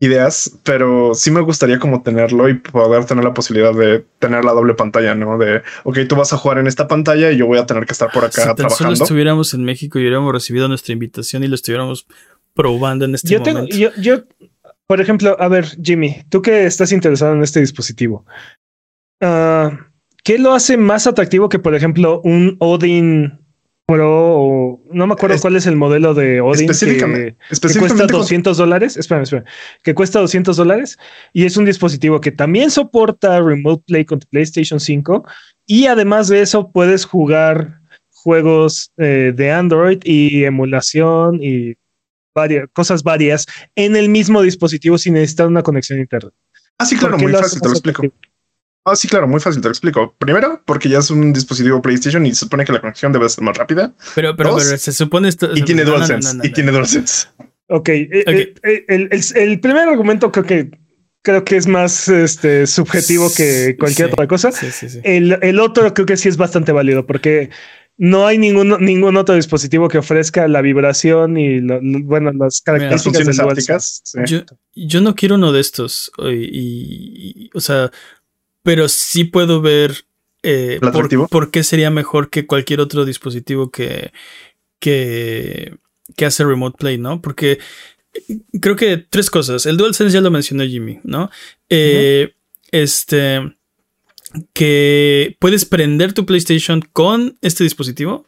ideas, 0.00 0.58
pero 0.62 1.14
sí 1.14 1.30
me 1.30 1.40
gustaría 1.40 1.78
como 1.78 2.02
tenerlo 2.02 2.48
y 2.48 2.54
poder 2.54 3.04
tener 3.04 3.24
la 3.24 3.34
posibilidad 3.34 3.74
de 3.74 4.04
tener 4.18 4.44
la 4.44 4.52
doble 4.52 4.74
pantalla, 4.74 5.14
¿no? 5.14 5.38
De, 5.38 5.62
ok, 5.84 5.98
tú 6.08 6.16
vas 6.16 6.32
a 6.32 6.36
jugar 6.36 6.58
en 6.58 6.66
esta 6.66 6.86
pantalla 6.86 7.32
y 7.32 7.38
yo 7.38 7.46
voy 7.46 7.58
a 7.58 7.66
tener 7.66 7.84
que 7.84 7.92
estar 7.92 8.10
por 8.12 8.24
acá 8.24 8.42
si 8.42 8.54
trabajando. 8.54 8.68
Si 8.68 8.76
solo 8.76 8.92
estuviéramos 8.92 9.54
en 9.54 9.64
México 9.64 9.98
y 9.98 10.02
hubiéramos 10.02 10.32
recibido 10.32 10.68
nuestra 10.68 10.92
invitación 10.92 11.42
y 11.42 11.48
lo 11.48 11.54
estuviéramos 11.54 12.06
probando 12.54 13.06
en 13.06 13.14
este 13.14 13.28
yo 13.28 13.40
momento. 13.40 13.66
Tengo, 13.66 13.76
yo, 13.76 13.90
yo, 14.00 14.24
por 14.86 15.00
ejemplo, 15.00 15.36
a 15.40 15.48
ver, 15.48 15.66
Jimmy, 15.82 16.22
tú 16.28 16.42
que 16.42 16.66
estás 16.66 16.92
interesado 16.92 17.32
en 17.32 17.42
este 17.42 17.60
dispositivo, 17.60 18.24
uh, 19.20 19.70
¿qué 20.28 20.38
lo 20.38 20.52
hace 20.52 20.76
más 20.76 21.06
atractivo 21.06 21.48
que, 21.48 21.58
por 21.58 21.74
ejemplo, 21.74 22.20
un 22.22 22.56
Odin 22.58 23.38
Pro, 23.86 24.78
no 24.92 25.06
me 25.06 25.14
acuerdo 25.14 25.40
cuál 25.40 25.56
es 25.56 25.64
el 25.64 25.74
modelo 25.74 26.12
de 26.12 26.42
Odin 26.42 26.68
que, 26.68 27.34
que 27.48 27.78
cuesta 27.78 28.06
200 28.06 28.58
dólares. 28.58 28.98
Espera, 28.98 29.22
espera, 29.22 29.44
que 29.82 29.94
cuesta 29.94 30.20
200 30.20 30.54
dólares 30.58 30.98
y 31.32 31.46
es 31.46 31.56
un 31.56 31.64
dispositivo 31.64 32.20
que 32.20 32.30
también 32.30 32.70
soporta 32.70 33.40
Remote 33.40 33.84
Play 33.86 34.04
con 34.04 34.18
PlayStation 34.18 34.78
5 34.78 35.24
y 35.64 35.86
además 35.86 36.28
de 36.28 36.42
eso 36.42 36.70
puedes 36.70 37.06
jugar 37.06 37.80
juegos 38.10 38.92
eh, 38.98 39.32
de 39.34 39.50
Android 39.50 40.00
y 40.04 40.44
emulación 40.44 41.42
y 41.42 41.72
varias 42.34 42.68
cosas 42.74 43.02
varias 43.02 43.46
en 43.76 43.96
el 43.96 44.10
mismo 44.10 44.42
dispositivo 44.42 44.98
sin 44.98 45.14
necesitar 45.14 45.46
una 45.46 45.62
conexión 45.62 45.98
a 45.98 46.02
internet. 46.02 46.34
Ah, 46.76 46.84
sí, 46.84 46.98
claro, 46.98 47.16
muy 47.16 47.32
fácil, 47.32 47.62
te 47.62 47.68
lo 47.68 47.72
explico. 47.72 48.02
Ah, 48.90 48.96
sí, 48.96 49.08
claro, 49.08 49.26
muy 49.28 49.40
fácil, 49.40 49.60
te 49.62 49.68
lo 49.68 49.72
explico. 49.72 50.14
Primero, 50.18 50.62
porque 50.64 50.88
ya 50.88 50.98
es 50.98 51.10
un 51.10 51.32
dispositivo 51.32 51.80
PlayStation 51.82 52.24
y 52.26 52.30
se 52.30 52.40
supone 52.40 52.64
que 52.64 52.72
la 52.72 52.80
conexión 52.80 53.12
debe 53.12 53.28
ser 53.28 53.44
más 53.44 53.56
rápida. 53.56 53.92
Pero, 54.14 54.36
pero, 54.36 54.56
pero 54.56 54.78
se 54.78 54.92
supone 54.92 55.28
esto. 55.28 55.50
Y 55.54 55.62
tiene 55.62 55.84
DualSense. 55.84 56.38
y 56.42 56.50
tiene 56.52 56.72
DualSense. 56.72 57.28
Ok. 57.68 57.88
Eh, 57.90 58.24
okay. 58.26 58.54
Eh, 58.62 58.84
el, 58.88 59.08
el, 59.12 59.22
el, 59.34 59.60
primer 59.60 59.88
argumento 59.88 60.32
creo 60.32 60.44
que 60.46 60.70
creo 61.22 61.44
que 61.44 61.56
es 61.56 61.66
más 61.66 62.08
este, 62.08 62.66
subjetivo 62.66 63.28
que 63.36 63.76
cualquier 63.78 64.08
Sí, 64.08 64.12
otra 64.14 64.26
cosa. 64.26 64.52
sí, 64.52 64.70
sí, 64.70 64.88
sí. 64.88 65.00
El, 65.04 65.38
el 65.42 65.60
otro 65.60 65.92
creo 65.92 66.06
que 66.06 66.16
sí 66.16 66.28
es 66.28 66.36
bastante 66.38 66.72
válido 66.72 67.04
porque 67.06 67.50
no 68.00 68.26
hay 68.28 68.38
ningún, 68.38 68.76
ningún 68.80 69.16
otro 69.16 69.34
dispositivo 69.34 69.88
que 69.88 69.98
ofrezca 69.98 70.46
la 70.46 70.62
vibración 70.62 71.36
y 71.36 71.60
lo- 71.60 71.80
lo- 71.82 72.00
bueno, 72.04 72.30
las 72.32 72.60
características 72.62 73.38
ápticas. 73.40 74.00
sí. 74.04 74.20
Yo, 74.26 74.38
yo 74.76 75.00
no 75.00 75.14
quiero 75.16 75.34
uno 75.34 75.50
de 75.52 75.60
estos. 75.60 76.10
y- 76.18 76.30
y- 76.32 77.32
y- 77.46 77.50
o 77.54 77.60
sea, 77.60 77.90
pero 78.62 78.88
sí 78.88 79.24
puedo 79.24 79.60
ver 79.60 80.04
eh, 80.42 80.80
por 81.30 81.50
qué 81.50 81.64
sería 81.64 81.90
mejor 81.90 82.30
que 82.30 82.46
cualquier 82.46 82.80
otro 82.80 83.04
dispositivo 83.04 83.70
que, 83.70 84.12
que, 84.78 85.76
que 86.16 86.26
hace 86.26 86.44
Remote 86.44 86.76
Play, 86.78 86.98
¿no? 86.98 87.20
Porque 87.20 87.58
eh, 88.14 88.38
creo 88.60 88.76
que 88.76 88.96
tres 88.98 89.30
cosas. 89.30 89.66
El 89.66 89.76
DualSense 89.76 90.14
ya 90.14 90.20
lo 90.20 90.30
mencionó 90.30 90.64
Jimmy, 90.64 91.00
¿no? 91.04 91.30
Eh, 91.68 92.34
Este. 92.70 93.54
Que 94.52 95.36
puedes 95.38 95.64
prender 95.64 96.12
tu 96.12 96.26
PlayStation 96.26 96.82
con 96.92 97.38
este 97.40 97.64
dispositivo. 97.64 98.26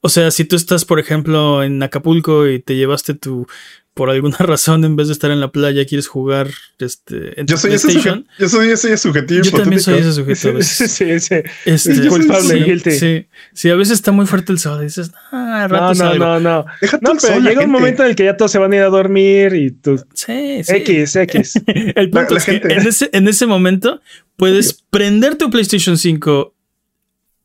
O 0.00 0.08
sea, 0.08 0.30
si 0.30 0.44
tú 0.44 0.56
estás, 0.56 0.84
por 0.84 1.00
ejemplo, 1.00 1.62
en 1.62 1.82
Acapulco 1.82 2.46
y 2.46 2.60
te 2.60 2.76
llevaste 2.76 3.14
tu, 3.14 3.46
por 3.94 4.08
alguna 4.08 4.36
razón, 4.38 4.84
en 4.84 4.96
vez 4.96 5.08
de 5.08 5.12
estar 5.12 5.30
en 5.30 5.40
la 5.40 5.50
playa, 5.52 5.84
quieres 5.84 6.06
jugar 6.08 6.48
este, 6.78 7.38
en 7.40 7.46
Yo 7.46 7.56
soy 7.56 7.72
ese 7.74 7.88
PlayStation. 7.88 8.20
sujeto. 8.24 8.34
Yo 8.38 8.48
soy 8.48 8.68
ese 8.70 8.96
subjetivo. 8.96 9.42
Yo 9.42 9.50
también 9.50 9.80
soy 9.80 9.98
ese 9.98 10.12
sujeto 10.12 10.32
a 10.32 10.36
Sí, 10.40 10.50
veces. 10.52 10.92
sí, 10.92 11.20
sí. 11.20 11.34
Este, 11.64 12.08
culpable, 12.08 12.48
sí, 12.58 12.64
guilty. 12.64 12.90
Sí, 12.92 13.26
sí, 13.52 13.68
a 13.70 13.74
veces 13.74 13.94
está 13.94 14.12
muy 14.12 14.26
fuerte 14.26 14.52
el 14.52 14.58
sol 14.58 14.80
y 14.80 14.84
dices, 14.84 15.10
ah, 15.32 15.66
rato 15.68 15.82
No, 15.82 15.88
no, 15.88 15.94
salgo". 15.94 16.24
no, 16.24 16.40
no. 16.40 16.64
Deja 16.80 16.98
No, 17.02 17.12
pero 17.20 17.40
llega 17.40 17.64
un 17.64 17.70
momento 17.70 18.02
en 18.04 18.10
el 18.10 18.16
que 18.16 18.24
ya 18.24 18.36
todos 18.36 18.52
se 18.52 18.58
van 18.58 18.72
a 18.72 18.76
ir 18.76 18.82
a 18.82 18.88
dormir 18.88 19.54
y 19.54 19.70
tú. 19.72 19.96
Sí, 20.14 20.62
sí. 20.64 20.72
X, 20.76 21.16
X. 21.16 21.54
El 21.66 22.10
punto 22.10 22.20
La- 22.22 22.30
la 22.30 22.38
es 22.38 22.44
que 22.44 22.52
gente- 22.52 22.72
en 22.74 22.86
ese, 22.86 23.10
en 23.12 23.28
ese 23.28 23.46
momento 23.46 24.00
puedes 24.36 24.84
prender 24.90 25.34
tu 25.34 25.50
PlayStation 25.50 25.98
5, 25.98 26.54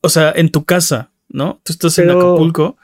o 0.00 0.08
sea, 0.08 0.32
en 0.34 0.48
tu 0.50 0.64
casa, 0.64 1.10
¿no? 1.28 1.60
Tú 1.64 1.72
estás 1.72 1.98
en 1.98 2.08
Acapulco. 2.10 2.78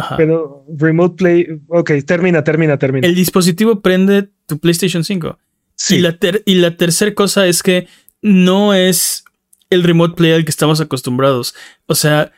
Ajá. 0.00 0.16
Pero 0.16 0.64
Remote 0.76 1.16
Play. 1.16 1.46
Ok, 1.68 1.92
termina, 2.06 2.42
termina, 2.44 2.78
termina. 2.78 3.06
el 3.06 3.14
dispositivo 3.14 3.80
prende 3.80 4.28
tu 4.46 4.58
PlayStation 4.58 5.04
5. 5.04 5.38
sí. 5.76 5.96
Y 5.96 5.98
la, 6.00 6.16
ter- 6.18 6.42
y 6.46 6.54
la 6.56 6.76
tercera 6.76 7.14
cosa 7.14 7.46
es 7.46 7.62
que 7.62 7.86
no 8.22 8.74
es 8.74 9.24
el 9.70 9.82
remote 9.84 10.14
play 10.14 10.32
al 10.32 10.44
que 10.44 10.50
estamos 10.50 10.80
acostumbrados. 10.80 11.54
O 11.86 11.94
sea, 11.94 12.32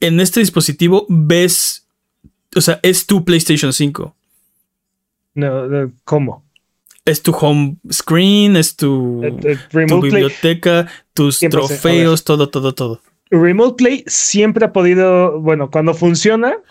en 0.00 0.20
este 0.20 0.40
dispositivo 0.40 1.04
ves, 1.08 1.86
o 2.54 2.60
sea, 2.60 2.78
es 2.82 3.06
tu 3.06 3.24
PlayStation 3.24 3.72
5. 3.72 4.14
No, 5.34 5.66
no, 5.66 5.92
¿Cómo? 6.04 6.44
Es 7.04 7.22
tu 7.22 7.32
home 7.32 7.76
screen, 7.92 8.56
es 8.56 8.76
tu, 8.76 9.22
Eh, 9.22 9.36
eh, 9.44 9.58
tu 9.70 10.00
Play. 10.00 10.00
biblioteca, 10.00 10.88
tus 11.14 11.40
100%, 11.42 11.50
trofeos, 11.50 12.24
todo, 12.24 12.48
todo, 12.48 12.72
todo. 12.74 13.00
Remote 13.30 13.74
Play 13.76 14.04
siempre 14.06 14.64
ha 14.64 14.72
podido, 14.72 15.40
bueno, 15.40 15.70
cuando 15.70 15.92
funciona, 15.94 16.48
¿Cuánto 16.52 16.62
funciona? 16.62 16.66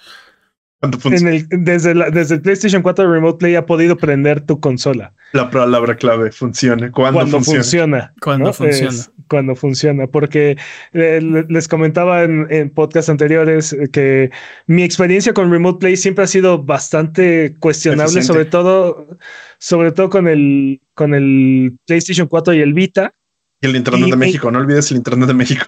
En 1.05 1.27
el, 1.27 1.47
desde, 1.49 1.95
la- 1.95 2.09
desde 2.09 2.35
el 2.35 2.41
PlayStation 2.41 2.81
4 2.81 3.11
Remote 3.11 3.37
Play 3.39 3.55
ha 3.55 3.65
podido 3.65 3.97
prender 3.97 4.41
tu 4.41 4.59
consola. 4.59 5.13
La 5.33 5.49
palabra 5.49 5.95
clave 5.95 6.31
funcione. 6.31 6.91
¿Cuándo, 6.91 7.19
Cuando 7.19 7.37
funciona? 7.37 7.61
funciona. 7.63 8.13
Cuando 8.21 8.45
¿no? 8.47 8.53
funciona. 8.53 8.89
Es 8.89 9.11
cuando 9.27 9.55
funciona. 9.55 10.07
Porque 10.07 10.57
eh, 10.93 11.19
le- 11.21 11.45
les 11.49 11.67
comentaba 11.67 12.23
en, 12.23 12.47
en 12.49 12.69
podcasts 12.69 13.09
anteriores 13.09 13.73
eh, 13.73 13.89
que 13.91 14.31
mi 14.67 14.83
experiencia 14.83 15.33
con 15.33 15.51
Remote 15.51 15.79
Play 15.79 15.97
siempre 15.97 16.23
ha 16.23 16.27
sido 16.27 16.63
bastante 16.63 17.55
cuestionable, 17.59 18.05
Eficiente. 18.19 18.27
sobre 18.27 18.45
todo, 18.45 19.17
sobre 19.57 19.91
todo 19.91 20.09
con 20.09 20.27
el, 20.27 20.81
con 20.93 21.13
el 21.13 21.77
PlayStation 21.87 22.27
4 22.27 22.53
y 22.53 22.59
el 22.61 22.73
Vita. 22.73 23.13
Y 23.61 23.67
el 23.67 23.75
Internet 23.75 24.07
Y- 24.07 24.11
de 24.11 24.15
y- 24.15 24.19
México. 24.19 24.51
No 24.51 24.59
olvides 24.59 24.91
el 24.91 24.97
Internet 24.97 25.27
de 25.27 25.33
México. 25.33 25.65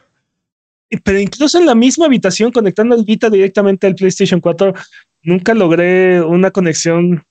Pero 1.04 1.20
incluso 1.20 1.60
en 1.60 1.66
la 1.66 1.76
misma 1.76 2.06
habitación, 2.06 2.52
conectando 2.52 2.96
el 2.96 3.04
Vita 3.04 3.30
directamente 3.30 3.88
al 3.88 3.96
PlayStation 3.96 4.40
4, 4.40 4.74
nunca 5.24 5.54
logré 5.54 6.22
una 6.22 6.52
conexión 6.52 7.24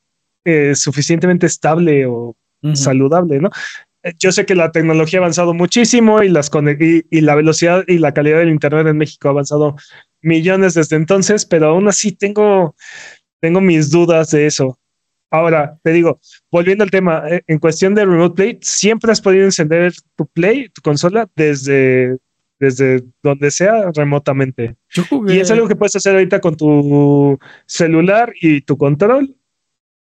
eh, 0.44 0.74
suficientemente 0.74 1.46
estable 1.46 2.06
o 2.06 2.36
saludable, 2.74 3.40
¿no? 3.40 3.50
Eh, 4.02 4.12
Yo 4.18 4.32
sé 4.32 4.44
que 4.44 4.54
la 4.54 4.72
tecnología 4.72 5.18
ha 5.18 5.22
avanzado 5.22 5.54
muchísimo 5.54 6.22
y, 6.22 6.28
las 6.28 6.50
y, 6.80 7.04
y 7.10 7.20
la 7.20 7.34
velocidad 7.34 7.84
y 7.86 7.98
la 7.98 8.12
calidad 8.12 8.38
del 8.38 8.50
Internet 8.50 8.86
en 8.86 8.98
México 8.98 9.28
ha 9.28 9.32
avanzado 9.32 9.76
millones 10.22 10.74
desde 10.74 10.96
entonces, 10.96 11.46
pero 11.46 11.68
aún 11.68 11.88
así 11.88 12.12
tengo, 12.12 12.74
tengo 13.40 13.60
mis 13.60 13.90
dudas 13.90 14.30
de 14.30 14.46
eso. 14.46 14.78
Ahora, 15.30 15.78
te 15.82 15.92
digo, 15.92 16.20
volviendo 16.50 16.84
al 16.84 16.90
tema, 16.90 17.24
eh, 17.28 17.42
en 17.46 17.58
cuestión 17.58 17.94
de 17.94 18.04
Remote 18.04 18.34
Play, 18.34 18.58
siempre 18.62 19.12
has 19.12 19.20
podido 19.20 19.44
encender 19.44 19.92
tu 20.14 20.26
Play, 20.26 20.68
tu 20.68 20.80
consola, 20.82 21.28
desde, 21.34 22.16
desde 22.58 23.04
donde 23.22 23.50
sea 23.50 23.90
remotamente. 23.94 24.76
Yo 24.90 25.04
jugué. 25.04 25.36
Y 25.36 25.40
es 25.40 25.50
algo 25.50 25.68
que 25.68 25.76
puedes 25.76 25.96
hacer 25.96 26.14
ahorita 26.14 26.40
con 26.40 26.56
tu 26.56 27.38
celular 27.66 28.32
y 28.40 28.60
tu 28.62 28.76
control. 28.76 29.34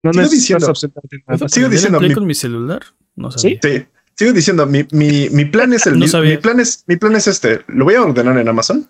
No 0.03 0.13
Sigo 0.13 0.23
necesitas 0.23 0.31
diciendo- 0.41 0.67
absolutamente 0.69 1.17
nada. 1.27 1.39
¿Puedo 1.39 1.49
sigo 1.49 1.69
diciendo, 1.69 1.99
Play 1.99 2.11
mi- 2.11 2.15
con 2.15 2.27
mi 2.27 2.35
celular? 2.35 2.83
No 3.17 3.31
sabía. 3.31 3.59
¿Sí? 3.63 3.69
Sí. 3.79 3.85
Sigo 4.15 4.33
diciendo, 4.33 4.65
mi, 4.67 4.87
mi, 4.93 5.29
mi 5.31 5.45
plan 5.45 5.73
es 5.73 5.87
el 5.87 5.95
No 5.95 6.01
mi- 6.01 6.09
sabía. 6.09 6.31
mi 6.33 6.37
plan 6.39 6.61
es 6.61 6.85
mi 6.87 6.97
plan 6.97 7.17
es 7.17 7.27
este. 7.27 7.61
Lo 7.69 7.85
voy 7.85 7.95
a 7.95 8.03
ordenar 8.03 8.39
en 8.39 8.49
Amazon. 8.49 8.89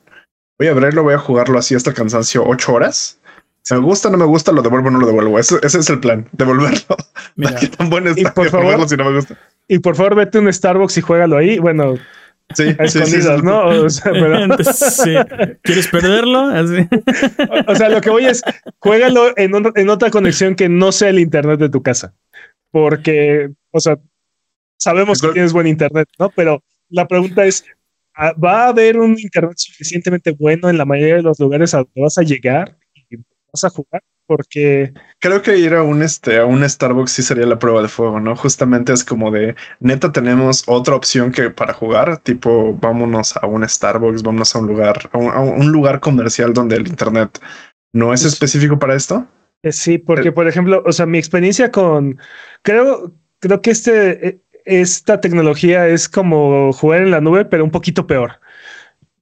Voy 0.58 0.68
a 0.68 0.72
abrirlo, 0.72 1.02
voy 1.02 1.14
a 1.14 1.18
jugarlo 1.18 1.58
así 1.58 1.74
hasta 1.74 1.90
el 1.90 1.96
cansancio 1.96 2.44
ocho 2.46 2.72
horas. 2.74 3.20
Si 3.62 3.74
me 3.74 3.80
gusta, 3.80 4.08
no 4.10 4.16
me 4.16 4.24
gusta, 4.24 4.52
lo 4.52 4.62
devuelvo 4.62 4.90
no 4.90 4.98
lo 5.00 5.06
devuelvo. 5.06 5.38
Ese, 5.38 5.56
ese 5.62 5.80
es 5.80 5.90
el 5.90 5.98
plan, 6.00 6.28
devolverlo. 6.32 6.96
Mira, 7.34 7.56
¿Qué 7.56 7.66
tan 7.68 7.90
bueno 7.90 8.10
Y 8.14 8.20
está 8.20 8.32
por 8.34 8.44
devolverlo 8.44 8.72
favor- 8.72 8.88
si 8.88 8.96
no 8.96 9.04
me 9.10 9.16
gusta? 9.16 9.38
Y 9.68 9.78
por 9.80 9.96
favor, 9.96 10.14
vete 10.14 10.38
a 10.38 10.40
un 10.42 10.52
Starbucks 10.52 10.96
y 10.98 11.00
juégalo 11.00 11.36
ahí. 11.36 11.58
Bueno, 11.58 11.94
Sí, 12.54 12.64
a 12.78 12.86
sí, 12.88 12.98
escondidas, 12.98 13.40
sí. 13.40 13.46
¿no? 13.46 13.66
O 13.84 13.90
sea, 13.90 14.12
pero- 14.12 14.56
sí. 14.72 15.14
¿Quieres 15.62 15.88
perderlo? 15.88 16.40
Así. 16.46 16.88
o 17.66 17.74
sea, 17.74 17.88
lo 17.88 18.00
que 18.00 18.10
voy 18.10 18.26
es, 18.26 18.42
juégalo 18.78 19.36
en, 19.36 19.54
un- 19.54 19.72
en 19.74 19.88
otra 19.90 20.10
conexión 20.10 20.54
que 20.54 20.68
no 20.68 20.92
sea 20.92 21.08
el 21.10 21.18
internet 21.18 21.58
de 21.60 21.68
tu 21.68 21.82
casa. 21.82 22.14
Porque, 22.70 23.50
o 23.70 23.80
sea, 23.80 23.98
sabemos 24.78 25.20
que 25.20 25.28
tienes 25.28 25.52
buen 25.52 25.66
internet, 25.66 26.08
¿no? 26.18 26.30
Pero 26.30 26.62
la 26.88 27.08
pregunta 27.08 27.44
es, 27.46 27.64
¿ah, 28.14 28.32
¿va 28.32 28.64
a 28.64 28.68
haber 28.68 28.98
un 28.98 29.18
internet 29.18 29.54
suficientemente 29.56 30.30
bueno 30.30 30.68
en 30.70 30.78
la 30.78 30.84
mayoría 30.84 31.16
de 31.16 31.22
los 31.22 31.40
lugares 31.40 31.74
a 31.74 31.78
donde 31.78 32.00
vas 32.02 32.16
a 32.18 32.22
llegar 32.22 32.76
y 33.10 33.16
vas 33.52 33.64
a 33.64 33.70
jugar? 33.70 34.02
Porque 34.26 34.92
Creo 35.20 35.42
que 35.42 35.56
ir 35.56 35.74
a 35.74 35.82
un 35.82 36.02
este 36.02 36.38
a 36.38 36.44
un 36.44 36.68
Starbucks 36.68 37.12
sí 37.12 37.22
sería 37.22 37.46
la 37.46 37.58
prueba 37.58 37.82
de 37.82 37.88
fuego, 37.88 38.20
¿no? 38.20 38.36
Justamente 38.36 38.92
es 38.92 39.04
como 39.04 39.30
de 39.30 39.54
neta 39.80 40.12
tenemos 40.12 40.64
otra 40.66 40.94
opción 40.94 41.32
que 41.32 41.50
para 41.50 41.72
jugar, 41.72 42.18
tipo 42.18 42.74
vámonos 42.74 43.36
a 43.36 43.46
un 43.46 43.66
Starbucks, 43.68 44.22
vámonos 44.22 44.54
a 44.54 44.58
un 44.58 44.66
lugar, 44.66 45.08
a 45.12 45.18
un, 45.18 45.30
a 45.30 45.40
un 45.40 45.72
lugar 45.72 46.00
comercial 46.00 46.52
donde 46.52 46.76
el 46.76 46.86
internet 46.86 47.40
no 47.92 48.12
es 48.12 48.24
específico 48.24 48.78
para 48.78 48.94
esto. 48.94 49.26
Eh, 49.62 49.72
Sí, 49.72 49.98
porque 49.98 50.28
Eh. 50.28 50.32
por 50.32 50.46
ejemplo, 50.46 50.82
o 50.86 50.92
sea, 50.92 51.06
mi 51.06 51.18
experiencia 51.18 51.70
con, 51.70 52.18
creo, 52.62 53.12
creo 53.40 53.60
que 53.62 53.70
este, 53.70 54.28
eh, 54.28 54.40
esta 54.64 55.20
tecnología 55.20 55.88
es 55.88 56.08
como 56.08 56.72
jugar 56.72 57.02
en 57.02 57.10
la 57.10 57.20
nube, 57.20 57.44
pero 57.46 57.64
un 57.64 57.70
poquito 57.70 58.06
peor. 58.06 58.38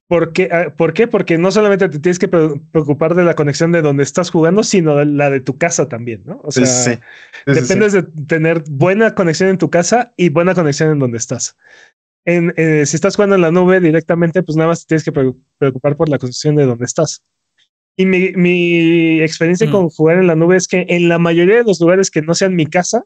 ¿Por 0.07 0.33
qué? 0.33 0.49
Ah, 0.51 0.73
¿Por 0.75 0.93
qué? 0.93 1.07
Porque 1.07 1.37
no 1.39 1.49
solamente 1.51 1.89
te 1.89 1.99
tienes 1.99 2.19
que 2.19 2.27
pre- 2.27 2.61
preocupar 2.71 3.15
de 3.15 3.23
la 3.23 3.33
conexión 3.33 3.71
de 3.71 3.81
donde 3.81 4.03
estás 4.03 4.29
jugando, 4.29 4.63
sino 4.63 4.95
de 4.95 5.05
la 5.05 5.31
de 5.31 5.39
tu 5.39 5.57
casa 5.57 5.87
también, 5.89 6.21
¿no? 6.25 6.41
O 6.43 6.51
sea, 6.51 6.65
Sí, 6.65 6.91
sí, 6.91 6.91
sí. 6.91 6.95
Sí, 6.95 6.99
sí, 6.99 7.53
sí. 7.55 7.61
dependes 7.61 7.93
de 7.93 8.03
tener 8.27 8.63
buena 8.69 9.15
conexión 9.15 9.49
en 9.49 9.57
tu 9.57 9.69
casa 9.71 10.13
y 10.15 10.29
buena 10.29 10.53
conexión 10.53 10.91
en 10.91 10.99
donde 10.99 11.17
estás. 11.17 11.57
En, 12.23 12.53
eh, 12.57 12.85
si 12.85 12.95
estás 12.95 13.15
jugando 13.15 13.35
en 13.35 13.41
la 13.41 13.51
nube 13.51 13.79
directamente, 13.79 14.43
pues 14.43 14.55
nada 14.55 14.69
más 14.69 14.81
te 14.81 14.87
tienes 14.89 15.03
que 15.03 15.11
pre- 15.11 15.33
preocupar 15.57 15.95
por 15.95 16.07
la 16.09 16.19
conexión 16.19 16.55
de 16.55 16.65
donde 16.65 16.85
estás. 16.85 17.23
Y 17.97 18.05
mi, 18.05 18.31
mi 18.33 19.21
experiencia 19.21 19.67
Mm. 19.67 19.71
con 19.71 19.89
jugar 19.89 20.17
en 20.19 20.27
la 20.27 20.35
nube 20.35 20.57
es 20.57 20.67
que 20.67 20.85
en 20.89 21.07
la 21.09 21.17
mayoría 21.17 21.57
de 21.57 21.63
los 21.63 21.79
lugares 21.79 22.11
que 22.11 22.21
no 22.21 22.35
sean 22.35 22.55
mi 22.55 22.67
casa, 22.67 23.05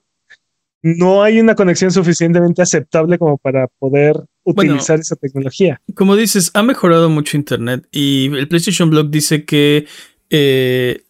no 0.82 1.24
hay 1.24 1.40
una 1.40 1.56
conexión 1.56 1.92
suficientemente 1.92 2.62
aceptable 2.62 3.18
como 3.18 3.38
para 3.38 3.68
poder 3.80 4.16
Bueno. 4.46 4.74
utilizar 4.74 5.00
esa 5.00 5.16
tecnología. 5.16 5.82
Como 5.94 6.16
dices, 6.16 6.52
ha 6.54 6.64
mejorado 6.64 7.10
mucho 7.10 7.38
Internet 7.38 7.86
y 7.92 8.32
el 8.36 8.48
PlayStation 8.48 8.90
Blog 8.90 9.10
dice 9.10 9.46
que, 9.46 9.86
eh, 10.30 11.02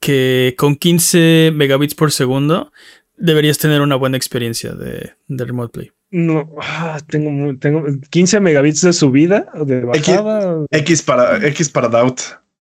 que 0.00 0.54
con 0.56 0.76
15 0.76 1.52
megabits 1.54 1.94
por 1.94 2.12
segundo 2.12 2.72
deberías 3.16 3.58
tener 3.58 3.80
una 3.80 3.96
buena 3.96 4.16
experiencia 4.16 4.72
de, 4.72 5.12
de 5.28 5.44
Remote 5.44 5.72
Play. 5.72 5.90
No, 6.12 6.50
ah, 6.60 6.98
tengo, 7.06 7.56
tengo 7.58 7.84
15 8.10 8.40
megabits 8.40 8.80
de 8.82 8.92
subida 8.92 9.46
o 9.54 9.64
de 9.64 9.82
bajada. 9.82 10.64
X 10.70 11.02
para 11.02 11.46
X 11.48 11.68
para 11.68 11.88
Doubt. 11.88 12.20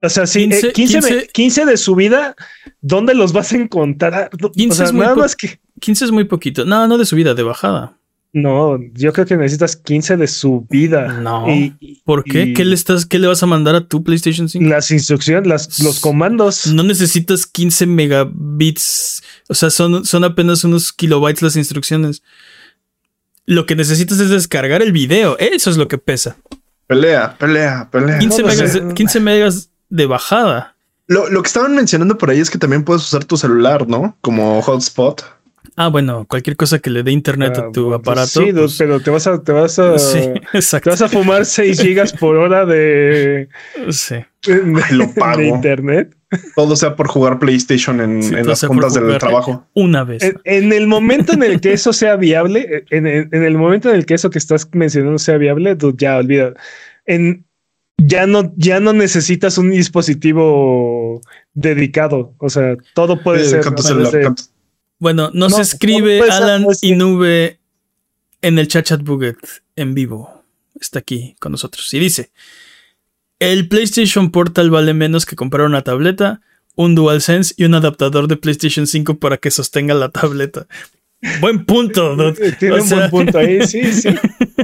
O 0.03 0.09
sea, 0.09 0.27
sí, 0.27 0.41
15, 0.41 0.73
15, 0.73 0.73
15, 0.73 1.09
15 1.09 1.27
15 1.31 1.65
de 1.65 1.77
subida, 1.77 2.35
¿dónde 2.81 3.15
los 3.15 3.31
vas 3.33 3.53
a 3.53 3.55
encontrar? 3.57 4.29
O 4.43 4.51
15 4.51 4.75
sea, 4.75 4.85
es 4.87 4.91
muy 4.93 5.01
nada 5.01 5.15
po- 5.15 5.21
más 5.21 5.35
que. 5.35 5.59
15 5.79 6.05
es 6.05 6.11
muy 6.11 6.25
poquito. 6.25 6.65
No, 6.65 6.87
no 6.87 6.97
de 6.97 7.05
subida, 7.05 7.33
de 7.33 7.43
bajada. 7.43 7.97
No, 8.35 8.79
yo 8.95 9.13
creo 9.13 9.25
que 9.27 9.37
necesitas 9.37 9.75
15 9.77 10.17
de 10.17 10.27
subida. 10.27 11.13
No. 11.21 11.47
Y- 11.49 11.75
y- 11.79 12.01
¿Por 12.03 12.23
qué? 12.23 12.43
y 12.45 12.53
¿Qué 12.53 12.65
le 12.65 12.73
estás, 12.75 13.05
qué 13.05 13.17
le 13.19 13.27
vas 13.27 13.43
a 13.43 13.45
mandar 13.45 13.75
a 13.75 13.87
tu 13.87 14.03
PlayStation 14.03 14.49
5? 14.49 14.67
Las 14.69 14.89
instrucciones, 14.91 15.47
las, 15.47 15.79
los 15.79 15.99
comandos. 15.99 16.65
No 16.67 16.81
necesitas 16.83 17.45
15 17.45 17.85
megabits. 17.85 19.21
O 19.49 19.53
sea, 19.53 19.69
son, 19.69 20.03
son 20.05 20.23
apenas 20.23 20.63
unos 20.63 20.91
kilobytes 20.91 21.41
las 21.43 21.55
instrucciones. 21.55 22.23
Lo 23.45 23.65
que 23.65 23.75
necesitas 23.75 24.19
es 24.19 24.29
descargar 24.29 24.81
el 24.81 24.91
video. 24.91 25.37
Eso 25.37 25.69
es 25.69 25.77
lo 25.77 25.87
que 25.87 25.97
pesa. 25.97 26.37
Pelea, 26.87 27.37
pelea, 27.37 27.87
pelea. 27.91 28.19
15 28.19 28.41
no 28.41 28.47
megas, 28.47 28.71
sé. 28.71 28.81
de, 28.81 28.93
15 28.93 29.19
megas 29.19 29.69
de 29.95 30.05
bajada. 30.07 30.75
Lo, 31.07 31.29
lo 31.29 31.41
que 31.43 31.47
estaban 31.47 31.75
mencionando 31.75 32.17
por 32.17 32.29
ahí 32.31 32.39
es 32.39 32.49
que 32.49 32.57
también 32.57 32.83
puedes 32.83 33.03
usar 33.03 33.25
tu 33.25 33.37
celular, 33.37 33.87
¿no? 33.87 34.17
Como 34.21 34.61
hotspot. 34.61 35.23
Ah, 35.75 35.87
bueno, 35.87 36.25
cualquier 36.27 36.55
cosa 36.55 36.79
que 36.79 36.89
le 36.89 37.03
dé 37.03 37.11
internet 37.11 37.53
Ah, 37.57 37.65
a 37.67 37.71
tu 37.71 37.83
bueno, 37.83 37.97
aparato. 37.97 38.41
Sí, 38.41 38.51
pues, 38.53 38.75
pero 38.77 38.99
te 38.99 39.09
vas 39.11 39.27
a, 39.27 39.41
te 39.43 39.51
vas 39.51 39.77
a, 39.79 39.97
sí, 39.99 40.19
te 40.51 40.57
exacto. 40.57 40.89
vas 40.91 41.01
a 41.01 41.09
fumar 41.09 41.45
6 41.45 41.79
gigas 41.81 42.13
por 42.13 42.35
hora 42.37 42.65
de, 42.65 43.49
Sí. 43.89 44.15
de, 44.45 44.81
Ay, 44.83 44.95
lo 44.95 45.13
pago. 45.15 45.39
de 45.41 45.47
internet. 45.47 46.15
Todo 46.55 46.75
sea 46.75 46.95
por 46.95 47.07
jugar 47.07 47.37
PlayStation 47.37 48.01
en, 48.01 48.23
Sí, 48.23 48.33
en 48.33 48.47
las 48.47 48.65
juntas 48.65 48.93
del 48.95 49.17
trabajo. 49.19 49.67
Una 49.73 50.03
vez. 50.03 50.23
En, 50.23 50.39
en 50.45 50.73
el 50.73 50.87
momento 50.87 51.33
en 51.33 51.43
el 51.43 51.61
que 51.61 51.73
eso 51.73 51.93
sea 51.93 52.15
viable, 52.15 52.85
en, 52.89 53.05
en- 53.05 53.29
en 53.31 53.43
el 53.43 53.57
momento 53.57 53.89
en 53.89 53.95
el 53.97 54.05
que 54.07 54.15
eso 54.15 54.29
que 54.31 54.39
estás 54.39 54.67
mencionando 54.73 55.19
sea 55.19 55.37
viable, 55.37 55.75
dude, 55.75 55.95
ya 55.97 56.17
olvida. 56.17 56.53
En, 57.05 57.45
ya 57.97 58.27
no, 58.27 58.53
ya 58.57 58.79
no 58.79 58.93
necesitas 58.93 59.57
un 59.57 59.71
dispositivo 59.71 61.21
dedicado. 61.53 62.33
O 62.39 62.49
sea, 62.49 62.75
todo 62.93 63.21
puede 63.21 63.41
Eh, 63.43 63.45
ser. 63.45 63.63
celular, 63.81 64.35
Bueno, 64.99 65.31
nos 65.33 65.51
No, 65.53 65.59
escribe 65.61 66.19
no 66.19 66.23
ser, 66.25 66.33
Alan 66.33 66.61
no 66.63 66.71
es 66.71 66.81
que- 66.81 66.87
Inube 66.87 67.59
en 68.41 68.59
el 68.59 68.67
chat 68.67 68.85
chat 68.85 69.01
buget 69.03 69.37
en 69.75 69.93
vivo. 69.93 70.43
Está 70.79 70.99
aquí 70.99 71.35
con 71.39 71.51
nosotros 71.51 71.93
y 71.93 71.99
dice: 71.99 72.31
El 73.39 73.67
PlayStation 73.67 74.31
Portal 74.31 74.69
vale 74.69 74.93
menos 74.93 75.25
que 75.25 75.35
comprar 75.35 75.65
una 75.65 75.81
tableta, 75.81 76.41
un 76.75 76.95
DualSense 76.95 77.53
y 77.57 77.65
un 77.65 77.75
adaptador 77.75 78.27
de 78.27 78.37
PlayStation 78.37 78.87
5 78.87 79.19
para 79.19 79.37
que 79.37 79.51
sostenga 79.51 79.93
la 79.93 80.09
tableta. 80.09 80.67
Buen 81.41 81.65
punto, 81.65 82.15
dude. 82.15 82.51
Tiene 82.59 82.75
O 82.75 82.81
un 82.81 82.87
sea- 82.87 83.07
buen 83.09 83.25
punto 83.25 83.37
ahí, 83.39 83.65
sí, 83.67 83.91
sí. 83.93 84.09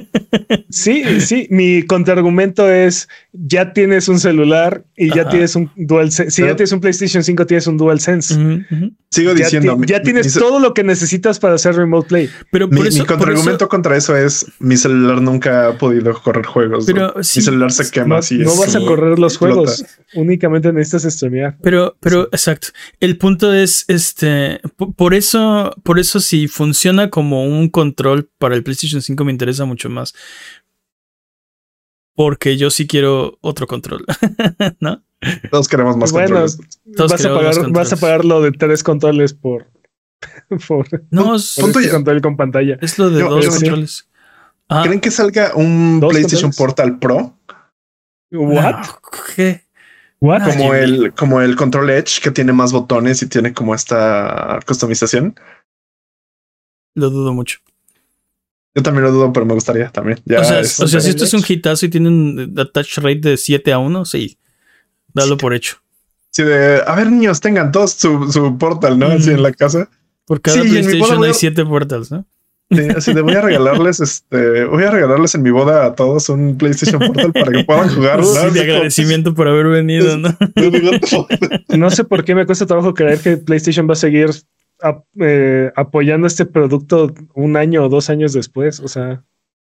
Sí, 0.69 1.03
sí. 1.21 1.47
Mi 1.49 1.83
contraargumento 1.83 2.69
es: 2.69 3.07
ya 3.33 3.73
tienes 3.73 4.07
un 4.07 4.19
celular 4.19 4.83
y 4.95 5.09
ya 5.13 5.21
Ajá. 5.21 5.31
tienes 5.31 5.55
un 5.55 5.71
DualSense. 5.75 6.31
Si 6.31 6.41
Pero- 6.41 6.53
ya 6.53 6.55
tienes 6.57 6.71
un 6.71 6.79
PlayStation 6.81 7.23
5, 7.23 7.45
tienes 7.45 7.67
un 7.67 7.77
DualSense. 7.77 8.33
Ujú. 8.35 8.91
Sigo 9.11 9.31
Ya, 9.33 9.45
diciendo. 9.45 9.73
ti- 9.73 9.79
mi- 9.79 9.87
ya 9.87 10.01
tienes 10.03 10.35
mi, 10.35 10.41
todo 10.41 10.59
lo 10.59 10.73
que 10.75 10.83
necesitas 10.83 11.39
para 11.39 11.55
hacer 11.55 11.75
Remote 11.75 12.07
Play. 12.07 12.29
Pero 12.51 12.67
Mi, 12.67 12.75
por 12.77 12.83
mi 12.83 12.89
eso, 12.89 13.05
contraargumento 13.07 13.65
eso- 13.65 13.69
contra 13.69 13.97
eso 13.97 14.15
es 14.15 14.45
mi 14.59 14.77
celular 14.77 15.19
nunca 15.21 15.69
ha 15.69 15.77
podido 15.77 16.13
correr 16.21 16.45
juegos. 16.45 16.85
Pero 16.85 17.13
¿no? 17.15 17.23
sí, 17.23 17.39
mi 17.39 17.45
celular 17.45 17.71
se 17.71 17.89
quema 17.89 18.07
No, 18.07 18.15
así. 18.17 18.37
no 18.37 18.51
es 18.53 18.59
vas 18.59 18.75
a 18.75 18.79
correr 18.81 19.17
los 19.17 19.37
juegos. 19.37 19.83
Únicamente 20.13 20.71
necesitas 20.71 21.11
streamear. 21.13 21.57
Pero, 21.63 21.95
pero, 21.99 22.29
exacto. 22.31 22.67
El 22.99 23.17
punto 23.17 23.51
es, 23.53 23.85
este, 23.87 24.59
po- 24.77 24.91
por 24.93 25.13
eso, 25.15 25.73
por 25.83 25.99
eso 25.99 26.19
si 26.19 26.47
funciona 26.47 27.09
como 27.09 27.45
un 27.45 27.69
control 27.69 28.29
para 28.37 28.55
el 28.55 28.63
PlayStation 28.63 29.01
5 29.01 29.25
me 29.25 29.31
interesa 29.31 29.65
mucho 29.65 29.89
más. 29.89 29.98
Porque 32.15 32.57
yo 32.57 32.69
sí 32.69 32.85
quiero 32.87 33.37
otro 33.41 33.65
control, 33.67 34.05
¿no? 34.79 35.03
Todos 35.51 35.67
queremos 35.67 35.95
más 35.97 36.11
Bueno, 36.11 36.27
controles. 36.41 36.57
Todos 36.95 37.11
vas 37.11 37.25
a, 37.25 37.29
pagar, 37.29 37.43
más 37.43 37.55
vas 37.55 37.57
a 37.57 37.63
controles. 37.63 37.99
pagar 37.99 38.25
lo 38.25 38.41
de 38.41 38.51
tres 38.51 38.83
controles 38.83 39.33
por, 39.33 39.67
por, 40.67 40.87
No, 41.11 41.35
es, 41.35 41.57
por 41.59 41.69
este 41.69 41.89
control 41.89 42.21
con 42.21 42.35
pantalla. 42.37 42.77
es 42.81 42.97
lo 42.99 43.09
de 43.09 43.19
Yo- 43.21 43.29
dos 43.29 43.45
yo 43.45 43.51
controles. 43.51 44.05
Ah, 44.71 44.83
¿Creen 44.85 45.01
que 45.01 45.09
salga 45.11 45.53
un 45.55 45.99
¿Dos 45.99 46.11
PlayStation 46.11 46.51
controles? 46.51 46.75
Portal 46.75 46.99
Pro? 46.99 47.37
What? 48.31 48.71
no, 48.85 48.99
¿Qué? 49.35 49.63
What? 50.21 50.43
Como 50.43 50.73
el, 50.75 51.13
como 51.15 51.41
el 51.41 51.55
Control 51.55 51.89
Edge 51.89 52.21
que 52.21 52.29
tiene 52.29 52.51
más 52.53 52.71
botones 52.73 53.21
y 53.23 53.27
tiene 53.27 53.53
como 53.53 53.73
esta 53.73 54.59
customización. 54.67 55.33
Lo 56.95 57.09
dudo 57.09 57.33
mucho. 57.33 57.59
Yo 58.75 58.83
también 58.83 59.03
lo 59.03 59.11
dudo, 59.11 59.33
pero 59.33 59.45
me 59.45 59.53
gustaría 59.53 59.89
también. 59.89 60.19
Ya 60.25 60.41
o 60.41 60.43
sea, 60.43 60.59
es- 60.59 60.79
o 60.79 60.87
sea, 60.87 60.99
si 61.01 61.09
esto 61.09 61.23
es 61.25 61.33
un 61.33 61.43
hitazo 61.47 61.85
y 61.85 61.89
tiene 61.89 62.07
un 62.09 62.55
attach 62.57 62.97
rate 62.97 63.19
de 63.21 63.37
7 63.37 63.71
a 63.73 63.79
1, 63.79 64.05
sí. 64.05 64.37
Dalo 65.13 65.37
por 65.37 65.53
hecho. 65.53 65.77
sí 66.31 66.43
de, 66.43 66.81
a 66.85 66.93
ver, 66.95 67.11
niños, 67.11 67.41
tengan 67.41 67.71
todos 67.71 67.93
su, 67.93 68.31
su 68.31 68.57
Portal, 68.59 68.99
¿no? 68.99 69.07
Así 69.07 69.31
Mm. 69.31 69.33
en 69.33 69.43
la 69.43 69.51
casa. 69.51 69.89
Por 70.25 70.39
cada 70.41 70.61
Sí, 70.61 70.69
PlayStation 70.69 71.23
hay 71.23 71.33
7 71.33 71.65
portals, 71.65 72.11
¿no? 72.11 72.25
Sí, 72.71 72.81
así 72.95 73.13
de 73.13 73.21
voy 73.21 73.33
a 73.33 73.41
regalarles, 73.41 73.99
este, 73.99 74.65
voy 74.65 74.83
a 74.83 74.91
regalarles 74.91 75.33
en 75.33 75.41
mi 75.41 75.49
boda 75.49 75.85
a 75.87 75.95
todos 75.95 76.29
un 76.29 76.55
PlayStation 76.55 76.99
Portal 76.99 77.33
para 77.33 77.51
que 77.51 77.63
puedan 77.63 77.89
jugar. 77.89 78.19
¿no? 78.19 78.25
Sí, 78.25 78.49
de 78.53 78.61
agradecimiento 78.61 79.33
por 79.33 79.47
haber 79.47 79.65
venido, 79.69 80.15
¿no? 80.19 80.29
Yo 80.55 80.69
digo, 80.69 80.91
"No". 81.69 81.77
No 81.77 81.89
sé 81.89 82.03
por 82.03 82.23
qué 82.23 82.35
me 82.35 82.45
cuesta 82.45 82.67
trabajo 82.67 82.93
creer 82.93 83.19
que 83.19 83.37
PlayStation 83.37 83.89
va 83.89 83.93
a 83.93 83.95
seguir 83.95 84.29
ap- 84.81 85.05
eh, 85.19 85.71
apoyando 85.75 86.27
este 86.27 86.45
producto 86.45 87.13
un 87.33 87.57
año 87.57 87.83
o 87.85 87.89
dos 87.89 88.09
años 88.09 88.33
después. 88.33 88.79
O 88.79 88.87
sea, 88.87 89.23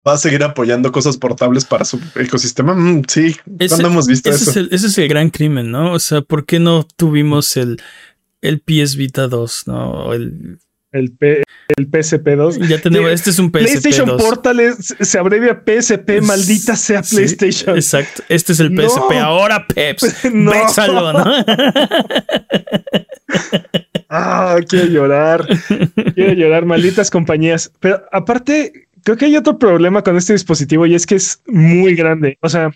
Va 0.06 0.14
a 0.14 0.18
seguir 0.18 0.42
apoyando 0.42 0.90
cosas 0.90 1.16
portables 1.16 1.64
para 1.64 1.84
su 1.84 2.00
ecosistema. 2.16 2.74
Mm, 2.74 3.02
sí, 3.06 3.36
Ese- 3.60 3.68
¿cuándo 3.68 3.88
hemos 3.88 4.06
visto 4.08 4.30
Ese 4.30 4.42
eso? 4.42 4.50
es, 4.50 4.56
el, 4.56 4.68
ese 4.72 4.86
es 4.88 4.98
el 4.98 5.08
gran 5.08 5.30
crimen, 5.30 5.70
¿no? 5.70 5.92
O 5.92 5.98
sea, 6.00 6.22
¿por 6.22 6.44
qué 6.44 6.58
no 6.58 6.84
tuvimos 6.96 7.56
el, 7.56 7.80
el 8.40 8.60
PS 8.60 8.96
Vita 8.96 9.28
2, 9.28 9.62
¿no? 9.68 10.12
El 10.12 10.58
el, 10.90 11.10
P, 11.12 11.42
el 11.78 11.90
PSP2. 11.90 12.68
Ya 12.68 12.78
tenemos, 12.78 13.10
este 13.12 13.30
es 13.30 13.38
un 13.38 13.46
PSP. 13.46 13.52
PlayStation 13.60 14.06
2. 14.08 14.22
Portal 14.22 14.60
es, 14.60 14.94
se 15.00 15.18
abrevia 15.18 15.62
PSP, 15.64 16.20
maldita 16.20 16.76
sea 16.76 17.02
sí, 17.02 17.16
PlayStation. 17.16 17.76
Exacto, 17.76 18.22
este 18.28 18.52
es 18.52 18.60
el 18.60 18.68
PSP. 18.76 19.10
No. 19.14 19.20
Ahora 19.24 19.66
Peps. 19.66 20.14
No. 20.34 20.50
Bésalo, 20.50 21.12
¿no? 21.14 21.24
ah, 24.12 24.58
quiero 24.68 24.86
llorar. 24.86 25.46
quiero 26.14 26.32
llorar, 26.34 26.66
malditas 26.66 27.10
compañías. 27.10 27.72
Pero 27.80 28.02
aparte, 28.12 28.88
creo 29.02 29.16
que 29.16 29.24
hay 29.24 29.36
otro 29.36 29.58
problema 29.58 30.02
con 30.02 30.16
este 30.16 30.34
dispositivo 30.34 30.86
y 30.86 30.94
es 30.94 31.06
que 31.06 31.16
es 31.16 31.42
muy 31.46 31.94
grande. 31.94 32.38
O 32.40 32.48
sea, 32.48 32.70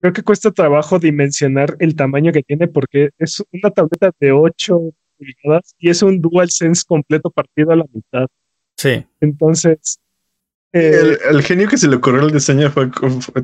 creo 0.00 0.12
que 0.12 0.22
cuesta 0.22 0.50
trabajo 0.50 0.98
dimensionar 0.98 1.76
el 1.80 1.96
tamaño 1.96 2.32
que 2.32 2.42
tiene 2.42 2.68
porque 2.68 3.10
es 3.18 3.42
una 3.52 3.70
tableta 3.70 4.12
de 4.20 4.32
8 4.32 4.78
pulgadas 5.18 5.74
y 5.78 5.90
es 5.90 6.02
un 6.02 6.20
DualSense 6.20 6.84
completo 6.86 7.30
partido 7.30 7.72
a 7.72 7.76
la 7.76 7.84
mitad. 7.92 8.26
Sí. 8.76 9.04
Entonces. 9.20 9.98
Eh, 10.72 11.00
el, 11.00 11.36
el, 11.36 11.42
genio 11.42 11.68
que 11.68 11.78
se 11.78 11.88
le 11.88 11.96
ocurrió 11.96 12.22
el 12.22 12.32
diseño 12.32 12.70
fue, 12.70 12.90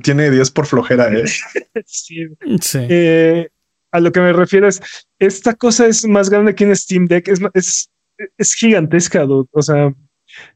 tiene 0.02 0.30
10 0.30 0.50
por 0.50 0.66
flojera, 0.66 1.10
¿eh? 1.12 1.24
sí. 1.86 2.26
sí. 2.60 2.78
Eh, 2.88 3.48
a 3.92 4.00
lo 4.00 4.10
que 4.10 4.20
me 4.20 4.32
refiero 4.32 4.66
es, 4.66 4.80
esta 5.18 5.54
cosa 5.54 5.86
es 5.86 6.06
más 6.06 6.30
grande 6.30 6.54
que 6.54 6.66
un 6.66 6.74
Steam 6.74 7.06
Deck, 7.06 7.28
es, 7.28 7.40
es, 7.54 7.90
es 8.38 8.54
gigantesca, 8.54 9.24
dude. 9.24 9.48
o 9.52 9.62
sea, 9.62 9.94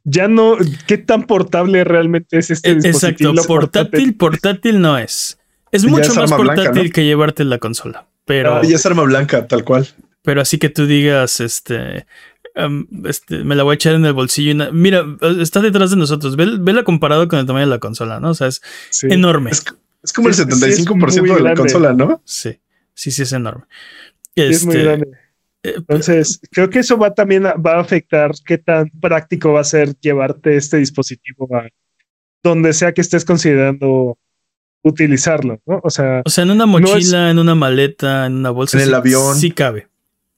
ya 0.05 0.27
no, 0.29 0.57
¿qué 0.87 0.99
tan 0.99 1.25
portable 1.25 1.85
realmente 1.85 2.39
es 2.39 2.51
este 2.51 2.75
dispositivo? 2.75 3.31
Exacto, 3.31 3.49
portátil, 3.49 4.17
portátil 4.17 4.81
no 4.81 4.99
es. 4.99 5.39
Es 5.71 5.85
mucho 5.85 6.13
es 6.13 6.17
más 6.17 6.31
portátil 6.31 6.63
blanca, 6.63 6.83
¿no? 6.83 6.91
que 6.91 7.05
llevarte 7.05 7.45
la 7.45 7.59
consola. 7.59 8.09
Pero. 8.25 8.65
Y 8.65 8.73
es 8.73 8.87
arma 8.87 9.03
blanca, 9.03 9.47
tal 9.47 9.65
cual. 9.65 9.87
Pero 10.23 10.41
así 10.41 10.59
que 10.59 10.69
tú 10.69 10.87
digas, 10.87 11.41
este. 11.41 12.07
Um, 12.55 12.87
este, 13.05 13.45
me 13.45 13.55
la 13.55 13.65
voy 13.65 13.73
a 13.73 13.75
echar 13.75 13.95
en 13.95 14.07
el 14.07 14.15
bolsillo. 14.15 14.53
Una, 14.53 14.71
mira, 14.71 15.05
está 15.41 15.61
detrás 15.61 15.91
de 15.91 15.97
nosotros. 15.97 16.37
Ve, 16.37 16.57
vela 16.59 16.85
comparado 16.85 17.29
con 17.29 17.39
el 17.39 17.45
tamaño 17.45 17.67
de 17.67 17.71
la 17.71 17.81
consola, 17.81 18.19
¿no? 18.19 18.31
O 18.31 18.35
sea, 18.35 18.47
es 18.47 18.63
sí. 18.91 19.09
enorme. 19.11 19.51
Es, 19.51 19.63
es, 20.03 20.13
como 20.15 20.29
el 20.29 20.35
75% 20.35 21.11
sí, 21.11 21.21
de 21.21 21.41
la 21.41 21.55
consola, 21.55 21.93
¿no? 21.93 22.23
Sí, 22.25 22.59
sí, 22.97 23.13
sí, 23.13 23.23
es 23.23 23.33
enorme. 23.33 23.65
Este, 24.35 24.51
es 24.51 24.67
muy 24.67 24.77
grande. 24.83 25.09
Entonces, 25.63 26.41
creo 26.53 26.69
que 26.71 26.79
eso 26.81 26.97
va 26.97 27.13
también 27.15 27.47
a, 27.47 27.55
va 27.55 27.75
a 27.77 27.81
afectar 27.81 28.33
qué 28.45 28.59
tan 28.59 28.89
práctico 28.91 29.53
va 29.53 29.61
a 29.61 29.65
ser 29.65 29.95
llevarte 30.01 30.57
este 30.57 30.77
dispositivo 30.79 31.49
a 31.57 31.69
donde 32.43 32.73
sea 32.73 32.93
que 32.93 33.01
estés 33.01 33.25
considerando 33.25 34.17
utilizarlo, 34.83 35.61
¿no? 35.67 35.81
O 35.83 35.91
sea, 35.91 36.23
o 36.25 36.31
sea, 36.31 36.45
en 36.45 36.51
una 36.53 36.67
mochila, 36.67 36.93
no 36.93 36.99
es... 36.99 37.13
en 37.33 37.39
una 37.41 37.55
maleta, 37.57 38.27
en 38.27 38.35
una 38.35 38.51
bolsa. 38.51 38.77
En 38.77 38.85
el 38.85 38.89
sí, 38.91 38.95
avión. 38.95 39.37
Sí 39.37 39.51
cabe. 39.51 39.89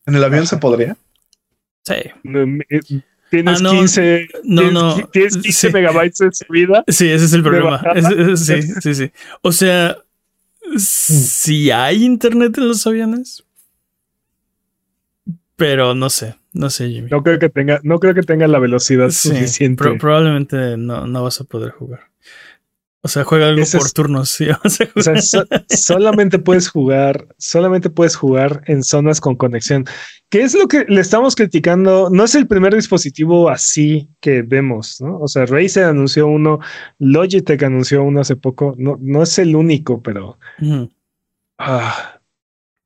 ¿En 0.06 0.14
el 0.14 0.24
avión 0.24 0.44
Ajá. 0.44 0.50
se 0.50 0.56
podría? 0.56 0.96
Sí. 1.84 1.94
Tienes 3.30 3.58
Ah, 3.60 3.62
no, 3.62 3.70
15, 3.72 4.28
no, 4.44 4.60
tienes, 4.62 4.72
no, 4.72 5.08
tienes 5.12 5.36
15 5.36 5.52
sí. 5.68 5.72
megabytes 5.74 6.16
de 6.18 6.32
subida. 6.32 6.82
Sí, 6.88 7.10
ese 7.10 7.26
es 7.26 7.32
el 7.34 7.42
problema. 7.42 7.72
bajada. 7.72 7.92
Es- 7.98 8.06
es- 8.10 8.46
sí, 8.46 8.62
sí, 8.80 8.94
sí. 8.94 9.10
O 9.42 9.52
sea, 9.52 9.98
si 10.84 11.70
hay 11.70 12.04
internet 12.04 12.56
en 12.58 12.68
los 12.68 12.86
aviones, 12.86 13.44
pero 15.56 15.94
no 15.94 16.08
sé, 16.10 16.36
no 16.52 16.70
sé, 16.70 16.88
Jimmy. 16.90 17.10
No 17.10 17.22
creo 17.22 17.38
que 17.38 17.48
tenga, 17.48 17.80
no 17.82 17.98
creo 17.98 18.14
que 18.14 18.22
tenga 18.22 18.46
la 18.46 18.58
velocidad 18.58 19.10
Sí, 19.10 19.30
suficiente. 19.30 19.82
pro- 19.82 19.98
probablemente 19.98 20.76
no, 20.76 21.06
no 21.06 21.22
vas 21.24 21.40
a 21.40 21.44
poder 21.44 21.72
jugar. 21.72 22.07
O 23.00 23.06
sea, 23.08 23.22
juega 23.22 23.46
algo 23.48 23.62
Ese 23.62 23.78
por 23.78 23.86
es- 23.86 23.92
turnos. 23.94 24.28
sí, 24.28 24.48
o 24.64 24.68
sea, 24.68 24.88
O 24.96 25.00
sea, 25.02 25.20
so- 25.22 25.44
solamente 25.68 26.38
puedes 26.38 26.68
jugar, 26.68 27.28
solamente 27.38 27.90
puedes 27.90 28.16
jugar 28.16 28.62
en 28.66 28.82
zonas 28.82 29.20
con 29.20 29.36
conexión. 29.36 29.84
¿Qué 30.30 30.42
es 30.42 30.54
lo 30.54 30.66
que 30.68 30.84
le 30.88 31.00
estamos 31.00 31.34
criticando? 31.36 32.10
No 32.10 32.24
es 32.24 32.34
el 32.34 32.46
primer 32.48 32.74
dispositivo 32.74 33.48
así 33.48 34.10
que 34.20 34.42
vemos, 34.42 35.00
¿no? 35.00 35.18
O 35.20 35.28
sea, 35.28 35.46
Razer 35.46 35.84
anunció 35.84 36.26
uno, 36.26 36.58
Logitech 36.98 37.62
anunció 37.62 38.02
uno 38.02 38.20
hace 38.20 38.36
poco. 38.36 38.74
No, 38.76 38.98
no 39.00 39.22
es 39.22 39.38
el 39.38 39.54
único, 39.56 40.02
pero 40.02 40.38
ah, 41.58 42.20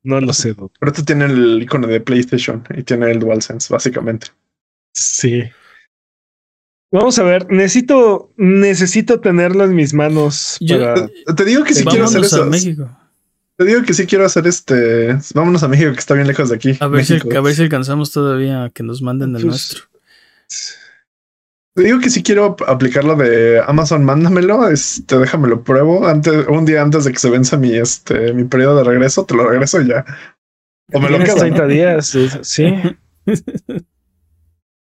no 0.05 0.21
lo 0.21 0.33
sé. 0.33 0.55
Pero 0.55 0.93
esto 0.93 1.05
tiene 1.05 1.25
el 1.25 1.63
icono 1.63 1.87
de 1.87 2.01
PlayStation 2.01 2.63
y 2.77 2.83
tiene 2.83 3.11
el 3.11 3.19
DualSense, 3.19 3.73
básicamente. 3.73 4.29
Sí. 4.95 5.43
Vamos 6.93 7.19
a 7.19 7.23
ver, 7.23 7.51
necesito, 7.51 8.31
necesito 8.37 9.19
tenerlo 9.21 9.65
en 9.65 9.75
mis 9.75 9.95
manos. 9.95 10.59
Yo- 10.61 10.79
para- 10.79 11.09
Te 11.35 11.45
digo 11.45 11.65
que 11.65 11.75
sí 11.75 11.85
quiero 11.85 12.05
hacer 12.05 12.21
Vámonos 12.21 12.33
a 12.35 12.37
eso. 12.37 12.47
México. 12.47 12.99
Te 13.57 13.65
digo 13.65 13.83
que 13.83 13.95
sí 13.95 14.07
quiero 14.07 14.27
hacer 14.27 14.47
este. 14.47 15.17
Vámonos 15.35 15.63
a 15.63 15.69
México, 15.69 15.93
que 15.93 15.99
está 15.99 16.15
bien 16.15 16.27
lejos 16.27 16.51
de 16.51 16.57
aquí. 16.57 16.77
A 16.81 16.87
ver, 16.89 17.05
si, 17.05 17.15
a 17.15 17.41
ver 17.41 17.55
si 17.55 17.63
alcanzamos 17.63 18.11
todavía 18.13 18.65
a 18.65 18.71
que 18.71 18.83
nos 18.83 19.01
manden 19.03 19.31
el 19.37 19.43
Pues, 19.43 19.45
nuestro. 19.47 19.85
Te 21.75 21.83
digo 21.85 22.01
que 22.01 22.11
sí 22.11 22.23
quiero 22.23 22.55
aplicar 22.67 23.05
lo 23.05 23.17
de 23.17 23.63
Amazon, 23.67 24.05
mándamelo, 24.05 24.69
este, 24.69 25.19
déjamelo 25.19 25.63
pruebo 25.65 26.07
antes, 26.07 26.47
un 26.49 26.67
día 26.67 26.83
antes 26.83 27.05
de 27.05 27.13
que 27.13 27.19
se 27.19 27.31
venza 27.31 27.57
mi, 27.57 27.75
este, 27.75 28.35
mi 28.35 28.45
periodo 28.45 28.77
de 28.77 28.85
regreso, 28.85 29.25
te 29.25 29.35
lo 29.35 29.49
regreso 29.49 29.81
y 29.81 29.89
ya. 29.89 30.05
O 30.93 31.01
me 31.01 31.09
lo 31.09 31.19
quedo, 31.21 31.37
30 31.37 31.63
¿no? 31.63 31.69
días. 31.69 32.15
Sí. 32.43 32.69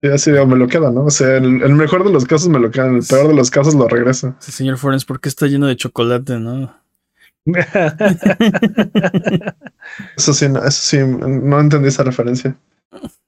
Ya 0.01 0.17
sí, 0.17 0.31
o 0.31 0.45
me 0.45 0.55
lo 0.55 0.67
quedo, 0.67 0.91
¿no? 0.91 1.05
O 1.05 1.09
sea, 1.09 1.37
el, 1.37 1.63
el 1.63 1.73
mejor 1.75 2.03
de 2.03 2.11
los 2.11 2.25
casos 2.25 2.49
me 2.49 2.59
lo 2.59 2.69
quedan, 2.69 2.95
el 2.97 3.03
peor 3.03 3.27
de 3.29 3.33
los 3.35 3.49
casos 3.49 3.73
lo 3.73 3.87
regreso. 3.87 4.35
Sí, 4.39 4.51
señor 4.51 4.77
Forens, 4.77 5.05
¿por 5.05 5.19
qué 5.19 5.27
está 5.29 5.47
lleno 5.47 5.65
de 5.67 5.75
chocolate, 5.75 6.37
no? 6.39 6.75
Eso 10.17 10.33
sí, 10.33 10.49
no, 10.49 10.59
eso 10.59 10.71
sí, 10.71 10.97
no 10.99 11.59
entendí 11.59 11.87
esa 11.87 12.03
referencia. 12.03 12.57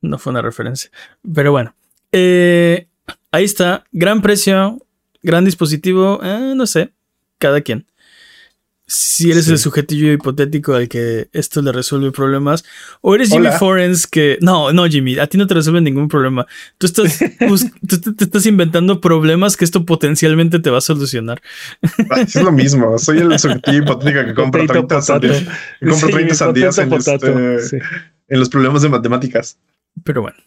No 0.01 0.17
fue 0.17 0.31
una 0.31 0.41
referencia. 0.41 0.89
Pero 1.33 1.51
bueno. 1.51 1.73
Eh, 2.11 2.87
ahí 3.31 3.45
está. 3.45 3.85
Gran 3.91 4.21
precio. 4.21 4.79
Gran 5.23 5.45
dispositivo. 5.45 6.19
eh, 6.23 6.53
no 6.55 6.65
sé. 6.67 6.91
Cada 7.37 7.61
quien. 7.61 7.85
Si 8.91 9.29
eres 9.29 9.45
Sí. 9.45 9.51
el 9.51 9.59
sujetillo 9.59 10.11
hipotético 10.11 10.73
al 10.73 10.89
que 10.89 11.29
esto 11.31 11.61
le 11.61 11.71
resuelve 11.71 12.11
problemas. 12.11 12.65
O 13.01 13.13
eres 13.13 13.29
Jimmy. 13.29 13.47
Forens 13.59 14.07
que. 14.07 14.39
No, 14.41 14.73
no, 14.73 14.87
Jimmy. 14.87 15.19
A 15.19 15.27
ti 15.27 15.37
no 15.37 15.45
te 15.45 15.53
resuelve 15.53 15.79
ningún 15.79 16.07
problema. 16.07 16.47
Tú 16.79 16.87
estás, 16.87 17.19
bus- 17.47 17.67
tú 17.87 18.01
te, 18.01 18.13
te 18.13 18.23
estás 18.23 18.47
inventando 18.47 18.99
problemas 18.99 19.55
que 19.55 19.63
esto 19.65 19.85
potencialmente 19.85 20.57
te 20.59 20.71
va 20.71 20.79
a 20.79 20.81
solucionar. 20.81 21.39
Ay, 22.09 22.23
Es 22.23 22.35
lo 22.35 22.51
mismo, 22.51 22.97
soy 22.97 23.19
el 23.19 23.37
sujetillo 23.37 23.83
hipotético 23.83 24.25
que 24.25 24.33
compra 24.33 24.61
Potato, 24.65 24.87
30 24.87 25.01
sandías, 25.03 25.43
compra 25.79 25.95
Sí, 26.07 26.11
30 26.13 26.35
sandías 26.35 26.77
en, 26.79 26.89
potato, 26.89 27.19
potato. 27.27 27.49
este, 27.57 27.79
Sí. 27.79 27.85
en 28.27 28.39
los 28.39 28.49
problemas 28.49 28.81
de 28.81 28.89
matemáticas. 28.89 29.57
Pero 30.03 30.21
bueno. 30.23 30.37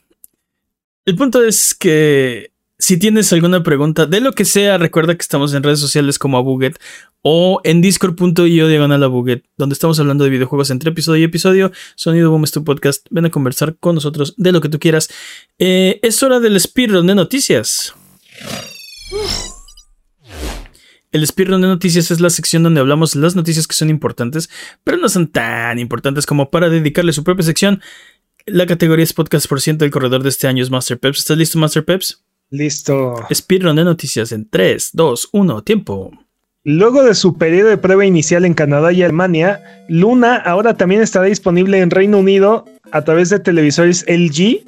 El 1.05 1.16
punto 1.16 1.43
es 1.43 1.74
que 1.74 2.51
si 2.82 2.96
tienes 2.96 3.32
alguna 3.32 3.62
pregunta 3.62 4.06
de 4.06 4.20
lo 4.20 4.32
que 4.32 4.44
sea, 4.44 4.76
recuerda 4.76 5.14
que 5.14 5.22
estamos 5.22 5.54
en 5.54 5.62
redes 5.62 5.78
sociales 5.78 6.18
como 6.18 6.36
Abuget 6.36 6.80
o 7.22 7.60
en 7.62 7.80
discord.io 7.80 8.66
diagonal 8.66 9.04
Abuget, 9.04 9.44
donde 9.56 9.74
estamos 9.74 10.00
hablando 10.00 10.24
de 10.24 10.30
videojuegos 10.30 10.68
entre 10.70 10.90
episodio 10.90 11.20
y 11.20 11.24
episodio. 11.24 11.70
Sonido 11.94 12.32
Boom 12.32 12.42
es 12.42 12.50
tu 12.50 12.64
podcast. 12.64 13.06
Ven 13.10 13.26
a 13.26 13.30
conversar 13.30 13.76
con 13.78 13.94
nosotros 13.94 14.34
de 14.36 14.50
lo 14.50 14.60
que 14.60 14.68
tú 14.68 14.80
quieras. 14.80 15.09
Eh, 15.60 16.00
es 16.02 16.24
hora 16.24 16.40
del 16.40 16.59
speedrun 16.59 17.06
de 17.06 17.14
noticias. 17.14 17.94
El 21.12 21.24
speedrun 21.24 21.60
de 21.60 21.68
noticias 21.68 22.10
es 22.10 22.18
la 22.18 22.30
sección 22.30 22.64
donde 22.64 22.80
hablamos 22.80 23.14
las 23.14 23.36
noticias 23.36 23.68
que 23.68 23.76
son 23.76 23.90
importantes, 23.90 24.50
pero 24.82 24.96
no 24.96 25.09
son 25.09 25.28
tan 25.28 25.78
importantes 25.78 26.26
como 26.26 26.50
para 26.50 26.68
dedicarle 26.68 27.12
su 27.12 27.22
propia 27.22 27.44
sección. 27.44 27.80
La 28.44 28.66
categoría 28.66 29.04
es 29.04 29.12
podcast 29.12 29.46
por 29.46 29.60
ciento. 29.60 29.84
El 29.84 29.92
corredor 29.92 30.24
de 30.24 30.30
este 30.30 30.48
año 30.48 30.64
es 30.64 30.70
Master 30.70 30.98
Peps. 30.98 31.20
¿Estás 31.20 31.38
listo, 31.38 31.60
Master 31.60 31.84
Peps? 31.84 32.24
Listo. 32.52 33.14
Speedrun 33.32 33.76
de 33.76 33.84
noticias 33.84 34.30
en 34.30 34.46
3, 34.48 34.90
2, 34.92 35.30
1, 35.32 35.64
tiempo. 35.64 36.10
Luego 36.64 37.02
de 37.02 37.14
su 37.14 37.38
periodo 37.38 37.70
de 37.70 37.78
prueba 37.78 38.04
inicial 38.04 38.44
en 38.44 38.52
Canadá 38.52 38.92
y 38.92 39.02
Alemania, 39.02 39.84
Luna 39.88 40.36
ahora 40.36 40.74
también 40.74 41.00
estará 41.00 41.24
disponible 41.24 41.78
en 41.78 41.90
Reino 41.90 42.18
Unido 42.18 42.66
a 42.92 43.02
través 43.02 43.30
de 43.30 43.40
televisores 43.40 44.04
LG, 44.06 44.64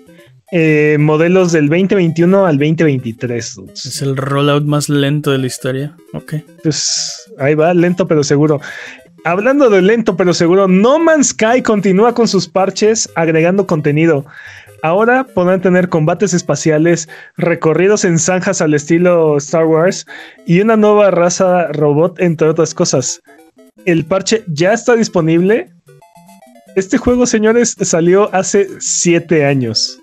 eh, 0.51 0.97
modelos 0.99 1.53
del 1.53 1.69
2021 1.69 2.47
al 2.47 2.57
2023. 2.57 3.61
Es 3.75 4.01
el 4.01 4.17
rollout 4.17 4.65
más 4.65 4.89
lento 4.89 5.31
de 5.31 5.39
la 5.39 5.47
historia. 5.47 5.95
Ok. 6.15 6.37
Pues 6.63 7.31
ahí 7.39 7.55
va, 7.55 7.75
lento 7.75 8.09
pero 8.09 8.25
seguro. 8.25 8.63
Hablando 9.27 9.69
de 9.69 9.83
lento 9.83 10.17
pero 10.17 10.33
seguro, 10.33 10.69
No 10.69 10.99
Man's 10.99 11.29
Sky 11.29 11.63
continúa 11.63 12.15
con 12.15 12.29
sus 12.29 12.49
parches 12.49 13.11
agregando 13.15 13.67
contenido. 13.67 14.25
Ahora 14.85 15.25
podrán 15.25 15.63
tener 15.63 15.89
combates 15.89 16.35
espaciales, 16.35 17.09
recorridos 17.39 18.05
en 18.05 18.19
zanjas 18.19 18.61
al 18.61 18.75
estilo 18.75 19.39
Star 19.39 19.65
Wars 19.65 20.05
y 20.47 20.61
una 20.61 20.77
nueva 20.77 21.11
raza 21.11 21.69
robot, 21.69 22.21
entre 22.21 22.49
otras 22.49 22.75
cosas. 22.75 23.23
El 23.87 24.05
parche 24.05 24.45
ya 24.47 24.75
está 24.75 24.95
disponible. 24.95 25.71
Este 26.77 26.99
juego, 26.99 27.25
señores, 27.25 27.75
salió 27.81 28.29
hace 28.35 28.69
siete 28.79 29.47
años. 29.47 29.99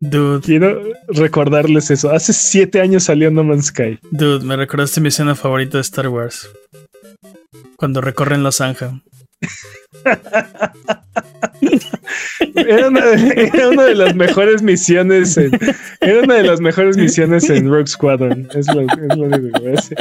Dude, 0.00 0.42
Quiero 0.42 0.82
recordarles 1.08 1.90
eso. 1.90 2.10
Hace 2.10 2.34
siete 2.34 2.82
años 2.82 3.04
salió 3.04 3.30
No 3.30 3.42
Man's 3.42 3.68
Sky. 3.68 3.98
dude, 4.10 4.44
me 4.44 4.54
recordaste 4.54 5.00
mi 5.00 5.08
escena 5.08 5.34
favorita 5.34 5.78
de 5.78 5.82
Star 5.82 6.08
Wars. 6.08 6.46
Cuando 7.76 8.02
recorren 8.02 8.42
la 8.42 8.52
zanja. 8.52 9.00
Era 12.54 12.88
una, 12.88 13.00
era 13.36 13.68
una 13.68 13.84
de 13.84 13.94
las 13.94 14.14
mejores 14.14 14.62
misiones 14.62 15.36
en, 15.36 15.52
era 16.00 16.22
una 16.22 16.34
de 16.34 16.44
las 16.44 16.60
mejores 16.60 16.96
misiones 16.96 17.48
en 17.50 17.68
Rogue 17.68 17.86
Squadron. 17.86 18.48
Es 18.54 18.66
lo, 18.74 18.82
es 18.82 19.16
lo 19.16 19.24
único 19.24 19.52
que 19.52 19.60
voy 19.60 19.68
a 19.68 19.72
decir. 19.72 19.98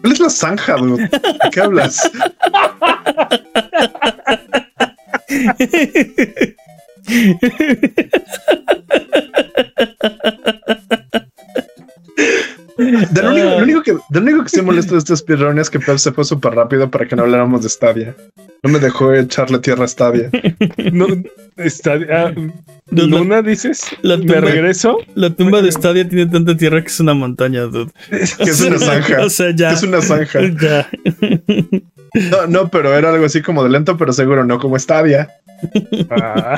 ¿Cuál 0.00 0.12
es 0.12 0.20
la 0.20 0.30
zanja, 0.30 0.76
dude? 0.76 1.08
¿De 1.08 1.50
qué 1.52 1.60
hablas? 1.60 2.10
De 12.76 13.22
lo, 13.22 13.30
único, 13.30 13.48
lo 13.50 13.58
único 13.58 13.82
que, 13.82 13.92
de 13.92 14.20
lo 14.20 14.22
único 14.22 14.42
que 14.44 14.48
se 14.48 14.62
molesta 14.68 14.92
de 14.92 14.98
este 14.98 15.16
speedrun 15.16 15.58
es 15.58 15.70
que 15.70 15.78
Pep 15.78 15.96
se 15.98 16.12
fue 16.12 16.24
súper 16.24 16.54
rápido 16.54 16.90
para 16.90 17.06
que 17.06 17.14
no 17.16 17.22
habláramos 17.22 17.62
de 17.62 17.68
Stadia. 17.68 18.16
No 18.62 18.70
me 18.70 18.78
dejó 18.78 19.12
echarle 19.12 19.58
tierra 19.58 19.84
a 19.84 19.88
Stadia. 19.88 20.30
No, 20.92 21.06
ah, 21.06 22.32
la- 22.90 23.04
Luna, 23.06 23.42
dices, 23.42 23.82
la 24.02 24.16
de 24.16 24.24
tumba- 24.26 24.40
regreso. 24.40 24.98
La 25.14 25.30
tumba 25.30 25.60
de 25.62 25.70
Stadia 25.70 26.08
tiene 26.08 26.26
tanta 26.26 26.56
tierra 26.56 26.80
que 26.82 26.88
es 26.88 26.98
una 26.98 27.14
montaña, 27.14 27.62
dude. 27.62 27.92
Que 28.10 28.50
es 28.50 28.60
una 28.62 28.78
zanja. 28.80 29.24
O 29.24 29.30
sea, 29.30 29.50
ya. 29.54 29.68
Que 29.68 29.74
es 29.74 29.82
una 29.82 30.00
zanja. 30.02 30.40
Ya. 30.60 30.88
No, 32.30 32.46
no, 32.48 32.68
pero 32.70 32.96
era 32.96 33.10
algo 33.12 33.26
así 33.26 33.42
como 33.42 33.62
de 33.64 33.70
lento, 33.70 33.96
pero 33.96 34.12
seguro, 34.12 34.44
no 34.44 34.58
como 34.58 34.78
Stadia. 34.78 35.28
Ah, 36.10 36.56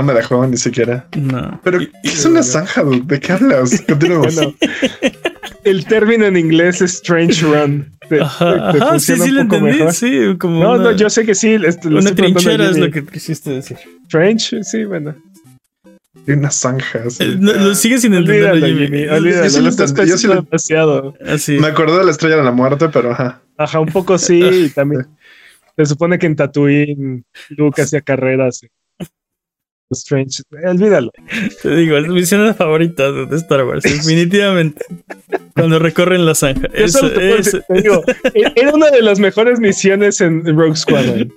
No 0.00 0.06
me 0.06 0.14
dejó 0.14 0.46
ni 0.46 0.56
siquiera. 0.56 1.06
No. 1.16 1.60
Pero, 1.62 1.78
¿qué 1.80 1.90
es 2.04 2.24
una 2.24 2.42
zanja, 2.42 2.82
dude? 2.82 3.02
¿De 3.04 3.20
qué 3.20 3.32
hablas? 3.32 3.82
Continuemos. 3.88 4.34
bueno, 4.34 4.54
el 5.64 5.84
término 5.84 6.24
en 6.24 6.36
inglés 6.38 6.80
es 6.80 6.94
Strange 6.94 7.42
Run. 7.44 7.92
Te- 8.08 8.20
Ajá, 8.20 8.72
te- 8.72 8.78
te 8.78 8.84
ajá, 8.84 8.98
sí, 8.98 9.16
sí 9.16 9.30
lo 9.30 9.42
entendí. 9.42 9.72
mejor. 9.72 9.92
Sí, 9.92 10.36
como. 10.38 10.62
No, 10.62 10.72
una, 10.74 10.84
no, 10.84 10.92
yo 10.92 11.10
sé 11.10 11.26
que 11.26 11.34
sí. 11.34 11.56
este, 11.64 11.90
lo 11.90 11.98
una 12.00 12.14
trinchera 12.14 12.70
es 12.70 12.78
lo 12.78 12.90
que 12.90 13.04
quisiste 13.04 13.50
decir. 13.50 13.76
Strange, 14.06 14.64
sí, 14.64 14.84
bueno. 14.84 15.14
Y 16.26 16.32
una 16.32 16.50
zanja. 16.50 17.08
sí. 17.10 17.22
Eh, 17.24 17.36
no, 17.38 17.52
lo 17.52 17.74
sigue 17.74 17.98
sin 17.98 18.14
entender, 18.14 18.50
Olvídalo, 18.52 18.66
Jimmy. 18.66 18.86
Jimmy, 18.86 19.06
olvídalo. 19.08 19.44
Yo 19.44 19.50
sí 19.50 19.60
lo 19.62 19.68
estás 19.68 19.90
entendí, 19.90 20.10
yo 20.12 20.16
sí 20.16 20.26
pensando 20.28 20.34
lo- 20.34 20.42
demasiado. 20.50 21.14
Así. 21.34 21.58
Me 21.58 21.66
acordé 21.68 21.98
de 21.98 22.04
la 22.04 22.10
estrella 22.10 22.36
de 22.36 22.44
la 22.44 22.52
muerte, 22.52 22.88
pero 22.88 23.12
ajá. 23.12 23.40
Ajá, 23.58 23.80
un 23.80 23.88
poco 23.92 24.16
sí. 24.18 24.40
y 24.42 24.68
también 24.70 25.06
se 25.76 25.84
supone 25.86 26.18
que 26.18 26.26
en 26.26 26.36
Tatooine 26.36 27.24
Luke 27.50 27.82
hacía 27.82 28.00
carreras. 28.00 28.62
Strange. 29.92 30.42
Olvídalo. 30.66 31.10
Te 31.62 31.74
digo, 31.76 31.96
es 31.96 32.06
mi 32.08 32.20
escena 32.20 32.54
favorita 32.54 33.10
de 33.10 33.36
Star 33.36 33.64
Wars, 33.64 33.82
definitivamente. 33.84 34.84
Cuando 35.54 35.78
recorren 35.78 36.24
la 36.24 36.34
zanja. 36.34 36.68
Eso, 36.72 37.08
decir- 37.10 37.64
te 37.66 37.82
digo, 37.82 38.02
e- 38.34 38.52
era 38.54 38.72
una 38.72 38.90
de 38.90 39.02
las 39.02 39.18
mejores 39.18 39.58
misiones 39.60 40.20
en 40.20 40.44
Rogue 40.56 40.76
Squadron. 40.76 41.32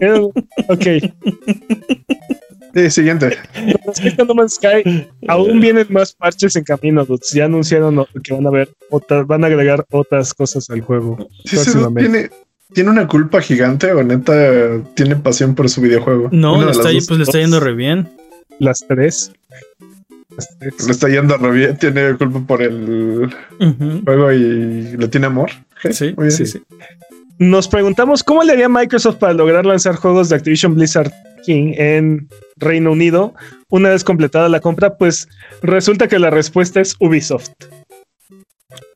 Era- 0.00 0.20
ok. 0.22 0.86
Sí, 2.74 2.90
siguiente. 2.90 3.36
Respecto 3.86 4.22
a 4.22 4.26
No 4.26 4.34
Man's 4.34 4.54
Sky, 4.54 5.06
aún 5.28 5.60
vienen 5.60 5.86
más 5.90 6.14
parches 6.14 6.56
en 6.56 6.64
camino, 6.64 7.04
dudes. 7.04 7.30
Ya 7.34 7.44
anunciaron 7.44 8.06
que 8.22 8.32
van 8.32 8.46
a 8.46 8.50
ver 8.50 8.70
otras, 8.88 9.26
van 9.26 9.44
a 9.44 9.48
agregar 9.48 9.84
otras 9.90 10.32
cosas 10.32 10.70
al 10.70 10.80
juego. 10.80 11.28
Sí, 11.44 11.56
se 11.56 11.64
próximamente. 11.64 12.10
tiene, 12.10 12.30
tiene 12.74 12.90
una 12.90 13.06
culpa 13.06 13.40
gigante 13.40 13.92
o 13.92 14.02
neta 14.02 14.80
tiene 14.94 15.16
pasión 15.16 15.54
por 15.54 15.68
su 15.68 15.80
videojuego. 15.80 16.28
No, 16.32 16.64
le 16.64 16.70
está, 16.70 16.84
pues 16.84 17.10
le 17.10 17.24
está 17.24 17.38
yendo 17.38 17.60
re 17.60 17.74
bien. 17.74 18.08
Las 18.58 18.84
tres. 18.86 19.32
Las 20.36 20.58
tres. 20.58 20.86
Le 20.86 20.92
está 20.92 21.08
yendo 21.08 21.36
re 21.36 21.50
bien, 21.50 21.76
tiene 21.78 22.16
culpa 22.16 22.40
por 22.40 22.62
el 22.62 23.34
juego 24.04 24.32
y 24.32 24.96
le 24.96 25.08
tiene 25.08 25.26
amor. 25.26 25.50
Sí, 25.90 26.14
muy 26.16 26.26
bien. 26.26 26.30
sí, 26.32 26.46
sí. 26.46 26.62
Nos 27.38 27.66
preguntamos 27.66 28.22
cómo 28.22 28.44
le 28.44 28.52
haría 28.52 28.68
Microsoft 28.68 29.16
para 29.16 29.32
lograr 29.32 29.66
lanzar 29.66 29.96
juegos 29.96 30.28
de 30.28 30.36
Activision 30.36 30.74
Blizzard 30.74 31.12
King 31.44 31.74
en 31.76 32.28
Reino 32.56 32.92
Unido 32.92 33.34
una 33.68 33.88
vez 33.90 34.04
completada 34.04 34.48
la 34.48 34.60
compra. 34.60 34.96
Pues 34.96 35.28
resulta 35.60 36.06
que 36.06 36.18
la 36.18 36.30
respuesta 36.30 36.80
es 36.80 36.94
Ubisoft. 37.00 37.50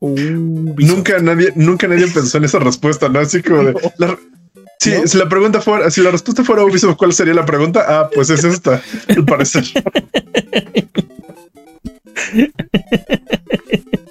Nunca 0.01 1.19
nadie, 1.19 1.51
nunca 1.55 1.87
nadie 1.87 2.07
pensó 2.13 2.37
en 2.37 2.43
esa 2.45 2.59
respuesta, 2.59 3.09
¿no? 3.09 3.19
Así 3.19 3.41
como 3.41 3.63
de. 3.63 3.73
la- 3.97 4.17
Sí, 4.79 4.91
¿No? 4.91 5.07
si 5.07 5.17
la 5.17 5.27
pregunta 5.27 5.59
fuera, 5.59 5.89
si 5.89 6.01
la 6.01 6.11
respuesta 6.11 6.43
fuera 6.43 6.63
Ubisoft, 6.63 6.97
¿cuál 6.97 7.11
sería 7.11 7.33
la 7.33 7.47
pregunta? 7.47 7.83
Ah, 7.87 8.09
pues 8.13 8.29
es 8.29 8.43
esta, 8.43 8.79
al 9.07 9.25
parecer. 9.25 9.63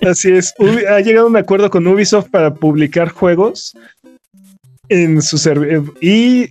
Así 0.03 0.31
es. 0.33 0.55
Ubi- 0.59 0.87
ha 0.87 1.01
llegado 1.01 1.27
a 1.27 1.31
un 1.31 1.37
acuerdo 1.37 1.71
con 1.71 1.87
Ubisoft 1.87 2.31
para 2.31 2.55
publicar 2.55 3.09
juegos 3.11 3.77
en 4.89 5.21
su 5.23 5.39
servidor 5.39 5.93
y 6.01 6.51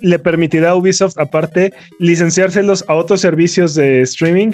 le 0.00 0.18
permitirá 0.18 0.70
a 0.70 0.76
Ubisoft, 0.76 1.18
aparte, 1.18 1.72
licenciárselos 1.98 2.84
a 2.88 2.94
otros 2.94 3.20
servicios 3.20 3.74
de 3.74 4.02
streaming 4.02 4.52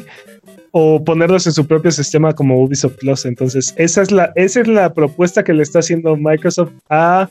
o 0.71 1.03
ponerlos 1.03 1.47
en 1.47 1.53
su 1.53 1.67
propio 1.67 1.91
sistema 1.91 2.35
como 2.35 2.63
Ubisoft 2.63 2.97
Plus. 2.97 3.25
Entonces, 3.25 3.73
esa 3.77 4.03
es 4.03 4.11
la, 4.11 4.33
esa 4.37 4.61
es 4.61 4.69
la 4.69 4.93
propuesta 4.93 5.43
que 5.45 5.55
le 5.55 5.63
está 5.63 5.79
haciendo 5.79 6.17
Microsoft 6.17 6.71
a 6.91 7.31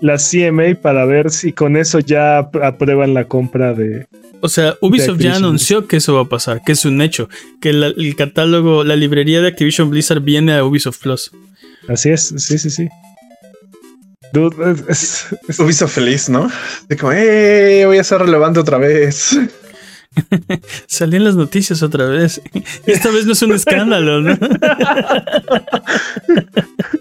la 0.00 0.16
CMA 0.18 0.74
para 0.80 1.04
ver 1.06 1.30
si 1.30 1.52
con 1.52 1.76
eso 1.76 1.98
ya 2.00 2.38
ap- 2.38 2.56
aprueban 2.56 3.14
la 3.14 3.24
compra 3.24 3.72
de. 3.74 4.06
O 4.40 4.48
sea, 4.48 4.74
Ubisoft 4.82 5.18
ya 5.20 5.36
anunció 5.36 5.86
que 5.86 5.96
eso 5.96 6.14
va 6.14 6.22
a 6.22 6.28
pasar, 6.28 6.60
que 6.64 6.72
es 6.72 6.84
un 6.84 7.00
hecho, 7.00 7.28
que 7.60 7.72
la- 7.72 7.86
el 7.86 8.14
catálogo, 8.16 8.84
la 8.84 8.94
librería 8.96 9.40
de 9.40 9.48
Activision 9.48 9.88
Blizzard 9.88 10.20
viene 10.20 10.52
a 10.54 10.64
Ubisoft 10.64 10.98
Plus. 11.00 11.30
Así 11.88 12.10
es, 12.10 12.34
sí, 12.36 12.58
sí, 12.58 12.68
sí. 12.70 12.88
Dude, 14.32 14.56
es- 14.88 15.26
es- 15.48 15.58
Ubisoft 15.60 15.92
feliz, 15.94 16.28
¿no? 16.28 16.50
De 16.88 16.96
como, 16.96 17.12
¡eh! 17.12 17.84
Voy 17.86 17.98
a 17.98 18.04
ser 18.04 18.18
relevante 18.20 18.60
otra 18.60 18.78
vez. 18.78 19.38
Salí 20.86 21.16
en 21.16 21.24
las 21.24 21.36
noticias 21.36 21.82
otra 21.82 22.06
vez. 22.06 22.40
Esta 22.86 23.10
vez 23.10 23.26
no 23.26 23.32
es 23.32 23.42
un 23.42 23.52
escándalo, 23.54 24.20
¿no? 24.20 24.36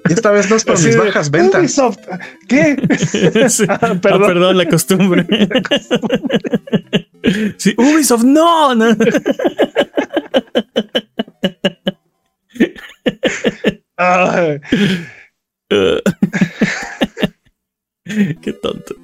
Esta 0.09 0.31
vez 0.31 0.49
no 0.49 0.55
es 0.55 0.63
por 0.63 0.75
así 0.75 0.87
mis 0.87 0.95
de, 0.95 1.01
bajas 1.01 1.29
ventas. 1.31 1.59
Ubisoft, 1.61 1.99
¿qué? 2.47 2.75
Sí. 3.49 3.65
Ah, 3.69 3.79
Ah, 3.81 3.95
perdón. 4.01 4.57
la 4.57 4.67
costumbre. 4.67 5.25
Sí, 7.57 7.73
Ubisoft, 7.77 8.23
no, 8.23 8.75
no. 8.75 8.95
Ah, 13.97 14.57
Qué 18.41 18.53
tonto. 18.61 18.95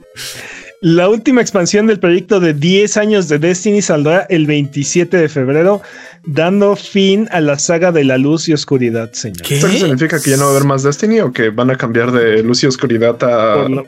La 0.82 1.10
última 1.10 1.42
expansión 1.42 1.88
del 1.88 2.00
proyecto 2.00 2.40
de 2.40 2.54
10 2.54 2.98
años 2.98 3.28
de 3.28 3.38
Destiny 3.40 3.82
saldrá 3.82 4.22
el 4.30 4.46
27 4.48 5.18
de 5.18 5.28
febrero, 5.30 5.82
dando 6.26 6.76
fin 6.76 7.28
a 7.32 7.42
la 7.42 7.60
saga 7.60 7.92
de 7.92 8.04
la 8.06 8.18
luz 8.18 8.48
y 8.48 8.54
oscuridad, 8.54 9.12
señor. 9.14 9.42
¿Qué? 9.42 9.56
¿Esto 9.56 9.68
qué 9.68 9.78
significa 9.80 10.22
que 10.22 10.30
ya 10.32 10.38
no 10.38 10.44
va 10.46 10.50
a 10.50 10.52
haber 10.56 10.66
más 10.68 10.84
Destiny 10.84 11.20
o 11.20 11.32
que 11.34 11.50
van 11.50 11.70
a 11.70 11.76
cambiar 11.76 12.12
de 12.12 12.42
luz 12.44 12.64
y 12.64 12.68
oscuridad 12.68 13.22
a. 13.24 13.68
Lo- 13.68 13.88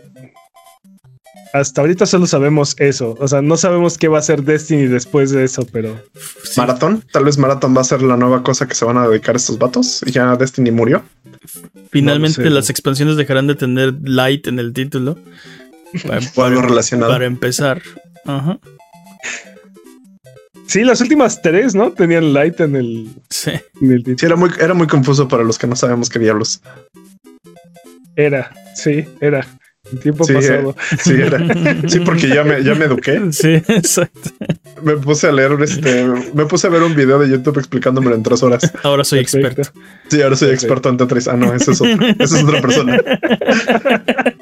Hasta 1.54 1.82
ahorita 1.82 2.06
solo 2.06 2.28
sabemos 2.28 2.76
eso. 2.78 3.16
O 3.20 3.28
sea, 3.28 3.42
no 3.42 3.58
sabemos 3.58 3.98
qué 3.98 4.08
va 4.08 4.20
a 4.20 4.22
ser 4.22 4.44
Destiny 4.44 4.88
después 4.88 5.32
de 5.32 5.44
eso, 5.44 5.68
pero 5.72 6.02
Sí, 6.44 6.54
Maratón? 6.60 7.04
Tal 7.12 7.26
vez 7.26 7.38
Maratón 7.38 7.76
va 7.76 7.82
a 7.82 7.86
ser 7.86 8.02
la 8.02 8.16
nueva 8.18 8.42
cosa 8.44 8.68
que 8.68 8.76
se 8.76 8.86
van 8.86 8.98
a 8.98 9.08
dedicar 9.08 9.36
estos 9.36 9.58
vatos. 9.58 10.02
Y 10.06 10.12
ya 10.12 10.36
Destiny 10.38 10.72
murió. 10.72 11.04
finalmente 11.92 12.40
no 12.40 12.46
lo 12.46 12.50
sé. 12.52 12.56
las 12.56 12.70
expansiones 12.70 13.18
dejarán 13.18 13.48
de 13.48 13.56
tener 13.56 13.94
light 14.04 14.48
en 14.48 14.60
el 14.60 14.72
título. 14.74 15.18
Para, 16.08 16.22
O 16.36 16.44
algo 16.44 16.62
relacionado. 16.62 17.12
para 17.12 17.26
empezar. 17.26 17.82
Ajá. 18.26 18.60
sí, 20.68 20.84
las 20.84 21.02
últimas 21.02 21.42
tres, 21.42 21.76
¿no? 21.76 21.92
Tenían 21.92 22.34
light 22.34 22.60
en 22.62 22.76
el, 22.76 23.10
Sí. 23.30 23.52
en 23.82 23.92
el. 23.92 24.04
Sí, 24.18 24.26
era 24.26 24.36
muy, 24.36 24.50
era 24.60 24.74
muy 24.74 24.88
confuso 24.88 25.28
para 25.28 25.44
los 25.44 25.58
que 25.58 25.68
no 25.68 25.76
sabemos 25.76 26.10
qué 26.10 26.20
diablos. 26.20 26.62
Era, 28.16 28.52
sí, 28.76 29.06
era. 29.20 29.46
En 29.92 30.00
tiempo 30.00 30.24
Sí, 30.26 30.34
pasado. 30.34 30.76
Sí, 31.04 31.14
era. 31.14 31.40
Sí, 31.88 32.00
porque 32.02 32.28
ya 32.28 32.44
me, 32.44 32.64
ya 32.64 32.76
me 32.76 32.86
eduqué. 32.86 33.20
Sí, 33.32 33.54
exacto. 33.68 34.30
Me 34.84 34.96
puse 34.98 35.28
a 35.28 35.32
leer 35.32 35.58
este. 35.62 36.06
Me 36.34 36.46
puse 36.46 36.68
a 36.68 36.70
ver 36.70 36.84
un 36.84 36.96
video 36.96 37.18
de 37.20 37.30
YouTube 37.30 37.58
explicándomelo 37.58 38.16
en 38.16 38.22
tres 38.24 38.44
horas. 38.44 38.72
Ahora 38.84 39.04
soy 39.04 39.20
Perfecto. 39.24 39.48
experto. 39.62 39.80
Sí, 40.10 40.22
ahora 40.22 40.36
soy 40.36 40.52
experto 40.52 40.90
en 40.90 40.98
Tetris. 40.98 41.28
Ah, 41.28 41.36
no, 41.36 41.54
ese 41.54 41.72
es 41.72 41.82
otro. 41.82 41.98
Esa 42.20 42.38
es 42.38 42.44
otra 42.44 42.62
persona. 42.62 42.98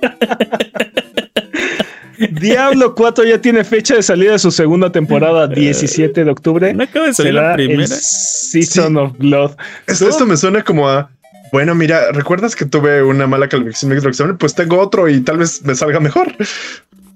Diablo 2.32 2.96
4 2.96 3.24
ya 3.26 3.40
tiene 3.42 3.64
fecha 3.64 3.96
de 3.96 4.04
salida 4.04 4.34
de 4.34 4.40
su 4.40 4.52
segunda 4.52 4.92
temporada, 4.92 5.48
17 5.48 6.24
de 6.26 6.32
octubre. 6.32 6.74
No 6.74 6.84
acaba 6.84 7.08
de 7.08 7.14
salir 7.14 7.34
Será 7.34 7.50
la 7.50 7.56
primera. 7.56 7.88
Season 7.88 8.98
of 8.98 9.18
Blood. 9.18 9.52
Esto, 9.88 10.10
esto 10.10 10.26
me 10.26 10.36
suena 10.38 10.64
como 10.64 10.90
a. 10.90 11.10
Bueno, 11.52 11.74
mira, 11.74 12.12
¿recuerdas 12.12 12.56
que 12.56 12.66
tuve 12.66 13.02
una 13.04 13.26
mala 13.26 13.48
calificación 13.50 13.92
examen? 13.94 14.38
Pues 14.38 14.54
tengo 14.54 14.78
otro 14.80 15.10
y 15.10 15.22
tal 15.22 15.38
vez 15.38 15.64
me 15.66 15.74
salga 15.76 16.00
mejor. 16.00 16.36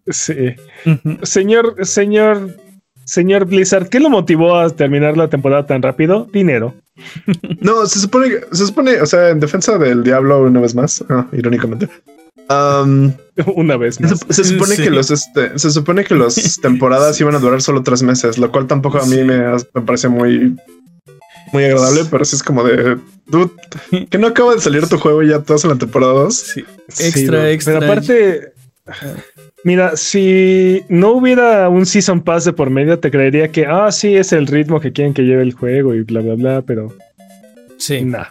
Sí. 0.07 0.55
Señor, 1.21 1.75
señor, 1.85 2.57
señor 3.05 3.45
Blizzard, 3.45 3.89
¿qué 3.89 3.99
lo 3.99 4.09
motivó 4.09 4.57
a 4.57 4.69
terminar 4.69 5.15
la 5.17 5.29
temporada 5.29 5.65
tan 5.65 5.81
rápido? 5.81 6.27
Dinero. 6.33 6.73
No, 7.61 7.85
se 7.85 7.99
supone, 7.99 8.29
que- 8.29 8.41
se 8.51 8.65
supone, 8.65 8.99
o 9.01 9.05
sea, 9.05 9.29
en 9.29 9.39
defensa 9.39 9.77
del 9.77 10.03
diablo 10.03 10.41
una 10.41 10.59
vez 10.59 10.75
más, 10.75 11.03
ah, 11.09 11.27
irónicamente. 11.31 11.87
Um, 12.83 13.13
Una 13.55 13.77
vez 13.77 13.95
se, 13.95 14.03
más. 14.03 14.19
se 14.29 14.43
supone 14.43 14.75
Sí. 14.75 14.83
que 14.83 14.89
los 14.89 15.09
este, 15.11 15.57
se 15.57 15.71
supone 15.71 16.03
que 16.03 16.15
las 16.15 16.59
temporadas 16.61 17.19
iban 17.21 17.35
a 17.35 17.39
durar 17.39 17.61
solo 17.61 17.81
tres 17.83 18.03
meses, 18.03 18.37
lo 18.37 18.51
cual 18.51 18.67
tampoco 18.67 18.99
a 18.99 19.05
mí 19.05 19.15
Sí. 19.17 19.23
me, 19.23 19.37
me 19.73 19.81
parece 19.85 20.07
muy 20.09 20.55
muy 21.51 21.65
agradable, 21.65 22.01
pero 22.09 22.25
sí 22.25 22.35
es 22.35 22.43
como 22.43 22.63
de 22.63 22.97
dude, 23.27 23.51
que 24.09 24.17
no 24.17 24.27
acaba 24.27 24.55
de 24.55 24.61
salir 24.61 24.87
tu 24.87 24.97
juego 24.97 25.21
y 25.23 25.29
ya 25.29 25.37
estás 25.37 25.63
en 25.63 25.69
la 25.71 25.77
temporada 25.77 26.13
2. 26.13 26.35
Sí. 26.35 26.63
Sí, 26.89 27.03
Extra, 27.07 27.39
¿no? 27.43 27.47
extra. 27.47 27.79
Pero 27.79 27.91
aparte, 27.91 28.53
mira, 29.63 29.95
si 29.95 30.83
no 30.89 31.11
hubiera 31.11 31.69
un 31.69 31.85
Season 31.85 32.21
Pass 32.21 32.45
de 32.45 32.53
por 32.53 32.69
medio, 32.69 32.99
te 32.99 33.11
creería 33.11 33.51
que, 33.51 33.65
ah, 33.67 33.91
sí, 33.91 34.15
es 34.15 34.33
el 34.33 34.47
ritmo 34.47 34.79
que 34.79 34.91
quieren 34.93 35.13
que 35.13 35.21
lleve 35.23 35.43
el 35.43 35.53
juego 35.53 35.93
y 35.93 36.01
bla, 36.03 36.21
bla, 36.21 36.33
bla, 36.35 36.61
pero 36.63 36.95
Sí. 37.77 38.01
nah. 38.03 38.25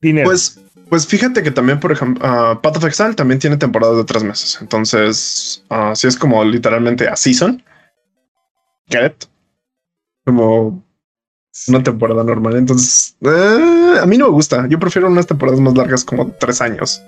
Dinero. 0.00 0.26
Pues 0.28 0.58
pues 0.90 1.06
fíjate 1.06 1.42
que 1.42 1.50
también, 1.52 1.80
por 1.80 1.92
ejemplo, 1.92 2.26
uh, 2.26 2.60
Path 2.60 2.76
of 2.76 2.84
Exile 2.84 3.14
también 3.14 3.38
tiene 3.38 3.56
temporadas 3.56 3.96
de 3.96 4.04
tres 4.04 4.24
meses. 4.24 4.58
Entonces, 4.60 5.64
ah, 5.70 5.92
sí 5.94 6.08
es 6.08 6.16
como 6.16 6.44
literalmente 6.44 7.08
a 7.08 7.16
season. 7.16 7.62
Get 8.88 9.06
it? 9.06 9.24
Como 10.26 10.84
una 11.68 11.82
temporada 11.82 12.24
normal. 12.24 12.56
Entonces, 12.56 13.16
eh, 13.22 13.98
a 14.02 14.06
mí 14.06 14.18
no 14.18 14.26
me 14.26 14.32
gusta. 14.32 14.66
Yo 14.68 14.78
prefiero 14.78 15.08
unas 15.08 15.26
temporadas 15.26 15.60
más 15.60 15.74
largas 15.76 16.04
como 16.04 16.32
tres 16.32 16.60
años. 16.60 17.00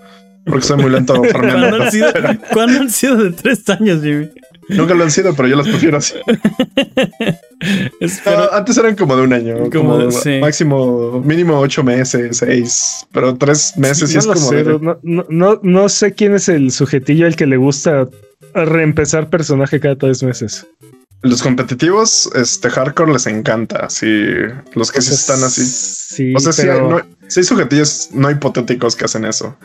Porque 0.47 0.67
soy 0.67 0.81
muy 0.81 0.91
lento 0.91 1.15
¿Cuándo 1.33 1.83
han, 1.83 1.91
sido, 1.91 2.13
¿Cuándo 2.53 2.81
han 2.81 2.91
sido 2.91 3.17
de 3.17 3.31
tres 3.31 3.69
años, 3.69 4.03
Jimmy? 4.03 4.31
Nunca 4.69 4.95
lo 4.95 5.05
han 5.05 5.11
sido, 5.11 5.35
pero 5.35 5.49
yo 5.49 5.57
las 5.57 5.67
prefiero 5.69 5.99
así. 5.99 6.15
Espero- 8.01 8.39
No, 8.51 8.57
antes 8.57 8.77
eran 8.79 8.97
como 8.97 9.17
de 9.17 9.23
un 9.23 9.33
año, 9.33 9.57
Como 9.59 9.71
como, 9.71 9.99
de- 9.99 10.13
sí. 10.13 10.39
máximo, 10.41 11.21
mínimo 11.25 11.59
ocho 11.59 11.83
meses, 11.85 12.37
seis, 12.39 13.07
pero 13.13 13.37
tres 13.37 13.75
meses 13.77 14.09
sí, 14.11 14.15
no 14.15 14.21
es 14.21 14.27
como 14.27 14.49
sé, 14.51 14.65
de- 14.65 14.79
no, 14.81 14.99
no, 15.29 15.61
no, 15.63 15.89
sé 15.89 16.13
quién 16.13 16.35
es 16.35 16.49
el 16.49 16.71
sujetillo 16.73 17.27
al 17.27 17.37
que 17.37 17.47
le 17.47 17.57
gusta 17.57 18.09
reempezar 18.55 19.31
personaje 19.31 19.81
cada 19.81 19.97
tres 19.97 20.23
meses. 20.23 20.67
Los 21.23 21.41
competitivos, 21.41 22.29
este 22.35 22.69
hardcore 22.69 23.13
les 23.13 23.29
encanta. 23.29 23.89
Sí, 23.91 24.07
los 24.75 24.91
que 24.91 24.99
O 24.99 25.03
sí 25.03 25.15
están 25.15 25.43
así. 25.45 25.65
Sí, 25.65 26.35
o 26.35 26.41
sea, 26.41 26.53
sí, 26.53 26.63
pero, 26.63 26.75
hay, 26.75 26.81
no, 26.91 27.01
sí 27.29 27.41
hay 27.41 27.45
sujetillos 27.45 28.09
no 28.13 28.29
hipotéticos 28.29 28.97
que 28.97 29.05
hacen 29.05 29.25
eso. 29.25 29.57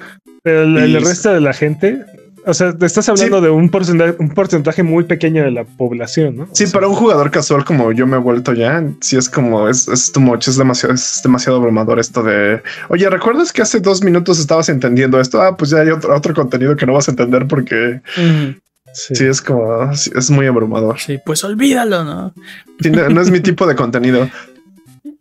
pero 0.43 0.61
el, 0.63 0.77
el 0.77 0.89
y- 0.91 0.99
resto 0.99 1.33
de 1.33 1.41
la 1.41 1.53
gente, 1.53 2.05
o 2.47 2.53
sea, 2.53 2.73
te 2.73 2.85
estás 2.85 3.07
hablando 3.09 3.41
de 3.41 3.49
un 3.49 3.69
porcentaje, 3.69 4.15
un 4.19 4.29
porcentaje 4.29 4.81
muy 4.81 5.03
pequeño 5.03 5.43
de 5.43 5.51
la 5.51 5.65
población, 5.65 6.37
¿no? 6.37 6.45
Sí, 6.53 6.63
O 6.63 6.67
sea, 6.67 6.73
para 6.79 6.87
un 6.87 6.95
jugador 6.95 7.29
casual 7.29 7.65
como 7.65 7.91
yo 7.91 8.07
me 8.07 8.15
he 8.15 8.19
vuelto 8.19 8.53
ya, 8.53 8.83
sí 9.01 9.17
es 9.17 9.29
como 9.29 9.67
es, 9.67 9.87
es 9.87 10.11
too 10.11 10.21
much, 10.21 10.47
es 10.47 10.55
demasiado, 10.57 10.95
es 10.95 11.19
demasiado 11.21 11.57
abrumador 11.57 11.99
esto 11.99 12.23
de 12.23 12.61
oye, 12.89 13.09
¿recuerdas 13.09 13.51
que 13.51 13.61
hace 13.61 13.79
dos 13.81 14.01
minutos 14.03 14.39
estabas 14.39 14.69
entendiendo 14.69 15.19
esto? 15.19 15.41
Ah, 15.41 15.57
pues 15.57 15.71
ya 15.71 15.79
hay 15.79 15.89
otro, 15.89 16.15
otro 16.15 16.33
contenido 16.33 16.75
que 16.75 16.85
no 16.85 16.93
vas 16.93 17.07
a 17.07 17.11
entender 17.11 17.47
porque 17.47 18.01
Ujú. 18.17 18.55
sí. 18.93 19.15
sí 19.15 19.25
es 19.25 19.41
como 19.41 19.91
es 19.91 20.31
muy 20.31 20.47
abrumador. 20.47 20.99
Sí, 20.99 21.19
pues 21.25 21.43
olvídalo, 21.43 22.03
¿no? 22.03 22.33
Sí, 22.81 22.89
no, 22.89 23.09
no 23.09 23.21
es 23.21 23.29
mi 23.29 23.39
tipo 23.41 23.67
de 23.67 23.75
contenido. 23.75 24.29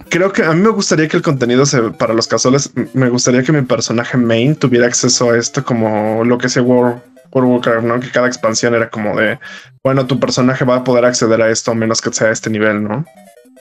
Creo 0.09 0.33
que 0.33 0.45
a 0.45 0.53
mí 0.53 0.61
me 0.61 0.69
gustaría 0.69 1.09
que 1.09 1.17
el 1.17 1.23
contenido 1.23 1.67
se, 1.67 1.83
para 1.83 2.15
los 2.15 2.29
casuales, 2.29 2.71
me 2.95 3.09
gustaría 3.09 3.43
que 3.43 3.51
mi 3.51 3.63
personaje 3.63 4.17
main 4.17 4.55
tuviera 4.55 4.87
acceso 4.87 5.31
a 5.31 5.37
esto 5.39 5.65
como 5.65 6.23
lo 6.25 6.39
que 6.39 6.47
es 6.47 6.57
World, 6.57 7.01
Of 7.31 7.45
Warcraft, 7.45 7.85
¿no? 7.87 8.01
Que 8.01 8.11
cada 8.11 8.27
expansión 8.27 8.75
era 8.75 8.89
como 8.89 9.17
de, 9.17 9.39
bueno, 9.83 10.07
tu 10.07 10.19
personaje 10.21 10.65
va 10.65 10.77
a 10.77 10.85
poder 10.85 11.05
acceder 11.05 11.41
a 11.43 11.51
esto 11.51 11.73
a 11.73 11.75
menos 11.75 12.01
que 12.01 12.13
sea 12.13 12.29
a 12.29 12.33
este 12.33 12.51
nivel, 12.51 12.83
¿no? 12.83 13.05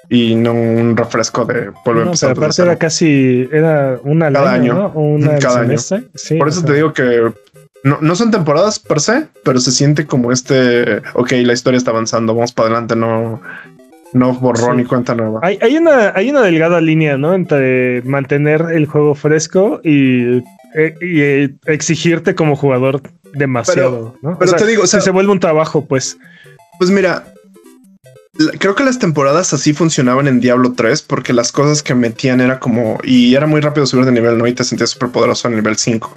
Y 0.10 0.36
no 0.36 0.54
un 0.54 0.96
refresco 0.96 1.46
de 1.46 1.72
vuelve 1.84 2.02
a 2.02 2.06
No, 2.06 2.12
desde 2.12 2.30
aparte 2.30 2.62
era 2.62 2.76
casi, 2.76 3.50
era 3.52 4.00
una 4.04 4.32
Cada 4.32 4.54
año, 4.54 4.74
año. 4.74 4.74
¿no? 4.74 4.86
O 4.88 5.02
una 5.02 5.34
al 5.34 5.40
Cada 5.40 5.62
año. 5.62 5.78
Sí, 5.78 6.36
Por 6.38 6.48
eso 6.48 6.60
sea, 6.62 6.68
te 6.68 6.74
digo 6.76 6.94
que 6.94 7.32
no, 7.84 8.00
no 8.02 8.16
son 8.16 8.32
temporadas 8.32 8.80
per 8.80 9.00
se, 9.00 9.28
pero 9.44 9.60
se 9.60 9.72
siente 9.72 10.06
como 10.06 10.32
este, 10.32 11.02
ok, 11.14 11.32
la 11.44 11.54
historia 11.54 11.78
está 11.78 11.92
avanzando, 11.92 12.34
vamos 12.34 12.52
para 12.52 12.70
adelante, 12.70 12.96
no, 12.96 13.42
no 14.14 14.34
borrón 14.34 14.78
Sí. 14.78 14.84
y 14.84 14.86
cuenta 14.86 15.14
nueva. 15.14 15.40
Hay, 15.44 15.60
hay 15.62 15.78
una, 15.78 16.12
hay 16.16 16.30
una 16.30 16.42
delgada 16.42 16.82
línea, 16.82 17.18
¿no? 17.18 17.34
Entre 17.34 18.02
mantener 18.04 18.66
el 18.74 18.86
juego 18.88 19.14
fresco 19.14 19.82
y, 19.84 20.38
eh, 20.74 20.96
y, 21.02 21.22
eh, 21.22 21.56
exigirte 21.66 22.34
como 22.34 22.56
jugador 22.56 23.02
demasiado, 23.34 24.16
¿no? 24.22 24.38
pero 24.40 24.52
te 24.58 24.66
digo, 24.68 24.84
o 24.84 24.88
sea- 24.88 25.00
si 25.00 25.06
se 25.06 25.12
vuelve 25.12 25.32
un 25.32 25.40
trabajo, 25.40 25.86
pues. 25.86 26.18
Pues 26.80 26.90
mira, 26.92 27.26
la- 28.38 28.52
creo 28.60 28.76
que 28.76 28.84
las 28.84 29.00
temporadas 29.00 29.54
así 29.54 29.74
funcionaban 29.74 30.28
en 30.28 30.40
Diablo 30.40 30.74
3 30.74 31.02
porque 31.02 31.34
las 31.34 31.52
cosas 31.52 31.82
que 31.84 31.96
metían 31.96 32.42
era 32.42 32.60
como, 32.60 32.98
y 33.04 33.36
era 33.36 33.48
muy 33.48 33.62
rápido 33.62 33.86
subir 33.86 34.06
de 34.06 34.12
nivel, 34.12 34.38
¿no? 34.38 34.46
Y 34.48 34.54
te 34.54 34.64
sentías 34.64 34.90
súper 34.92 35.10
poderoso 35.10 35.48
en 35.48 35.56
nivel 35.56 35.78
5. 35.78 36.14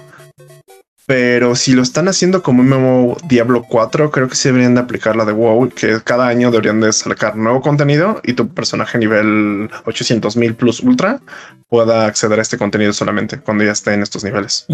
Pero 1.05 1.55
si 1.55 1.73
lo 1.73 1.81
están 1.81 2.07
haciendo 2.07 2.43
como 2.43 2.61
MMO 2.61 3.17
Diablo 3.27 3.65
4, 3.67 4.11
creo 4.11 4.27
que 4.27 4.35
sí 4.35 4.49
deberían 4.49 4.75
de 4.75 4.81
aplicar 4.81 5.15
la 5.15 5.25
de 5.25 5.31
WoW, 5.33 5.69
que 5.69 5.99
cada 6.03 6.27
año 6.27 6.51
deberían 6.51 6.81
de 6.81 6.93
sacar 6.93 7.35
nuevo 7.35 7.61
contenido 7.61 8.21
y 8.23 8.33
tu 8.33 8.49
personaje 8.53 8.99
nivel 8.99 9.71
800 9.85 10.37
mil 10.37 10.53
plus 10.53 10.81
ultra 10.81 11.19
pueda 11.67 12.05
acceder 12.05 12.37
a 12.37 12.43
este 12.43 12.59
contenido 12.59 12.93
solamente 12.93 13.39
cuando 13.39 13.63
ya 13.63 13.71
esté 13.71 13.93
en 13.95 14.03
estos 14.03 14.23
niveles. 14.23 14.67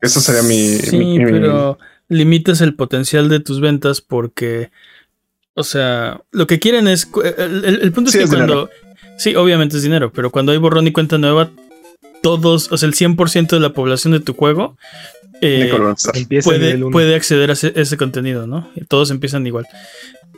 Eso 0.00 0.20
sería 0.20 0.42
mi... 0.42 0.76
Sí, 0.78 0.96
mi- 0.96 1.18
mi- 1.18 1.24
pero 1.32 1.78
limitas 2.08 2.60
el 2.60 2.74
potencial 2.74 3.28
de 3.28 3.40
tus 3.40 3.60
ventas 3.60 4.00
porque, 4.00 4.70
o 5.54 5.62
sea, 5.64 6.22
lo 6.30 6.46
que 6.46 6.58
quieren 6.58 6.88
es. 6.88 7.04
cu- 7.06 7.20
El, 7.22 7.64
el- 7.64 7.80
el 7.82 7.92
punto 7.92 8.10
Sí, 8.10 8.18
es 8.18 8.24
es 8.24 8.30
que 8.30 8.36
cuando. 8.36 8.70
Sí, 9.18 9.34
obviamente 9.34 9.76
es 9.76 9.82
dinero, 9.82 10.12
pero 10.12 10.30
cuando 10.30 10.52
hay 10.52 10.58
borrón 10.58 10.86
y 10.86 10.92
cuenta 10.92 11.18
nueva, 11.18 11.50
todos, 12.22 12.70
o 12.72 12.76
sea, 12.76 12.88
el 12.88 12.94
100% 12.94 13.48
de 13.48 13.60
la 13.60 13.72
población 13.72 14.12
de 14.12 14.20
tu 14.20 14.32
juego 14.34 14.76
eh, 15.40 15.70
puede, 16.44 16.78
puede 16.90 17.14
acceder 17.14 17.50
a 17.50 17.52
ese, 17.54 17.72
ese 17.76 17.96
contenido, 17.96 18.46
¿no? 18.46 18.70
Todos 18.88 19.10
empiezan 19.10 19.46
igual. 19.46 19.66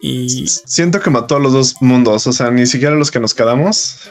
Y 0.02 0.46
Siento 0.48 1.00
que 1.00 1.10
mató 1.10 1.36
a 1.36 1.40
los 1.40 1.52
dos 1.52 1.74
mundos, 1.80 2.26
o 2.26 2.32
sea, 2.32 2.50
ni 2.50 2.66
siquiera 2.66 2.94
los 2.96 3.10
que 3.10 3.20
nos 3.20 3.34
quedamos 3.34 4.10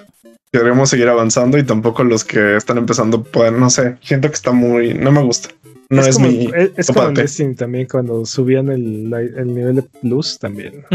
queremos 0.52 0.90
seguir 0.90 1.08
avanzando 1.08 1.58
y 1.58 1.64
tampoco 1.64 2.04
los 2.04 2.24
que 2.24 2.56
están 2.56 2.78
empezando 2.78 3.24
pueden, 3.24 3.60
no 3.60 3.70
sé, 3.70 3.98
siento 4.02 4.28
que 4.30 4.36
está 4.36 4.52
muy, 4.52 4.94
no 4.94 5.12
me 5.12 5.22
gusta. 5.22 5.50
No 5.92 6.02
es, 6.04 6.16
como, 6.16 6.28
mi 6.28 6.50
es, 6.56 6.72
es 6.78 6.88
como 6.88 7.08
en. 7.08 7.14
Destiny 7.16 7.56
también, 7.56 7.88
cuando 7.88 8.24
subían 8.26 8.70
el, 8.70 9.12
el 9.14 9.54
nivel 9.56 9.78
de 9.78 9.82
plus 9.82 10.38
también. 10.38 10.86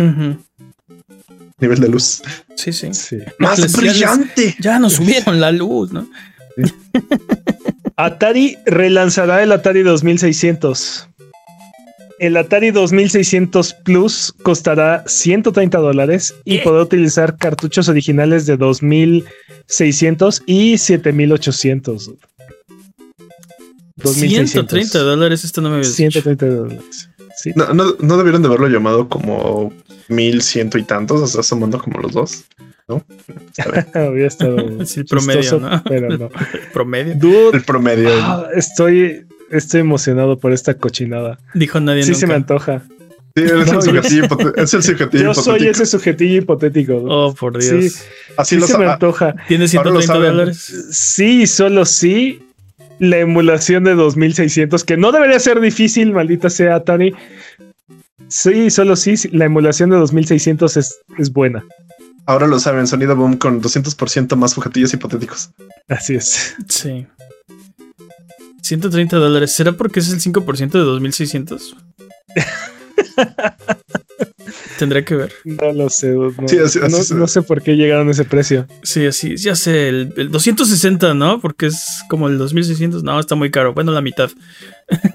Nivel 1.59 1.81
de 1.81 1.89
luz. 1.89 2.23
sí, 2.55 2.73
sí. 2.73 2.93
Sí. 2.95 3.19
Más 3.39 3.59
Les- 3.59 3.73
ya 3.73 3.81
les- 3.83 3.93
brillante. 3.93 4.57
Ya 4.61 4.79
nos 4.79 4.93
subieron 4.95 5.41
la 5.41 5.51
luz, 5.51 5.93
¿no? 5.93 6.09
Atari 7.97 8.57
relanzará 8.67 9.43
el 9.43 9.53
Atari 9.53 9.83
2600. 9.83 11.09
El 12.19 12.37
Atari 12.37 12.71
2600 12.71 13.75
Plus 13.85 14.33
costará 14.43 15.03
130 15.07 15.79
dólares 15.79 16.35
y 16.45 16.59
podrá 16.59 16.83
utilizar 16.83 17.37
cartuchos 17.37 17.89
originales 17.89 18.47
de 18.47 18.57
2600 18.57 20.43
y 20.47 20.79
7800. 20.79 22.11
130 24.03 24.99
dólares, 24.99 25.45
esto 25.45 25.61
no 25.61 25.71
me 25.71 25.77
había 25.77 25.89
dicho. 25.89 25.97
130 25.97 26.47
dólares. 26.47 27.09
Sí. 27.37 27.53
No, 27.57 27.75
no, 27.75 27.97
no 28.01 28.17
debieron 28.17 28.43
de 28.43 28.49
haberlo 28.49 28.69
llamado 28.69 29.09
como 29.09 29.73
mil 30.09 30.43
ciento 30.43 30.79
y 30.79 30.85
tantos, 30.85 31.21
o 31.21 31.27
sea, 31.27 31.43
sumando 31.43 31.81
como 31.81 32.01
los 32.01 32.13
dos. 32.13 32.45
¿no? 32.89 33.05
Había 33.95 34.27
estado 34.27 34.59
Es 34.81 34.97
el 34.97 35.07
promedio, 35.07 35.41
chistoso, 35.41 35.69
¿no? 35.69 35.83
pero 35.85 36.17
no. 36.17 36.29
Promedio. 36.73 37.15
Dude, 37.17 37.57
El 37.57 37.65
promedio. 37.65 38.11
ah, 38.13 38.47
estoy, 38.55 39.27
estoy 39.57 39.81
emocionado 39.81 40.39
por 40.39 40.53
esta 40.53 40.75
cochinada. 40.75 41.39
Dijo 41.55 41.81
nadie 41.81 42.03
Sí 42.03 42.11
nunca. 42.11 42.21
se 42.21 42.27
me 42.27 42.35
antoja. 42.35 42.83
Sí, 43.37 43.43
es, 43.45 43.53
No, 43.73 43.79
el 43.79 43.83
sujetillo 43.83 44.25
hipote- 44.27 44.53
es 44.63 44.75
el 44.75 44.83
sujetillo 44.83 45.25
Yo 45.25 45.35
soy 45.35 45.43
hipotético. 45.57 45.71
ese 45.83 45.87
sujetillo 45.87 46.37
hipotético. 46.39 46.97
Oh, 47.09 47.35
por 47.35 47.59
Dios. 47.59 47.93
Sí. 47.95 48.01
Así 48.37 48.55
Sí 48.57 48.61
lo 48.61 48.67
se 48.67 48.79
me 48.79 48.87
antoja. 48.87 49.35
¿Tiene 49.49 49.65
Ahora 49.77 49.91
lo 49.91 50.01
130 50.01 50.07
saben. 50.13 50.31
dólares? 50.31 50.89
Sí, 50.93 51.47
solo 51.47 51.85
sí. 51.85 52.41
La 53.01 53.19
emulación 53.19 53.83
de 53.85 53.95
2600, 53.95 54.85
que 54.85 54.97
no 54.97 55.11
debería 55.11 55.41
ser 55.41 55.61
difícil, 55.61 56.13
maldita 56.13 56.49
sea 56.49 56.77
Atari. 56.77 57.13
Sí, 58.29 58.71
solo 58.71 58.95
sí, 58.97 59.17
sí, 59.17 59.29
la 59.33 59.47
emulación 59.47 59.91
de 59.91 59.97
2600 59.97 60.77
es, 60.77 60.99
es 61.19 61.33
buena. 61.33 61.65
Ahora 62.27 62.47
lo 62.47 62.59
saben, 62.61 62.87
sonido 62.87 63.17
boom 63.17 63.37
con 63.37 63.61
200% 63.61 64.37
más 64.37 64.53
sujetillos 64.53 64.95
hipotéticos. 64.95 65.51
Así 65.89 66.15
es. 66.15 66.55
Sí. 66.69 67.07
130 68.65 69.17
dólares. 69.19 69.53
¿Será 69.53 69.73
porque 69.73 70.01
es 70.01 70.11
el 70.13 70.21
5% 70.21 70.73
de 70.73 70.79
2600? 70.81 71.77
Tendrá 74.79 75.05
que 75.05 75.15
ver. 75.15 75.33
No 75.45 75.73
lo 75.73 75.89
sé. 75.91 76.09
No, 76.15 76.33
Sí, 76.49 76.59
así- 76.59 76.79
así 76.81 76.91
no- 76.93 77.03
se- 77.03 77.15
no 77.15 77.27
sé 77.29 77.43
por 77.43 77.63
qué 77.63 77.77
llegaron 77.77 78.09
a 78.09 78.11
ese 78.11 78.25
precio. 78.25 78.67
Sí, 78.83 79.07
así. 79.07 79.37
Ya 79.37 79.55
sé. 79.55 79.89
El, 79.89 80.13
el 80.17 80.31
260, 80.31 81.15
¿no? 81.15 81.41
Porque 81.41 81.67
es 81.67 82.03
como 82.09 82.29
el 82.29 82.39
2600. 82.39 83.03
No, 83.05 83.21
está 83.21 83.35
muy 83.35 83.51
caro. 83.51 83.75
Bueno, 83.75 83.93
la 83.93 84.01
mitad. 84.01 84.31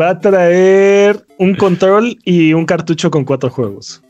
Va 0.00 0.10
a 0.10 0.18
traer 0.18 1.24
un 1.38 1.54
control 1.54 2.18
y 2.24 2.54
un 2.54 2.64
cartucho 2.66 3.10
con 3.10 3.24
cuatro 3.24 3.50
juegos. 3.50 4.02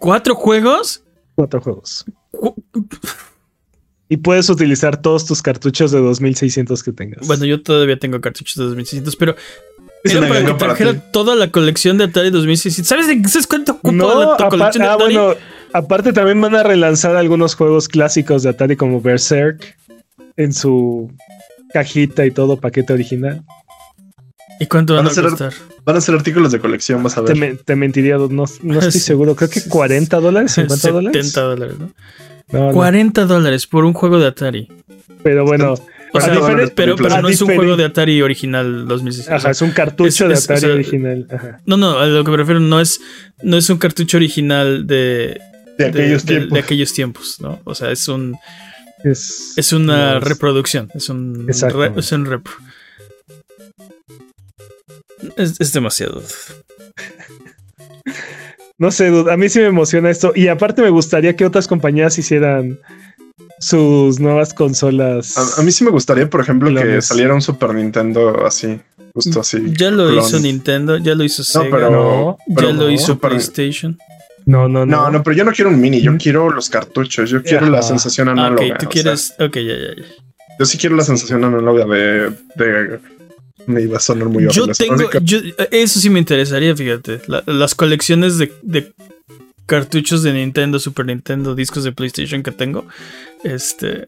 ¿Cuatro 0.00 0.34
juegos? 0.34 1.04
Cuatro 1.34 1.60
juegos. 1.60 2.04
Cu- 2.32 2.54
Y 4.08 4.16
puedes 4.18 4.48
utilizar 4.48 5.00
todos 5.02 5.26
tus 5.26 5.42
cartuchos 5.42 5.90
de 5.92 5.98
2600 6.00 6.82
que 6.82 6.92
tengas. 6.92 7.26
Bueno, 7.26 7.44
yo 7.44 7.62
todavía 7.62 7.98
tengo 7.98 8.20
cartuchos 8.20 8.56
de 8.56 8.64
2600, 8.64 9.16
pero 9.16 9.36
Es 10.02 10.14
era 10.14 10.26
para 10.28 10.40
que 10.40 10.46
para 10.54 10.58
trajera 10.74 11.10
toda 11.12 11.34
la 11.36 11.50
colección 11.50 11.98
de 11.98 12.04
Atari 12.04 12.30
2600. 12.30 12.86
¿Sabes, 12.88 13.06
de- 13.06 13.28
¿sabes 13.28 13.46
cuánto 13.46 13.72
ocupa 13.72 13.92
no, 13.92 14.36
la 14.38 14.48
colección 14.48 14.82
de 14.84 14.88
ah, 14.88 14.94
Atari? 14.94 15.14
bueno, 15.16 15.34
aparte 15.74 16.12
también 16.14 16.40
van 16.40 16.54
a 16.54 16.62
relanzar 16.62 17.16
algunos 17.16 17.54
juegos 17.54 17.86
clásicos 17.88 18.42
de 18.44 18.48
Atari 18.50 18.76
como 18.76 19.00
Berserk 19.02 19.76
en 20.38 20.54
su 20.54 21.12
cajita 21.74 22.24
y 22.24 22.30
todo 22.30 22.56
paquete 22.58 22.94
original. 22.94 23.42
¿Y 24.60 24.66
cuánto 24.66 24.94
van 24.94 25.04
Van 25.04 25.08
a 25.08 25.10
a 25.12 25.14
ser- 25.14 25.24
costar? 25.24 25.52
Van 25.84 25.96
a 25.96 26.00
ser 26.00 26.14
artículos 26.14 26.50
de 26.52 26.60
colección, 26.60 27.02
vas 27.02 27.16
a 27.18 27.24
Te, 27.24 27.34
ver. 27.34 27.36
me- 27.52 27.54
te 27.56 27.76
mentiría, 27.76 28.16
no, 28.16 28.28
no 28.28 28.44
estoy 28.80 29.00
seguro. 29.00 29.36
Creo 29.36 29.50
que 29.50 29.60
40 29.68 30.18
dólares, 30.18 30.52
50 30.52 30.90
dólares. 30.92 31.26
70 31.32 31.40
dólares, 31.42 31.78
¿no? 31.78 31.92
No, 32.52 32.66
no. 32.68 32.72
40 32.72 33.24
dólares 33.26 33.66
por 33.66 33.84
un 33.84 33.92
juego 33.92 34.18
de 34.18 34.26
Atari. 34.26 34.68
Pero 35.22 35.44
bueno, 35.44 35.74
O 36.14 36.20
sea, 36.20 36.32
pero, 36.74 36.96
pero 36.96 37.14
a 37.14 37.20
no 37.20 37.28
es 37.28 37.42
un 37.42 37.54
juego 37.54 37.76
de 37.76 37.84
Atari 37.84 38.22
original 38.22 38.86
2600. 38.88 39.34
ajá, 39.44 39.50
es 39.50 39.60
un 39.62 39.70
cartucho 39.72 40.24
Es- 40.24 40.28
de 40.28 40.34
es- 40.34 40.44
Atari 40.44 40.58
o 40.58 40.60
sea, 40.60 40.74
original. 40.74 41.26
Ajá. 41.30 41.60
No, 41.66 41.76
no, 41.76 41.98
a 41.98 42.06
lo 42.06 42.24
que 42.24 42.30
me 42.30 42.36
refiero 42.38 42.60
no 42.60 42.80
es, 42.80 43.00
no 43.42 43.56
es 43.58 43.68
un 43.68 43.78
cartucho 43.78 44.16
original 44.16 44.86
de, 44.86 45.38
De 45.76 45.84
de- 45.84 45.86
aquellos 45.86 46.24
de- 46.24 46.34
de 46.34 46.40
tiempos. 46.40 46.58
aquellos 46.58 46.92
tiempos, 46.94 47.40
¿no? 47.40 47.60
O 47.64 47.74
sea, 47.74 47.90
es 47.90 48.08
un 48.08 48.36
Es, 49.04 49.52
es 49.56 49.72
una 49.72 50.18
reproducción, 50.18 50.88
es 50.94 51.08
un 51.08 51.46
re- 51.48 51.92
es 51.96 52.12
un 52.12 52.24
repro. 52.26 52.54
Es, 55.36 55.60
es 55.60 55.72
demasiado. 55.72 56.22
No 58.78 58.90
sé, 58.92 59.08
dude, 59.10 59.32
a 59.32 59.36
mí 59.36 59.48
sí 59.48 59.58
me 59.58 59.66
emociona 59.66 60.08
esto. 60.10 60.32
Y 60.34 60.46
aparte 60.48 60.82
me 60.82 60.90
gustaría 60.90 61.34
que 61.34 61.44
otras 61.44 61.66
compañías 61.66 62.16
hicieran 62.18 62.78
sus 63.58 64.20
nuevas 64.20 64.54
consolas. 64.54 65.36
A, 65.36 65.60
a 65.60 65.64
mí 65.64 65.72
sí 65.72 65.84
me 65.84 65.90
gustaría, 65.90 66.30
por 66.30 66.40
ejemplo, 66.40 66.72
que 66.80 67.02
saliera 67.02 67.34
un 67.34 67.42
Super 67.42 67.74
Nintendo 67.74 68.46
así, 68.46 68.78
justo 69.14 69.40
así. 69.40 69.58
Ya 69.76 69.90
lo 69.90 70.08
clon. 70.08 70.18
hizo 70.24 70.38
Nintendo, 70.38 70.96
ya 70.98 71.14
lo 71.16 71.24
hizo 71.24 71.42
No, 71.42 71.44
Sega, 71.64 71.76
pero, 71.76 71.90
No, 71.90 72.38
ya 72.46 72.54
pero 72.54 72.72
lo 72.72 72.90
hizo 72.90 73.06
Super- 73.06 73.30
PlayStation. 73.30 73.98
No, 74.46 74.68
no, 74.68 74.86
no. 74.86 74.96
No, 75.04 75.10
no, 75.10 75.22
pero 75.22 75.36
yo 75.36 75.44
no 75.44 75.52
quiero 75.52 75.70
un 75.70 75.80
mini, 75.80 76.00
yo 76.00 76.16
quiero 76.16 76.48
los 76.50 76.70
cartuchos, 76.70 77.28
yo 77.28 77.42
quiero 77.42 77.66
la 77.66 77.82
sensación 77.82 78.28
Ah, 78.28 78.32
análoga. 78.32 78.62
ok, 78.62 78.68
tú 78.68 78.74
o 78.74 78.78
sea, 78.78 78.88
quieres. 78.88 79.34
Ok, 79.40 79.54
ya, 79.56 79.62
ya, 79.62 79.94
ya. 79.96 80.04
yo 80.58 80.64
sí 80.64 80.78
quiero 80.78 80.96
la 80.96 81.02
sensación 81.04 81.44
análoga 81.44 81.84
de, 81.84 82.30
de- 82.54 82.98
me 83.68 83.82
iba 83.82 83.96
a 83.96 84.00
sonar 84.00 84.28
muy 84.28 84.46
Yo 84.50 84.66
tengo. 84.68 85.08
Yo- 85.22 85.38
eso 85.70 86.00
sí 86.00 86.10
me 86.10 86.18
interesaría, 86.18 86.74
fíjate. 86.74 87.20
La- 87.28 87.42
las 87.46 87.74
colecciones 87.74 88.38
de, 88.38 88.52
de 88.62 88.92
cartuchos 89.66 90.22
de 90.22 90.32
Nintendo, 90.32 90.78
Super 90.78 91.06
Nintendo, 91.06 91.54
discos 91.54 91.84
de 91.84 91.92
PlayStation 91.92 92.42
que 92.42 92.50
tengo. 92.52 92.86
Este. 93.44 94.06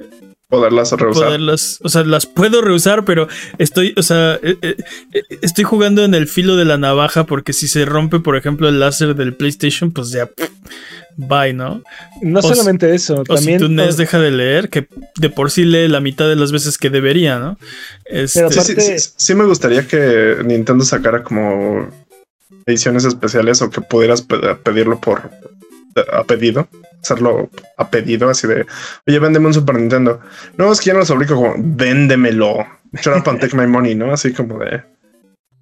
poderlas 0.48 0.90
reusar. 0.92 1.26
poderlas, 1.26 1.78
o 1.84 1.88
sea, 1.88 2.02
las 2.02 2.26
puedo 2.26 2.60
reusar, 2.60 3.04
pero 3.04 3.28
estoy, 3.58 3.94
o 3.96 4.02
sea, 4.02 4.34
eh, 4.42 4.56
eh, 4.62 4.76
eh, 5.12 5.22
estoy 5.42 5.62
jugando 5.64 6.02
en 6.04 6.12
el 6.14 6.26
filo 6.26 6.56
de 6.56 6.64
la 6.64 6.76
navaja 6.76 7.24
porque 7.24 7.52
si 7.52 7.68
se 7.68 7.84
rompe, 7.84 8.18
por 8.18 8.36
ejemplo, 8.36 8.68
el 8.68 8.80
láser 8.80 9.14
del 9.14 9.34
PlayStation, 9.34 9.92
pues 9.92 10.10
ya, 10.10 10.26
pff, 10.26 10.48
bye, 11.16 11.52
¿no? 11.52 11.82
No 12.22 12.38
o 12.40 12.42
solamente 12.42 12.94
eso, 12.94 13.16
O 13.20 13.24
también. 13.24 13.58
si 13.60 13.66
tu 13.66 13.70
NES 13.70 13.96
deja 13.96 14.18
de 14.18 14.30
leer, 14.30 14.68
que 14.68 14.86
de 15.16 15.30
por 15.30 15.50
sí 15.50 15.64
lee 15.64 15.88
la 15.88 16.00
mitad 16.00 16.28
de 16.28 16.36
las 16.36 16.52
veces 16.52 16.78
que 16.78 16.90
debería, 16.90 17.38
¿no? 17.38 17.58
Este, 18.04 18.40
Pero 18.40 18.50
Sí, 18.50 18.60
sí, 18.60 18.72
aparte- 18.72 18.98
sí, 18.98 19.10
sí 19.16 19.34
me 19.34 19.44
gustaría 19.44 19.86
que 19.86 20.36
Nintendo 20.44 20.84
sacara 20.84 21.22
como 21.22 21.88
ediciones 22.66 23.04
especiales 23.04 23.62
o 23.62 23.70
que 23.70 23.80
pudieras 23.80 24.22
pe- 24.22 24.38
pedirlo 24.62 25.00
por 25.00 25.30
a 26.12 26.24
pedido, 26.24 26.68
hacerlo 27.02 27.50
a 27.76 27.90
pedido, 27.90 28.30
así 28.30 28.46
de 28.46 28.64
oye, 29.06 29.18
véndeme 29.18 29.46
un 29.48 29.54
Super 29.54 29.74
Nintendo. 29.76 30.20
No, 30.56 30.70
es 30.72 30.80
que 30.80 30.86
ya 30.86 30.92
no 30.94 31.00
lo 31.00 31.06
fabrico 31.06 31.34
como 31.34 31.54
véndemelo. 31.58 32.64
Shut 32.92 33.16
up 33.18 33.28
and 33.28 33.40
take 33.40 33.56
my 33.56 33.66
money, 33.66 33.94
¿no? 33.94 34.12
Así 34.12 34.32
como 34.32 34.58
de 34.58 34.82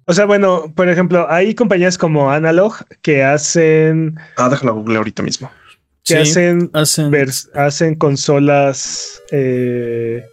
O 0.09 0.13
sea, 0.13 0.25
bueno, 0.25 0.73
por 0.75 0.89
ejemplo, 0.89 1.27
hay 1.29 1.53
compañías 1.53 1.95
como 1.97 2.31
Analog 2.31 2.73
que 3.03 3.23
hacen. 3.23 4.17
ah, 4.37 4.49
déjalo 4.49 4.73
google 4.75 4.97
ahorita 4.97 5.21
mismo. 5.21 5.51
que 6.03 6.15
sí, 6.15 6.31
hacen 6.31 6.71
hacen- 6.73 7.11
vers- 7.11 7.47
hacen 7.53 7.93
consolas. 7.93 9.21
eh, 9.31 10.23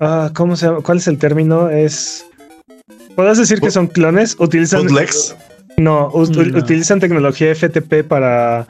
ah, 0.00 0.30
¿Cómo 0.34 0.54
se 0.54 0.66
llama? 0.66 0.80
¿Cuál 0.82 0.98
es 0.98 1.08
el 1.08 1.18
término? 1.18 1.68
Es. 1.70 2.24
¿Podrás 3.16 3.38
decir 3.38 3.60
que 3.60 3.70
son 3.72 3.88
clones? 3.88 4.36
Utilizan. 4.38 4.82
Bootlegs. 4.82 5.34
No, 5.78 6.08
u- 6.12 6.26
No. 6.26 6.58
utilizan 6.58 7.00
tecnología 7.00 7.50
FTP 7.54 8.04
para, 8.04 8.66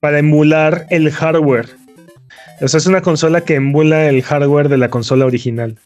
para 0.00 0.18
emular 0.18 0.86
el 0.90 1.10
hardware. 1.10 1.68
O 2.60 2.68
sea, 2.68 2.76
es 2.78 2.86
una 2.86 3.00
consola 3.00 3.40
que 3.40 3.54
emula 3.54 4.06
el 4.08 4.22
hardware 4.22 4.68
de 4.68 4.76
la 4.76 4.90
consola 4.90 5.24
original. 5.24 5.78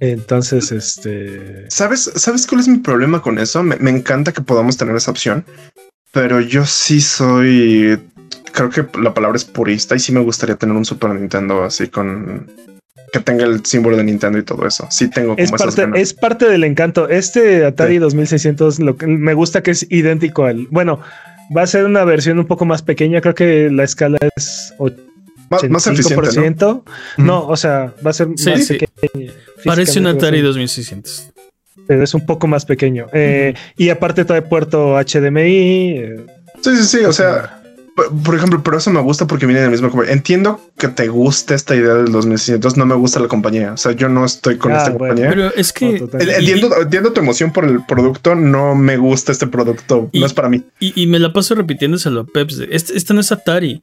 Entonces, 0.00 0.72
este. 0.72 1.66
¿Sabes, 1.68 2.10
¿Sabes 2.16 2.46
cuál 2.46 2.60
es 2.62 2.68
mi 2.68 2.78
problema 2.78 3.20
con 3.22 3.38
eso? 3.38 3.62
Me, 3.62 3.76
me 3.76 3.90
encanta 3.90 4.32
que 4.32 4.40
podamos 4.42 4.76
tener 4.76 4.96
esa 4.96 5.10
opción, 5.10 5.44
pero 6.12 6.40
yo 6.40 6.64
sí 6.66 7.00
soy, 7.00 7.98
creo 8.52 8.70
que 8.70 8.86
la 8.98 9.12
palabra 9.14 9.36
es 9.36 9.44
purista 9.44 9.94
y 9.94 9.98
sí 10.00 10.12
me 10.12 10.20
gustaría 10.20 10.56
tener 10.56 10.74
un 10.74 10.84
Super 10.84 11.10
Nintendo 11.10 11.62
así 11.64 11.88
con 11.88 12.50
que 13.12 13.18
tenga 13.20 13.44
el 13.44 13.64
símbolo 13.66 13.96
de 13.96 14.04
Nintendo 14.04 14.38
y 14.38 14.42
todo 14.44 14.66
eso. 14.66 14.86
Sí 14.90 15.10
tengo 15.10 15.30
como 15.34 15.38
Es 15.42 15.48
esas 15.48 15.60
parte, 15.62 15.80
ganas. 15.82 16.00
es 16.00 16.14
parte 16.14 16.48
del 16.48 16.62
encanto. 16.64 17.08
Este 17.08 17.64
Atari 17.66 17.94
Sí. 17.94 17.98
2600 17.98 18.78
lo 18.78 18.96
que 18.96 19.06
me 19.08 19.34
gusta 19.34 19.62
que 19.62 19.72
es 19.72 19.84
idéntico 19.90 20.44
al. 20.44 20.68
Bueno, 20.70 21.00
va 21.54 21.62
a 21.62 21.66
ser 21.66 21.84
una 21.86 22.04
versión 22.04 22.38
un 22.38 22.46
poco 22.46 22.64
más 22.64 22.82
pequeña. 22.82 23.20
Creo 23.20 23.34
que 23.34 23.68
la 23.68 23.82
escala 23.82 24.16
es 24.36 24.72
más, 25.50 25.68
más 25.68 25.86
eficiente, 25.88 26.14
¿no? 26.22 26.22
85%. 26.22 26.84
No, 27.16 27.48
o 27.48 27.56
sea, 27.56 27.92
va 28.06 28.10
a 28.10 28.14
ser 28.14 28.28
Sí, 28.36 28.50
más 28.50 28.64
sí. 28.64 28.78
pequeña. 28.78 29.19
Parece 29.64 29.98
un 30.00 30.06
Atari 30.06 30.38
ser- 30.38 30.46
2600. 30.46 31.30
pero 31.86 32.04
es 32.04 32.14
un 32.14 32.24
poco 32.26 32.46
más 32.46 32.64
pequeño. 32.64 33.06
Eh, 33.12 33.54
Y 33.76 33.88
aparte 33.90 34.24
trae 34.24 34.42
puerto 34.42 34.96
HDMI. 34.96 35.98
eh, 35.98 36.26
Sí, 36.62 36.76
sí, 36.76 36.84
sí. 36.84 36.98
O 37.04 37.12
sea, 37.12 37.56
por, 37.96 38.22
por 38.22 38.34
ejemplo, 38.36 38.62
pero 38.62 38.76
eso 38.78 38.90
me 38.90 39.00
gusta 39.00 39.26
porque 39.26 39.46
viene 39.46 39.62
del 39.62 39.70
mismo 39.70 39.88
compañía. 39.90 40.12
Entiendo 40.12 40.60
que 40.78 40.88
te 40.88 41.08
guste 41.08 41.54
esta 41.54 41.74
idea 41.74 41.94
del 41.94 42.12
2600. 42.12 42.76
No 42.76 42.86
me 42.86 42.94
gusta 42.94 43.18
la 43.18 43.28
compañía. 43.28 43.72
O 43.72 43.76
sea, 43.76 43.92
yo 43.92 44.08
no 44.08 44.24
estoy 44.24 44.56
con 44.58 44.72
Ah, 44.72 44.78
esta 44.78 44.90
bueno. 44.90 45.14
compañía. 45.14 45.30
Pero 45.30 45.54
es 45.54 45.72
que. 45.72 45.98
No, 46.00 46.08
Entiendo, 46.20 46.70
entiendo 46.80 47.12
tu 47.12 47.20
emoción 47.20 47.52
por 47.52 47.64
el 47.64 47.84
producto. 47.86 48.34
No 48.34 48.74
me 48.74 48.96
gusta 48.98 49.32
este 49.32 49.46
producto. 49.46 50.08
Y- 50.12 50.20
no 50.20 50.26
es 50.26 50.32
para 50.34 50.48
mí. 50.48 50.62
Y, 50.78 51.00
y 51.02 51.06
me 51.06 51.18
la 51.18 51.32
paso 51.32 51.54
repitiéndoselo 51.54 52.20
a 52.20 52.24
Peps. 52.26 52.58
de, 52.58 52.68
Este, 52.70 52.96
este 52.96 53.14
no 53.14 53.20
es 53.20 53.32
Atari. 53.32 53.82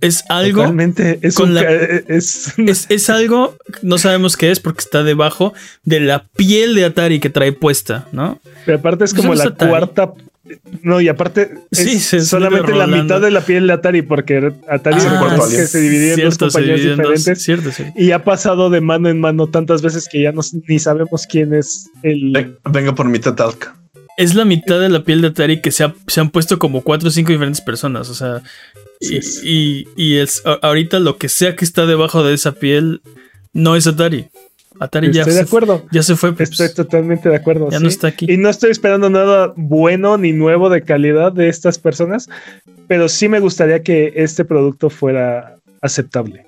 Es 0.00 0.24
algo. 0.28 0.60
Totalmente. 0.62 1.18
Es, 1.22 1.34
con 1.34 1.48
un 1.50 1.54
la- 1.56 1.62
ca- 1.62 1.72
eh, 1.72 2.04
es- 2.08 2.54
Es, 2.58 2.86
es 2.88 3.10
algo, 3.10 3.56
no 3.82 3.98
sabemos 3.98 4.36
qué 4.36 4.50
es 4.50 4.60
porque 4.60 4.80
está 4.80 5.02
debajo 5.02 5.54
de 5.84 6.00
la 6.00 6.24
piel 6.36 6.74
de 6.74 6.84
Atari 6.84 7.18
que 7.20 7.30
trae 7.30 7.52
puesta, 7.52 8.06
¿no? 8.12 8.40
pero 8.64 8.78
aparte 8.78 9.04
es 9.04 9.12
Eso 9.12 9.16
como 9.22 9.34
no 9.34 9.38
la 9.42 9.44
Atari. 9.50 9.70
cuarta. 9.70 10.12
No, 10.82 10.98
y 11.02 11.08
aparte 11.08 11.50
Sí, 11.72 11.96
es 12.16 12.26
solamente 12.26 12.72
la 12.74 12.86
mitad 12.86 13.20
de 13.20 13.30
la 13.30 13.42
piel 13.42 13.66
de 13.66 13.74
Atari, 13.74 14.00
porque 14.00 14.50
Atari 14.66 14.96
Ah, 15.00 15.38
que 15.50 15.66
se 15.66 15.78
dividía 15.80 16.14
en 16.14 16.20
dos 16.20 16.38
compañías 16.38 16.80
diferentes. 16.80 17.42
Cierto, 17.42 17.70
sí. 17.70 17.84
Y 17.96 18.12
ha 18.12 18.24
pasado 18.24 18.70
de 18.70 18.80
mano 18.80 19.10
en 19.10 19.20
mano 19.20 19.48
tantas 19.48 19.82
veces 19.82 20.08
que 20.10 20.22
ya 20.22 20.32
no, 20.32 20.40
ni 20.66 20.78
sabemos 20.78 21.26
quién 21.28 21.52
es 21.52 21.90
el. 22.02 22.30
Ven- 22.32 22.56
Venga 22.64 22.94
por 22.94 23.06
mi 23.08 23.18
Talk. 23.18 23.74
Es 24.18 24.34
la 24.34 24.44
mitad 24.44 24.80
de 24.80 24.88
la 24.90 25.04
piel 25.04 25.22
de 25.22 25.28
Atari 25.28 25.62
que 25.62 25.70
se, 25.70 25.84
ha- 25.84 25.94
se 26.08 26.20
han 26.20 26.30
puesto 26.30 26.58
como 26.58 26.82
cuatro 26.82 27.08
o 27.08 27.10
cinco 27.12 27.32
diferentes 27.32 27.60
personas. 27.62 28.10
O 28.10 28.14
sea, 28.14 28.42
y, 29.00 29.22
Sí. 29.22 29.40
y- 29.96 30.02
y 30.02 30.16
es, 30.18 30.42
ahorita 30.62 30.98
lo 30.98 31.16
que 31.18 31.28
sea 31.28 31.54
que 31.56 31.64
está 31.64 31.86
debajo 31.86 32.22
de 32.24 32.34
esa 32.34 32.52
piel 32.52 33.00
no 33.52 33.76
es 33.76 33.86
Atari. 33.86 34.28
Atari 34.80 35.12
ya 35.12 35.22
Estoy 35.22 35.34
de 35.34 35.40
se, 35.40 35.44
acuerdo. 35.46 35.86
ya 35.90 36.02
se 36.02 36.14
fue. 36.16 36.32
Peps. 36.34 36.50
Estoy 36.60 36.74
totalmente 36.84 37.28
de 37.28 37.36
acuerdo. 37.36 37.70
ya 37.70 37.78
sí. 37.78 37.82
no 37.82 37.88
está 37.88 38.08
aquí. 38.08 38.26
Y 38.28 38.36
no 38.36 38.48
estoy 38.48 38.70
esperando 38.70 39.08
nada 39.10 39.52
bueno 39.56 40.18
ni 40.18 40.32
nuevo 40.32 40.68
de 40.68 40.82
calidad 40.82 41.32
de 41.32 41.48
estas 41.48 41.78
personas, 41.78 42.28
pero 42.86 43.08
sí 43.08 43.28
me 43.28 43.40
gustaría 43.40 43.82
que 43.82 44.12
este 44.16 44.44
producto 44.44 44.90
fuera 44.90 45.56
aceptable. 45.80 46.46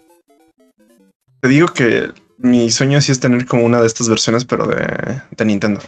Te 1.40 1.48
digo 1.48 1.68
que 1.68 2.08
mi 2.38 2.70
sueño 2.70 3.00
sí 3.00 3.12
es 3.12 3.20
tener 3.20 3.46
como 3.46 3.64
una 3.64 3.80
de 3.80 3.86
estas 3.86 4.08
versiones, 4.08 4.44
pero 4.44 4.66
de, 4.66 5.20
de 5.36 5.44
Nintendo. 5.44 5.80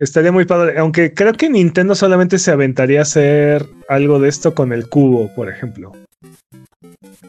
Estaría 0.00 0.32
muy 0.32 0.46
padre, 0.46 0.78
aunque 0.78 1.12
creo 1.12 1.34
que 1.34 1.50
Nintendo 1.50 1.94
solamente 1.94 2.38
se 2.38 2.50
aventaría 2.50 3.00
a 3.00 3.02
hacer 3.02 3.66
algo 3.86 4.18
de 4.18 4.30
esto 4.30 4.54
con 4.54 4.72
el 4.72 4.88
cubo, 4.88 5.30
por 5.34 5.50
ejemplo. 5.50 5.92
Con 5.92 6.00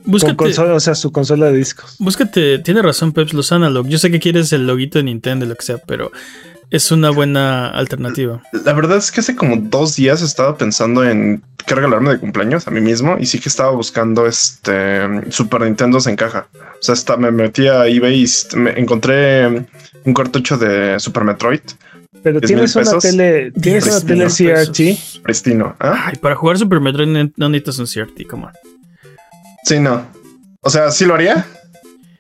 Búscate, 0.06 0.38
consola, 0.38 0.74
o 0.74 0.80
sea, 0.80 0.96
su 0.96 1.12
consola 1.12 1.48
de 1.48 1.58
discos. 1.58 1.98
búscate, 2.00 2.60
tiene 2.60 2.82
razón 2.82 3.12
Peps, 3.12 3.34
los 3.34 3.52
analog. 3.52 3.88
Yo 3.88 3.98
sé 3.98 4.10
que 4.10 4.22
quieres 4.22 4.54
el 4.54 4.66
loguito 4.66 5.00
de 5.00 5.04
Nintendo, 5.04 5.46
lo 5.46 5.56
que 5.56 5.66
sea, 5.66 5.80
pero 5.80 6.12
es 6.70 6.92
una 6.92 7.10
buena 7.10 7.70
alternativa. 7.70 8.42
La 8.64 8.72
verdad 8.72 8.98
es 8.98 9.12
que 9.12 9.20
hace 9.20 9.36
como 9.36 9.58
dos 9.58 9.98
días 9.98 10.22
estaba 10.22 10.58
pensando 10.58 11.04
en 11.04 11.44
qué 11.68 11.76
regalarme 11.76 12.12
de 12.12 12.20
cumpleaños 12.20 12.68
a 12.68 12.72
mí 12.72 12.80
mismo 12.80 13.18
y 13.20 13.26
sí 13.26 13.40
que 13.40 13.50
estaba 13.50 13.72
buscando 13.72 14.26
este 14.26 15.30
Super 15.30 15.62
Nintendo 15.62 16.00
en 16.06 16.16
caja. 16.16 16.48
O 16.56 16.82
sea, 16.82 16.94
hasta 16.94 17.18
me 17.18 17.32
metí 17.32 17.68
a 17.68 17.86
eBay 17.86 18.24
y 18.24 18.56
me 18.56 18.80
encontré 18.80 19.68
un 20.06 20.14
cartucho 20.14 20.58
de 20.58 20.98
Super 21.02 21.26
Metroid 21.26 21.60
Pero 22.24 22.40
10,000 22.40 22.48
tienes 22.48 22.76
una 22.76 22.86
pesos. 22.86 23.04
tele, 23.04 23.52
tienes 23.52 23.86
una 23.86 24.00
10,000 24.00 24.08
tele 24.08 24.24
pesos. 24.26 24.70
CRT. 24.70 25.24
pristino. 25.24 25.76
¿Ah? 25.80 26.08
Ay, 26.08 26.16
para 26.18 26.36
jugar 26.36 26.58
Super 26.58 26.80
Metroid 26.80 27.32
no 27.36 27.50
necesitas 27.50 27.80
un 27.80 27.86
CRT, 27.88 28.28
como. 28.28 28.52
Sí, 29.64 29.80
no. 29.80 30.08
O 30.62 30.70
sea, 30.70 30.92
sí 30.92 31.06
lo 31.06 31.16
haría. 31.16 31.46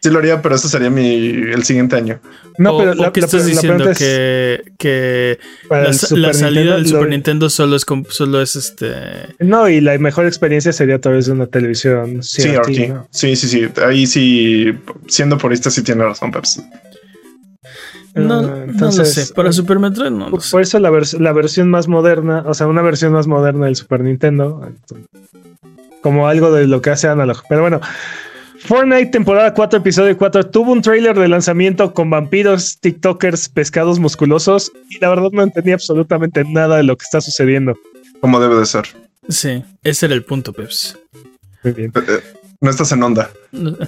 Sí 0.01 0.09
lo 0.09 0.17
haría, 0.17 0.41
pero 0.41 0.55
eso 0.55 0.67
sería 0.67 0.89
mi 0.89 1.03
el 1.03 1.63
siguiente 1.63 1.95
año. 1.95 2.19
No, 2.57 2.75
pero 2.77 2.95
la, 2.95 3.11
¿qué 3.13 3.19
estás 3.19 3.45
diciendo 3.45 3.91
que, 3.95 4.73
que 4.79 5.37
la, 5.69 6.33
salida 6.33 6.75
del 6.75 6.87
Super 6.87 7.07
Nintendo 7.07 7.51
solo 7.51 7.75
es 7.75 7.85
solo 8.09 8.41
es 8.41 8.55
este. 8.55 8.93
No, 9.39 9.69
y 9.69 9.79
la 9.79 9.95
mejor 9.99 10.25
experiencia 10.25 10.73
sería 10.73 10.95
a 10.95 10.99
través 10.99 11.27
de 11.27 11.33
una 11.33 11.45
televisión. 11.45 12.23
Sí, 12.23 12.41
sí, 13.11 13.35
sí, 13.35 13.47
sí. 13.47 13.67
Ahí 13.85 14.07
sí, 14.07 14.73
siendo 15.07 15.37
por 15.37 15.53
esta 15.53 15.69
sí 15.69 15.83
tiene 15.83 16.03
razón, 16.03 16.31
Pepsi. 16.31 16.61
No, 18.15 18.41
no 18.41 18.85
lo 18.85 18.91
sé. 18.91 19.33
Para 19.33 19.51
Super 19.51 19.79
Metroid 19.79 20.11
no. 20.11 20.29
Lo 20.29 20.39
sé. 20.39 20.51
Por 20.51 20.61
eso 20.61 20.79
la, 20.79 20.91
la 21.19 21.33
versión 21.33 21.69
más 21.69 21.87
moderna, 21.87 22.43
o 22.45 22.53
sea, 22.53 22.67
una 22.67 22.81
versión 22.81 23.13
más 23.13 23.27
moderna 23.27 23.65
del 23.65 23.75
Super 23.75 24.01
Nintendo, 24.01 24.69
como 26.01 26.27
algo 26.27 26.51
de 26.51 26.67
lo 26.67 26.81
que 26.81 26.89
hace 26.89 27.07
Analog. 27.07 27.43
Pero 27.47 27.61
bueno, 27.61 27.79
Fortnite 28.65 29.07
temporada 29.07 29.53
4, 29.53 29.79
episodio 29.79 30.17
4, 30.17 30.47
tuvo 30.47 30.71
un 30.71 30.81
trailer 30.81 31.17
de 31.17 31.27
lanzamiento 31.27 31.93
con 31.93 32.09
vampiros, 32.09 32.79
TikTokers, 32.79 33.49
pescados 33.49 33.99
musculosos 33.99 34.71
y 34.89 34.99
la 34.99 35.09
verdad 35.09 35.29
no 35.31 35.41
entendí 35.41 35.71
absolutamente 35.71 36.43
nada 36.43 36.77
de 36.77 36.83
lo 36.83 36.95
que 36.95 37.03
está 37.03 37.21
sucediendo. 37.21 37.77
Como 38.19 38.39
debe 38.39 38.55
de 38.55 38.65
ser. 38.65 38.85
Sí, 39.29 39.63
ese 39.83 40.05
era 40.05 40.15
el 40.15 40.23
punto, 40.23 40.53
Peps. 40.53 40.97
Muy 41.63 41.73
bien. 41.73 41.91
No 42.61 42.69
estás 42.69 42.91
en 42.91 43.01
onda. 43.01 43.31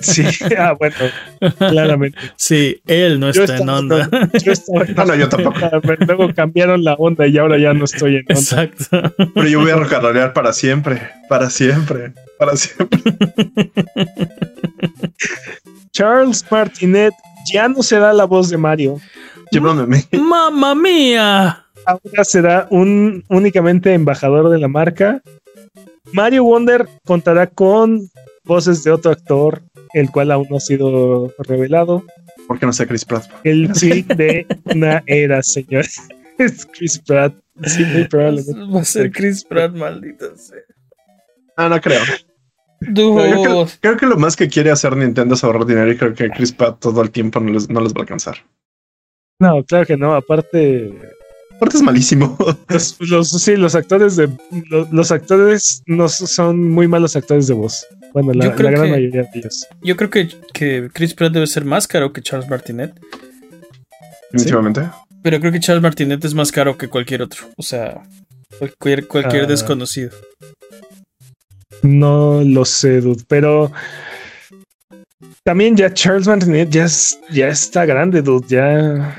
Sí, 0.02 0.24
ah, 0.58 0.74
bueno, 0.78 0.96
claramente. 1.60 2.18
Sí, 2.36 2.82
él 2.88 3.20
no 3.20 3.30
está 3.30 3.58
en 3.58 3.70
onda. 3.70 4.10
Yo 4.44 4.52
estaba, 4.52 4.84
no, 4.96 5.06
no, 5.06 5.16
yo 5.16 5.30
tampoco. 5.30 5.60
Luego 6.00 6.34
cambiaron 6.34 6.84
la 6.84 6.96
onda 6.96 7.28
y 7.28 7.38
ahora 7.38 7.60
ya 7.60 7.76
no 7.76 7.86
estoy 7.86 8.16
en 8.16 8.26
onda. 8.30 8.64
Exacto. 8.64 9.14
Pero 9.36 9.48
yo 9.48 9.60
voy 9.60 9.70
a 9.70 9.76
rocarolear 9.76 10.34
para 10.34 10.54
siempre, 10.54 11.08
para 11.30 11.52
siempre, 11.52 12.14
para 12.40 12.56
siempre. 12.56 13.00
Charles 15.92 16.44
Martinet 16.50 17.14
ya 17.54 17.68
no 17.68 17.84
será 17.84 18.12
la 18.12 18.26
voz 18.26 18.50
de 18.50 18.58
Mario. 18.58 19.00
Llévame. 19.52 20.04
¡Mamma 20.14 20.74
mía! 20.74 21.64
Ahora 21.86 22.24
será 22.24 22.66
un 22.72 23.24
únicamente 23.28 23.94
embajador 23.94 24.50
de 24.50 24.58
la 24.58 24.68
marca. 24.68 25.22
Mario 26.12 26.44
Wonder 26.46 26.88
contará 27.06 27.46
con 27.46 28.10
voces 28.46 28.84
de 28.84 28.92
otro 28.92 29.12
actor, 29.12 29.62
el 29.94 30.10
cual 30.12 30.32
aún 30.32 30.48
no 30.50 30.58
ha 30.58 30.60
sido 30.60 31.34
revelado. 31.40 32.04
¿Por 32.48 32.60
qué 32.60 32.66
no 32.66 32.74
sea 32.74 32.86
Chris 32.86 33.06
Pratt? 33.06 33.30
El 33.44 33.74
sí 33.76 34.02
de 34.04 34.46
una 34.66 35.04
era, 35.06 35.42
señor. 35.44 35.86
Es 36.40 36.66
Chris 36.66 36.98
Pratt. 36.98 37.36
Sí, 37.64 37.86
muy 37.86 38.08
probablemente. 38.08 38.74
Va 38.74 38.82
a 38.82 38.86
ser 38.86 39.12
Chris 39.12 39.44
Pratt, 39.44 39.72
maldito 39.76 40.36
sea. 40.36 40.58
Ah, 41.56 41.70
no 41.70 41.80
creo. 41.80 42.02
creo, 43.80 43.98
que, 43.98 44.08
lo 44.08 44.18
más 44.18 44.36
que 44.36 44.48
quiere 44.48 44.72
hacer 44.72 44.98
Nintendo 44.98 45.36
es 45.36 45.44
ahorrar 45.44 45.68
dinero 45.68 45.92
y 45.92 45.96
creo 45.96 46.16
que 46.16 46.32
Chris 46.32 46.52
Pratt 46.52 46.80
todo 46.80 47.04
el 47.04 47.12
tiempo 47.12 47.40
no 47.40 47.52
les, 47.52 47.70
no 47.70 47.82
les 47.82 47.94
va 47.94 48.00
a 48.00 48.02
alcanzar. 48.02 48.38
No, 49.40 49.64
claro 49.64 49.86
que 49.86 49.96
no. 49.96 50.16
Aparte, 50.16 50.92
Aparte 51.56 51.78
es 51.78 51.84
malísimo. 51.84 52.38
Los, 53.00 53.30
sí, 53.30 53.56
los 53.56 53.76
actores 53.76 54.16
de 54.16 54.30
los, 54.92 55.12
actores 55.12 55.84
no 55.86 56.10
son 56.10 56.72
muy 56.72 56.88
malos 56.88 57.16
actores 57.16 57.48
de 57.48 57.54
voz. 57.54 57.86
Bueno, 58.14 58.34
la, 58.34 58.50
gran 58.50 58.90
mayoría 58.90 59.24
de 59.24 59.30
ellos. 59.34 59.68
Yo 59.82 59.96
creo 59.96 60.10
que, 60.10 60.30
que, 60.54 60.90
Chris 60.94 61.14
Pratt 61.14 61.34
debe 61.34 61.48
ser 61.48 61.66
más 61.66 61.88
caro 61.88 62.14
que 62.14 62.22
Charles 62.22 62.50
Martinet. 62.50 62.94
Definitivamente. 64.32 64.90
Pero 65.22 65.40
creo 65.40 65.52
que 65.52 65.60
Charles 65.60 65.82
Martinet 65.82 66.24
es 66.24 66.34
más 66.34 66.52
caro 66.52 66.78
que 66.78 66.90
cualquier 66.90 67.22
otro. 67.22 67.46
O 67.58 67.64
sea, 67.64 68.04
cualquier, 68.60 69.08
cualquier 69.08 69.44
ah. 69.44 69.48
desconocido. 69.48 70.12
No 71.82 72.42
lo 72.44 72.66
sé, 72.66 73.02
dude, 73.02 73.24
pero 73.28 73.72
también 75.44 75.76
ya 75.76 75.94
Charles 75.94 76.28
Martinet 76.28 76.70
ya, 76.70 76.88
ya 77.32 77.48
está 77.48 77.86
grande, 77.86 78.22
dude. 78.22 78.48
Ya 78.48 79.18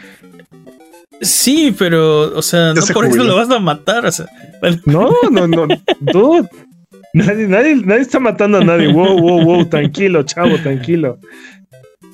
Sí, 1.21 1.75
pero, 1.79 2.37
o 2.37 2.43
sea, 2.43 2.75
no 2.75 2.83
por 2.93 3.07
eso 3.07 3.25
lo 3.25 3.37
vas 3.37 3.51
a 3.51 3.59
matar. 3.59 4.07
O 4.07 4.13
sea, 4.13 4.27
No, 4.85 5.11
no, 5.31 5.47
no. 5.47 5.67
Dude. 6.01 6.49
Nadie, 7.15 7.47
nadie, 7.47 7.77
nadie 7.77 8.03
está 8.03 8.19
matando 8.19 8.59
a 8.59 8.65
nadie. 8.65 8.93
Wow, 8.93 9.21
wow, 9.21 9.45
wow. 9.45 9.65
Tranquilo, 9.71 10.25
chavo, 10.25 10.59
tranquilo. 10.59 11.21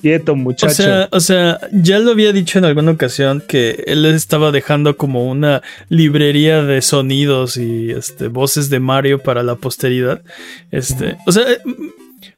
Quieto, 0.02 0.36
muchacho. 0.36 0.72
O 0.72 0.74
sea, 0.74 1.08
o 1.10 1.20
sea, 1.20 1.58
ya 1.72 1.98
lo 1.98 2.10
había 2.10 2.32
dicho 2.32 2.58
en 2.58 2.66
alguna 2.66 2.92
ocasión 2.92 3.42
que 3.46 3.82
él 3.86 4.04
estaba 4.04 4.52
dejando 4.52 4.98
como 4.98 5.26
una 5.26 5.62
librería 5.88 6.62
de 6.62 6.82
sonidos 6.82 7.56
y 7.56 7.90
este, 7.90 8.28
voces 8.28 8.68
de 8.68 8.78
Mario 8.78 9.20
para 9.20 9.42
la 9.42 9.56
posteridad. 9.56 10.22
Este, 10.70 11.16
o 11.26 11.32
sea, 11.32 11.44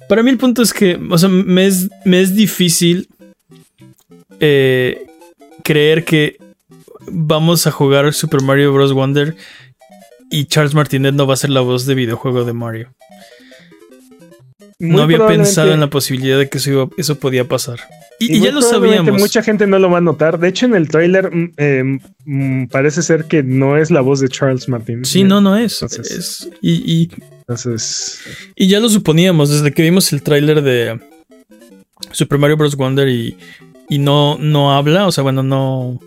para 0.09 0.23
mí 0.23 0.31
el 0.31 0.39
punto 0.39 0.63
es 0.63 0.73
que, 0.73 0.99
o 1.11 1.19
sea, 1.19 1.29
me 1.29 1.67
es, 1.67 1.91
me 2.05 2.21
es 2.21 2.35
difícil 2.37 3.09
eh, 4.39 5.05
creer 5.65 6.05
que 6.05 6.37
vamos 7.09 7.67
a 7.67 7.73
jugar 7.73 8.13
Super 8.13 8.43
Mario 8.43 8.73
Bros. 8.73 8.93
Wonder 8.93 9.35
y 10.33 10.47
Charles 10.47 10.75
Martinet 10.75 11.15
no 11.15 11.27
va 11.27 11.35
a 11.35 11.37
ser 11.37 11.51
la 11.51 11.61
voz 11.61 11.85
de 11.85 11.95
videojuego 11.95 12.45
de 12.45 12.55
Mario. 12.55 12.95
no 14.79 15.03
había 15.03 15.27
pensado 15.27 15.73
en 15.73 15.81
la 15.81 15.91
posibilidad 15.91 16.39
de 16.39 16.49
que 16.49 16.59
eso, 16.59 17.19
podía 17.21 17.47
pasar. 17.47 17.81
Y, 18.19 18.41
ya 18.41 18.51
lo 18.51 18.63
sabíamos. 18.63 19.21
Mucha 19.21 19.43
gente 19.43 19.67
no 19.67 19.79
lo 19.79 19.91
va 19.91 19.99
a 19.99 20.01
notar. 20.01 20.39
De 20.39 20.49
hecho, 20.49 20.65
en 20.67 20.75
el 20.75 20.89
tráiler 20.89 21.35
mm, 21.35 21.53
em, 21.59 22.01
mm, 22.25 22.67
parece 22.69 23.03
ser 23.03 23.27
que 23.27 23.43
no 23.43 23.77
es 23.77 23.91
la 23.91 24.01
voz 24.01 24.21
de 24.21 24.29
Charles 24.29 24.69
Martinet. 24.69 25.05
Sí, 25.05 25.23
no, 25.23 25.43
no 25.43 25.57
es. 25.57 25.85
y, 26.63 27.11
y 28.57 28.67
ya 28.67 28.81
lo 28.81 28.89
suponíamos 28.89 29.51
desde 29.51 29.73
que 29.73 29.83
vimos 29.83 30.13
el 30.15 30.23
tráiler 30.23 30.63
de 30.63 30.99
Super 32.13 32.39
Mario 32.39 32.57
Bros. 32.57 32.77
Wonder 32.77 33.09
y, 33.09 33.37
y 33.91 33.99
no, 33.99 34.39
no 34.39 34.73
habla. 34.73 35.07
O 35.07 35.13
sea, 35.13 35.23
bueno, 35.23 35.43
no, 35.43 36.01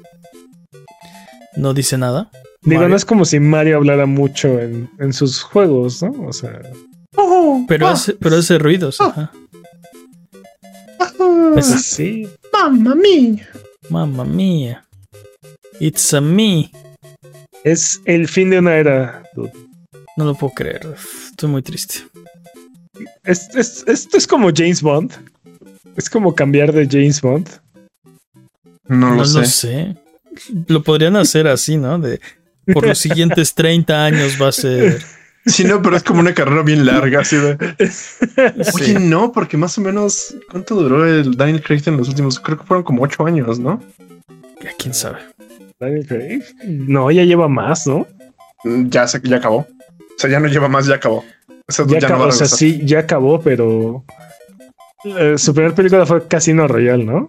no 1.56 1.74
dice 1.76 2.00
nada. 2.00 2.32
Digo, 2.66 2.88
no 2.88 2.96
es 2.96 3.06
como 3.06 3.26
si 3.26 3.40
Mario 3.40 3.78
hablara 3.78 4.06
mucho 4.06 4.60
en, 4.60 5.14
sus 5.14 5.42
juegos, 5.42 6.02
¿no? 6.02 6.12
O 6.28 6.34
sea. 6.34 6.62
pero, 7.68 7.88
hace, 7.88 8.14
pero 8.14 8.38
hace 8.38 8.58
ruidos. 8.58 9.00
Ajá. 9.00 9.32
Pues 11.54 11.66
sí. 11.86 12.28
Mamma 12.52 12.96
mía. 12.96 13.48
Mamma 13.90 14.26
mía. 14.26 14.86
It's 15.80 16.14
a 16.14 16.22
me. 16.22 16.72
Es 17.64 18.02
el 18.06 18.28
fin 18.28 18.50
de 18.50 18.60
una 18.60 18.76
era. 18.76 19.24
No 20.18 20.26
lo 20.26 20.36
puedo 20.36 20.54
creer. 20.54 20.96
Estoy 21.30 21.50
muy 21.50 21.62
triste. 21.62 22.00
esto 23.24 23.60
es 24.18 24.28
como 24.28 24.50
James 24.54 24.82
Bond. 24.82 25.14
Es 25.96 26.10
como 26.10 26.34
cambiar 26.34 26.74
de 26.74 26.88
James 26.90 27.22
Bond. 27.22 27.48
No, 28.88 29.12
no 29.12 29.16
lo, 29.16 29.26
sé. 29.26 29.40
lo 29.40 29.46
sé 29.46 30.06
lo 30.68 30.84
podrían 30.84 31.16
hacer 31.16 31.48
así, 31.48 31.78
¿no? 31.78 32.00
De 32.00 32.20
por 32.74 32.86
los 32.86 32.98
siguientes 32.98 33.54
30 33.54 34.06
años 34.06 34.38
va 34.42 34.50
a 34.50 34.52
ser. 34.52 35.02
Sí, 35.46 35.64
no, 35.64 35.82
pero 35.82 35.96
es 35.96 36.04
como 36.04 36.22
una 36.22 36.34
carrera 36.34 36.64
bien 36.64 36.86
larga, 36.86 37.20
así 37.20 37.38
de. 37.38 37.56
Oye, 38.74 39.00
no, 39.00 39.32
porque 39.32 39.58
más 39.58 39.78
o 39.78 39.82
menos. 39.82 40.36
¿Cuánto 40.50 40.76
duró 40.76 41.06
el 41.06 41.36
Daniel 41.36 41.62
Craig 41.62 41.84
en 41.86 41.98
los 41.98 42.10
últimos? 42.10 42.40
Creo 42.40 42.58
que 42.58 42.66
fueron 42.66 42.84
como 42.84 43.04
8 43.04 43.26
años, 43.28 43.60
¿no? 43.60 43.82
¿Quién 44.80 44.94
sabe? 44.94 45.20
Daniel 45.80 46.08
Craig. 46.08 46.44
No, 46.66 47.12
ya 47.12 47.24
lleva 47.24 47.48
más, 47.48 47.86
¿no? 47.86 48.08
Ya, 48.64 49.08
se, 49.08 49.22
ya 49.22 49.38
acabó. 49.38 49.58
O 49.58 50.18
sea, 50.18 50.30
ya 50.30 50.40
no 50.40 50.48
lleva 50.48 50.68
más, 50.68 50.88
ya 50.88 50.96
acabó. 50.96 51.24
O 51.68 51.86
ya, 51.88 51.98
acabó, 51.98 52.26
o 52.26 52.32
sea, 52.32 52.48
sí, 52.48 52.82
ya 52.84 53.00
acabó, 53.00 53.40
pero. 53.40 54.04
Eh, 55.04 55.36
su 55.38 55.54
primera 55.54 55.76
película 55.76 56.06
fue 56.08 56.28
Casino 56.28 56.68
Royale, 56.68 57.04
¿no? 57.04 57.28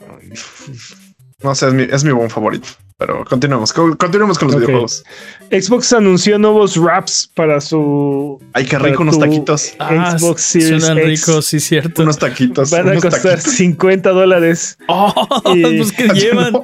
No 1.42 1.54
sé, 1.54 1.68
es 1.68 1.74
mi, 1.74 1.82
es 1.82 2.04
mi 2.04 2.12
buen 2.12 2.30
favorito. 2.30 2.68
Pero 2.98 3.26
continuemos, 3.26 3.74
continuemos 3.74 4.38
con 4.38 4.48
los 4.48 4.56
videojuegos. 4.56 5.04
Xbox 5.50 5.92
anunció 5.92 6.38
nuevos 6.38 6.78
wraps 6.78 7.30
para 7.34 7.60
su. 7.60 8.40
Ay, 8.54 8.64
qué 8.64 8.78
rico 8.78 9.02
unos 9.02 9.18
taquitos. 9.18 9.74
Ah, 9.78 10.16
Xbox 10.16 10.40
Series 10.40 10.82
suenan 10.82 11.04
ricos, 11.04 11.44
sí, 11.44 11.60
cierto. 11.60 12.04
Unos 12.04 12.18
taquitos. 12.18 12.70
Van 12.70 12.88
a 12.88 12.98
costar 12.98 13.38
50 13.38 14.10
dólares. 14.10 14.78
Oh, 14.88 15.12
pues 15.42 15.92
¿qué 15.92 16.08
llevan? 16.14 16.54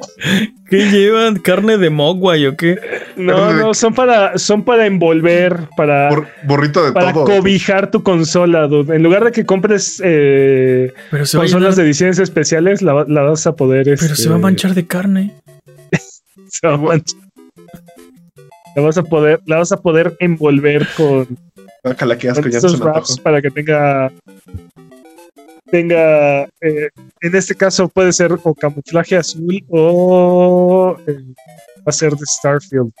¿Qué 0.69 0.89
llevan? 0.89 1.37
¿Carne 1.37 1.77
de 1.77 1.89
mogwai 1.89 2.47
o 2.47 2.55
qué? 2.55 2.79
No, 3.15 3.53
no, 3.53 3.73
son 3.73 3.93
para, 3.93 4.37
son 4.37 4.63
para 4.63 4.85
envolver, 4.85 5.67
para. 5.77 6.09
burrito 6.45 6.83
de 6.85 6.93
para 6.93 7.13
cobijar 7.13 7.91
tu 7.91 8.01
consola, 8.01 8.67
dude. 8.67 8.95
En 8.95 9.03
lugar 9.03 9.25
de 9.25 9.31
que 9.31 9.45
compres 9.45 10.01
eh, 10.03 10.93
consolas 11.11 11.75
de 11.75 11.83
ediciones 11.83 12.17
especiales, 12.17 12.81
la, 12.81 12.93
vas 12.93 13.45
a 13.45 13.55
poder. 13.55 13.83
Pero 13.83 13.97
se 14.15 14.29
va 14.29 14.35
a 14.35 14.37
este, 14.37 14.41
manchar 14.41 14.73
de 14.73 14.87
carne. 14.87 15.42
La 18.75 18.81
vas 18.81 18.97
a 18.97 19.03
poder, 19.03 19.39
la 19.45 19.57
vas 19.57 19.71
a 19.71 19.77
poder 19.77 20.15
envolver 20.19 20.87
con, 20.97 21.37
Ojalá 21.83 22.17
que 22.17 22.27
con 22.29 22.47
esos 22.47 22.79
wraps 22.79 23.19
para 23.19 23.39
que 23.41 23.51
tenga 23.51 24.11
tenga 25.69 26.43
eh, 26.61 26.89
en 27.21 27.35
este 27.35 27.55
caso 27.55 27.87
puede 27.89 28.13
ser 28.13 28.31
o 28.43 28.53
camuflaje 28.55 29.15
azul 29.15 29.63
o 29.69 30.97
eh, 31.07 31.17
va 31.79 31.83
a 31.87 31.91
ser 31.91 32.13
de 32.13 32.25
Starfield. 32.25 32.91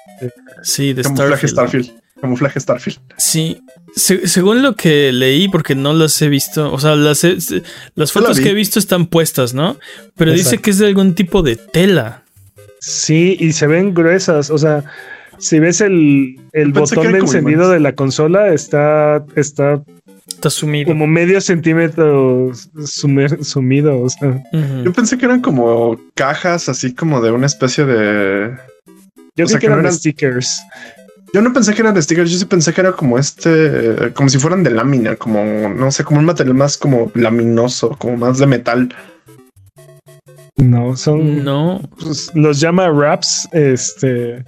Sí, 0.63 0.93
de 0.93 1.03
camuflaje 1.03 1.47
Starfield. 1.47 1.91
camuflaje 2.19 2.59
Starfield. 2.59 2.99
Sí, 3.17 3.59
se- 3.95 4.27
según 4.27 4.61
lo 4.61 4.75
que 4.75 5.11
leí, 5.11 5.47
porque 5.49 5.75
no 5.75 5.93
las 5.93 6.19
he 6.21 6.29
visto, 6.29 6.71
o 6.71 6.79
sea, 6.79 6.95
las, 6.95 7.23
he- 7.23 7.39
se- 7.41 7.63
las 7.95 8.13
la 8.15 8.21
fotos 8.21 8.39
que 8.39 8.49
he 8.49 8.53
visto 8.53 8.79
están 8.79 9.07
puestas, 9.07 9.53
¿no? 9.53 9.77
Pero 10.15 10.31
dice 10.33 10.59
que 10.59 10.69
es 10.71 10.77
de 10.79 10.87
algún 10.87 11.15
tipo 11.15 11.41
de 11.41 11.55
tela. 11.55 12.22
Sí, 12.85 13.37
y 13.39 13.53
se 13.53 13.65
ven 13.67 13.93
gruesas. 13.93 14.49
O 14.49 14.57
sea, 14.57 14.83
si 15.37 15.59
ves 15.59 15.79
el, 15.79 16.35
el 16.51 16.73
botón 16.73 17.03
de 17.03 17.09
eran 17.09 17.21
encendido 17.21 17.69
de 17.69 17.79
la 17.79 17.95
consola, 17.95 18.53
está, 18.53 19.23
está 19.35 19.81
Está 20.27 20.49
sumido. 20.49 20.87
como 20.89 21.07
medio 21.07 21.39
centímetro 21.39 22.51
sumer- 22.85 23.43
sumido. 23.43 24.01
O 24.01 24.09
sea. 24.09 24.43
Yo 24.83 24.91
pensé 24.91 25.17
que 25.17 25.25
eran 25.25 25.39
como 25.41 25.97
cajas, 26.15 26.67
así 26.67 26.93
como 26.93 27.21
de 27.21 27.31
una 27.31 27.45
especie 27.45 27.85
de. 27.85 28.51
yo 29.35 29.45
O 29.45 29.47
sea, 29.47 29.59
que 29.59 29.65
que 29.65 29.69
no 29.69 29.73
eran 29.75 29.85
eran- 29.85 29.95
stickers. 29.97 30.61
Yo 31.33 31.41
no 31.41 31.51
pensé 31.51 31.73
que 31.73 31.81
eran 31.81 31.95
de 31.95 32.01
stickers, 32.01 32.29
yo 32.29 32.37
sí 32.37 32.45
pensé 32.45 32.73
que 32.73 32.81
era 32.81 32.91
como 32.91 33.17
este, 33.17 34.11
como 34.13 34.29
si 34.29 34.37
fueran 34.37 34.61
de 34.63 34.69
lámina, 34.69 35.15
como 35.15 35.43
no 35.69 35.89
sé, 35.91 36.03
como 36.03 36.19
un 36.19 36.25
material 36.25 36.53
más 36.53 36.77
como 36.77 37.11
laminoso, 37.15 37.91
como 37.97 38.17
más 38.17 38.37
de 38.37 38.45
metal. 38.45 38.93
No, 40.57 40.95
son. 40.95 41.43
No, 41.43 41.81
pues, 41.99 42.31
los 42.35 42.59
llama 42.59 42.89
wraps. 42.91 43.47
Este. 43.51 44.43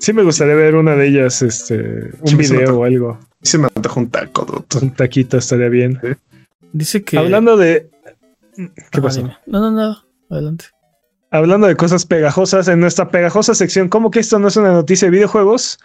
Sí, 0.00 0.12
me 0.12 0.22
gustaría 0.22 0.54
ver 0.54 0.74
una 0.74 0.94
de 0.94 1.08
ellas, 1.08 1.40
este, 1.42 2.10
un 2.20 2.26
Sí, 2.26 2.36
video 2.36 2.80
o 2.80 2.84
algo. 2.84 3.18
Y 3.42 3.46
se 3.46 3.58
me 3.58 3.68
antoja 3.74 4.00
un 4.00 4.10
taco, 4.10 4.44
dude. 4.44 4.84
Un 4.84 4.90
taquito 4.92 5.38
estaría 5.38 5.68
bien. 5.68 6.00
dice 6.72 7.02
que. 7.02 7.18
Hablando 7.18 7.56
de. 7.56 7.88
¿Qué 8.90 9.00
pasó? 9.00 9.20
dime. 9.20 9.36
No, 9.46 9.60
no, 9.60 9.70
nada. 9.70 10.04
Adelante. 10.30 10.66
Hablando 11.30 11.66
de 11.66 11.76
cosas 11.76 12.06
pegajosas, 12.06 12.68
en 12.68 12.80
nuestra 12.80 13.08
pegajosa 13.10 13.54
sección, 13.54 13.88
¿cómo 13.88 14.10
que 14.10 14.20
esto 14.20 14.38
no 14.38 14.48
es 14.48 14.56
una 14.56 14.72
noticia 14.72 15.06
de 15.06 15.12
videojuegos? 15.12 15.78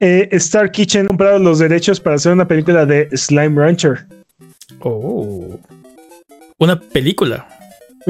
Eh, 0.00 0.28
Star 0.32 0.70
Kitchen 0.70 1.04
ha 1.04 1.08
comprado 1.08 1.38
los 1.38 1.58
derechos 1.58 2.00
para 2.00 2.16
hacer 2.16 2.32
una 2.32 2.48
película 2.48 2.86
de 2.86 3.08
Slime 3.16 3.60
Rancher. 3.60 4.06
Oh. 4.80 5.58
Una 6.58 6.80
película 6.80 7.46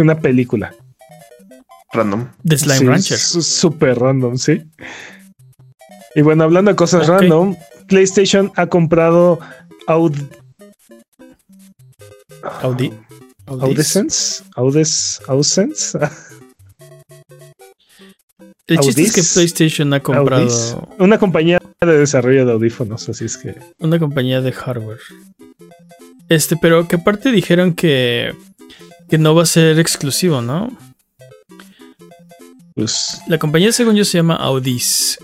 Una 0.00 0.18
película. 0.18 0.74
Random. 1.92 2.28
de 2.42 2.58
Slime 2.58 2.78
Sí, 2.78 2.86
Rancher. 2.86 3.18
Súper 3.18 3.98
random, 3.98 4.38
sí. 4.38 4.62
Y 6.14 6.22
bueno, 6.22 6.44
hablando 6.44 6.70
de 6.70 6.76
cosas 6.76 7.06
random, 7.08 7.56
PlayStation 7.88 8.52
ha 8.56 8.66
comprado 8.66 9.40
Aud 9.86 10.16
Audi. 12.62 12.92
Audis. 13.46 13.62
Audisense. 13.62 14.44
Audes, 14.54 15.20
Ausense. 15.26 15.98
El 18.66 18.78
chiste 18.78 19.02
es 19.02 19.12
que 19.12 19.20
Audis. 19.20 19.34
PlayStation 19.34 19.92
ha 19.92 20.00
comprado 20.00 20.42
Audis. 20.42 20.76
Una 20.98 21.18
compañía 21.18 21.60
de 21.80 21.98
desarrollo 21.98 22.46
de 22.46 22.52
audífonos, 22.52 23.08
así 23.08 23.24
es 23.24 23.36
que. 23.36 23.56
una 23.78 23.98
compañía 23.98 24.40
de 24.40 24.52
hardware. 24.52 25.00
Este, 26.28 26.56
pero 26.56 26.86
que 26.86 26.96
aparte 26.96 27.32
dijeron 27.32 27.74
que, 27.74 28.32
que 29.10 29.18
no 29.18 29.34
va 29.34 29.42
a 29.42 29.46
ser 29.46 29.78
exclusivo, 29.78 30.40
¿no? 30.40 30.70
Pues, 32.74 33.20
La 33.26 33.38
compañía, 33.38 33.72
según 33.72 33.96
yo, 33.96 34.04
se 34.04 34.18
llama 34.18 34.36
Audis. 34.36 35.18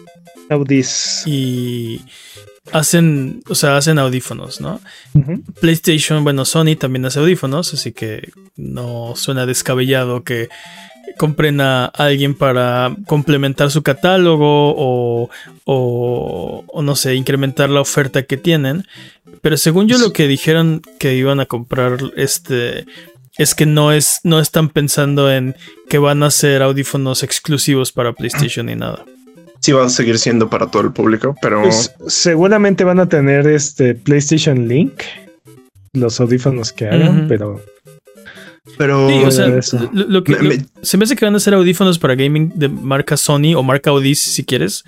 Audis. 0.51 1.23
Y 1.25 2.01
hacen, 2.73 3.43
o 3.49 3.55
sea, 3.55 3.77
hacen 3.77 3.99
audífonos, 3.99 4.61
¿no? 4.61 4.81
PlayStation, 5.61 6.25
bueno, 6.25 6.45
Sony 6.45 6.77
también 6.79 7.07
hace 7.07 7.21
audífonos, 7.21 7.73
así 7.73 7.93
que 7.93 8.31
no 8.57 9.15
suena 9.17 9.47
descabellado 9.47 10.25
que 10.25 10.49
compren 11.17 11.61
a 11.61 11.87
alguien 11.87 12.35
para 12.35 12.95
complementar 13.07 13.71
su 13.71 13.83
catálogo 13.83 14.75
o, 14.77 15.31
o, 15.65 16.65
o 16.67 16.83
no 16.83 16.97
sé, 16.97 17.15
incrementar 17.15 17.71
la 17.71 17.81
oferta 17.81 18.25
que 18.25 18.37
tienen. 18.37 18.87
Pero 19.41 19.57
según 19.57 19.87
yo 19.89 19.99
lo 19.99 20.13
que 20.13 20.27
dijeron 20.27 20.83
que 20.99 21.15
iban 21.15 21.41
a 21.41 21.47
comprar 21.47 21.99
este 22.17 22.85
es 23.39 23.55
que 23.55 23.67
no 23.67 23.93
es 23.93 24.21
no 24.25 24.41
están 24.41 24.69
pensando 24.69 25.31
en 25.31 25.55
que 25.89 25.99
van 25.99 26.23
a 26.23 26.31
ser 26.31 26.63
audífonos 26.63 27.23
exclusivos 27.23 27.93
para 27.93 28.13
PlayStation 28.13 28.67
ni 28.67 28.75
nada. 28.77 29.05
Sí 29.61 29.73
va 29.73 29.87
a 29.87 29.89
seguir 29.89 30.19
siendo 30.19 30.49
para 30.51 30.67
todo 30.71 30.83
el 30.83 30.93
público, 30.93 31.35
pero 31.41 31.63
Pues, 31.63 31.93
seguramente 32.07 32.85
van 32.85 33.01
a 33.01 33.09
tener 33.09 33.47
este 33.47 33.95
PlayStation 33.95 34.69
Link, 34.69 35.03
los 35.93 36.21
audífonos 36.21 36.73
que 36.73 36.87
hagan, 36.89 37.27
pero 37.29 37.63
pero 38.79 39.09
Sí, 39.09 39.23
o 39.25 39.31
sea, 39.31 39.47
lo- 39.93 40.07
lo 40.09 40.25
que- 40.25 40.33
Me- 40.37 40.43
lo- 40.43 40.49
me- 40.51 40.67
se 40.83 40.97
me 40.99 41.05
hace 41.05 41.17
que 41.17 41.25
van 41.25 41.35
a 41.35 41.41
ser 41.41 41.55
audífonos 41.55 41.99
para 41.99 42.15
gaming 42.15 42.53
de 42.55 42.69
marca 42.69 43.17
Sony 43.17 43.55
o 43.57 43.63
marca 43.63 43.91
Audis 43.91 44.21
si 44.21 44.45
quieres. 44.45 44.85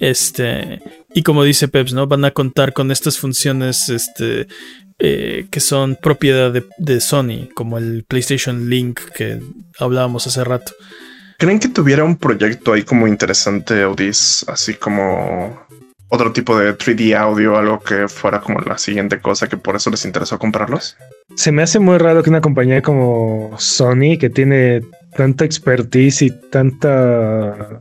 Este, 0.00 0.80
y 1.14 1.22
como 1.22 1.44
dice 1.44 1.68
Peps, 1.68 1.92
¿no? 1.94 2.06
Van 2.06 2.24
a 2.24 2.32
contar 2.32 2.72
con 2.72 2.90
estas 2.90 3.18
funciones 3.18 3.88
este, 3.88 4.46
eh, 5.00 5.46
que 5.50 5.60
son 5.60 5.96
propiedad 6.00 6.52
de, 6.52 6.64
de 6.78 7.00
Sony, 7.00 7.48
como 7.54 7.78
el 7.78 8.04
PlayStation 8.06 8.68
Link 8.68 9.00
que 9.14 9.40
hablábamos 9.78 10.26
hace 10.26 10.44
rato. 10.44 10.72
¿creen 11.38 11.58
que 11.58 11.68
tuviera 11.68 12.04
un 12.04 12.16
proyecto 12.16 12.74
ahí 12.74 12.82
como 12.82 13.08
interesante 13.08 13.82
Audis, 13.82 14.44
así 14.46 14.74
como 14.74 15.58
otro 16.08 16.32
tipo 16.32 16.58
de 16.58 16.76
3D 16.76 17.16
audio, 17.16 17.56
algo 17.56 17.80
que 17.80 18.08
fuera 18.08 18.40
como 18.40 18.60
la 18.60 18.76
siguiente 18.76 19.20
cosa 19.20 19.48
que 19.48 19.56
por 19.56 19.74
eso 19.74 19.88
les 19.90 20.04
interesó 20.04 20.38
comprarlos? 20.38 20.96
se 21.36 21.52
me 21.52 21.62
hace 21.62 21.78
muy 21.78 21.98
raro 21.98 22.22
que 22.22 22.30
una 22.30 22.40
compañía 22.40 22.82
como 22.82 23.54
Sony, 23.58 24.18
que 24.18 24.30
tiene 24.30 24.82
tanta 25.16 25.44
expertise 25.44 26.22
y 26.22 26.30
tanta... 26.50 27.80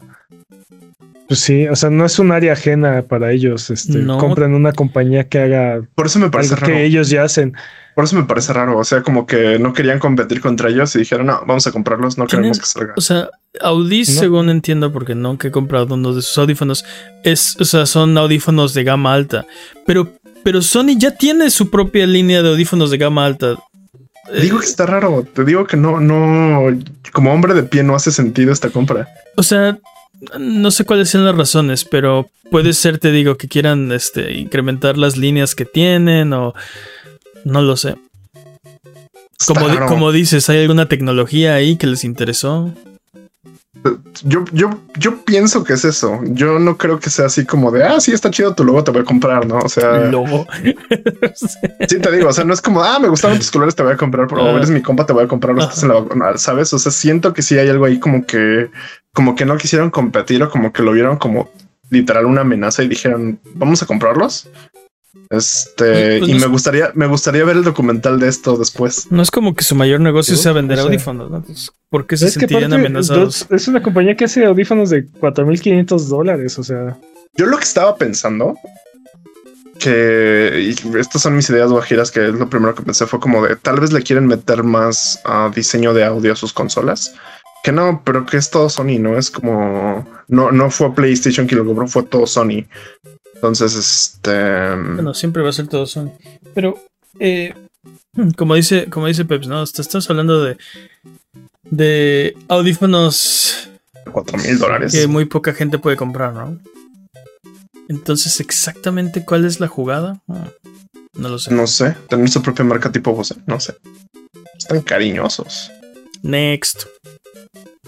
Pues 1.29 1.41
sí, 1.41 1.67
o 1.67 1.75
sea, 1.75 1.91
no 1.91 2.05
es 2.05 2.17
un 2.17 2.31
área 2.31 2.53
ajena 2.53 3.03
para 3.03 3.31
ellos. 3.31 3.69
Este, 3.69 3.99
No. 3.99 4.17
Compran 4.17 4.55
una 4.55 4.73
compañía 4.73 5.29
que 5.29 5.39
haga 5.39 5.81
Por 5.95 6.07
eso 6.07 6.17
me 6.19 6.29
parece 6.31 6.55
algo 6.55 6.65
raro. 6.65 6.73
que 6.73 6.83
ellos 6.85 7.09
ya 7.09 7.21
hacen. 7.23 7.53
Por 7.93 8.05
eso 8.05 8.15
me 8.15 8.23
parece 8.23 8.51
raro. 8.51 8.77
O 8.79 8.83
sea, 8.83 9.03
como 9.03 9.27
que 9.27 9.59
no 9.59 9.71
querían 9.73 9.99
competir 9.99 10.41
contra 10.41 10.69
ellos 10.69 10.95
y 10.95 10.99
dijeron, 10.99 11.27
no, 11.27 11.39
vamos 11.45 11.67
a 11.67 11.71
comprarlos, 11.71 12.17
no 12.17 12.25
queremos 12.25 12.57
que 12.59 12.65
salga. 12.65 12.93
O 12.97 13.01
sea, 13.01 13.29
Audis, 13.61 14.15
No. 14.15 14.19
según 14.21 14.49
entiendo, 14.49 14.91
porque 14.91 15.13
nunca 15.13 15.47
he 15.47 15.51
comprado 15.51 15.93
uno 15.93 16.13
de 16.13 16.23
sus 16.23 16.35
audífonos, 16.39 16.83
es, 17.23 17.55
o 17.59 17.65
sea, 17.65 17.85
son 17.85 18.17
audífonos 18.17 18.73
de 18.73 18.83
gama 18.83 19.13
alta. 19.13 19.45
Pero, 19.85 20.11
pero 20.43 20.63
Sony 20.63 20.97
ya 20.97 21.11
tiene 21.15 21.51
su 21.51 21.69
propia 21.69 22.07
línea 22.07 22.41
de 22.41 22.49
audífonos 22.49 22.89
de 22.89 22.97
gama 22.97 23.23
alta. 23.25 23.55
Te 24.31 24.41
digo 24.41 24.59
que 24.59 24.65
está 24.65 24.85
raro. 24.87 25.23
Te 25.31 25.43
digo 25.45 25.67
que 25.67 25.77
no, 25.77 25.99
no, 25.99 26.75
como 27.13 27.31
hombre 27.33 27.53
de 27.53 27.63
pie 27.63 27.83
no 27.83 27.95
hace 27.95 28.11
sentido 28.11 28.51
esta 28.51 28.69
compra. 28.69 29.07
O 29.35 29.43
sea, 29.43 29.77
no 30.39 30.71
sé 30.71 30.85
cuáles 30.85 31.09
sean 31.09 31.25
las 31.25 31.35
razones, 31.35 31.85
pero 31.85 32.29
puede 32.51 32.73
ser, 32.73 32.97
te 32.99 33.11
digo, 33.11 33.37
que 33.37 33.47
quieran 33.47 33.91
este, 33.91 34.37
incrementar 34.37 34.97
las 34.97 35.17
líneas 35.17 35.55
que 35.55 35.65
tienen 35.65 36.33
o 36.33 36.53
no 37.45 37.61
lo 37.61 37.77
sé. 37.77 37.95
Como, 39.47 39.69
di- 39.69 39.77
como 39.87 40.11
dices, 40.11 40.49
¿hay 40.49 40.61
alguna 40.61 40.87
tecnología 40.87 41.55
ahí 41.55 41.77
que 41.77 41.87
les 41.87 42.03
interesó? 42.03 42.73
Yo, 44.23 44.43
yo, 44.51 44.69
yo 44.97 45.23
pienso 45.23 45.63
que 45.63 45.73
es 45.73 45.85
eso. 45.85 46.19
Yo 46.23 46.59
no 46.59 46.77
creo 46.77 46.99
que 46.99 47.09
sea 47.09 47.27
así 47.27 47.45
como 47.45 47.71
de, 47.71 47.83
ah, 47.83 47.99
sí, 48.01 48.11
está 48.11 48.29
chido 48.29 48.53
tu 48.53 48.63
logo, 48.65 48.83
te 48.83 48.91
voy 48.91 49.01
a 49.01 49.05
comprar, 49.05 49.45
¿no? 49.47 49.59
O 49.59 49.69
sea, 49.69 49.99
Logo. 50.09 50.45
sí 51.87 51.99
te 51.99 52.11
digo, 52.11 52.29
o 52.29 52.33
sea, 52.33 52.43
no 52.43 52.53
es 52.53 52.61
como, 52.61 52.83
ah, 52.83 52.99
me 52.99 53.07
gustaron 53.07 53.37
tus 53.37 53.51
colores, 53.51 53.75
te 53.75 53.83
voy 53.83 53.93
a 53.93 53.97
comprar, 53.97 54.27
pero 54.27 54.41
Ah. 54.45 54.51
eres 54.51 54.69
mi 54.69 54.81
compa, 54.81 55.05
te 55.05 55.13
voy 55.13 55.23
a 55.23 55.27
comprar, 55.27 55.55
los 55.55 55.65
estás 55.65 55.83
en 55.83 55.89
la 55.89 55.95
vacuna, 56.01 56.37
¿sabes? 56.37 56.73
O 56.73 56.79
sea, 56.79 56.91
siento 56.91 57.33
que 57.33 57.41
sí 57.41 57.57
hay 57.57 57.69
algo 57.69 57.85
ahí 57.85 57.99
como 57.99 58.25
que, 58.25 58.69
como 59.13 59.35
que 59.35 59.45
no 59.45 59.57
quisieron 59.57 59.89
competir 59.89 60.43
o 60.43 60.49
como 60.49 60.73
que 60.73 60.83
lo 60.83 60.91
vieron 60.91 61.17
como 61.17 61.49
literal 61.89 62.25
una 62.25 62.41
amenaza 62.41 62.83
y 62.83 62.87
dijeron, 62.87 63.39
vamos 63.55 63.81
a 63.81 63.85
comprarlos. 63.85 64.47
Este, 65.29 66.19
Pues 66.19 66.29
y 66.29 66.33
no 66.33 66.39
me 66.39 66.47
gustaría, 66.47 66.91
me 66.93 67.07
gustaría 67.07 67.43
ver 67.43 67.57
el 67.57 67.63
documental 67.63 68.19
de 68.19 68.27
esto 68.27 68.57
después. 68.57 69.11
No 69.11 69.21
es 69.21 69.31
como 69.31 69.55
que 69.55 69.63
su 69.63 69.75
mayor 69.75 69.99
negocio 70.01 70.35
sea 70.35 70.51
vender 70.53 70.77
o 70.77 70.81
sea, 70.81 70.87
audífonos, 70.87 71.31
¿no? 71.31 71.43
¿Por 71.89 72.05
qué 72.07 72.17
se 72.17 72.27
Es 72.27 72.33
que 72.35 72.41
sentirían 72.41 72.73
amenazados? 72.73 73.47
dos- 73.49 73.51
es 73.51 73.67
una 73.67 73.81
compañía 73.81 74.15
que 74.15 74.25
hace 74.25 74.45
audífonos 74.45 74.89
de 74.91 75.07
4.500 75.07 76.07
dólares, 76.09 76.59
o 76.59 76.63
sea... 76.63 76.97
Yo 77.35 77.45
lo 77.45 77.57
que 77.57 77.63
estaba 77.63 77.95
pensando, 77.95 78.55
que 79.79 80.59
y 80.75 80.97
estas 80.97 81.21
son 81.21 81.35
mis 81.35 81.49
ideas 81.49 81.71
guajiras, 81.71 82.11
que 82.11 82.27
es 82.27 82.33
lo 82.33 82.49
primero 82.49 82.75
que 82.75 82.83
pensé, 82.83 83.05
fue 83.07 83.19
como 83.19 83.45
de 83.45 83.55
tal 83.55 83.79
vez 83.79 83.91
le 83.93 84.01
quieren 84.03 84.27
meter 84.27 84.63
más 84.63 85.19
a 85.25 85.51
diseño 85.55 85.93
de 85.93 86.03
audio 86.05 86.33
a 86.33 86.35
sus 86.35 86.53
consolas. 86.53 87.13
Que 87.63 87.71
no, 87.73 88.01
pero 88.05 88.25
que 88.25 88.37
es 88.37 88.49
todo 88.49 88.69
Sony, 88.69 88.99
no 88.99 89.17
es 89.17 89.29
como 89.31 90.07
no, 90.27 90.51
no 90.51 90.69
fue 90.71 90.93
PlayStation 90.95 91.45
que 91.47 91.55
lo 91.55 91.65
compró, 91.65 91.87
fue 91.87 92.03
todo 92.03 92.25
Sony. 92.25 92.65
Entonces, 93.39 93.73
este 93.75 94.75
Bueno, 94.75 95.13
siempre 95.13 95.41
va 95.41 95.49
a 95.49 95.53
ser 95.53 95.67
todo 95.67 95.85
Sony. 95.85 96.11
Pero, 96.53 96.77
eh, 97.19 97.53
como 98.37 98.55
dice, 98.55 98.87
como 98.89 99.07
dice 99.07 99.23
Peps, 99.25 99.47
¿no? 99.47 99.65
Te 99.65 99.81
estás 99.81 100.09
hablando 100.09 100.43
de, 100.43 100.57
de 101.63 102.35
audífonos 102.49 103.69
cuatro 104.11 104.37
mil 104.37 104.57
dólares. 104.59 104.91
que 104.91 105.07
muy 105.07 105.25
poca 105.25 105.53
gente 105.53 105.77
puede 105.79 105.95
comprar, 105.95 106.33
¿no? 106.33 106.59
Entonces, 107.87 108.39
exactamente 108.39 109.23
cuál 109.23 109.45
es 109.45 109.59
la 109.59 109.67
jugada? 109.67 110.19
Ah, 110.27 110.49
No 111.15 111.29
lo 111.29 111.39
sé. 111.39 111.53
No 111.53 111.65
sé, 111.65 111.95
tener 112.09 112.29
su 112.29 112.41
propia 112.41 112.65
marca 112.65 112.91
tipo 112.91 113.13
Bose, 113.13 113.35
no 113.47 113.59
sé. 113.59 113.75
Están 114.57 114.81
cariñosos. 114.81 115.71
Next. 116.21 116.85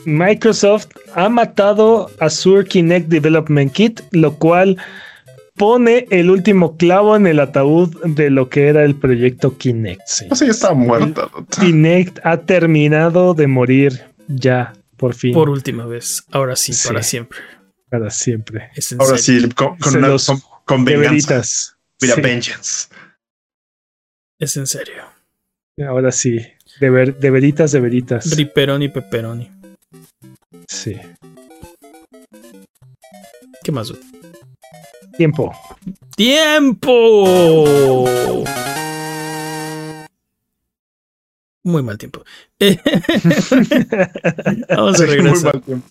Microsoft 0.05 0.87
ha 1.13 1.29
matado 1.29 2.09
Azure 2.19 2.65
Kinect 2.67 3.09
Development 3.09 3.71
Kit, 3.71 4.01
lo 4.11 4.33
cual 4.35 4.77
pone 5.61 6.07
el 6.09 6.31
último 6.31 6.75
clavo 6.75 7.15
en 7.15 7.27
el 7.27 7.39
ataúd 7.39 7.95
de 8.03 8.31
lo 8.31 8.49
que 8.49 8.67
era 8.67 8.83
el 8.83 8.95
proyecto 8.95 9.59
Kinect. 9.59 10.01
sí. 10.07 10.25
Ya 10.31 10.47
estaba 10.47 10.73
muerta. 10.73 11.29
Kinect 11.59 12.17
ha 12.23 12.37
terminado 12.41 13.35
de 13.35 13.45
morir 13.45 14.01
ya, 14.27 14.73
por 14.97 15.13
fin, 15.13 15.33
Por 15.35 15.51
última 15.51 15.85
vez. 15.85 16.23
Ahora 16.31 16.55
sí, 16.55 16.73
Sí. 16.73 16.87
para 16.87 17.03
siempre. 17.03 17.39
para 17.91 18.09
siempre. 18.09 18.69
Es 18.75 18.91
en 18.91 19.01
Ahora 19.01 19.17
serio. 19.19 19.41
sí, 19.49 19.49
con, 19.53 19.77
con, 19.77 19.97
una- 19.97 20.07
los- 20.07 20.25
con, 20.25 20.39
con. 20.65 20.83
Mira, 20.83 21.09
Sí, 21.11 22.21
vengeance. 22.21 22.87
Es 24.39 24.57
en 24.57 24.65
serio. 24.65 25.03
ahora 25.87 26.11
sí. 26.11 26.39
De, 26.79 26.89
ver- 26.89 27.17
de 27.19 27.29
veritas, 27.29 27.71
de 27.71 27.79
veritas. 27.81 28.35
Riperoni, 28.35 28.89
pepperoni. 28.89 29.51
Sí. 30.67 30.95
¿Qué 33.63 33.71
más? 33.71 33.91
Tiempo. 35.21 35.53
¡Tiempo! 36.15 38.03
Muy 41.61 41.83
mal 41.83 41.99
tiempo. 41.99 42.23
Vamos 44.67 44.99
muy 44.99 45.43
mal 45.43 45.61
tiempo. 45.61 45.87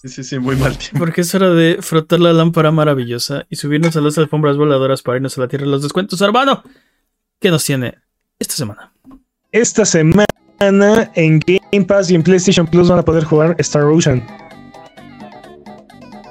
Sí, 0.00 0.08
sí, 0.08 0.24
sí, 0.24 0.38
muy 0.38 0.56
mal 0.56 0.78
tiempo. 0.78 0.98
Porque 0.98 1.20
es 1.20 1.34
hora 1.34 1.50
de 1.50 1.76
frotar 1.82 2.20
la 2.20 2.32
lámpara 2.32 2.70
maravillosa 2.70 3.44
y 3.50 3.56
subirnos 3.56 3.94
a 3.98 4.00
las 4.00 4.16
alfombras 4.16 4.56
voladoras 4.56 5.02
para 5.02 5.18
irnos 5.18 5.36
a 5.36 5.42
la 5.42 5.48
tierra 5.48 5.66
de 5.66 5.72
los 5.72 5.82
descuentos. 5.82 6.22
Arbano, 6.22 6.64
¿qué 7.38 7.50
nos 7.50 7.66
tiene 7.66 7.98
esta 8.38 8.54
semana? 8.54 8.94
Esta 9.52 9.84
semana 9.84 10.24
en 10.58 11.38
Game 11.40 11.84
Pass 11.84 12.10
y 12.10 12.14
en 12.14 12.22
PlayStation 12.22 12.66
Plus 12.66 12.88
van 12.88 13.00
a 13.00 13.04
poder 13.04 13.24
jugar 13.24 13.56
Star 13.58 13.84
Ocean. 13.84 14.26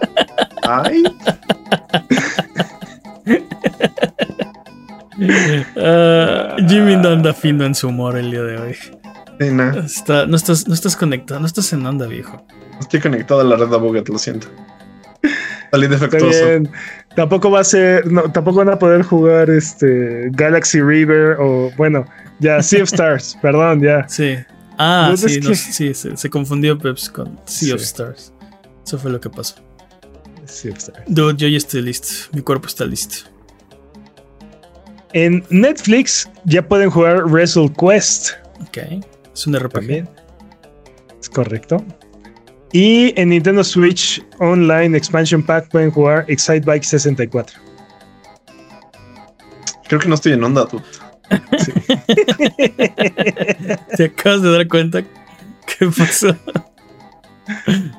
Ay, 0.68 1.04
Ah, 5.78 6.56
Jimmy 6.68 6.96
no 6.96 7.10
anda 7.10 7.34
fino 7.34 7.66
en 7.66 7.74
su 7.76 7.88
humor 7.88 8.18
el 8.18 8.32
día 8.32 8.44
de 8.44 8.58
hoy. 8.58 8.74
sí, 8.76 9.50
no, 9.52 9.72
no 9.72 9.80
Está- 9.82 10.26
no, 10.28 10.36
estás, 10.36 10.68
no 10.68 10.74
estás 10.74 10.96
conectado, 10.96 11.40
no 11.40 11.46
estás 11.48 11.72
en 11.74 11.86
onda, 11.86 12.08
viejo. 12.08 12.46
estoy 12.80 13.00
conectado 13.00 13.42
a 13.42 13.44
la 13.44 13.56
red 13.56 13.68
de 13.68 13.78
Buget, 13.78 14.08
lo 14.10 14.18
siento. 14.20 14.48
Salí 15.72 15.86
Está 15.86 15.98
defectuoso. 15.98 16.46
bien. 16.46 16.70
Tampoco 17.16 17.50
va 17.52 17.60
a 17.62 17.64
ser, 17.64 18.10
no, 18.12 18.32
tampoco 18.32 18.58
van 18.60 18.70
a 18.70 18.80
poder 18.80 19.02
jugar 19.04 19.50
este 19.50 20.30
Galaxy 20.32 20.82
River 20.82 21.38
o 21.40 21.72
bueno, 21.76 22.06
ya 22.40 22.62
Sea 22.62 22.84
of 22.84 22.90
Stars, 22.94 23.38
perdón, 23.42 23.82
ya. 23.82 24.08
Sí. 24.08 24.36
Ah, 24.78 25.12
sí, 25.18 25.40
no, 25.42 25.50
que- 25.50 25.56
sí, 25.56 25.94
se, 25.96 26.16
se 26.16 26.30
confundió 26.30 26.78
Peps 26.78 27.10
con 27.10 27.40
Sea 27.46 27.74
of. 27.76 27.82
Stars. 27.82 28.34
Eso 28.86 28.98
fue 29.00 29.12
lo 29.12 29.20
que 29.20 29.30
pasó. 29.30 29.56
Dude, 31.08 31.38
yo 31.38 31.48
ya 31.48 31.58
estoy 31.58 31.82
listo. 31.82 32.08
Mi 32.34 32.42
cuerpo 32.42 32.68
está 32.68 32.86
listo. 32.86 33.30
En 35.14 35.44
Netflix 35.50 36.30
ya 36.46 36.68
pueden 36.68 36.90
jugar 36.90 37.26
Wrestle 37.26 37.72
Quest 37.74 38.32
Ok. 38.62 38.78
Es 39.34 39.48
un 39.48 39.56
RPG. 39.56 39.74
también. 39.74 40.10
Es 41.20 41.30
correcto. 41.30 41.84
Y 42.74 43.14
en 43.20 43.30
Nintendo 43.30 43.64
Switch 43.64 44.24
Online 44.40 44.98
Expansion 44.98 45.42
Pack 45.42 45.70
pueden 45.70 45.92
jugar 45.92 46.26
Excite 46.28 46.62
Bike 46.62 46.84
64. 46.84 47.60
Creo 49.88 50.02
que 50.02 50.10
no 50.10 50.16
estoy 50.16 50.34
en 50.34 50.44
onda, 50.44 50.66
dude. 50.66 50.84
¿Te 53.96 54.06
acabas 54.06 54.42
de 54.42 54.52
dar 54.52 54.68
cuenta? 54.68 55.02
¿Qué 55.02 55.88
pasó? 55.98 56.36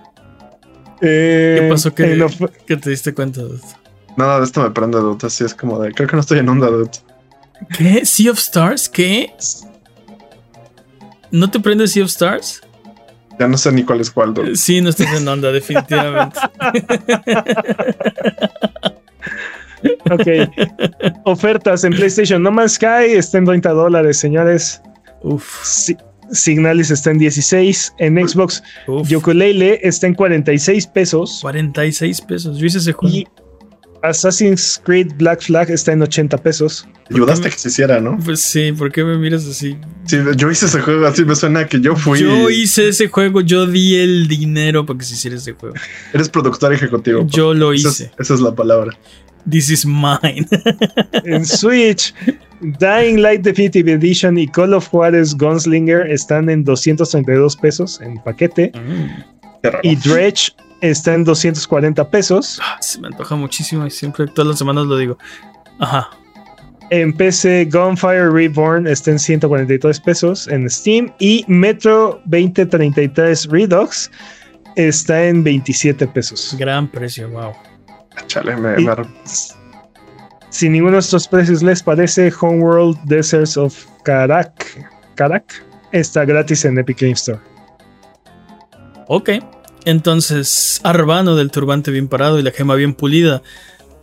¿Qué 1.00 1.58
¿Qué 1.60 1.68
pasó 1.70 1.94
que, 1.94 2.12
Eh, 2.12 2.16
no, 2.16 2.26
que 2.66 2.76
te 2.76 2.90
diste 2.90 3.14
cuenta? 3.14 3.42
dude? 3.42 3.60
Nada 4.16 4.38
de 4.38 4.44
esto 4.46 4.62
me 4.62 4.70
prende, 4.70 4.98
dude. 4.98 5.26
Así 5.26 5.44
es 5.44 5.54
como 5.54 5.78
de. 5.80 5.92
Creo 5.92 6.08
que 6.08 6.16
no 6.16 6.20
estoy 6.20 6.38
en 6.40 6.48
onda, 6.48 6.66
dude. 6.68 6.90
¿Qué? 7.76 8.04
¿Sea 8.04 8.32
of 8.32 8.38
Stars? 8.38 8.88
¿Qué? 8.88 9.32
¿No 11.30 11.50
te 11.50 11.60
prende 11.60 11.86
Sea 11.86 12.02
of 12.04 12.10
Stars? 12.10 12.62
Ya 13.38 13.46
no 13.46 13.56
sé 13.56 13.70
ni 13.70 13.84
cuál 13.84 14.00
es 14.00 14.10
cuál, 14.10 14.34
dude. 14.34 14.56
Sí, 14.56 14.80
no 14.80 14.88
estás 14.90 15.12
en 15.12 15.28
onda, 15.28 15.52
definitivamente. 15.52 16.40
ok. 20.10 20.26
Ofertas 21.24 21.84
en 21.84 21.92
PlayStation. 21.92 22.42
No 22.42 22.50
Man's 22.50 22.72
Sky 22.74 23.12
está 23.12 23.38
en 23.38 23.44
30 23.44 23.70
dólares, 23.70 24.18
señores. 24.18 24.82
Uf, 25.22 25.64
Si- 25.64 25.96
Signalis 26.32 26.90
está 26.90 27.10
en 27.10 27.18
16. 27.18 27.94
En 27.98 28.28
Xbox, 28.28 28.62
uf. 28.86 29.08
Yokulele 29.08 29.80
está 29.82 30.06
en 30.06 30.14
46 30.14 30.86
pesos. 30.88 31.38
46 31.42 32.20
pesos. 32.22 32.58
Yo 32.58 32.66
hice 32.66 32.78
ese 32.78 32.92
juego. 32.92 33.14
Y 33.14 33.26
Assassin's 34.02 34.80
Creed 34.84 35.12
Black 35.16 35.42
Flag 35.42 35.70
está 35.70 35.92
en 35.92 36.02
80 36.02 36.38
pesos. 36.38 36.86
Ayudaste 37.10 37.48
a 37.48 37.50
que 37.50 37.58
se 37.58 37.68
hiciera, 37.68 38.00
¿no? 38.00 38.18
Pues 38.24 38.40
sí, 38.40 38.72
¿por 38.72 38.92
qué 38.92 39.02
me 39.02 39.16
miras 39.18 39.44
así? 39.46 39.76
Sí, 40.04 40.18
yo 40.36 40.50
hice 40.50 40.66
ese 40.66 40.80
juego 40.80 41.04
así, 41.06 41.24
me 41.24 41.34
suena 41.34 41.66
que 41.66 41.80
yo 41.80 41.96
fui. 41.96 42.20
Yo 42.20 42.48
hice 42.50 42.88
ese 42.88 43.08
juego, 43.08 43.40
yo 43.40 43.66
di 43.66 43.96
el 43.96 44.28
dinero 44.28 44.86
para 44.86 44.98
que 44.98 45.04
se 45.04 45.14
hiciera 45.14 45.36
ese 45.36 45.52
juego. 45.52 45.74
Eres 46.12 46.28
productor 46.28 46.72
ejecutivo. 46.72 47.26
Yo 47.26 47.54
lo 47.54 47.72
Esa 47.72 47.88
hice. 47.88 48.04
es, 48.04 48.12
esa 48.20 48.34
es 48.34 48.40
la 48.40 48.54
palabra. 48.54 48.96
This 49.50 49.70
is 49.70 49.86
mine. 49.86 50.46
En 51.24 51.44
Switch, 51.46 52.14
Dying 52.60 53.18
Light 53.22 53.42
Definitive 53.42 53.92
Edition 53.92 54.36
y 54.38 54.46
Call 54.48 54.74
of 54.74 54.88
Juarez 54.88 55.34
Gunslinger 55.36 56.10
están 56.10 56.48
en 56.50 56.64
232 56.64 57.56
pesos 57.56 58.00
en 58.00 58.18
paquete. 58.22 58.72
Qué 59.62 59.70
raro. 59.70 59.80
Y 59.82 59.96
Dredge 59.96 60.52
está 60.80 61.14
en 61.14 61.24
240 61.24 62.10
pesos. 62.10 62.58
Ah, 62.62 62.76
Se 62.80 63.00
me 63.00 63.08
antoja 63.08 63.36
muchísimo 63.36 63.86
y 63.86 63.90
siempre 63.90 64.26
todas 64.26 64.48
las 64.48 64.58
semanas 64.58 64.86
lo 64.86 64.96
digo. 64.96 65.18
Ajá. 65.78 66.08
En 66.90 67.12
PC, 67.12 67.68
Gunfire 67.70 68.30
Reborn 68.30 68.86
está 68.86 69.10
en 69.10 69.18
143 69.18 70.00
pesos 70.00 70.48
en 70.48 70.68
Steam. 70.70 71.12
Y 71.18 71.44
Metro 71.46 72.20
2033 72.24 73.46
Redux 73.50 74.10
está 74.76 75.24
en 75.26 75.44
27 75.44 76.06
pesos. 76.08 76.56
Gran 76.58 76.88
precio, 76.88 77.28
wow. 77.28 77.52
Chale, 78.26 78.56
me, 78.56 78.80
Y- 78.80 78.84
me 78.86 78.94
Si 80.50 80.68
ninguno 80.68 80.94
de 80.94 81.00
estos 81.00 81.28
precios 81.28 81.62
les 81.62 81.82
parece, 81.82 82.32
Homeworld 82.40 82.98
Deserts 83.04 83.56
of 83.56 83.76
Karak, 84.02 84.88
Karak 85.14 85.64
está 85.92 86.24
gratis 86.24 86.64
en 86.64 86.78
Epic 86.78 87.00
Game 87.00 87.12
Store. 87.12 87.38
Ok. 89.08 89.30
Entonces, 89.84 90.80
Arbano 90.84 91.36
del 91.36 91.50
turbante 91.50 91.90
bien 91.90 92.08
parado 92.08 92.38
y 92.38 92.42
la 92.42 92.50
gema 92.50 92.74
bien 92.74 92.94
pulida. 92.94 93.42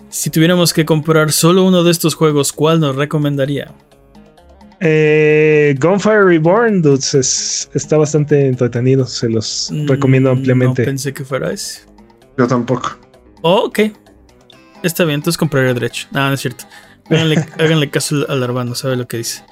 Si 0.09 0.29
tuviéramos 0.29 0.73
que 0.73 0.85
comprar 0.85 1.31
solo 1.31 1.63
uno 1.65 1.83
de 1.83 1.91
estos 1.91 2.15
juegos, 2.15 2.53
¿cuál 2.53 2.79
nos 2.79 2.95
recomendaría? 2.95 3.71
Eh, 4.81 5.75
Gunfire 5.79 6.23
Reborn, 6.23 6.81
dudes, 6.81 7.13
es- 7.13 7.69
está 7.73 7.97
bastante 7.97 8.47
entretenido. 8.47 9.05
Se 9.07 9.29
los 9.29 9.71
recomiendo 9.87 10.33
Mm, 10.33 10.37
ampliamente. 10.37 10.81
No 10.83 10.85
pensé 10.85 11.13
que 11.13 11.23
fuera 11.23 11.51
ese. 11.51 11.81
yo 12.37 12.47
tampoco. 12.47 12.97
Oh, 13.41 13.65
ok. 13.65 13.79
Está 14.85 15.03
bien, 15.03 15.15
entonces 15.15 15.37
compraré 15.37 15.73
Dredge. 15.73 16.07
Ah, 16.13 16.27
no 16.29 16.33
es 16.35 16.41
cierto. 16.41 16.65
Háganle, 17.09 17.35
háganle 17.59 17.89
caso 17.89 18.25
al- 18.29 18.43
Arbano, 18.43 18.75
sabe 18.75 18.95
lo 18.95 19.07
que 19.07 19.17
dice. 19.17 19.43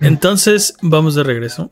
Entonces, 0.00 0.76
vamos 0.82 1.14
de 1.14 1.22
regreso. 1.22 1.70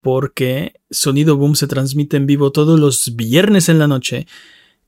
Porque 0.00 0.74
Sonido 0.90 1.36
Boom 1.36 1.56
se 1.56 1.66
transmite 1.66 2.16
en 2.16 2.26
vivo 2.26 2.52
todos 2.52 2.78
los 2.78 3.16
viernes 3.16 3.68
en 3.68 3.78
la 3.78 3.88
noche 3.88 4.26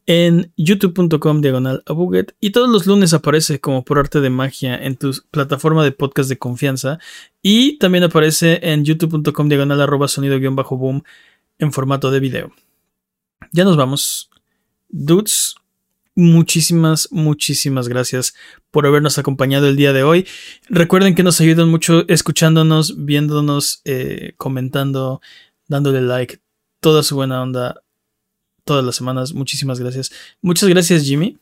en 0.08 0.52
youtube.com 0.56 1.40
diagonal 1.40 1.82
a 1.86 1.92
Buget 1.92 2.36
y 2.38 2.50
todos 2.50 2.68
los 2.68 2.86
lunes 2.86 3.12
aparece 3.12 3.58
como 3.60 3.84
por 3.84 3.98
arte 3.98 4.20
de 4.20 4.30
magia 4.30 4.76
en 4.76 4.96
tu 4.96 5.10
plataforma 5.32 5.82
de 5.82 5.90
podcast 5.90 6.28
de 6.28 6.38
confianza 6.38 7.00
y 7.42 7.76
también 7.78 8.04
aparece 8.04 8.60
en 8.62 8.84
youtube.com 8.84 9.48
diagonal 9.48 9.80
arroba 9.80 10.06
sonido 10.06 10.38
guion 10.38 10.54
bajo 10.54 10.76
boom 10.76 11.02
en 11.58 11.72
formato 11.72 12.10
de 12.12 12.20
video. 12.20 12.52
Ya 13.52 13.64
nos 13.64 13.76
vamos. 13.76 14.30
Dudes, 14.88 15.56
muchísimas, 16.14 17.08
muchísimas 17.10 17.88
gracias 17.88 18.34
por 18.70 18.86
habernos 18.86 19.18
acompañado 19.18 19.68
el 19.68 19.76
día 19.76 19.92
de 19.92 20.02
hoy. 20.02 20.26
Recuerden 20.68 21.14
que 21.14 21.22
nos 21.22 21.40
ayudan 21.40 21.68
mucho 21.68 22.06
escuchándonos, 22.08 23.04
viéndonos, 23.04 23.82
eh, 23.84 24.32
comentando, 24.36 25.20
dándole 25.68 26.00
like, 26.00 26.40
toda 26.80 27.02
su 27.02 27.14
buena 27.16 27.42
onda 27.42 27.82
todas 28.64 28.84
las 28.84 28.96
semanas. 28.96 29.32
Muchísimas 29.32 29.80
gracias. 29.80 30.10
Muchas 30.42 30.68
gracias, 30.68 31.04
Jimmy. 31.04 31.38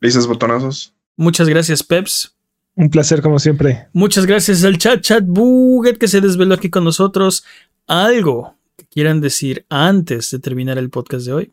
Dices 0.00 0.26
botonazos. 0.26 0.94
Muchas 1.16 1.48
gracias, 1.48 1.82
Peps. 1.82 2.34
Un 2.76 2.88
placer 2.88 3.20
como 3.20 3.38
siempre. 3.38 3.88
Muchas 3.92 4.24
gracias 4.24 4.64
al 4.64 4.78
chat, 4.78 5.02
chat 5.02 5.24
Buget 5.26 5.98
que 5.98 6.08
se 6.08 6.20
desveló 6.20 6.54
aquí 6.54 6.70
con 6.70 6.84
nosotros. 6.84 7.44
Algo 7.86 8.54
que 8.76 8.86
quieran 8.86 9.20
decir 9.20 9.66
antes 9.68 10.30
de 10.30 10.38
terminar 10.38 10.78
el 10.78 10.88
podcast 10.88 11.26
de 11.26 11.32
hoy. 11.32 11.52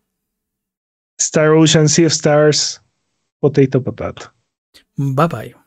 Star 1.20 1.54
Ocean, 1.54 1.88
Sea 1.88 2.06
of 2.06 2.14
Stars, 2.14 2.80
Potato 3.42 3.82
Potato. 3.82 4.32
Bye 4.98 5.28
bye. 5.28 5.67